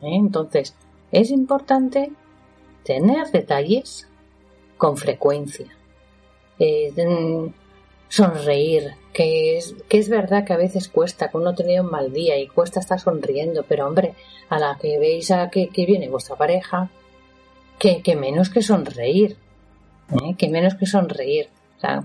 ¿eh? 0.00 0.16
Entonces, 0.16 0.74
es 1.12 1.30
importante 1.30 2.10
tener 2.82 3.30
detalles 3.30 4.08
con 4.78 4.96
frecuencia. 4.96 5.66
Eh, 6.58 6.94
sonreír, 8.08 8.94
que 9.12 9.58
es, 9.58 9.74
que 9.86 9.98
es 9.98 10.08
verdad 10.08 10.46
que 10.46 10.54
a 10.54 10.56
veces 10.56 10.88
cuesta, 10.88 11.28
que 11.28 11.36
uno 11.36 11.54
tiene 11.54 11.78
un 11.78 11.90
mal 11.90 12.10
día 12.10 12.38
y 12.38 12.48
cuesta 12.48 12.80
estar 12.80 12.98
sonriendo, 12.98 13.66
pero 13.68 13.86
hombre, 13.86 14.14
a 14.48 14.58
la 14.58 14.78
que 14.80 14.98
veis 14.98 15.30
a 15.30 15.50
que, 15.50 15.68
que 15.68 15.84
viene 15.84 16.08
vuestra 16.08 16.36
pareja, 16.36 16.90
que, 17.78 18.16
menos 18.16 18.50
que 18.50 18.62
sonreír, 18.62 19.36
¿eh? 20.12 20.34
que 20.36 20.48
menos 20.48 20.74
que 20.74 20.86
sonreír, 20.86 21.48
o 21.76 21.80
sea, 21.80 22.04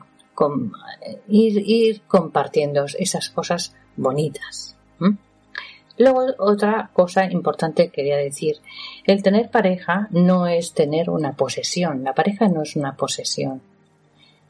eh, 1.02 1.20
ir, 1.28 2.02
compartiendo 2.08 2.86
esas 2.98 3.30
cosas 3.30 3.76
bonitas. 3.96 4.76
Luego, 5.96 6.26
otra 6.40 6.90
cosa 6.92 7.32
importante 7.32 7.92
quería 7.92 8.18
decir, 8.18 8.56
el 9.06 9.22
tener 9.22 9.52
pareja 9.52 10.08
no 10.10 10.48
es 10.48 10.74
tener 10.74 11.12
una 11.12 11.34
posesión, 11.34 12.04
la 12.04 12.16
pareja 12.16 12.48
no 12.48 12.64
es 12.64 12.76
una 12.76 12.96
posesión. 12.96 13.62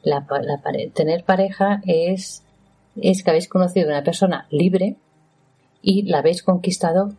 La, 0.02 0.26
tener 0.94 1.24
pareja 1.24 1.82
es, 1.84 2.42
es 2.96 3.22
que 3.22 3.30
habéis 3.30 3.48
conocido 3.48 3.88
a 3.88 3.92
una 3.92 4.02
persona 4.02 4.46
libre 4.50 4.96
y 5.82 6.04
la 6.04 6.18
habéis 6.18 6.42
conquistado 6.42 7.12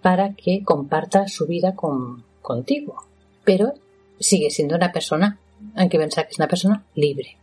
para 0.00 0.34
que 0.34 0.62
comparta 0.62 1.26
su 1.26 1.46
vida 1.46 1.74
con, 1.74 2.24
contigo 2.42 3.09
pero 3.44 3.74
sigue 4.18 4.50
siendo 4.50 4.76
una 4.76 4.92
persona, 4.92 5.38
hay 5.74 5.88
que 5.88 5.98
pensar 5.98 6.26
que 6.26 6.32
es 6.32 6.38
una 6.38 6.48
persona 6.48 6.84
libre. 6.94 7.36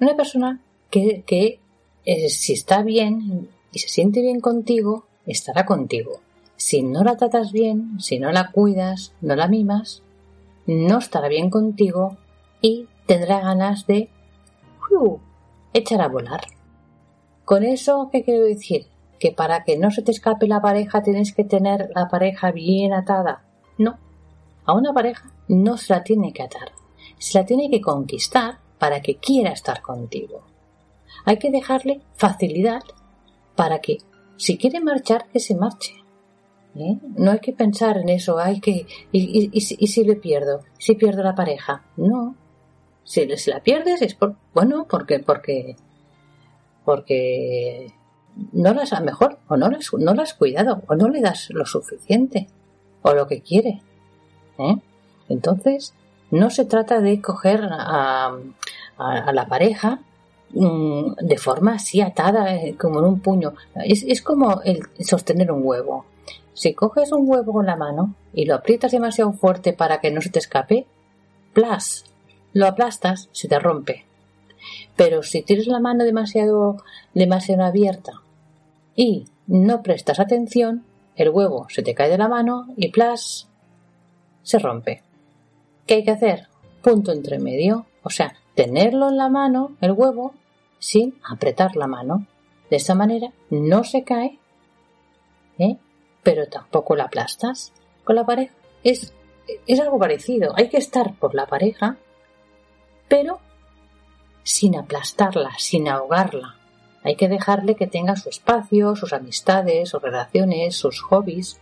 Una 0.00 0.16
persona 0.16 0.60
que, 0.90 1.22
que 1.26 1.60
eh, 2.04 2.28
si 2.28 2.52
está 2.52 2.82
bien 2.82 3.48
y 3.72 3.78
se 3.78 3.88
siente 3.88 4.20
bien 4.20 4.40
contigo, 4.40 5.06
estará 5.26 5.64
contigo. 5.64 6.20
Si 6.56 6.82
no 6.82 7.02
la 7.02 7.16
tratas 7.16 7.52
bien, 7.52 8.00
si 8.00 8.18
no 8.18 8.30
la 8.32 8.50
cuidas, 8.50 9.12
no 9.20 9.34
la 9.36 9.48
mimas, 9.48 10.02
no 10.66 10.98
estará 10.98 11.28
bien 11.28 11.50
contigo 11.50 12.16
y 12.60 12.86
tendrá 13.06 13.40
ganas 13.40 13.86
de 13.86 14.08
echar 15.72 16.00
a 16.00 16.08
volar. 16.08 16.42
Con 17.44 17.64
eso, 17.64 18.08
¿qué 18.12 18.22
quiero 18.22 18.44
decir? 18.44 18.86
Que 19.18 19.32
para 19.32 19.64
que 19.64 19.76
no 19.76 19.90
se 19.90 20.02
te 20.02 20.12
escape 20.12 20.46
la 20.46 20.62
pareja 20.62 21.02
tienes 21.02 21.34
que 21.34 21.44
tener 21.44 21.90
la 21.94 22.08
pareja 22.08 22.52
bien 22.52 22.92
atada. 22.92 23.44
No, 23.76 23.98
a 24.64 24.74
una 24.74 24.92
pareja 24.92 25.30
no 25.48 25.76
se 25.76 25.92
la 25.92 26.02
tiene 26.02 26.32
que 26.32 26.42
atar, 26.42 26.72
se 27.18 27.38
la 27.38 27.44
tiene 27.44 27.70
que 27.70 27.80
conquistar 27.80 28.58
para 28.78 29.00
que 29.00 29.16
quiera 29.16 29.50
estar 29.52 29.82
contigo. 29.82 30.42
Hay 31.24 31.38
que 31.38 31.50
dejarle 31.50 32.02
facilidad 32.14 32.82
para 33.54 33.78
que, 33.78 33.98
si 34.36 34.58
quiere 34.58 34.80
marchar, 34.80 35.28
que 35.32 35.40
se 35.40 35.54
marche. 35.54 35.94
¿Eh? 36.74 36.98
No 37.16 37.30
hay 37.30 37.38
que 37.38 37.52
pensar 37.52 37.98
en 37.98 38.08
eso, 38.08 38.38
hay 38.38 38.60
que. 38.60 38.86
¿Y, 39.12 39.60
si 39.60 40.04
le 40.04 40.16
pierdo? 40.16 40.64
¿Si 40.76 40.96
pierdo 40.96 41.22
la 41.22 41.34
pareja? 41.34 41.84
No. 41.96 42.34
Si, 43.04 43.26
la 43.46 43.62
pierdes 43.62 44.02
es 44.02 44.14
por. 44.14 44.36
Bueno, 44.52 44.86
porque. 44.88 45.20
porque 45.20 45.76
porque 46.84 47.92
no 48.52 48.74
las 48.74 48.92
a 48.92 49.00
mejor 49.00 49.38
o 49.48 49.56
no 49.56 49.70
las, 49.70 49.92
no 49.94 50.14
las 50.14 50.30
has 50.30 50.34
cuidado 50.34 50.82
o 50.86 50.94
no 50.94 51.08
le 51.08 51.20
das 51.20 51.48
lo 51.50 51.64
suficiente 51.64 52.48
o 53.02 53.14
lo 53.14 53.26
que 53.26 53.40
quiere 53.40 53.80
¿eh? 54.58 54.76
Entonces, 55.28 55.94
no 56.30 56.50
se 56.50 56.64
trata 56.64 57.00
de 57.00 57.20
coger 57.20 57.68
a, 57.70 58.36
la 58.98 59.46
pareja 59.48 60.00
mm, 60.50 61.14
de 61.20 61.38
forma 61.38 61.74
así 61.74 62.00
atada, 62.00 62.54
eh, 62.54 62.76
como 62.78 63.00
en 63.00 63.06
un 63.06 63.20
puño. 63.20 63.54
Es, 63.74 64.04
es 64.06 64.22
como 64.22 64.60
el 64.62 64.80
sostener 65.00 65.50
un 65.52 65.62
huevo. 65.64 66.06
Si 66.52 66.74
coges 66.74 67.12
un 67.12 67.28
huevo 67.28 67.52
con 67.52 67.66
la 67.66 67.76
mano 67.76 68.14
y 68.32 68.44
lo 68.44 68.54
aprietas 68.54 68.92
demasiado 68.92 69.32
fuerte 69.32 69.72
para 69.72 70.00
que 70.00 70.10
no 70.10 70.20
se 70.20 70.30
te 70.30 70.38
escape, 70.38 70.86
plas, 71.52 72.04
lo 72.52 72.66
aplastas, 72.66 73.28
se 73.32 73.48
te 73.48 73.58
rompe. 73.58 74.04
Pero 74.96 75.22
si 75.22 75.42
tienes 75.42 75.66
la 75.66 75.80
mano 75.80 76.04
demasiado, 76.04 76.76
demasiado 77.12 77.64
abierta 77.64 78.22
y 78.94 79.26
no 79.46 79.82
prestas 79.82 80.20
atención, 80.20 80.84
el 81.16 81.30
huevo 81.30 81.66
se 81.68 81.82
te 81.82 81.94
cae 81.94 82.10
de 82.10 82.18
la 82.18 82.28
mano 82.28 82.66
y 82.76 82.88
plas, 82.90 83.48
se 84.44 84.60
rompe. 84.60 85.02
¿Qué 85.86 85.94
hay 85.94 86.04
que 86.04 86.12
hacer? 86.12 86.46
Punto 86.82 87.10
entre 87.10 87.40
medio. 87.40 87.86
O 88.04 88.10
sea, 88.10 88.34
tenerlo 88.54 89.08
en 89.08 89.16
la 89.16 89.28
mano, 89.28 89.76
el 89.80 89.92
huevo, 89.92 90.34
sin 90.78 91.18
apretar 91.28 91.74
la 91.74 91.88
mano. 91.88 92.26
De 92.70 92.76
esta 92.76 92.94
manera 92.94 93.32
no 93.50 93.84
se 93.84 94.04
cae, 94.04 94.38
¿eh? 95.58 95.78
pero 96.22 96.46
tampoco 96.46 96.94
la 96.94 97.04
aplastas. 97.04 97.72
Con 98.04 98.16
la 98.16 98.24
pareja 98.24 98.54
es, 98.82 99.12
es 99.66 99.80
algo 99.80 99.98
parecido. 99.98 100.52
Hay 100.56 100.68
que 100.68 100.78
estar 100.78 101.14
por 101.14 101.34
la 101.34 101.46
pareja, 101.46 101.96
pero 103.08 103.40
sin 104.42 104.76
aplastarla, 104.76 105.52
sin 105.58 105.88
ahogarla. 105.88 106.56
Hay 107.02 107.16
que 107.16 107.28
dejarle 107.28 107.74
que 107.76 107.86
tenga 107.86 108.16
su 108.16 108.30
espacio, 108.30 108.96
sus 108.96 109.12
amistades, 109.12 109.90
sus 109.90 110.02
relaciones, 110.02 110.76
sus 110.76 111.02
hobbies. 111.02 111.60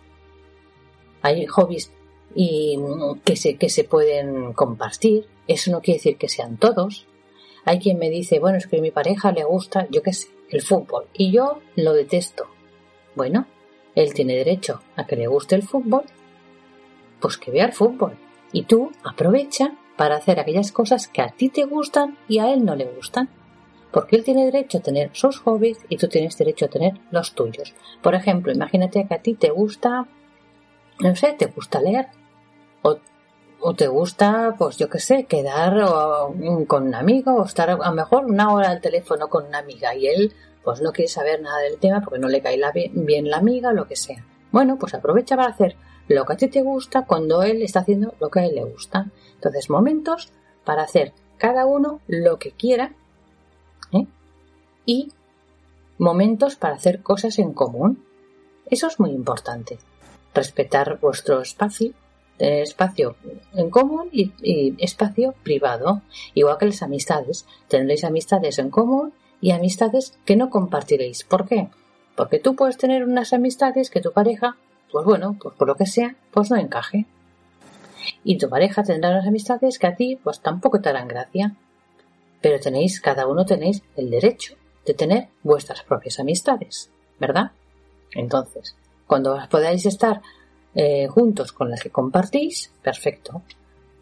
Hay 1.21 1.47
hobbies 1.47 1.93
y 2.35 2.79
que 3.25 3.37
se, 3.37 3.57
que 3.57 3.69
se 3.69 3.85
pueden 3.85 4.53
compartir. 4.53 5.27
Eso 5.47 5.71
no 5.71 5.81
quiere 5.81 5.99
decir 5.99 6.17
que 6.17 6.29
sean 6.29 6.57
todos. 6.57 7.07
Hay 7.65 7.79
quien 7.79 7.99
me 7.99 8.11
dice, 8.11 8.39
bueno, 8.39 8.59
es 8.59 8.67
que 8.67 8.79
a 8.79 8.83
mi 8.83 8.91
pareja 8.91 9.33
le 9.33 9.45
gusta, 9.45 9.87
yo 9.91 10.03
qué 10.03 10.13
sé, 10.13 10.29
el 10.51 10.63
fútbol 10.63 11.07
y 11.15 11.31
yo 11.31 11.61
lo 11.77 11.93
detesto. 11.93 12.47
Bueno, 13.15 13.47
él 13.95 14.15
tiene 14.15 14.37
derecho 14.37 14.81
a 14.97 15.07
que 15.07 15.17
le 15.17 15.27
guste 15.27 15.55
el 15.55 15.63
fútbol, 15.63 16.05
pues 17.21 17.37
que 17.37 17.51
vea 17.51 17.67
el 17.67 17.73
fútbol. 17.73 18.19
Y 18.53 18.65
tú 18.65 18.91
aprovecha 19.05 19.75
para 19.97 20.17
hacer 20.17 20.41
aquellas 20.41 20.73
cosas 20.73 21.09
que 21.09 21.23
a 21.23 21.29
ti 21.29 21.49
te 21.49 21.65
gustan 21.65 22.19
y 22.29 22.39
a 22.39 22.53
él 22.53 22.65
no 22.65 22.75
le 22.75 22.87
gustan. 22.87 23.29
Porque 23.93 24.17
él 24.17 24.25
tiene 24.25 24.47
derecho 24.47 24.79
a 24.79 24.83
tener 24.83 25.11
sus 25.13 25.39
hobbies 25.41 25.79
y 25.89 25.99
tú 25.99 26.09
tienes 26.09 26.37
derecho 26.39 26.65
a 26.65 26.69
tener 26.69 26.95
los 27.11 27.35
tuyos. 27.35 27.75
Por 28.01 28.15
ejemplo, 28.15 28.51
imagínate 28.51 29.07
que 29.07 29.15
a 29.15 29.23
ti 29.23 29.35
te 29.35 29.51
gusta, 29.51 30.09
no 30.99 31.15
sé, 31.15 31.35
te 31.39 31.47
gusta 31.47 31.81
leer 31.81 32.07
o, 32.83 33.75
te 33.75 33.87
gusta, 33.87 34.57
pues 34.59 34.77
yo 34.77 34.89
qué 34.89 34.99
sé, 34.99 35.25
quedar 35.25 35.85
con 36.67 36.87
un 36.89 36.95
amigo 36.95 37.35
o 37.35 37.45
estar 37.45 37.71
a 37.71 37.77
lo 37.77 37.93
mejor 37.93 38.25
una 38.25 38.53
hora 38.53 38.71
al 38.71 38.81
teléfono 38.81 39.29
con 39.29 39.47
una 39.47 39.59
amiga 39.59 39.95
y 39.95 40.09
él 40.09 40.33
pues 40.65 40.81
no 40.81 40.93
quiere 40.93 41.09
saber 41.09 41.41
nada 41.41 41.59
del 41.61 41.79
tema 41.79 42.01
porque 42.01 42.19
no 42.19 42.29
le 42.29 42.43
cae 42.43 42.61
bien 42.93 43.31
la 43.31 43.37
amiga 43.37 43.73
lo 43.73 43.87
que 43.87 43.97
sea. 43.97 44.25
Bueno, 44.51 44.79
pues 44.79 44.95
aprovecha 44.95 45.37
para 45.37 45.51
hacer 45.51 45.77
lo 46.09 46.25
que 46.25 46.33
a 46.33 46.37
ti 46.37 46.49
te 46.49 46.63
gusta 46.63 47.07
cuando 47.07 47.43
él 47.43 47.63
está 47.63 47.81
haciendo 47.81 48.15
lo 48.21 48.31
que 48.31 48.41
a 48.41 48.47
él 48.47 48.55
le 48.55 48.65
gusta. 48.65 49.07
Entonces, 49.35 49.71
momentos 49.71 50.31
para 50.65 50.83
hacer 50.83 51.13
cada 51.39 51.67
uno 51.67 52.01
lo 52.07 52.39
que 52.39 52.53
quiera 52.53 52.93
¿eh? 53.93 54.07
y 54.87 55.13
momentos 55.99 56.57
para 56.57 56.75
hacer 56.75 57.03
cosas 57.03 57.39
en 57.39 57.53
común. 57.53 58.05
Eso 58.67 58.87
es 58.87 59.01
muy 59.01 59.11
importante. 59.11 59.79
Respetar 60.35 60.99
vuestro 61.01 61.41
espacio 61.41 61.93
espacio 62.43 63.17
en 63.55 63.71
común 63.71 64.09
y, 64.11 64.33
espacio 64.79 65.35
privado, 65.43 66.03
igual 66.35 66.59
que 66.59 66.67
las 66.67 66.83
amistades. 66.83 67.47
Tendréis 67.69 68.05
amistades 68.05 68.59
en 68.59 68.71
común 68.71 69.13
y 69.41 69.53
amistades 69.53 70.19
que 70.25 70.37
no 70.37 70.51
compartiréis. 70.51 71.25
¿Por 71.25 71.47
qué? 71.47 71.69
Porque 72.17 72.39
tú 72.39 72.57
puedes 72.57 72.77
tener 72.77 73.05
unas 73.05 73.33
amistades 73.33 73.91
que 73.91 74.01
tu 74.01 74.13
pareja, 74.13 74.57
pues 74.91 75.05
bueno, 75.05 75.37
pues 75.41 75.55
por 75.57 75.69
lo 75.69 75.77
que 75.77 75.87
sea, 75.87 76.17
pues 76.31 76.51
no 76.51 76.57
encaje. 76.57 77.07
Y 78.25 78.39
tu 78.39 78.49
pareja 78.49 78.83
tendrá 78.83 79.11
unas 79.11 79.27
amistades 79.27 79.79
que 79.79 79.87
a 79.87 79.95
ti, 79.95 80.19
pues 80.23 80.41
tampoco 80.41 80.81
te 80.81 80.89
harán 80.89 81.09
gracia. 81.09 81.55
Pero 82.41 82.59
tenéis, 82.59 83.01
cada 83.01 83.27
uno 83.27 83.47
tenéis 83.47 83.83
el 83.97 84.11
derecho 84.11 84.57
de 84.85 84.95
tener 84.95 85.29
vuestras 85.45 85.83
propias 85.85 86.19
amistades, 86.19 86.91
¿verdad? 87.21 87.53
Entonces, 88.15 88.77
cuando 89.07 89.39
podáis 89.49 89.87
estar 89.87 90.23
eh, 90.75 91.07
juntos 91.09 91.53
con 91.53 91.71
las 91.71 91.83
que 91.83 91.91
compartís, 91.91 92.73
perfecto. 92.83 93.43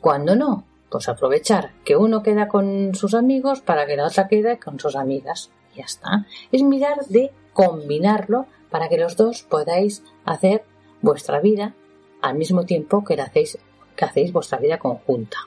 Cuando 0.01 0.37
no, 0.37 0.65
pues 0.91 1.09
aprovechar 1.09 1.73
que 1.85 1.97
uno 1.97 2.23
queda 2.23 2.49
con 2.49 2.95
sus 2.95 3.15
amigos 3.15 3.61
para 3.61 3.87
que 3.87 3.97
la 3.97 4.07
otra 4.07 4.29
quede 4.29 4.59
con 4.59 4.79
sus 4.79 4.97
amigas. 4.97 5.51
Ya 5.75 5.85
está. 5.85 6.27
Es 6.51 6.63
mirar 6.63 7.07
de 7.07 7.31
combinarlo 7.53 8.47
para 8.71 8.89
que 8.89 8.99
los 8.99 9.17
dos 9.17 9.43
podáis 9.43 10.03
hacer 10.25 10.65
vuestra 11.01 11.41
vida 11.41 11.75
al 12.23 12.37
mismo 12.37 12.65
tiempo 12.65 13.05
que, 13.05 13.15
hacéis, 13.15 13.59
que 13.97 14.05
hacéis 14.05 14.33
vuestra 14.33 14.59
vida 14.59 14.79
conjunta. 14.79 15.39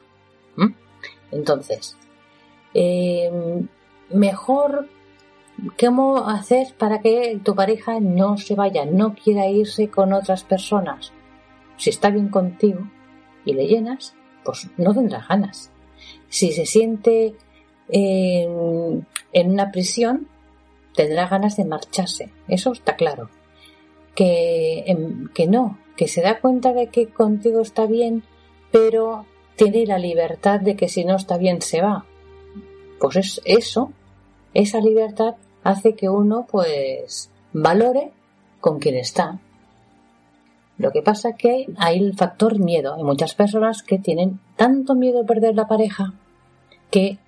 Entonces, 1.31 1.97
em, 2.75 3.67
mejor 4.11 4.87
¿Cómo 5.79 6.27
hacer 6.27 6.73
para 6.77 6.99
que 6.99 7.39
tu 7.43 7.55
pareja 7.55 7.99
no 7.99 8.37
se 8.37 8.55
vaya, 8.55 8.85
no 8.85 9.15
quiera 9.15 9.47
irse 9.47 9.89
con 9.89 10.11
otras 10.11 10.43
personas? 10.43 11.13
Si 11.77 11.89
está 11.89 12.09
bien 12.09 12.29
contigo 12.29 12.81
y 13.45 13.53
le 13.53 13.67
llenas, 13.67 14.15
pues 14.43 14.69
no 14.77 14.93
tendrá 14.93 15.25
ganas. 15.27 15.71
Si 16.27 16.51
se 16.51 16.65
siente 16.65 17.35
en, 17.87 19.05
una 19.33 19.71
prisión, 19.71 20.27
tendrá 20.95 21.27
ganas 21.27 21.55
de 21.55 21.65
marcharse. 21.65 22.29
Eso 22.47 22.73
está 22.73 22.95
claro. 22.95 23.29
Que, 24.15 24.83
em, 24.85 25.29
que 25.33 25.47
no, 25.47 25.79
que 25.95 26.07
se 26.07 26.21
da 26.21 26.39
cuenta 26.39 26.73
de 26.73 26.87
que 26.87 27.07
contigo 27.07 27.61
está 27.61 27.85
bien, 27.85 28.23
pero 28.71 29.25
tiene 29.55 29.85
la 29.85 29.97
libertad 29.97 30.59
de 30.59 30.75
que 30.75 30.89
si 30.89 31.05
no 31.05 31.15
está 31.15 31.37
bien 31.37 31.61
se 31.61 31.81
va. 31.81 32.05
Pues 32.99 33.15
es 33.15 33.41
eso, 33.45 33.91
esa 34.53 34.79
libertad 34.79 35.35
hace 35.63 35.95
que 35.95 36.09
uno 36.09 36.45
pues 36.49 37.29
valore 37.53 38.11
con 38.59 38.79
quien 38.79 38.95
está. 38.95 39.39
Lo 40.77 40.91
que 40.91 41.01
pasa 41.01 41.33
que 41.33 41.67
hay 41.77 41.99
el 41.99 42.15
factor 42.15 42.59
miedo. 42.59 42.95
Hay 42.95 43.03
muchas 43.03 43.33
personas 43.35 43.83
que 43.83 43.99
tienen 43.99 44.39
tanto 44.55 44.95
miedo 44.95 45.19
de 45.19 45.25
perder 45.25 45.55
la 45.55 45.67
pareja 45.67 46.13
que 46.89 47.19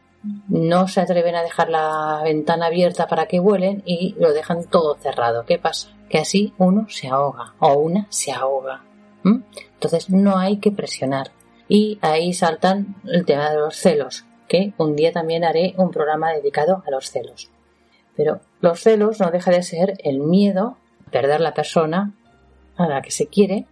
no 0.48 0.88
se 0.88 1.02
atreven 1.02 1.36
a 1.36 1.44
dejar 1.44 1.70
la 1.70 2.22
ventana 2.24 2.68
abierta 2.68 3.07
para 3.07 3.28
que 3.28 3.40
vuelen 3.40 3.84
y 3.86 4.16
lo 4.18 4.34
dejan 4.34 4.66
todo 4.66 4.95
cerrado. 4.95 5.45
¿Qué 5.45 5.60
pasa? 5.60 5.90
Que 6.10 6.18
así 6.18 6.53
uno 6.57 6.88
se 6.90 7.07
ahoga 7.07 7.53
o 7.60 7.74
una 7.74 8.07
se 8.10 8.32
ahoga. 8.32 8.84
Entonces 9.24 10.10
no 10.10 10.38
hay 10.38 10.57
que 10.57 10.72
presionar. 10.72 11.32
Y 11.68 11.98
ahí 12.02 12.34
saltan 12.34 12.95
el 13.06 13.26
tema 13.26 13.49
de 13.49 13.57
los 13.57 13.76
celos, 13.76 14.26
que 14.48 14.74
un 14.78 14.95
día 14.95 15.12
también 15.12 15.44
haré 15.44 15.74
un 15.78 15.90
programa 15.90 16.32
dedicado 16.32 16.84
a 16.86 16.91
los 16.91 17.10
celos. 17.10 17.49
Pero 18.16 18.40
los 18.62 18.80
celos 18.80 19.20
no 19.20 19.32
deja 19.32 19.52
de 19.52 19.64
ser 19.64 19.94
el 20.04 20.20
miedo 20.20 20.78
a 21.08 21.12
perder 21.12 21.42
la 21.42 21.54
persona 21.54 22.14
a 22.78 22.88
la 22.88 23.02
que 23.02 23.12
se 23.12 23.28
quiere 23.28 23.66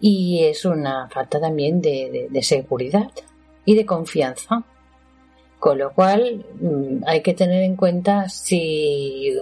y 0.00 0.44
es 0.44 0.64
una 0.64 1.08
falta 1.08 1.40
también 1.40 1.80
de, 1.80 2.28
seguridad 2.42 3.10
y 3.64 3.74
de 3.74 3.86
confianza. 3.86 4.64
Con 5.58 5.78
lo 5.78 5.94
cual 5.94 6.44
mm, 6.60 7.04
hay 7.06 7.22
que 7.22 7.32
tener 7.32 7.62
en 7.62 7.76
cuenta 7.76 8.28
si 8.28 9.34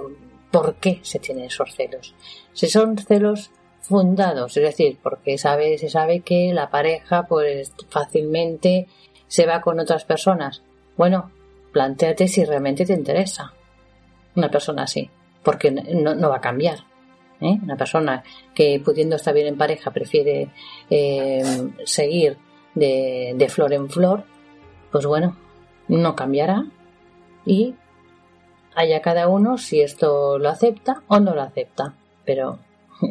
por 0.52 0.76
qué 0.76 1.00
se 1.02 1.18
tienen 1.18 1.46
esos 1.46 1.74
celos. 1.74 2.14
Si 2.52 2.68
son 2.68 2.96
celos 2.96 3.50
fundados, 3.80 4.56
es 4.56 4.62
decir, 4.62 4.98
porque 5.02 5.36
sabe, 5.36 5.78
se 5.78 5.88
sabe 5.88 6.20
que 6.20 6.52
la 6.52 6.70
pareja 6.70 7.26
pues 7.26 7.72
fácilmente 7.88 8.86
se 9.26 9.46
va 9.46 9.62
con 9.62 9.80
otras 9.80 10.04
personas. 10.04 10.62
Bueno, 10.96 11.32
planteate 11.72 12.28
si 12.28 12.44
realmente 12.44 12.86
te 12.86 12.92
interesa 12.92 13.52
una 14.34 14.50
persona 14.50 14.84
así, 14.84 15.10
porque 15.42 15.70
no, 15.70 16.28
va 16.28 16.36
a 16.36 16.40
cambiar. 16.40 16.78
¿eh? 17.40 17.58
Una 17.62 17.76
persona 17.76 18.22
que 18.54 18.80
pudiendo 18.84 19.16
estar 19.16 19.34
bien 19.34 19.48
en 19.48 19.58
pareja 19.58 19.90
prefiere 19.90 20.48
eh, 20.90 21.42
seguir 21.84 22.38
de, 22.74 23.34
de 23.36 23.48
flor 23.48 23.72
en 23.72 23.90
flor, 23.90 24.24
pues 24.90 25.06
bueno, 25.06 25.36
no 25.88 26.14
cambiará 26.14 26.66
y 27.44 27.74
haya 28.74 29.02
cada 29.02 29.28
uno 29.28 29.58
si 29.58 29.80
esto 29.80 30.38
lo 30.38 30.48
acepta 30.48 31.02
o 31.08 31.20
no 31.20 31.34
lo 31.34 31.42
acepta. 31.42 31.94
Pero 32.24 32.58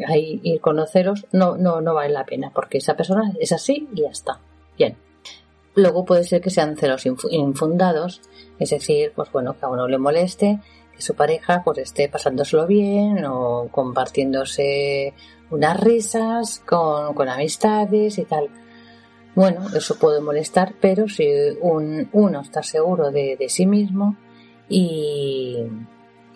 ahí 0.08 0.40
ir 0.44 0.62
conoceros 0.62 1.26
no, 1.32 1.58
no, 1.58 1.82
no 1.82 1.94
vale 1.94 2.14
la 2.14 2.26
pena 2.26 2.52
porque 2.54 2.78
esa 2.78 2.96
persona 2.96 3.32
es 3.40 3.52
así 3.52 3.88
y 3.94 4.02
ya 4.02 4.10
está. 4.10 4.40
Bien. 4.78 4.98
Luego 5.74 6.04
puede 6.04 6.26
ser 6.26 6.42
que 6.42 6.50
sean 6.50 6.76
celos 6.76 7.06
infundados, 7.06 8.22
es 8.60 8.72
decir, 8.72 9.14
pues 9.16 9.32
bueno, 9.32 9.58
que 9.58 9.66
a 9.66 9.70
uno 9.70 9.88
le 9.88 9.98
moleste 9.98 10.60
su 11.02 11.16
pareja 11.16 11.64
pues 11.64 11.80
esté 11.80 12.10
pasándoselo 12.10 12.68
bien 12.68 13.26
o 13.26 13.68
compartiéndose 13.72 15.14
unas 15.50 15.80
risas 15.80 16.60
con, 16.66 17.30
amistades 17.30 18.18
y 18.18 18.26
tal. 18.26 18.50
Bueno, 19.36 19.66
eso 19.76 19.98
puede 19.98 20.22
molestar, 20.22 20.74
pero 20.80 21.08
si 21.08 21.28
un, 21.62 22.10
uno 22.12 22.42
está 22.42 22.64
seguro 22.64 23.12
de, 23.12 23.38
sí 23.48 23.66
mismo 23.66 24.18
y, 24.68 25.58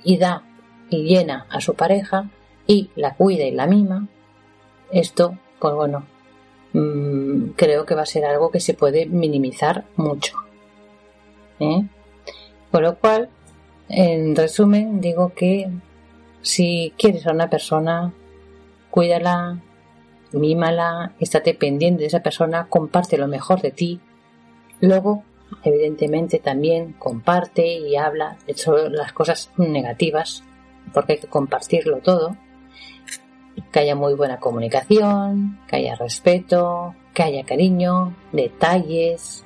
y 0.04 0.18
da 0.18 0.44
y 0.90 1.04
llena 1.04 1.46
a 1.50 1.62
su 1.62 1.74
pareja 1.74 2.30
y 2.68 2.90
la 2.96 3.16
cuida 3.16 3.44
y 3.44 3.52
la 3.52 3.68
mima, 3.68 4.08
esto, 4.92 5.38
pues 5.60 5.74
bueno, 5.74 6.06
mm, 6.74 7.50
creo 7.56 7.86
que 7.86 7.96
va 7.96 8.04
a 8.04 8.08
ser 8.08 8.26
algo 8.26 8.52
que 8.52 8.60
se 8.60 8.74
puede 8.74 9.06
minimizar 9.06 9.86
mucho. 9.96 10.38
¿eh? 11.60 11.86
Con 12.72 12.84
lo 12.84 12.98
cual, 12.98 13.30
en 13.90 14.36
resumen, 14.36 15.00
digo 15.00 15.34
que 15.34 15.70
si 16.42 16.94
quieres 16.98 17.28
a 17.28 17.32
una 17.32 17.50
persona, 17.50 18.14
cuídala, 18.90 19.60
mímala, 20.32 21.14
estate 21.20 21.54
pendiente 21.54 22.02
de 22.02 22.08
esa 22.08 22.22
persona, 22.22 22.68
comparte 22.70 23.18
lo 23.18 23.28
mejor 23.28 23.62
de 23.62 23.72
ti. 23.72 24.00
Luego, 24.82 25.24
evidentemente, 25.64 26.40
también 26.40 26.94
comparte 26.94 27.66
y 27.66 27.96
habla 27.96 28.38
de 28.48 28.56
las 28.90 29.14
cosas 29.14 29.52
negativas, 29.58 30.44
porque 30.94 31.14
hay 31.14 31.20
que 31.20 31.28
compartirlo 31.28 32.00
todo. 32.00 32.36
Que 33.72 33.80
haya 33.80 33.96
muy 33.96 34.14
buena 34.16 34.40
comunicación, 34.40 35.60
que 35.68 35.78
haya 35.78 35.96
respeto, 35.96 36.94
que 37.14 37.24
haya 37.24 37.46
cariño, 37.46 38.14
detalles. 38.34 39.46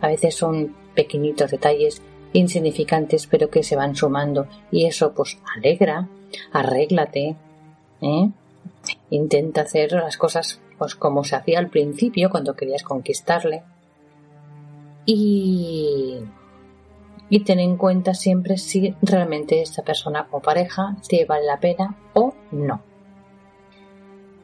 A 0.00 0.08
veces 0.08 0.34
son 0.36 0.74
pequeñitos 0.94 1.50
detalles 1.50 2.02
insignificantes 2.32 3.26
pero 3.26 3.50
que 3.50 3.62
se 3.62 3.76
van 3.76 3.96
sumando 3.96 4.46
y 4.70 4.86
eso 4.86 5.12
pues 5.12 5.38
alegra, 5.56 6.08
arréglate, 6.52 7.36
¿eh? 8.00 8.30
Intenta 9.10 9.62
hacer 9.62 9.92
las 9.92 10.16
cosas 10.16 10.60
pues 10.78 10.94
como 10.94 11.24
se 11.24 11.36
hacía 11.36 11.58
al 11.58 11.68
principio 11.68 12.30
cuando 12.30 12.54
querías 12.54 12.82
conquistarle. 12.82 13.62
Y, 15.04 16.18
y 17.28 17.40
ten 17.40 17.58
en 17.58 17.76
cuenta 17.76 18.14
siempre 18.14 18.56
si 18.56 18.94
realmente 19.02 19.60
esta 19.60 19.82
persona 19.82 20.26
como 20.26 20.42
pareja 20.42 20.96
te 21.08 21.24
vale 21.24 21.46
la 21.46 21.58
pena 21.58 21.96
o 22.14 22.34
no. 22.52 22.82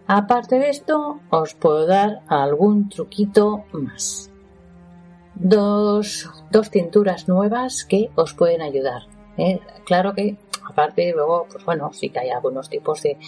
Aparte 0.06 0.58
de 0.58 0.68
esto, 0.68 1.20
os 1.30 1.54
puedo 1.54 1.86
dar 1.86 2.22
algún 2.28 2.90
truquito 2.90 3.64
más. 3.72 4.30
Dos, 5.34 6.30
dos 6.54 6.70
tinturas 6.70 7.26
nuevas 7.26 7.84
que 7.84 8.10
os 8.14 8.32
pueden 8.32 8.62
ayudar. 8.62 9.02
¿eh? 9.36 9.58
Claro 9.84 10.14
que 10.14 10.36
aparte 10.64 11.12
luego, 11.12 11.48
pues 11.50 11.64
bueno, 11.64 11.92
sí 11.92 12.10
que 12.10 12.20
hay 12.20 12.30
algunos 12.30 12.70
tipos 12.70 13.02
de, 13.02 13.18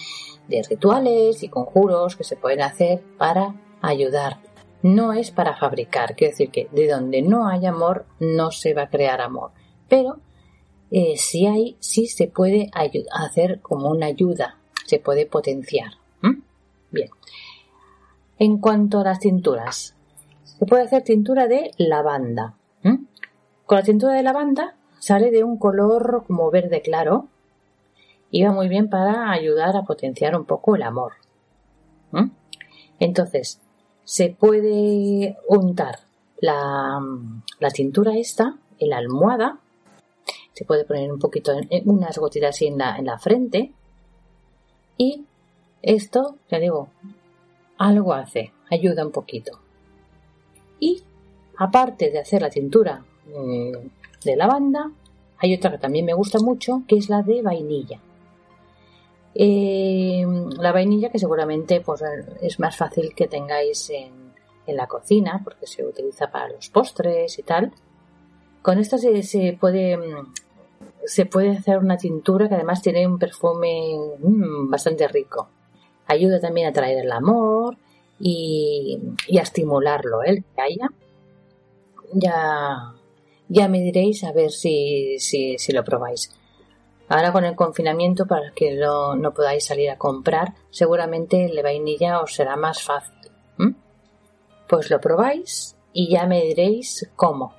de 0.47 0.63
rituales 0.63 1.43
y 1.43 1.49
conjuros 1.49 2.15
que 2.15 2.23
se 2.23 2.37
pueden 2.37 2.61
hacer 2.61 3.03
para 3.17 3.53
ayudar. 3.81 4.37
No 4.81 5.11
es 5.11 5.31
para 5.31 5.57
fabricar, 5.57 6.15
quiero 6.15 6.31
decir 6.31 6.51
que 6.51 6.69
de 6.71 6.87
donde 6.87 7.21
no 7.21 7.49
hay 7.49 7.65
amor 7.65 8.05
no 8.21 8.51
se 8.51 8.73
va 8.73 8.83
a 8.83 8.89
crear 8.89 9.19
amor. 9.19 9.51
Pero 9.89 10.21
eh, 10.89 11.17
si 11.17 11.47
hay, 11.47 11.75
sí 11.81 12.07
se 12.07 12.27
puede 12.27 12.71
hacer 13.11 13.59
como 13.59 13.89
una 13.89 14.05
ayuda, 14.05 14.57
se 14.85 14.99
puede 14.99 15.25
potenciar. 15.25 15.91
Bien. 16.89 17.09
En 18.39 18.59
cuanto 18.59 19.01
a 19.01 19.03
las 19.03 19.19
tinturas, 19.19 19.95
se 20.45 20.65
puede 20.65 20.83
hacer 20.83 21.03
tintura 21.03 21.47
de 21.47 21.71
lavanda. 21.77 22.56
Con 23.67 23.79
la 23.79 23.83
tintura 23.83 24.13
de 24.13 24.23
lavanda 24.23 24.75
sale 24.97 25.29
de 25.29 25.43
un 25.43 25.57
color 25.57 26.23
como 26.25 26.49
verde 26.49 26.81
claro, 26.81 27.27
iba 28.31 28.53
muy 28.53 28.69
bien 28.69 28.89
para 28.89 29.29
ayudar 29.29 29.75
a 29.75 29.83
potenciar 29.83 30.37
un 30.37 30.45
poco 30.45 30.77
el 30.77 30.83
amor. 30.83 31.13
Entonces, 32.97 33.59
se 34.05 34.29
puede 34.29 35.37
untar 35.49 35.99
la, 36.39 37.01
la, 37.59 37.69
tintura 37.69 38.17
esta 38.17 38.57
en 38.79 38.89
la 38.89 38.99
almohada, 38.99 39.59
se 40.53 40.63
puede 40.63 40.85
poner 40.85 41.11
un 41.11 41.19
poquito, 41.19 41.51
unas 41.83 42.17
gotitas 42.17 42.55
así 42.55 42.67
en 42.67 42.77
la, 42.77 42.97
en 42.97 43.05
la 43.05 43.19
frente, 43.19 43.73
y 44.97 45.25
esto, 45.81 46.37
ya 46.49 46.59
digo, 46.59 46.87
algo 47.77 48.13
hace, 48.13 48.53
ayuda 48.71 49.05
un 49.05 49.11
poquito. 49.11 49.59
Y 50.79 51.03
aparte 51.57 52.09
de 52.09 52.19
hacer 52.19 52.41
la 52.41 52.49
tintura 52.49 53.03
de 53.27 54.35
lavanda, 54.35 54.91
hay 55.37 55.53
otra 55.53 55.71
que 55.71 55.77
también 55.77 56.05
me 56.05 56.13
gusta 56.13 56.39
mucho, 56.39 56.83
que 56.87 56.97
es 56.97 57.09
la 57.09 57.21
de 57.21 57.41
vainilla. 57.41 57.99
Eh, 59.35 60.25
la 60.57 60.71
vainilla 60.71 61.11
que 61.11 61.19
seguramente 61.19 61.81
pues, 61.81 62.01
es 62.41 62.59
más 62.59 62.75
fácil 62.75 63.13
que 63.13 63.27
tengáis 63.27 63.89
en, 63.91 64.27
la 64.65 64.85
cocina 64.87 65.39
porque 65.45 65.65
se 65.65 65.85
utiliza 65.85 66.29
para 66.29 66.49
los 66.49 66.69
postres 66.69 67.39
y 67.39 67.43
tal. 67.43 67.71
Con 68.61 68.79
esta 68.79 68.97
se, 68.97 69.57
puede 69.57 69.97
se 71.05 71.25
puede 71.25 71.51
hacer 71.51 71.77
una 71.77 71.95
tintura 71.95 72.49
que 72.49 72.55
además 72.55 72.81
tiene 72.81 73.07
un 73.07 73.17
perfume 73.17 73.97
mm, 74.19 74.69
bastante 74.69 75.07
rico. 75.07 75.47
Ayuda 76.07 76.41
también 76.41 76.67
a 76.67 76.73
traer 76.73 76.97
el 76.97 77.11
amor 77.13 77.77
y, 78.19 78.99
a 79.37 79.41
estimularlo, 79.41 80.21
¿eh? 80.23 80.43
que 80.53 80.61
haya. 80.61 80.89
Ya, 82.13 82.93
ya 83.49 83.67
me 83.67 83.79
diréis 83.79 84.23
a 84.23 84.31
ver 84.31 84.51
si, 84.51 85.17
si, 85.19 85.71
lo 85.71 85.83
probáis. 85.83 86.31
Ahora 87.09 87.31
con 87.31 87.45
el 87.45 87.55
confinamiento, 87.55 88.25
para 88.25 88.51
que 88.51 88.75
no 88.75 89.33
podáis 89.33 89.65
salir 89.65 89.89
a 89.89 89.97
comprar, 89.97 90.53
seguramente 90.69 91.45
el 91.45 91.55
de 91.55 91.63
vainilla 91.63 92.21
os 92.21 92.33
será 92.33 92.55
más 92.55 92.83
fácil. 92.83 93.13
Pues 94.67 94.89
lo 94.89 94.99
probáis 94.99 95.77
y 95.93 96.09
ya 96.09 96.25
me 96.25 96.41
diréis 96.41 97.09
cómo. 97.15 97.53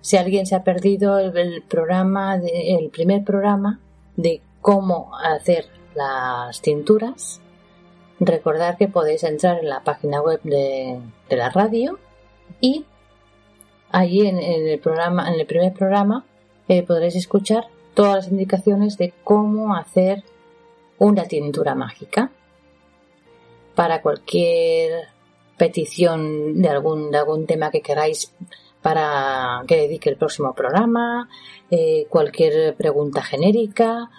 Si 0.00 0.16
alguien 0.16 0.46
se 0.46 0.56
ha 0.56 0.64
perdido 0.64 1.18
el, 1.20 1.62
programa, 1.62 2.34
el 2.36 2.90
primer 2.90 3.22
programa 3.24 3.80
de 4.16 4.42
cómo 4.60 5.16
hacer 5.16 5.66
las 5.94 6.60
tinturas, 6.60 7.40
recordad 8.18 8.76
que 8.76 8.88
podéis 8.88 9.22
entrar 9.22 9.58
en 9.58 9.68
la 9.68 9.84
página 9.84 10.20
web 10.20 10.40
de, 10.42 11.00
la 11.30 11.50
radio 11.50 11.98
y 12.60 12.84
allí 13.92 14.26
en, 14.26 14.38
el 14.38 14.78
programa, 14.80 15.28
en 15.28 15.38
el 15.38 15.46
primer 15.46 15.72
programa, 15.72 16.24
eh, 16.68 16.82
podréis 16.82 17.14
escuchar 17.16 17.66
todas 17.94 18.16
las 18.16 18.28
indicaciones 18.28 18.96
de 18.96 19.12
cómo 19.22 19.76
hacer 19.76 20.24
una 20.98 21.24
tintura 21.24 21.74
mágica. 21.74 22.30
Para 23.74 24.02
cualquier 24.02 25.08
petición 25.56 26.60
de 26.60 26.68
algún, 26.68 27.10
de 27.10 27.18
algún 27.18 27.46
tema 27.46 27.70
que 27.70 27.80
queráis 27.80 28.32
para 28.82 29.62
que 29.68 29.76
dedique 29.76 30.10
el 30.10 30.16
próximo 30.16 30.54
programa, 30.54 31.28
eh, 31.70 32.06
cualquier 32.08 32.74
pregunta 32.74 33.22
genérica 33.22 34.10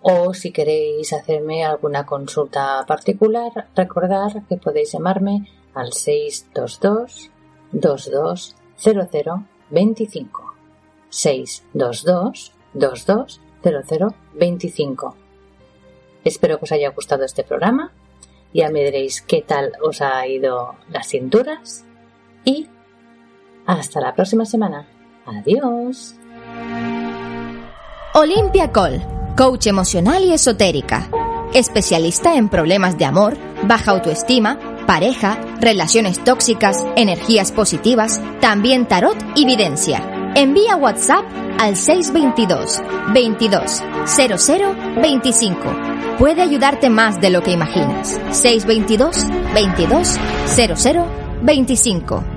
o 0.00 0.32
si 0.32 0.52
queréis 0.52 1.12
hacerme 1.12 1.64
alguna 1.64 2.06
consulta 2.06 2.84
particular, 2.86 3.68
recordad 3.74 4.30
que 4.48 4.56
podéis 4.56 4.92
llamarme 4.92 5.50
al 5.74 5.92
622 5.92 7.30
2200 7.72 8.55
25 9.70 10.54
622 11.08 12.52
220025. 12.74 15.16
Espero 16.24 16.58
que 16.58 16.64
os 16.64 16.72
haya 16.72 16.90
gustado 16.90 17.24
este 17.24 17.44
programa. 17.44 17.92
Ya 18.52 18.68
me 18.70 18.84
diréis 18.84 19.22
qué 19.22 19.40
tal 19.42 19.72
os 19.82 20.02
ha 20.02 20.26
ido 20.26 20.74
las 20.90 21.06
cinturas. 21.08 21.84
Y 22.44 22.68
hasta 23.66 24.00
la 24.00 24.14
próxima 24.14 24.44
semana. 24.44 24.86
Adiós. 25.26 26.14
Olimpia 28.14 28.72
Col, 28.72 29.02
coach 29.36 29.66
emocional 29.66 30.24
y 30.24 30.32
esotérica. 30.32 31.10
Especialista 31.52 32.34
en 32.34 32.48
problemas 32.48 32.98
de 32.98 33.04
amor, 33.04 33.36
baja 33.64 33.92
autoestima, 33.92 34.58
pareja, 34.86 35.38
relaciones 35.60 36.22
tóxicas, 36.22 36.86
energías 36.96 37.52
positivas, 37.52 38.20
también 38.40 38.86
tarot 38.86 39.16
y 39.34 39.44
videncia 39.44 40.16
Envía 40.36 40.76
WhatsApp 40.76 41.24
al 41.58 41.76
622 41.76 42.82
22 43.14 43.82
00 44.04 44.76
25. 45.00 45.58
Puede 46.18 46.42
ayudarte 46.42 46.90
más 46.90 47.18
de 47.22 47.30
lo 47.30 47.42
que 47.42 47.52
imaginas. 47.52 48.20
622 48.32 49.24
22 49.54 50.18
00 50.76 51.06
25. 51.40 52.35